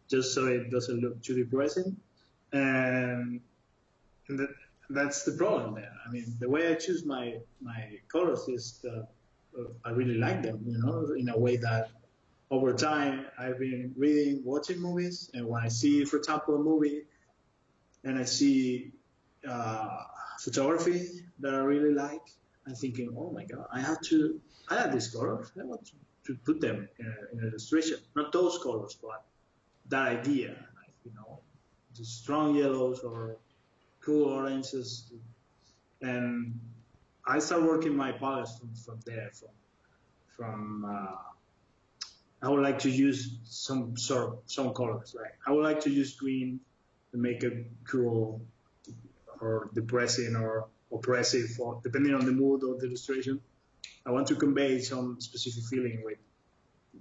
just 0.09 0.33
so 0.33 0.47
it 0.47 0.71
doesn't 0.71 0.99
look 1.01 1.21
too 1.21 1.35
depressing. 1.35 1.95
And, 2.51 3.41
that, 4.27 4.49
that's 4.89 5.23
the 5.23 5.33
problem 5.33 5.75
there. 5.75 5.91
I 6.05 6.11
mean, 6.11 6.35
the 6.39 6.49
way 6.49 6.71
I 6.71 6.75
choose 6.75 7.05
my 7.05 7.37
my 7.61 7.99
colors 8.11 8.47
is 8.47 8.83
uh, 8.87 9.03
I 9.85 9.89
really 9.91 10.15
like 10.15 10.41
them, 10.43 10.59
you 10.65 10.77
know, 10.79 11.13
in 11.17 11.29
a 11.29 11.37
way 11.37 11.57
that 11.57 11.89
over 12.51 12.73
time 12.73 13.25
I've 13.37 13.59
been 13.59 13.93
reading, 13.95 14.41
watching 14.43 14.79
movies, 14.79 15.29
and 15.33 15.47
when 15.47 15.61
I 15.63 15.67
see, 15.67 16.05
for 16.05 16.17
example, 16.17 16.55
a 16.55 16.59
movie, 16.59 17.03
and 18.03 18.17
I 18.17 18.23
see 18.23 18.91
uh, 19.47 20.03
photography 20.39 21.07
that 21.39 21.53
I 21.53 21.57
really 21.57 21.93
like, 21.93 22.25
I'm 22.67 22.75
thinking, 22.75 23.13
oh 23.17 23.31
my 23.31 23.45
god, 23.45 23.65
I 23.71 23.79
have 23.81 24.01
to, 24.09 24.39
I 24.69 24.75
have 24.81 24.91
these 24.93 25.07
colors, 25.07 25.51
I 25.59 25.63
want 25.65 25.85
to, 25.85 25.93
to 26.27 26.39
put 26.45 26.61
them 26.61 26.87
in, 26.99 27.05
a, 27.05 27.33
in 27.33 27.39
an 27.39 27.49
illustration. 27.49 27.97
Not 28.15 28.31
those 28.31 28.59
colors, 28.63 28.97
but 29.01 29.23
that 29.89 30.07
idea, 30.07 30.49
like, 30.49 30.93
you 31.03 31.11
know, 31.15 31.39
the 31.97 32.05
strong 32.05 32.55
yellows 32.55 32.99
or 32.99 33.37
cool 34.01 34.25
oranges, 34.25 35.11
and 36.01 36.59
I 37.29 37.37
start 37.37 37.61
working 37.61 37.95
my 37.95 38.11
palettes 38.11 38.57
from, 38.57 38.73
from 38.73 38.99
there, 39.05 39.29
from 39.33 39.49
from 40.35 40.85
uh, 40.85 41.15
I 42.41 42.49
would 42.49 42.63
like 42.63 42.79
to 42.79 42.89
use 42.89 43.37
some 43.43 43.95
sort 43.97 44.49
some 44.49 44.73
colors. 44.73 45.15
Like 45.15 45.35
I 45.45 45.51
would 45.51 45.63
like 45.63 45.81
to 45.81 45.91
use 45.91 46.15
green 46.15 46.59
to 47.11 47.17
make 47.17 47.43
it 47.43 47.67
cool 47.87 48.41
or 49.41 49.69
depressing 49.73 50.35
or 50.35 50.67
oppressive, 50.91 51.49
or 51.59 51.79
depending 51.83 52.15
on 52.15 52.25
the 52.25 52.31
mood 52.31 52.63
of 52.63 52.79
the 52.79 52.87
illustration. 52.87 53.39
I 54.07 54.11
want 54.11 54.27
to 54.27 54.35
convey 54.35 54.79
some 54.79 55.21
specific 55.21 55.65
feeling 55.69 56.01
with 56.03 56.17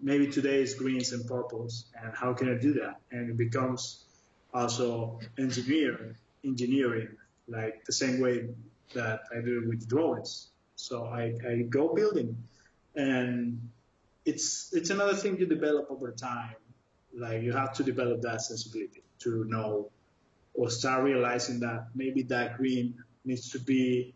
maybe 0.02 0.26
today's 0.26 0.74
greens 0.74 1.12
and 1.12 1.26
purples, 1.26 1.86
and 2.00 2.14
how 2.14 2.34
can 2.34 2.54
I 2.54 2.60
do 2.60 2.74
that? 2.74 3.00
And 3.10 3.30
it 3.30 3.38
becomes 3.38 4.04
also 4.52 5.20
engineer 5.38 6.16
engineering, 6.44 7.16
like 7.48 7.84
the 7.86 7.92
same 7.92 8.20
way 8.20 8.48
that 8.94 9.20
I 9.34 9.40
do 9.40 9.64
with 9.68 9.88
drawings. 9.88 10.48
So 10.76 11.06
I, 11.06 11.34
I 11.48 11.62
go 11.68 11.94
building, 11.94 12.36
and 12.94 13.60
it's 14.24 14.72
it's 14.72 14.90
another 14.90 15.14
thing 15.14 15.36
to 15.38 15.46
develop 15.46 15.90
over 15.90 16.12
time. 16.12 16.54
Like 17.16 17.42
you 17.42 17.52
have 17.52 17.72
to 17.74 17.82
develop 17.82 18.22
that 18.22 18.42
sensibility 18.42 19.02
to 19.20 19.44
know 19.44 19.90
or 20.54 20.70
start 20.70 21.04
realizing 21.04 21.60
that 21.60 21.88
maybe 21.94 22.22
that 22.22 22.56
green 22.56 22.94
needs 23.24 23.50
to 23.50 23.58
be 23.58 24.14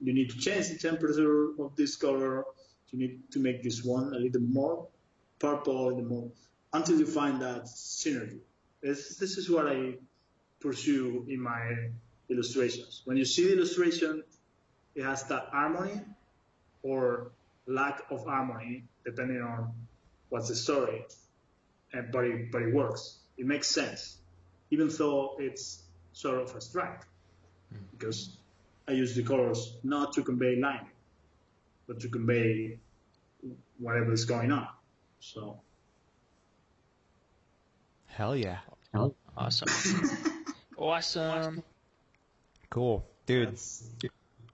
you 0.00 0.14
need 0.14 0.30
to 0.30 0.38
change 0.38 0.68
the 0.68 0.78
temperature 0.78 1.50
of 1.58 1.76
this 1.76 1.96
color. 1.96 2.44
You 2.90 2.98
need 2.98 3.30
to 3.32 3.38
make 3.38 3.62
this 3.62 3.84
one 3.84 4.14
a 4.14 4.18
little 4.18 4.40
more 4.40 4.88
purple, 5.38 5.88
a 5.88 5.90
little 5.90 6.04
more 6.04 6.30
until 6.72 6.98
you 6.98 7.06
find 7.06 7.40
that 7.42 7.64
synergy. 7.64 8.38
This, 8.82 9.16
this 9.16 9.36
is 9.36 9.50
what 9.50 9.66
I 9.68 9.94
pursue 10.60 11.26
in 11.28 11.40
my 11.40 11.90
illustrations. 12.30 13.02
When 13.04 13.16
you 13.16 13.24
see 13.24 13.46
the 13.48 13.54
illustration, 13.54 14.22
it 14.94 15.04
has 15.04 15.24
that 15.24 15.48
harmony 15.50 16.00
or 16.82 17.30
lack 17.66 18.02
of 18.10 18.24
harmony, 18.24 18.84
depending 19.04 19.42
on 19.42 19.72
what's 20.28 20.48
the 20.48 20.54
story. 20.54 21.04
And, 21.92 22.10
but 22.12 22.24
it, 22.24 22.52
but 22.52 22.62
it 22.62 22.74
works. 22.74 23.18
It 23.36 23.46
makes 23.46 23.68
sense, 23.68 24.18
even 24.70 24.88
though 24.88 25.36
it's 25.38 25.82
sort 26.12 26.40
of 26.40 26.54
abstract, 26.54 27.06
hmm. 27.72 27.78
because 27.92 28.36
I 28.86 28.92
use 28.92 29.14
the 29.14 29.22
colors 29.22 29.76
not 29.82 30.12
to 30.14 30.22
convey 30.22 30.56
line, 30.56 30.86
but 31.86 32.00
to 32.00 32.08
convey 32.08 32.78
whatever 33.78 34.12
is 34.12 34.24
going 34.24 34.52
on. 34.52 34.68
So 35.20 35.60
Hell 38.20 38.36
yeah. 38.36 38.58
Awesome. 39.36 39.68
awesome. 40.78 41.62
Cool. 42.70 43.04
Dude, 43.26 43.48
that's 43.48 43.84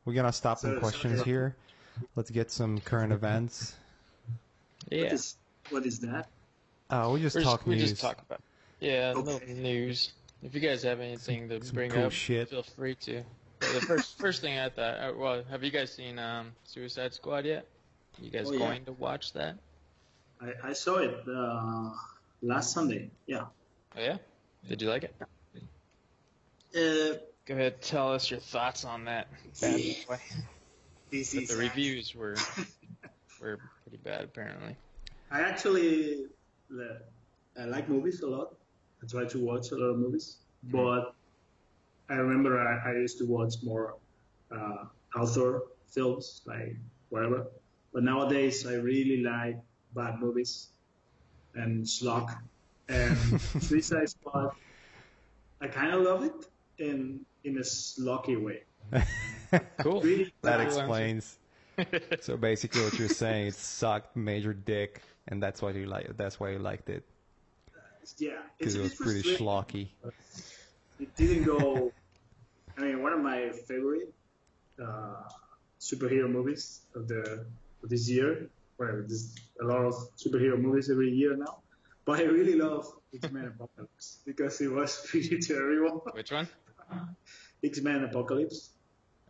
we're 0.04 0.14
gonna 0.14 0.32
stop 0.32 0.58
So- 0.58 0.68
some 0.68 0.76
so- 0.76 0.80
questions 0.80 1.18
so- 1.20 1.24
here. 1.24 1.56
Let's 2.14 2.30
get 2.30 2.50
some 2.50 2.78
current 2.80 3.12
events. 3.20 3.74
Yeah. 4.90 5.04
is 5.14 5.36
what 5.70 5.84
is 5.86 6.00
that? 6.00 6.28
Uh, 6.90 7.10
we 7.12 7.20
just 7.20 7.34
We're 7.36 7.42
talk 7.42 7.60
just, 7.60 7.66
we 7.68 7.78
just 7.78 8.00
talk 8.00 8.20
about 8.22 8.40
yeah, 8.80 9.12
a 9.12 9.14
little 9.14 9.34
Okay. 9.36 9.54
news. 9.54 10.12
If 10.42 10.54
you 10.54 10.60
guys 10.60 10.82
have 10.82 11.00
anything 11.00 11.48
to 11.48 11.64
Some 11.64 11.74
bring 11.74 11.90
cool 11.90 12.04
up, 12.04 12.12
shit. 12.12 12.50
feel 12.50 12.62
free 12.62 12.94
to. 12.96 13.22
But 13.58 13.72
the 13.72 13.80
first 13.80 14.18
first 14.18 14.40
thing 14.42 14.58
I 14.58 14.68
thought, 14.68 14.94
uh, 14.98 15.12
well, 15.16 15.42
have 15.50 15.64
you 15.64 15.70
guys 15.70 15.92
seen 15.92 16.18
um, 16.18 16.52
Suicide 16.64 17.14
Squad 17.14 17.46
yet? 17.46 17.66
You 18.20 18.30
guys 18.30 18.46
Oh, 18.48 18.52
yeah. 18.52 18.58
going 18.58 18.84
to 18.84 18.92
watch 18.92 19.32
that? 19.32 19.56
I, 20.40 20.52
I 20.62 20.72
saw 20.74 20.96
it 20.98 21.24
uh, 21.26 21.90
last 22.42 22.72
Sunday. 22.72 23.10
Yeah. 23.26 23.46
Oh 23.96 24.00
yeah. 24.00 24.18
Did 24.68 24.82
you 24.82 24.88
like 24.90 25.04
it? 25.04 25.14
Uh, 26.76 27.16
Go 27.46 27.54
ahead, 27.54 27.80
tell 27.80 28.12
us 28.12 28.30
your 28.30 28.40
thoughts 28.40 28.84
on 28.84 29.04
that 29.04 29.28
bad 29.60 29.80
boy. 30.08 30.18
this 31.12 31.32
But 31.32 31.44
is 31.44 31.48
the 31.48 31.56
reviews 31.56 32.14
were 32.14 32.34
were 33.40 33.60
pretty 33.84 34.02
bad 34.02 34.24
apparently. 34.24 34.76
I 35.30 35.42
actually 35.42 36.26
I 37.58 37.64
like 37.64 37.88
movies 37.88 38.20
a 38.22 38.26
lot. 38.26 38.48
I 39.02 39.06
try 39.06 39.24
to 39.26 39.38
watch 39.38 39.70
a 39.70 39.76
lot 39.76 39.90
of 39.94 39.98
movies, 39.98 40.38
but 40.64 41.14
I 42.08 42.14
remember 42.14 42.58
I, 42.58 42.90
I 42.90 42.92
used 42.94 43.18
to 43.18 43.26
watch 43.26 43.54
more 43.62 43.94
uh, 44.50 44.84
author 45.16 45.62
films, 45.86 46.42
like 46.46 46.76
whatever. 47.10 47.46
But 47.92 48.02
nowadays, 48.02 48.66
I 48.66 48.74
really 48.74 49.22
like 49.22 49.56
bad 49.94 50.18
movies 50.20 50.68
and 51.54 51.84
schlock. 51.84 52.36
And 52.88 53.16
Suicide 53.60 54.08
Squad, 54.08 54.50
I 55.60 55.68
kind 55.68 55.92
of 55.94 56.02
love 56.02 56.24
it 56.24 56.46
in 56.78 57.24
in 57.46 57.56
a 57.58 57.62
schlocky 57.62 58.36
way. 58.36 58.62
Cool. 59.78 60.00
Really, 60.02 60.32
that 60.42 60.58
bad. 60.58 60.66
explains. 60.66 61.38
so 62.20 62.36
basically, 62.36 62.82
what 62.82 62.98
you're 62.98 63.08
saying, 63.08 63.46
it 63.48 63.54
sucked 63.54 64.16
major 64.16 64.52
dick, 64.52 65.02
and 65.28 65.40
that's 65.42 65.62
why 65.62 65.70
you 65.70 65.86
like. 65.86 66.16
That's 66.16 66.40
why 66.40 66.50
you 66.50 66.58
liked 66.58 66.88
it 66.90 67.04
Yeah, 68.18 68.42
because 68.58 68.74
it 68.74 68.80
was 68.82 68.94
pretty 68.94 69.22
frustrating. 69.22 69.46
schlocky. 69.46 69.88
it 70.98 71.14
didn't 71.16 71.44
go. 71.44 71.92
I 72.76 72.80
mean, 72.82 73.02
one 73.02 73.12
of 73.12 73.20
my 73.20 73.50
favorite 73.68 74.12
uh, 74.82 75.22
superhero 75.80 76.28
movies 76.28 76.80
of 76.94 77.06
the 77.08 77.46
of 77.82 77.88
this 77.88 78.08
year. 78.10 78.50
Well, 78.78 79.04
there's 79.06 79.34
a 79.62 79.64
lot 79.64 79.82
of 79.86 79.94
superhero 80.18 80.58
movies 80.60 80.90
every 80.90 81.10
year 81.10 81.36
now, 81.36 81.58
but 82.04 82.18
I 82.20 82.24
really 82.24 82.56
love 82.56 82.84
X-Men 83.14 83.46
Apocalypse 83.54 84.18
because 84.26 84.60
it 84.60 84.70
was 84.72 85.06
pretty 85.08 85.38
terrible. 85.38 86.04
Which 86.12 86.32
one? 86.32 86.48
X-Men 87.62 88.04
Apocalypse. 88.04 88.70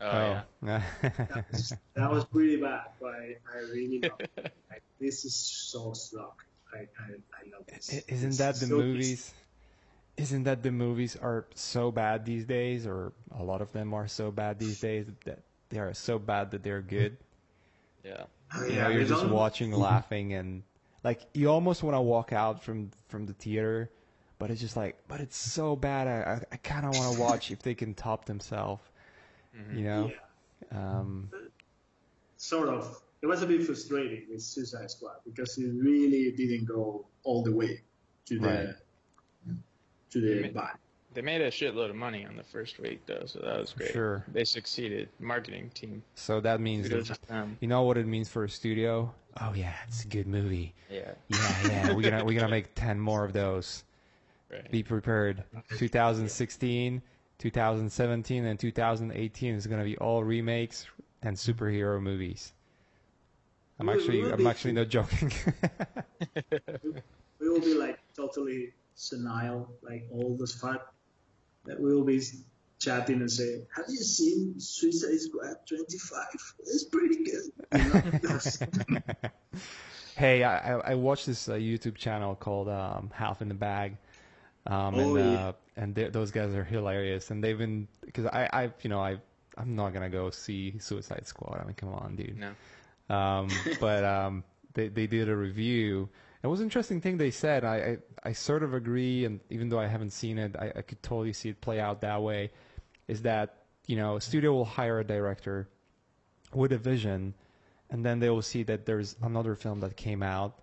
Oh, 0.01 0.07
oh. 0.07 0.43
yeah. 0.62 0.82
That 1.28 1.44
was, 1.51 1.74
that 1.94 2.11
was 2.11 2.24
pretty 2.27 2.57
bad, 2.61 2.82
but 3.01 3.11
I, 3.15 3.36
I 3.53 3.59
really 3.73 4.01
love 4.09 4.20
it. 4.36 4.53
Like, 4.70 4.82
this 5.01 5.24
is 5.24 5.35
so 5.35 5.90
schlock. 5.93 6.35
I, 6.73 6.78
I, 6.78 7.09
I 7.32 7.51
love 7.57 7.66
this. 7.66 8.03
Isn't 8.09 8.36
It's 8.39 8.39
that 8.39 8.61
the 8.61 8.66
so 8.66 8.77
movies? 8.77 9.32
Isn't 10.16 10.44
that 10.44 10.62
the 10.62 10.70
movies 10.73 11.16
are 11.16 11.47
so 11.55 11.90
bad 11.90 12.24
these 12.24 12.44
days, 12.47 12.86
or 12.86 13.12
a 13.32 13.43
lot 13.43 13.61
of 13.62 13.73
them 13.73 13.94
are 13.94 14.09
so 14.09 14.31
bad 14.31 14.59
these 14.59 14.78
days 14.81 15.07
that 15.24 15.43
they 15.70 15.78
are 15.78 15.93
so 15.94 16.19
bad 16.19 16.51
that 16.53 16.62
they're 16.62 16.82
good? 16.82 17.16
yeah. 18.05 18.24
Oh, 18.55 18.65
You 18.65 18.74
yeah, 18.74 18.82
know, 18.85 18.89
you're 18.89 19.05
just 19.05 19.27
watching, 19.27 19.73
laughing, 19.73 20.32
and 20.32 20.62
like 21.03 21.20
you 21.35 21.51
almost 21.51 21.82
want 21.82 21.97
to 21.97 22.01
walk 22.01 22.32
out 22.32 22.62
from 22.62 22.90
from 23.09 23.27
the 23.27 23.32
theater, 23.35 23.90
but 24.38 24.50
it's 24.50 24.60
just 24.60 24.76
like, 24.76 24.96
but 25.08 25.20
it's 25.20 25.36
so 25.36 25.76
bad. 25.76 26.06
I 26.08 26.32
I, 26.32 26.40
I 26.52 26.56
kind 26.58 26.84
of 26.86 26.94
want 26.96 27.14
to 27.16 27.20
watch 27.20 27.50
if 27.50 27.60
they 27.62 27.74
can 27.74 27.94
top 27.94 28.24
themselves. 28.26 28.82
You 29.74 29.84
know, 29.84 30.10
Yeah. 30.72 30.78
um, 31.00 31.30
sort 32.36 32.68
of 32.68 33.00
it 33.22 33.26
was 33.26 33.42
a 33.42 33.46
bit 33.46 33.64
frustrating 33.64 34.24
with 34.30 34.42
Suicide 34.42 34.90
Squad 34.90 35.16
because 35.24 35.56
it 35.56 35.72
really 35.82 36.30
didn't 36.32 36.66
go 36.66 37.06
all 37.24 37.42
the 37.42 37.52
way 37.52 37.80
to 38.26 38.38
the 38.38 38.46
Right. 38.48 39.56
to 40.10 40.20
the 40.20 40.42
Ma- 40.52 40.60
bad. 40.60 40.76
They 41.14 41.22
made 41.22 41.40
a 41.40 41.50
shitload 41.50 41.88
of 41.88 41.96
money 41.96 42.26
on 42.26 42.36
the 42.36 42.42
first 42.44 42.78
week 42.78 43.00
though, 43.06 43.24
so 43.24 43.38
that 43.38 43.58
was 43.58 43.72
great. 43.72 43.92
Sure. 43.92 44.22
They 44.30 44.44
succeeded. 44.44 45.08
Marketing 45.18 45.70
team. 45.70 46.02
so 46.14 46.40
that 46.40 46.60
means 46.60 46.90
that, 46.90 47.48
you 47.60 47.68
know 47.68 47.82
what 47.82 47.96
it 47.96 48.06
means 48.06 48.28
for 48.28 48.44
a 48.44 48.50
studio. 48.50 49.14
Oh 49.40 49.54
yeah, 49.54 49.72
it's 49.88 50.04
a 50.04 50.08
good 50.08 50.26
movie. 50.26 50.74
Yeah. 50.90 51.12
Yeah, 51.28 51.62
yeah, 51.68 51.92
we're 51.94 52.02
gonna 52.02 52.22
we're 52.24 52.38
gonna 52.38 52.50
make 52.50 52.74
ten 52.74 53.00
more 53.00 53.24
of 53.24 53.32
those. 53.32 53.84
Right. 54.51 54.70
Be 54.70 54.82
prepared. 54.82 55.43
2016, 55.78 57.02
2017, 57.39 58.44
and 58.44 58.59
2018 58.59 59.55
is 59.55 59.66
gonna 59.66 59.85
be 59.85 59.97
all 59.98 60.23
remakes 60.24 60.86
and 61.23 61.36
superhero 61.36 62.01
movies. 62.01 62.52
I'm 63.78 63.86
We- 63.89 63.93
actually 63.94 64.18
we 64.18 64.23
will 64.24 64.32
I'm 64.32 64.39
be- 64.39 64.47
actually 64.47 64.73
not 64.73 64.89
joking. 64.97 65.32
We 67.40 67.48
will 67.48 67.60
be 67.60 67.74
like 67.74 67.98
totally 68.16 68.73
senile, 68.94 69.68
like 69.82 70.06
all 70.10 70.36
this 70.39 70.55
fat 70.60 70.86
that 71.66 71.78
we 71.81 71.93
will 71.94 72.05
be 72.05 72.23
chatting 72.78 73.20
and 73.20 73.31
say, 73.31 73.62
"Have 73.77 73.86
you 73.89 73.97
seen 73.98 74.59
Suicide 74.59 75.18
Squad 75.20 75.56
25? 75.68 76.24
It's 76.60 76.85
pretty 76.85 77.24
good." 77.24 77.52
You 77.74 78.93
know? 78.94 79.01
hey, 80.16 80.43
I, 80.44 80.74
I 80.74 80.93
I 80.93 80.94
watched 80.94 81.27
this 81.27 81.48
uh, 81.48 81.55
YouTube 81.55 81.97
channel 81.97 82.35
called 82.35 82.68
um, 82.68 83.10
Half 83.12 83.43
in 83.43 83.48
the 83.48 83.55
Bag, 83.55 83.97
um, 84.66 84.94
Oh, 84.94 85.16
and 85.16 85.32
yeah. 85.32 85.38
uh, 85.48 85.52
and 85.76 85.94
they- 85.94 86.09
those 86.09 86.30
guys 86.30 86.55
are 86.55 86.64
hilarious, 86.64 87.30
and 87.30 87.43
they've 87.43 87.59
been 87.59 87.88
because 88.05 88.26
I 88.26 88.48
I 88.52 88.72
you 88.82 88.90
know 88.90 89.01
I 89.01 89.18
I'm 89.56 89.74
not 89.76 89.93
gonna 89.93 90.10
go 90.10 90.30
see 90.30 90.78
Suicide 90.78 91.26
Squad. 91.26 91.60
I 91.60 91.64
mean, 91.64 91.74
come 91.74 91.93
on, 91.94 92.16
dude. 92.16 92.36
No. 92.38 92.52
Um, 93.14 93.48
but 93.80 94.05
um, 94.05 94.44
they 94.74 94.88
they 94.88 95.06
did 95.06 95.28
a 95.28 95.36
review. 95.36 96.09
It 96.43 96.48
was 96.48 96.60
an 96.60 96.66
interesting 96.66 97.01
thing 97.01 97.16
they 97.16 97.30
said. 97.30 97.64
I, 97.64 97.76
I 97.76 97.98
I 98.30 98.32
sort 98.32 98.62
of 98.62 98.74
agree, 98.74 99.24
and 99.24 99.40
even 99.51 99.68
though 99.68 99.78
I 99.80 99.86
haven't 99.86 100.10
seen 100.10 100.38
it, 100.38 100.55
I, 100.59 100.72
I 100.76 100.82
could 100.82 101.02
totally 101.02 101.32
see 101.32 101.48
it 101.51 101.60
play 101.60 101.80
out 101.80 102.01
that 102.02 102.22
way. 102.22 102.51
Is 103.09 103.22
that 103.22 103.62
you 103.86 103.97
know 103.97 104.16
a 104.16 104.20
studio 104.20 104.52
will 104.52 104.64
hire 104.64 104.98
a 105.01 105.05
director 105.05 105.68
with 106.52 106.72
a 106.72 106.78
vision, 106.78 107.34
and 107.90 108.05
then 108.05 108.18
they 108.20 108.30
will 108.30 108.43
see 108.43 108.62
that 108.64 108.84
there's 108.86 109.16
another 109.22 109.55
film 109.55 109.80
that 109.80 109.97
came 109.97 110.22
out, 110.22 110.59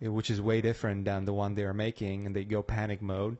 which 0.00 0.30
is 0.30 0.40
way 0.40 0.60
different 0.60 1.04
than 1.04 1.24
the 1.24 1.32
one 1.32 1.54
they 1.54 1.64
are 1.64 1.74
making, 1.74 2.26
and 2.26 2.34
they 2.34 2.44
go 2.44 2.62
panic 2.62 3.00
mode 3.02 3.36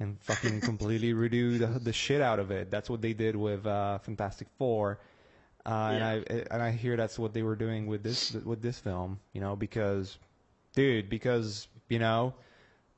and 0.00 0.18
fucking 0.20 0.60
completely 0.70 1.12
redo 1.12 1.58
the, 1.58 1.78
the 1.78 1.92
shit 1.92 2.20
out 2.20 2.38
of 2.38 2.50
it. 2.50 2.70
That's 2.70 2.88
what 2.90 3.00
they 3.02 3.12
did 3.12 3.36
with 3.36 3.66
uh, 3.66 3.98
Fantastic 3.98 4.48
Four. 4.58 4.98
Uh, 5.66 5.90
and 5.92 6.04
I 6.04 6.14
and 6.50 6.62
I 6.62 6.70
hear 6.70 6.96
that's 6.96 7.18
what 7.18 7.34
they 7.34 7.42
were 7.42 7.56
doing 7.56 7.86
with 7.86 8.02
this 8.02 8.32
with 8.32 8.62
this 8.62 8.78
film, 8.78 9.18
you 9.32 9.40
know, 9.40 9.54
because, 9.54 10.16
dude, 10.74 11.10
because 11.10 11.68
you 11.88 11.98
know, 11.98 12.32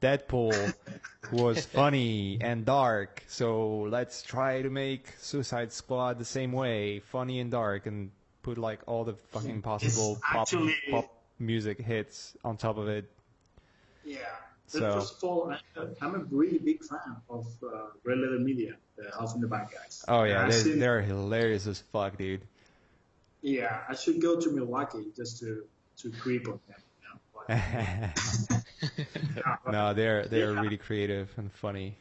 Deadpool 0.01 0.74
was 1.32 1.66
funny 1.66 2.39
and 2.41 2.65
dark, 2.65 3.24
so 3.27 3.81
let's 3.91 4.23
try 4.23 4.62
to 4.62 4.70
make 4.70 5.12
Suicide 5.19 5.73
Squad 5.73 6.19
the 6.19 6.24
same 6.24 6.53
way, 6.53 7.01
funny 7.01 7.41
and 7.41 7.51
dark, 7.51 7.87
and 7.87 8.12
put 8.43 8.57
like 8.57 8.81
all 8.87 9.05
the 9.05 9.15
fucking 9.32 9.62
possible 9.62 10.19
pop, 10.23 10.43
actually- 10.43 10.74
pop 10.91 11.12
music 11.41 11.81
hits 11.81 12.37
on 12.45 12.57
top 12.57 12.77
of 12.79 12.89
it. 12.89 13.11
Yeah. 14.05 14.19
So- 14.67 14.81
But 14.81 14.95
First 15.01 15.17
of 15.23 15.25
all, 15.25 15.51
I- 15.53 15.59
I'm 16.01 16.15
a 16.15 16.19
really 16.31 16.59
big 16.59 16.85
fan 16.85 17.17
of 17.29 17.47
uh, 17.62 17.87
Red 18.05 18.19
Letter 18.19 18.39
Media, 18.39 18.75
the 18.97 19.11
Half 19.19 19.35
in 19.35 19.41
the 19.41 19.49
Bag 19.49 19.69
guys. 19.73 20.05
Oh 20.07 20.23
yeah, 20.25 20.43
they're, 20.49 20.53
seen- 20.53 20.79
they're 20.79 21.01
hilarious 21.03 21.67
as 21.67 21.81
fuck, 21.93 22.17
dude. 22.17 22.43
Yeah, 23.43 23.81
I 23.89 23.95
should 23.95 24.21
go 24.21 24.39
to 24.39 24.51
Milwaukee 24.53 25.07
just 25.17 25.39
to 25.41 25.65
to 25.99 26.11
creep 26.11 26.47
on 26.49 26.61
them. 26.69 26.83
You 27.03 27.09
know? 27.09 28.11
but- 28.45 28.62
no, 29.73 29.95
they're 29.95 30.27
they're 30.27 30.53
Yeah. 30.55 30.61
really 30.61 30.77
creative 30.77 31.31
and 31.37 31.51
funny, 31.53 31.97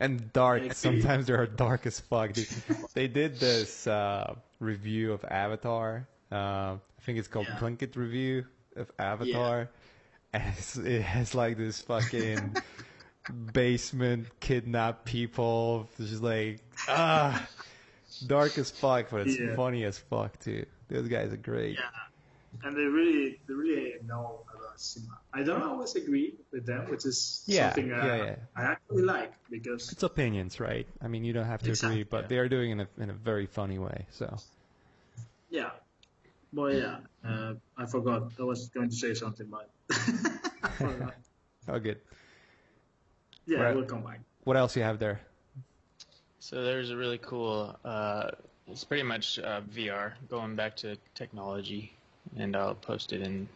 and 0.00 0.32
dark. 0.32 0.72
Sometimes 0.74 1.26
they're 1.26 1.46
dark 1.46 1.86
as 1.86 2.00
fuck. 2.00 2.32
Dude. 2.32 2.48
They 2.94 3.06
did 3.08 3.38
this 3.38 3.86
uh, 3.86 4.34
review 4.60 5.12
of 5.12 5.24
Avatar. 5.24 6.08
Uh, 6.32 6.34
I 6.34 6.78
think 7.02 7.18
it's 7.18 7.28
called 7.28 7.46
Yeah. 7.48 7.76
Review 7.94 8.44
of 8.78 8.90
Avatar, 8.98 9.68
and 10.32 10.54
it 10.84 11.02
has 11.02 11.34
like 11.34 11.56
this 11.56 11.80
fucking 11.82 12.56
basement 13.52 14.28
kidnap 14.40 15.04
people. 15.04 15.88
It's 15.98 16.10
just 16.10 16.22
like 16.22 16.60
ah. 16.88 17.46
Dark 18.26 18.58
as 18.58 18.70
fuck, 18.70 19.10
but 19.10 19.20
it's 19.22 19.38
Yeah. 19.38 19.54
funny 19.54 19.84
as 19.84 19.98
fuck 19.98 20.38
too. 20.40 20.66
Those 20.88 21.08
guys 21.08 21.32
are 21.32 21.36
great. 21.36 21.76
Yeah, 21.76 22.64
and 22.64 22.76
they 22.76 22.82
really, 22.82 23.38
they 23.46 23.54
really 23.54 23.94
know 24.06 24.40
about 24.52 24.80
cinema. 24.80 25.18
I 25.32 25.42
don't 25.44 25.62
always 25.62 25.94
agree 25.94 26.34
with 26.50 26.66
them, 26.66 26.90
which 26.90 27.04
is 27.04 27.44
Yeah, 27.46 27.74
something 27.74 27.92
uh, 27.92 28.04
yeah, 28.04 28.16
yeah. 28.16 28.36
I 28.56 28.62
actually 28.64 29.02
like 29.02 29.32
because 29.50 29.92
It's 29.92 30.02
opinions, 30.02 30.58
right? 30.58 30.86
I 31.00 31.06
mean, 31.08 31.24
you 31.24 31.32
don't 31.32 31.46
have 31.46 31.62
to 31.62 31.70
Exactly, 31.70 32.00
agree, 32.00 32.04
but 32.10 32.22
yeah. 32.22 32.26
they 32.28 32.38
are 32.38 32.48
doing 32.48 32.70
it 32.70 32.72
in 32.72 32.80
a 32.80 33.02
in 33.04 33.10
a 33.10 33.14
very 33.14 33.46
funny 33.46 33.78
way. 33.78 34.06
So 34.10 34.36
yeah, 35.50 35.70
but 36.52 36.74
yeah, 36.74 36.96
uh, 37.24 37.54
I 37.76 37.86
forgot. 37.86 38.32
I 38.38 38.42
was 38.42 38.68
going 38.68 38.88
to 38.90 38.94
say 38.96 39.14
something, 39.14 39.46
but 39.46 39.68
I 40.80 41.12
oh, 41.68 41.78
good. 41.78 41.98
yeah, 43.46 43.58
Right. 43.58 43.74
we'll 43.74 43.84
come 43.84 44.02
back. 44.02 44.20
What 44.44 44.56
else 44.56 44.76
you 44.76 44.82
have 44.82 44.98
there? 44.98 45.20
So 46.40 46.62
there's 46.62 46.90
a 46.90 46.96
really 46.96 47.18
cool. 47.18 47.76
Uh, 47.84 48.30
it's 48.66 48.84
pretty 48.84 49.02
much 49.02 49.38
uh, 49.38 49.60
VR, 49.74 50.12
going 50.30 50.56
back 50.56 50.76
to 50.76 50.96
technology, 51.14 51.92
and 52.36 52.54
I'll 52.56 52.74
post 52.74 53.12
it 53.12 53.22
in 53.22 53.48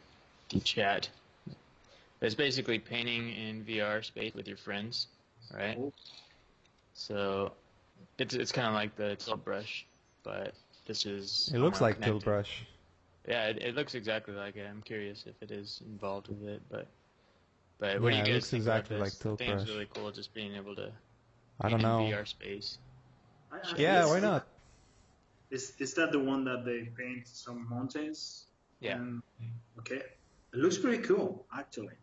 the 0.51 0.60
chat. 0.60 1.09
But 1.47 2.27
it's 2.27 2.35
basically 2.35 2.78
painting 2.78 3.31
in 3.31 3.64
VR 3.64 4.05
space 4.05 4.35
with 4.35 4.47
your 4.47 4.56
friends, 4.56 5.06
right? 5.52 5.77
Cool. 5.77 5.93
So 6.94 7.52
it's 8.19 8.35
it's 8.35 8.52
kind 8.52 8.69
of 8.69 8.74
like 8.74 8.94
the 8.97 9.16
tilt 9.16 9.44
brush, 9.44 9.86
but 10.23 10.52
this 10.86 11.06
is. 11.06 11.51
It 11.55 11.59
looks 11.59 11.81
more 11.81 11.89
like 11.89 11.97
Tilt 11.97 12.23
connected. 12.23 12.24
Brush. 12.24 12.64
Yeah, 13.28 13.47
it, 13.49 13.62
it 13.62 13.74
looks 13.74 13.94
exactly 13.94 14.35
like 14.35 14.57
it. 14.57 14.66
I'm 14.69 14.82
curious 14.82 15.24
if 15.27 15.40
it 15.43 15.51
is 15.51 15.81
involved 15.86 16.28
with 16.28 16.43
it, 16.49 16.62
but 16.70 16.89
but 17.78 18.01
what 18.01 18.12
Yeah, 18.12 18.20
it 18.20 18.24
do 18.24 18.31
you 18.31 18.35
looks 18.35 18.47
guys 18.47 18.51
think 18.51 18.61
exactly 18.62 18.97
about 18.97 19.05
like 19.05 19.12
this? 19.12 19.19
Tilt 19.20 19.40
I 19.43 19.44
think 19.44 19.55
it's 19.57 19.65
Brush. 19.65 19.74
really 19.77 19.89
cool 19.94 20.11
just 20.11 20.35
being 20.35 20.55
able 20.57 20.74
to 20.77 20.93
I 21.61 21.69
don't 21.69 21.82
know. 21.82 22.09
VR 22.11 22.27
space. 22.27 22.78
I- 23.53 23.59
I- 23.59 23.77
Yeah, 23.77 24.07
why 24.07 24.20
not? 24.20 24.47
Is 25.51 25.74
is 25.78 25.94
that 25.94 26.11
the 26.12 26.19
one 26.19 26.44
that 26.44 26.65
they 26.65 26.85
paint 26.97 27.28
some 27.28 27.69
mountains? 27.69 28.47
Yeah. 28.81 28.97
And- 28.97 29.23
okay. 29.78 30.03
It 30.53 30.59
looks 30.59 30.78
pretty 30.78 31.03
cool, 31.03 31.47
actually. 31.57 31.94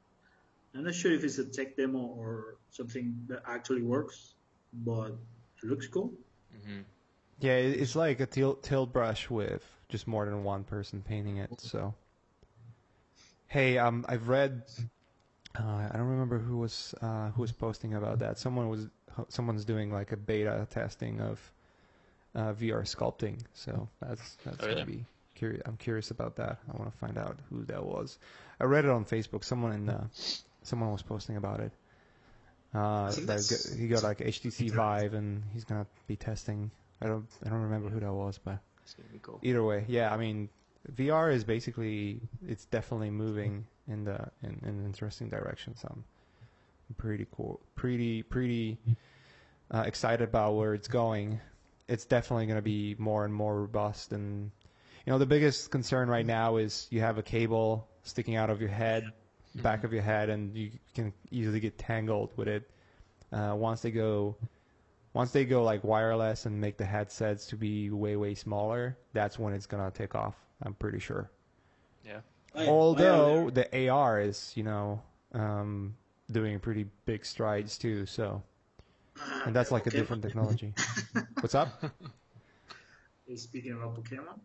I'm 0.73 0.83
not 0.83 0.93
sure 0.95 1.11
if 1.11 1.23
it's 1.23 1.37
a 1.39 1.45
tech 1.45 1.75
demo 1.75 1.99
or 1.99 2.57
something 2.71 3.25
that 3.27 3.41
actually 3.45 3.81
works, 3.81 4.35
but 4.73 5.11
it 5.61 5.65
looks 5.69 5.87
cool. 5.87 6.13
hmm 6.65 6.81
Yeah, 7.39 7.57
it's 7.57 7.95
like 7.95 8.19
a 8.19 8.25
tilt, 8.25 8.63
tilt 8.63 8.91
brush 8.93 9.29
with 9.29 9.63
just 9.89 10.07
more 10.07 10.25
than 10.25 10.43
one 10.43 10.63
person 10.63 11.01
painting 11.01 11.37
it. 11.37 11.59
So, 11.59 11.93
hey, 13.47 13.77
um, 13.77 14.05
I've 14.07 14.27
read. 14.29 14.63
Uh, 15.59 15.63
I 15.63 15.97
don't 15.97 16.07
remember 16.07 16.37
who 16.37 16.57
was 16.57 16.93
uh, 17.01 17.29
who 17.31 17.41
was 17.41 17.51
posting 17.51 17.93
about 17.95 18.19
that. 18.19 18.37
Someone 18.37 18.69
was 18.69 18.87
someone's 19.29 19.65
doing 19.65 19.91
like 19.91 20.11
a 20.11 20.17
beta 20.17 20.67
testing 20.69 21.19
of 21.21 21.39
uh, 22.35 22.53
VR 22.53 22.83
sculpting. 22.83 23.39
So 23.53 23.89
that's 23.99 24.37
that's 24.45 24.57
Oh, 24.63 24.67
gonna 24.67 24.81
really? 24.81 24.97
be 24.97 25.05
curious. 25.35 25.61
I'm 25.65 25.77
curious 25.77 26.11
about 26.11 26.35
that. 26.37 26.59
I 26.71 26.77
want 26.77 26.91
to 26.91 26.97
find 26.99 27.17
out 27.17 27.37
who 27.49 27.65
that 27.65 27.83
was. 27.83 28.19
I 28.59 28.65
read 28.65 28.85
it 28.85 28.91
on 28.91 29.05
Facebook. 29.05 29.43
Someone 29.43 29.73
in 29.73 29.89
uh, 29.89 30.07
someone 30.63 30.91
was 30.91 31.01
posting 31.01 31.35
about 31.37 31.59
it. 31.61 31.71
Uh, 32.71 33.11
that 33.25 33.75
he 33.79 33.87
got 33.87 34.03
like 34.03 34.19
HTC 34.19 34.69
Vive 34.71 35.15
and 35.15 35.43
he's 35.53 35.63
gonna 35.65 35.87
be 36.05 36.15
testing. 36.15 36.69
I 37.01 37.07
don't 37.07 37.25
I 37.43 37.49
don't 37.49 37.63
remember 37.63 37.89
who 37.89 37.99
that 37.99 38.13
was, 38.13 38.37
but 38.37 38.59
It's 38.89 38.95
gonna 38.95 39.13
be 39.13 39.19
cool. 39.21 39.39
either 39.43 39.63
way, 39.63 39.85
yeah. 39.87 40.11
I 40.11 40.17
mean, 40.17 40.49
VR 40.95 41.31
is 41.31 41.43
basically 41.43 42.21
it's 42.47 42.65
definitely 42.65 43.11
moving 43.11 43.67
in 43.87 44.03
the 44.03 44.29
in, 44.41 44.59
in 44.63 44.69
an 44.69 44.85
interesting 44.85 45.29
direction. 45.29 45.75
So 45.75 45.87
I'm 45.91 46.03
pretty 46.97 47.27
cool, 47.31 47.59
pretty 47.75 48.23
pretty 48.23 48.79
uh, 49.69 49.83
excited 49.85 50.27
about 50.27 50.55
where 50.55 50.73
it's 50.73 50.87
going. 50.87 51.39
It's 51.87 52.05
definitely 52.05 52.47
going 52.47 52.57
to 52.57 52.63
be 52.63 52.95
more 52.97 53.25
and 53.25 53.33
more 53.33 53.61
robust. 53.61 54.11
And 54.11 54.49
you 55.05 55.13
know, 55.13 55.19
the 55.19 55.27
biggest 55.27 55.69
concern 55.69 56.09
right 56.09 56.25
now 56.25 56.57
is 56.57 56.87
you 56.89 57.01
have 57.01 57.19
a 57.19 57.23
cable 57.23 57.87
sticking 58.01 58.35
out 58.37 58.49
of 58.49 58.59
your 58.59 58.71
head, 58.71 59.11
back 59.55 59.83
of 59.83 59.93
your 59.93 60.01
head, 60.01 60.29
and 60.29 60.55
you 60.57 60.71
can 60.95 61.13
easily 61.29 61.59
get 61.59 61.77
tangled 61.77 62.31
with 62.35 62.47
it. 62.47 62.67
Uh, 63.31 63.53
once 63.55 63.81
they 63.81 63.91
go, 63.91 64.35
once 65.13 65.31
they 65.31 65.45
go 65.45 65.63
like 65.63 65.83
wireless 65.83 66.45
and 66.45 66.59
make 66.59 66.77
the 66.77 66.85
headsets 66.85 67.47
to 67.47 67.55
be 67.55 67.89
way 67.89 68.15
way 68.15 68.35
smaller, 68.35 68.97
that's 69.13 69.39
when 69.39 69.53
it's 69.53 69.65
gonna 69.65 69.91
take 69.91 70.15
off. 70.15 70.35
I'm 70.61 70.73
pretty 70.73 70.99
sure. 70.99 71.31
Yeah. 72.05 72.19
Oh, 72.55 72.67
Although 72.67 73.49
the 73.49 73.89
AR 73.89 74.19
is, 74.19 74.51
you 74.55 74.63
know, 74.63 75.01
um, 75.33 75.95
doing 76.31 76.59
pretty 76.59 76.87
big 77.05 77.25
strides 77.25 77.77
too. 77.77 78.05
So, 78.05 78.41
and 79.45 79.55
that's 79.55 79.71
like 79.71 79.87
a 79.87 79.91
different 79.91 80.23
technology. 80.23 80.73
What's 81.41 81.55
up? 81.55 81.69
Speaking 83.35 83.73
about 83.73 83.95
Pokemon, 83.95 84.39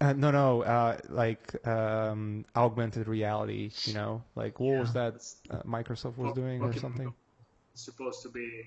Uh, 0.00 0.12
no, 0.12 0.30
no, 0.30 0.62
uh, 0.62 0.98
like 1.08 1.66
um, 1.66 2.44
augmented 2.54 3.08
reality. 3.08 3.70
You 3.84 3.94
know, 3.94 4.22
like 4.34 4.60
what 4.60 4.78
was 4.80 4.92
that 4.92 5.14
uh, 5.50 5.62
Microsoft 5.62 6.18
was 6.18 6.28
Po- 6.28 6.34
doing 6.34 6.60
or 6.62 6.74
something? 6.74 7.12
Supposed 7.74 8.22
to 8.22 8.28
be 8.28 8.64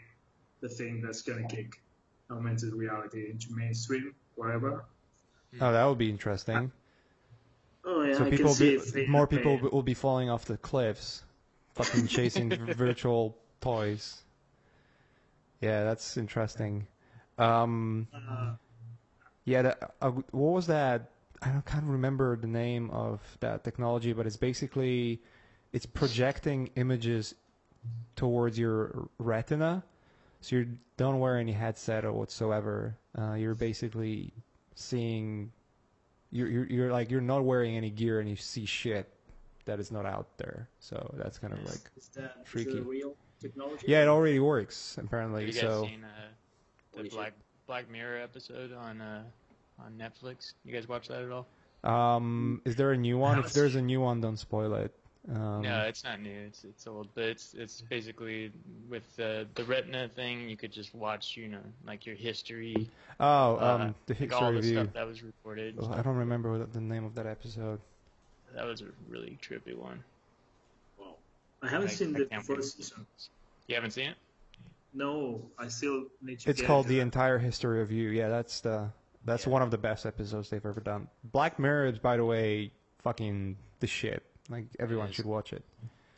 the 0.61 0.69
thing 0.69 1.01
that's 1.01 1.21
gonna 1.21 1.47
kick 1.47 1.81
augmented 2.31 2.73
reality 2.73 3.29
into 3.31 3.53
mainstream, 3.53 4.13
whatever. 4.35 4.85
Oh, 5.59 5.71
that 5.71 5.85
would 5.85 5.97
be 5.97 6.09
interesting. 6.09 6.71
Oh 7.85 8.03
yeah, 8.03 8.17
so 8.17 8.25
I 8.25 8.29
people, 8.29 8.47
can 8.47 8.55
see 8.55 8.69
be, 8.69 9.01
if 9.01 9.07
more 9.07 9.21
have 9.21 9.29
people 9.29 9.55
a- 9.65 9.69
will 9.69 9.83
be 9.83 9.93
falling 9.93 10.29
off 10.29 10.45
the 10.45 10.57
cliffs, 10.57 11.23
fucking 11.73 12.07
chasing 12.07 12.49
virtual 12.75 13.37
toys. 13.61 14.21
Yeah, 15.61 15.83
that's 15.83 16.17
interesting. 16.17 16.87
Um, 17.37 18.07
Uh, 18.13 18.53
yeah, 19.45 19.61
that, 19.63 19.91
uh, 20.01 20.11
what 20.11 20.53
was 20.53 20.67
that? 20.67 21.09
I 21.41 21.49
don't 21.49 21.65
can't 21.65 21.85
remember 21.85 22.35
the 22.35 22.47
name 22.47 22.91
of 22.91 23.21
that 23.39 23.63
technology, 23.63 24.13
but 24.13 24.25
it's 24.27 24.37
basically 24.37 25.21
it's 25.71 25.85
projecting 25.85 26.69
images 26.75 27.33
towards 28.15 28.59
your 28.59 29.09
retina, 29.17 29.83
so 30.41 30.55
you 30.57 30.77
don't 30.97 31.19
wear 31.19 31.37
any 31.37 31.51
headset 31.51 32.05
or 32.05 32.11
whatsoever. 32.13 32.97
Uh, 33.17 33.33
you're 33.33 33.55
basically 33.55 34.33
seeing 34.75 35.51
you're, 36.31 36.47
you're 36.47 36.65
you're 36.67 36.91
like 36.91 37.09
you're 37.11 37.21
not 37.21 37.43
wearing 37.43 37.75
any 37.75 37.89
gear 37.89 38.19
and 38.19 38.29
you 38.29 38.35
see 38.35 38.65
shit 38.65 39.11
that 39.65 39.79
is 39.79 39.91
not 39.91 40.05
out 40.05 40.37
there. 40.37 40.69
So 40.79 41.13
that's 41.17 41.37
kind 41.39 41.53
of 41.53 41.59
like 41.63 41.81
is 41.97 42.07
that 42.15 42.37
is 42.43 42.47
freaky. 42.47 42.73
that 42.73 42.85
real 42.85 43.15
technology? 43.41 43.85
yeah, 43.87 44.03
it 44.03 44.07
already 44.07 44.39
works 44.39 44.95
Have 44.95 45.05
apparently. 45.05 45.45
you 45.45 45.51
guys 45.53 45.61
So 45.61 45.83
seen 45.85 46.03
uh, 46.03 47.01
the 47.01 47.09
Black 47.09 47.33
Black 47.67 47.89
Mirror 47.89 48.19
episode 48.21 48.73
on 48.73 49.01
uh, 49.01 49.23
on 49.83 49.93
Netflix? 49.97 50.53
You 50.63 50.73
guys 50.73 50.87
watch 50.87 51.07
that 51.09 51.23
at 51.23 51.31
all? 51.31 51.47
um, 51.83 52.61
is 52.65 52.75
there 52.75 52.91
a 52.91 52.97
new 52.97 53.17
one? 53.17 53.39
If 53.39 53.53
there's 53.53 53.75
a 53.75 53.81
new 53.81 54.01
one, 54.01 54.19
don't 54.21 54.37
spoil 54.37 54.73
it. 54.75 54.93
Um, 55.33 55.61
no, 55.61 55.81
it's 55.81 56.03
not 56.03 56.19
new. 56.21 56.45
It's 56.47 56.63
it's 56.63 56.87
old, 56.87 57.07
but 57.13 57.25
it's 57.25 57.53
it's 57.53 57.81
basically 57.81 58.51
with 58.89 59.15
the 59.15 59.45
the 59.53 59.63
Retina 59.65 60.07
thing. 60.09 60.49
You 60.49 60.57
could 60.57 60.71
just 60.71 60.95
watch, 60.95 61.37
you 61.37 61.47
know, 61.49 61.59
like 61.85 62.05
your 62.07 62.15
history, 62.15 62.89
Oh, 63.19 63.57
uh, 63.57 63.77
um, 63.81 63.95
the 64.07 64.15
like 64.19 64.33
all 64.33 64.39
history 64.39 64.53
the 64.53 64.55
review. 64.55 64.73
stuff 64.83 64.93
that 64.93 65.05
was 65.07 65.21
recorded. 65.23 65.77
and 65.77 65.85
Oh, 65.87 65.93
I 65.93 66.01
don't 66.01 66.15
remember 66.15 66.57
what 66.57 66.73
the 66.73 66.81
name 66.81 67.05
of 67.05 67.13
that 67.15 67.27
episode. 67.27 67.79
That 68.55 68.65
was 68.65 68.81
a 68.81 68.85
really 69.07 69.37
trippy 69.41 69.75
one. 69.77 70.03
Wow. 70.99 71.15
I 71.61 71.67
haven't 71.67 71.89
I- 71.89 71.93
seen 71.93 72.15
I 72.15 72.19
the 72.19 72.25
can't 72.25 72.43
first 72.43 72.77
season. 72.77 73.05
You 73.67 73.75
haven't 73.75 73.91
seen 73.91 74.09
it? 74.09 74.15
No, 74.95 75.41
I 75.59 75.67
still 75.67 76.05
need 76.23 76.39
to. 76.39 76.49
It's 76.49 76.59
get 76.61 76.65
called 76.65 76.85
into 76.87 76.95
the 76.95 77.01
entire 77.01 77.37
history 77.37 77.81
of 77.83 77.91
you. 77.91 78.09
Yeah, 78.09 78.29
that's 78.29 78.61
the 78.61 78.89
that's 79.25 79.45
Yeah. 79.45 79.51
one 79.51 79.61
of 79.61 79.69
the 79.69 79.77
best 79.77 80.07
episodes 80.07 80.49
they've 80.49 80.65
ever 80.65 80.79
done. 80.81 81.07
Black 81.23 81.59
Mirror 81.59 81.85
is, 81.87 81.99
by 81.99 82.17
the 82.17 82.25
way, 82.25 82.71
fucking 83.03 83.57
the 83.79 83.85
shit. 83.85 84.23
Like 84.49 84.65
everyone 84.79 85.11
should 85.11 85.25
watch 85.25 85.53
it. 85.53 85.63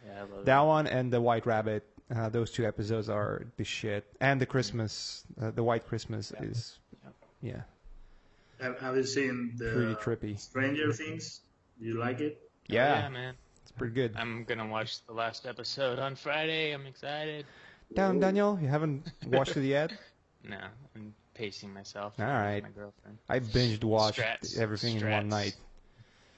Yeah, 0.05 0.13
I 0.17 0.21
love 0.21 0.45
That 0.45 0.61
it. 0.61 0.65
one 0.65 0.87
and 0.87 1.11
the 1.11 1.21
White 1.21 1.45
Rabbit. 1.45 1.85
Uh, 2.13 2.29
those 2.29 2.51
two 2.51 2.65
episodes 2.65 3.07
are 3.09 3.45
the 3.57 3.63
shit. 3.63 4.05
And 4.19 4.39
the 4.41 4.45
Christmas, 4.45 5.23
uh, 5.41 5.51
the 5.51 5.63
White 5.63 5.87
Christmas 5.87 6.33
Yeah. 6.35 6.43
is, 6.45 6.77
yeah, 7.41 7.61
Have, 8.59 8.79
have 8.79 8.95
you 8.97 9.03
seen 9.03 9.53
the 9.57 9.71
pretty 9.71 9.95
trippy. 9.95 10.39
Stranger 10.39 10.91
Things? 10.93 11.41
Do 11.79 11.85
you 11.87 11.97
like 11.97 12.19
it? 12.19 12.37
Oh, 12.41 12.47
Yeah, 12.67 13.03
yeah, 13.03 13.09
man. 13.09 13.33
it's 13.63 13.71
pretty 13.71 13.93
good. 13.93 14.13
I'm 14.17 14.43
gonna 14.43 14.67
watch 14.67 15.05
the 15.05 15.13
last 15.13 15.45
episode 15.45 15.99
on 15.99 16.15
Friday. 16.15 16.71
I'm 16.73 16.85
excited. 16.85 17.45
Down, 17.93 18.19
Daniel, 18.19 18.57
you 18.61 18.67
haven't 18.67 19.09
watched 19.27 19.55
it 19.57 19.63
yet? 19.65 19.91
No, 20.43 20.57
I'm 20.95 21.13
pacing 21.35 21.71
myself. 21.71 22.13
All 22.19 22.25
right. 22.25 22.63
My 22.63 22.69
girlfriend. 22.69 23.19
I 23.29 23.39
binged 23.39 23.83
watched 23.83 24.17
Strats. 24.19 24.57
everything 24.57 24.97
in 24.99 25.07
one 25.07 25.29
night. 25.29 25.55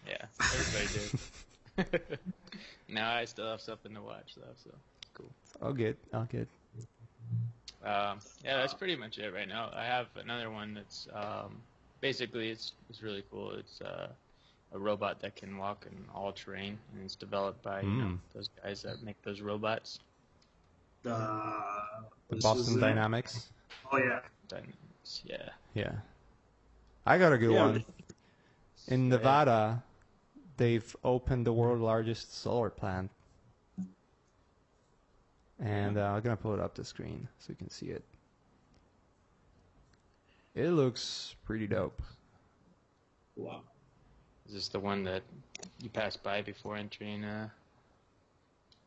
Yeah, 0.06 0.26
everybody 0.42 0.88
did. 1.12 1.20
now 2.88 3.14
I 3.14 3.26
still 3.26 3.50
have 3.50 3.62
something 3.62 3.94
to 3.96 4.02
watch 4.02 4.36
though, 4.36 4.54
so 4.64 4.70
cool. 5.14 5.30
I'll 5.62 5.74
get, 5.74 5.98
I'll 6.14 6.26
get. 6.26 6.48
Um, 7.84 8.20
yeah, 8.44 8.58
that's 8.58 8.74
pretty 8.74 8.96
much 8.96 9.18
it 9.18 9.34
right 9.34 9.48
now. 9.48 9.70
I 9.76 9.84
have 9.86 10.08
another 10.16 10.50
one 10.50 10.74
that's 10.74 11.08
um, 11.14 11.58
basically 12.02 12.50
it's 12.50 12.74
it's 12.90 13.02
really 13.02 13.24
cool. 13.32 13.52
It's 13.52 13.82
uh, 13.82 14.08
a 14.74 14.80
robot 14.80 15.20
that 15.22 15.36
can 15.36 15.58
walk 15.58 15.86
in 15.92 15.98
all 16.14 16.32
terrain, 16.32 16.78
and 16.94 17.04
it's 17.04 17.16
developed 17.16 17.62
by 17.64 17.82
you 17.82 17.88
know 17.90 18.06
Mm. 18.06 18.20
those 18.34 18.50
guys 18.64 18.82
that 18.84 19.04
make 19.04 19.22
those 19.24 19.42
robots. 19.42 20.00
The, 21.04 21.10
The 22.30 22.36
Boston 22.38 22.78
is, 22.78 22.84
uh, 22.84 22.88
Dynamics. 22.88 23.50
Oh 23.92 23.98
yeah, 23.98 24.20
Dyn- 24.48 24.74
Yeah. 25.26 25.50
Yeah. 25.74 25.92
I 27.06 27.18
got 27.18 27.34
a 27.34 27.38
good 27.38 27.52
Yeah. 27.52 27.66
one. 27.68 27.86
In 28.88 29.10
Nevada, 29.10 29.84
they've 30.58 30.96
opened 31.04 31.46
the 31.46 31.54
world's 31.54 31.82
largest 31.82 32.42
solar 32.42 32.70
plant. 32.70 33.10
And 35.60 35.98
uh, 35.98 36.08
I'm 36.08 36.22
going 36.22 36.36
to 36.36 36.42
pull 36.42 36.54
it 36.54 36.60
up 36.60 36.76
the 36.76 36.84
screen 36.84 37.28
so 37.40 37.48
you 37.50 37.56
can 37.56 37.70
see 37.70 37.88
it. 37.88 38.04
It 40.56 40.70
looks 40.70 41.36
pretty 41.46 41.68
dope. 41.68 42.02
Wow. 43.36 43.62
Is 44.48 44.54
this 44.54 44.68
the 44.68 44.80
one 44.80 45.04
that 45.04 45.24
you 45.82 45.90
pass 45.90 46.18
by 46.18 46.42
before 46.42 46.76
entering 46.76 47.24
uh, 47.24 47.48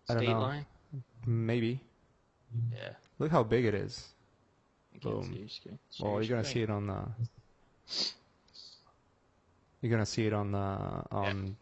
I 0.09 0.15
don't 0.15 0.23
state 0.23 0.33
know. 0.33 0.41
line? 0.41 0.67
Maybe. 1.27 1.81
Yeah. 2.73 2.91
Look 3.19 3.31
how 3.31 3.43
big 3.43 3.65
it 3.65 3.75
is. 3.75 4.09
I 4.95 4.99
can't 4.99 5.15
Boom. 5.15 5.33
see 5.33 5.39
your 5.41 5.49
screen. 5.49 5.79
Well, 6.01 6.13
your 6.13 6.23
you're 6.23 6.37
gonna 6.37 6.49
see 6.49 6.63
it 6.63 6.71
on 6.71 6.87
the. 6.87 8.05
You're 9.87 9.93
gonna 9.93 10.05
see 10.05 10.27
it 10.27 10.33
on 10.33 10.51
the 10.51 10.59
on. 11.13 11.57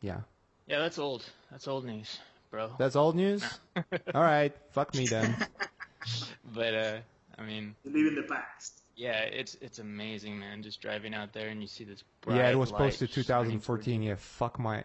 Yeah. 0.00 0.20
Yeah, 0.66 0.78
that's 0.78 0.98
old. 0.98 1.26
That's 1.50 1.68
old 1.68 1.84
news, 1.84 2.18
bro. 2.50 2.70
That's 2.78 2.96
old 2.96 3.16
news. 3.16 3.44
All 4.14 4.22
right, 4.22 4.56
fuck 4.72 4.94
me 4.94 5.06
then. 5.06 5.36
But 6.54 6.74
uh, 6.74 6.96
I 7.38 7.42
mean, 7.42 7.74
You 7.84 7.92
live 7.92 8.06
in 8.06 8.14
the 8.14 8.22
past. 8.22 8.80
yeah, 8.96 9.18
it's 9.24 9.56
it's 9.60 9.78
amazing, 9.78 10.38
man. 10.38 10.62
Just 10.62 10.80
driving 10.80 11.12
out 11.12 11.34
there 11.34 11.48
and 11.48 11.60
you 11.60 11.68
see 11.68 11.84
this. 11.84 12.02
Bright 12.22 12.36
yeah, 12.38 12.48
it 12.50 12.54
was 12.54 12.70
light 12.72 12.78
posted 12.78 13.12
2014. 13.12 14.02
Yeah, 14.02 14.14
fuck 14.16 14.58
my. 14.58 14.82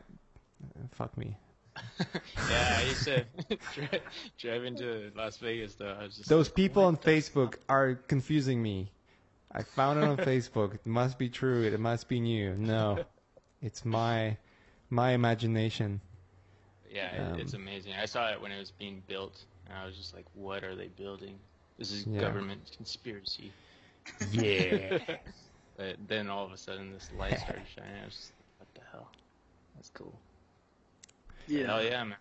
Fuck 0.91 1.17
me. 1.17 1.37
yeah, 2.49 2.77
I 2.77 2.83
used 2.89 3.05
to 3.05 3.25
drive, 3.73 4.01
drive 4.37 4.65
into 4.65 5.11
Las 5.15 5.37
Vegas 5.37 5.75
though. 5.75 5.95
I 5.97 6.03
was 6.03 6.17
just 6.17 6.27
Those 6.27 6.47
like, 6.49 6.55
people 6.55 6.83
on 6.83 6.97
Facebook 6.97 7.55
are 7.69 7.95
confusing 7.95 8.61
me. 8.61 8.91
I 9.57 9.63
found 9.63 9.99
it 9.99 10.03
on 10.03 10.17
Facebook. 10.17 10.73
It 10.75 10.85
must 10.85 11.17
be 11.17 11.29
true. 11.29 11.63
It 11.63 11.79
must 11.79 12.09
be 12.09 12.19
new. 12.19 12.55
No, 12.57 13.05
it's 13.61 13.85
my 13.85 14.37
my 14.89 15.11
imagination. 15.11 16.01
Yeah, 16.91 17.33
it- 17.33 17.39
it's 17.39 17.53
Um, 17.53 17.61
amazing. 17.61 17.93
I 17.93 18.05
saw 18.05 18.29
it 18.31 18.39
when 18.41 18.51
it 18.51 18.59
was 18.59 18.71
being 18.71 19.01
built, 19.07 19.45
and 19.67 19.77
I 19.77 19.85
was 19.85 19.95
just 19.95 20.13
like, 20.13 20.25
"What 20.33 20.63
are 20.63 20.75
they 20.75 20.89
building? 20.89 21.39
This 21.77 21.91
is 21.91 22.05
Yeah. 22.05 22.19
government 22.21 22.69
conspiracy." 22.75 23.51
Yeah. 24.31 24.99
But 25.77 25.97
then 26.07 26.29
all 26.29 26.45
of 26.45 26.53
a 26.53 26.57
sudden, 26.57 26.93
this 26.93 27.09
light 27.17 27.37
started 27.37 27.67
shining. 27.75 28.01
I 28.01 28.05
was 28.05 28.13
just 28.15 28.31
like, 28.31 28.59
"What 28.59 28.73
the 28.75 28.81
hell? 28.91 29.11
That's 29.75 29.89
cool." 29.89 30.17
Yeah. 31.47 31.65
Hell 31.67 31.83
yeah, 31.83 32.03
man. 32.05 32.17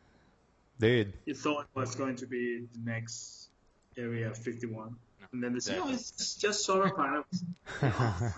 Dude. 0.80 1.12
You 1.24 1.34
thought 1.34 1.68
it 1.72 1.78
was 1.78 1.94
going 1.94 2.16
to 2.16 2.26
be 2.26 2.66
the 2.72 2.78
next 2.80 3.50
Area 3.96 4.34
51. 4.34 4.96
And 5.32 5.42
then 5.42 5.52
they 5.54 5.60
said, 5.60 5.76
no, 5.76 5.88
exactly. 5.88 5.94
it's 5.94 6.34
just 6.36 6.64
solar 6.64 6.90
panels. 6.90 7.44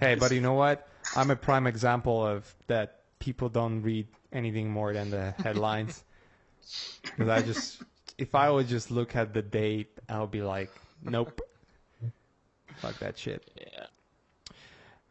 hey, 0.00 0.14
but 0.14 0.32
you 0.32 0.40
know 0.40 0.54
what? 0.54 0.86
I'm 1.16 1.30
a 1.30 1.36
prime 1.36 1.66
example 1.66 2.24
of 2.26 2.52
that. 2.66 2.96
People 3.18 3.48
don't 3.50 3.82
read 3.82 4.06
anything 4.32 4.70
more 4.70 4.92
than 4.92 5.10
the 5.10 5.32
headlines. 5.42 6.02
Because 7.02 7.28
I 7.28 7.42
just, 7.42 7.82
if 8.18 8.34
I 8.34 8.48
would 8.50 8.68
just 8.68 8.90
look 8.90 9.16
at 9.16 9.34
the 9.34 9.42
date, 9.42 9.88
I'll 10.08 10.26
be 10.28 10.42
like, 10.42 10.70
nope, 11.02 11.40
fuck 12.76 12.98
that 13.00 13.18
shit. 13.18 13.50
Yeah. 13.58 13.86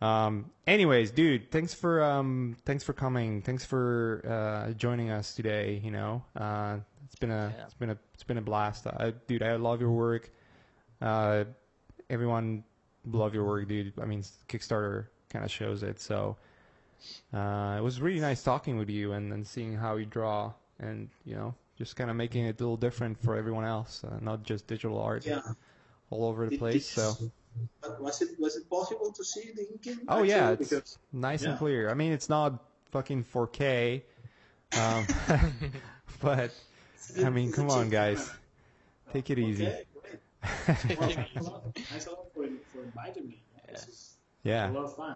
Um, 0.02 0.52
anyways, 0.68 1.12
dude, 1.12 1.52
thanks 1.52 1.74
for 1.74 2.02
um, 2.04 2.56
thanks 2.66 2.84
for 2.84 2.94
coming. 2.94 3.42
Thanks 3.42 3.66
for 3.66 4.24
uh, 4.26 4.72
joining 4.74 5.10
us 5.10 5.36
today. 5.36 5.82
You 5.84 5.92
know, 5.92 6.24
uh, 6.36 6.78
it's 7.06 7.16
been 7.16 7.32
a 7.32 7.54
Yeah. 7.58 7.64
it's 7.66 7.74
been 7.74 7.90
a 7.90 7.98
it's 8.14 8.24
been 8.24 8.38
a 8.38 8.42
blast. 8.42 8.88
I, 8.88 9.12
dude, 9.28 9.44
I 9.44 9.56
love 9.58 9.82
your 9.82 9.92
work. 9.92 10.32
Uh, 11.02 11.46
everyone 12.10 12.64
love 13.06 13.34
your 13.34 13.46
work, 13.46 13.68
dude. 13.68 13.94
I 14.02 14.06
mean, 14.06 14.24
Kickstarter 14.48 15.08
kind 15.30 15.46
of 15.46 15.52
shows 15.52 15.84
it. 15.84 16.00
So 16.00 16.38
uh, 17.34 17.76
it 17.78 17.84
was 17.84 18.02
really 18.02 18.20
nice 18.20 18.44
talking 18.44 18.78
with 18.78 18.90
you 18.90 19.14
and, 19.14 19.32
and 19.32 19.46
seeing 19.46 19.76
how 19.76 19.96
you 19.96 20.06
draw 20.06 20.54
and 20.80 21.10
you 21.26 21.36
know 21.36 21.54
just 21.78 21.96
kind 21.96 22.10
of 22.10 22.16
making 22.16 22.46
it 22.46 22.60
a 22.60 22.64
little 22.64 22.78
different 22.78 23.18
for 23.24 23.36
everyone 23.38 23.64
else, 23.64 24.04
uh, 24.04 24.18
not 24.22 24.44
just 24.44 24.68
digital 24.68 25.00
art 25.02 25.26
Yeah. 25.26 25.42
all 26.10 26.26
over 26.26 26.48
the 26.48 26.58
place. 26.58 26.88
So. 26.90 27.16
But 27.82 28.02
was 28.02 28.22
it 28.22 28.40
was 28.40 28.56
it 28.58 28.70
possible 28.70 29.12
to 29.12 29.24
see 29.24 29.52
the 29.56 29.70
inking? 29.72 30.00
Oh 30.08 30.24
yeah, 30.24 30.52
it's 30.52 30.70
because 30.70 30.98
nice 31.12 31.44
and 31.44 31.58
clear. 31.58 31.90
I 31.90 31.94
mean, 31.94 32.12
it's 32.12 32.30
not 32.30 32.64
fucking 32.92 33.24
4K, 33.24 34.02
um, 34.78 35.08
but 36.22 36.52
I 37.24 37.30
mean, 37.30 37.52
come 37.52 37.70
on, 37.70 37.90
guys, 37.90 38.30
take 39.12 39.30
it 39.30 39.40
easy. 39.40 39.68
Okay, 39.68 39.76
great. 39.76 39.88
Well, 39.88 39.89
thanks 40.44 41.36
a 41.36 41.42
lot. 41.44 41.64
Thanks 41.76 42.06
a 42.08 42.10
lot 42.12 42.26
for, 42.34 42.48
for 42.74 42.84
inviting 42.84 43.28
me. 43.28 43.44
Is 43.74 44.18
yeah, 44.44 44.70
a 44.70 44.72
lot 44.72 44.86
of 44.86 44.96
fun. 44.96 45.16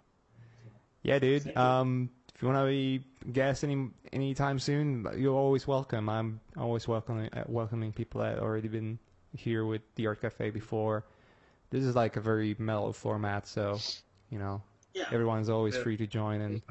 yeah, 1.02 1.18
dude. 1.18 1.56
Um, 1.56 2.10
if 2.34 2.42
you 2.42 2.48
want 2.48 2.60
to 2.64 2.66
be 2.68 3.04
guest 3.32 3.64
any 3.64 3.88
anytime 4.12 4.58
soon, 4.58 5.06
you're 5.16 5.34
always 5.34 5.66
welcome. 5.66 6.08
I'm 6.08 6.40
always 6.56 6.86
welcoming 6.86 7.30
uh, 7.32 7.44
welcoming 7.46 7.92
people 7.92 8.20
that 8.20 8.38
already 8.38 8.68
been 8.68 8.98
here 9.36 9.64
with 9.64 9.82
the 9.96 10.06
Art 10.06 10.20
Cafe 10.20 10.50
before. 10.50 11.04
This 11.70 11.84
is 11.84 11.96
like 11.96 12.16
a 12.16 12.20
very 12.20 12.54
mellow 12.58 12.92
format, 12.92 13.46
so 13.48 13.78
you 14.30 14.38
know 14.38 14.62
Yeah. 14.92 15.04
everyone's 15.10 15.48
always 15.48 15.74
Yeah. 15.74 15.82
free 15.82 15.96
to 15.96 16.06
join, 16.06 16.40
and 16.40 16.62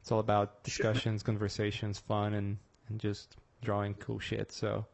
it's 0.00 0.10
all 0.10 0.18
about 0.20 0.48
Sure. 0.66 0.90
discussions, 0.92 1.22
conversations, 1.22 1.98
fun, 2.00 2.34
and 2.34 2.58
and 2.88 2.98
just 2.98 3.36
drawing 3.62 3.94
cool 3.94 4.18
shit. 4.18 4.50
So 4.50 4.86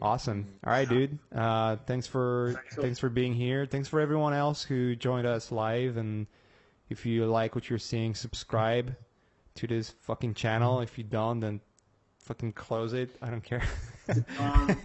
awesome! 0.00 0.46
All 0.64 0.72
right, 0.72 0.88
dude. 0.88 1.18
Uh, 1.34 1.76
thanks 1.86 2.06
for 2.06 2.52
Thanks. 2.54 2.76
thanks 2.76 2.98
for 2.98 3.08
being 3.08 3.34
here. 3.34 3.66
Thanks 3.66 3.88
for 3.88 4.00
everyone 4.00 4.34
else 4.34 4.62
who 4.62 4.96
joined 4.96 5.26
us 5.26 5.52
live. 5.52 5.96
And 5.96 6.26
if 6.88 7.06
you 7.06 7.26
like 7.26 7.54
what 7.54 7.68
you're 7.68 7.78
seeing, 7.78 8.14
subscribe 8.14 8.94
to 9.56 9.66
this 9.66 9.90
fucking 10.02 10.34
channel. 10.34 10.80
If 10.80 10.98
you 10.98 11.04
don't, 11.04 11.40
then 11.40 11.60
fucking 12.20 12.52
close 12.52 12.92
it. 12.92 13.10
I 13.22 13.30
don't 13.30 13.44
care. 13.44 13.62
Um, 14.38 14.76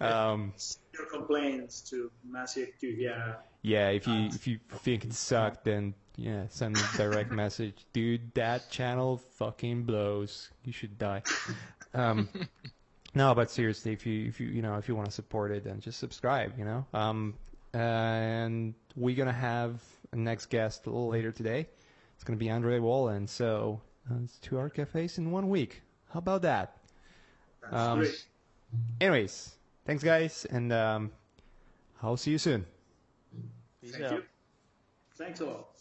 um, 0.00 0.52
your 0.94 1.06
complaints 1.06 1.80
to 1.90 2.10
Maciek 2.30 2.78
to 2.80 2.86
yeah. 2.86 3.34
Yeah, 3.62 3.90
if 3.90 4.06
you 4.06 4.26
if 4.26 4.46
you 4.46 4.58
think 4.78 5.04
it 5.04 5.12
sucked, 5.12 5.64
then 5.64 5.94
yeah, 6.16 6.44
send 6.48 6.76
a 6.76 6.96
direct 6.96 7.30
message, 7.32 7.84
dude. 7.92 8.32
That 8.34 8.70
channel 8.70 9.18
fucking 9.36 9.84
blows. 9.84 10.50
You 10.64 10.72
should 10.72 10.98
die. 10.98 11.22
Um, 11.92 12.28
no, 13.14 13.34
but 13.34 13.50
seriously, 13.50 13.92
if 13.92 14.06
you 14.06 14.26
if 14.28 14.40
you 14.40 14.48
you 14.48 14.62
know 14.62 14.76
if 14.76 14.88
you 14.88 14.94
want 14.94 15.06
to 15.08 15.14
support 15.14 15.50
it, 15.50 15.64
then 15.64 15.80
just 15.80 15.98
subscribe. 15.98 16.52
You 16.58 16.64
know. 16.64 16.86
Um, 16.94 17.34
and 17.72 18.74
we're 18.96 19.16
gonna 19.16 19.32
have 19.32 19.80
a 20.12 20.16
next 20.16 20.46
guest 20.46 20.86
a 20.86 20.90
little 20.90 21.08
later 21.08 21.30
today. 21.32 21.66
It's 22.14 22.24
gonna 22.24 22.36
be 22.38 22.50
Andre 22.50 22.78
Wallen. 22.78 23.26
So 23.26 23.80
uh, 24.10 24.14
it's 24.24 24.38
two 24.38 24.58
art 24.58 24.74
cafes 24.74 25.18
in 25.18 25.30
one 25.30 25.48
week. 25.48 25.82
How 26.12 26.18
about 26.18 26.42
that? 26.42 26.76
That's 27.62 27.74
Um, 27.74 27.98
great. 28.00 28.26
Anyways, 29.00 29.54
thanks 29.86 30.02
guys, 30.02 30.46
and 30.50 30.72
um, 30.72 31.10
I'll 32.02 32.16
see 32.16 32.30
you 32.30 32.38
soon. 32.38 32.66
Peace 33.80 33.92
Thank 33.92 34.04
out. 34.04 34.12
you. 34.12 34.22
Thanks 35.16 35.40
a 35.40 35.46
lot. 35.46 35.79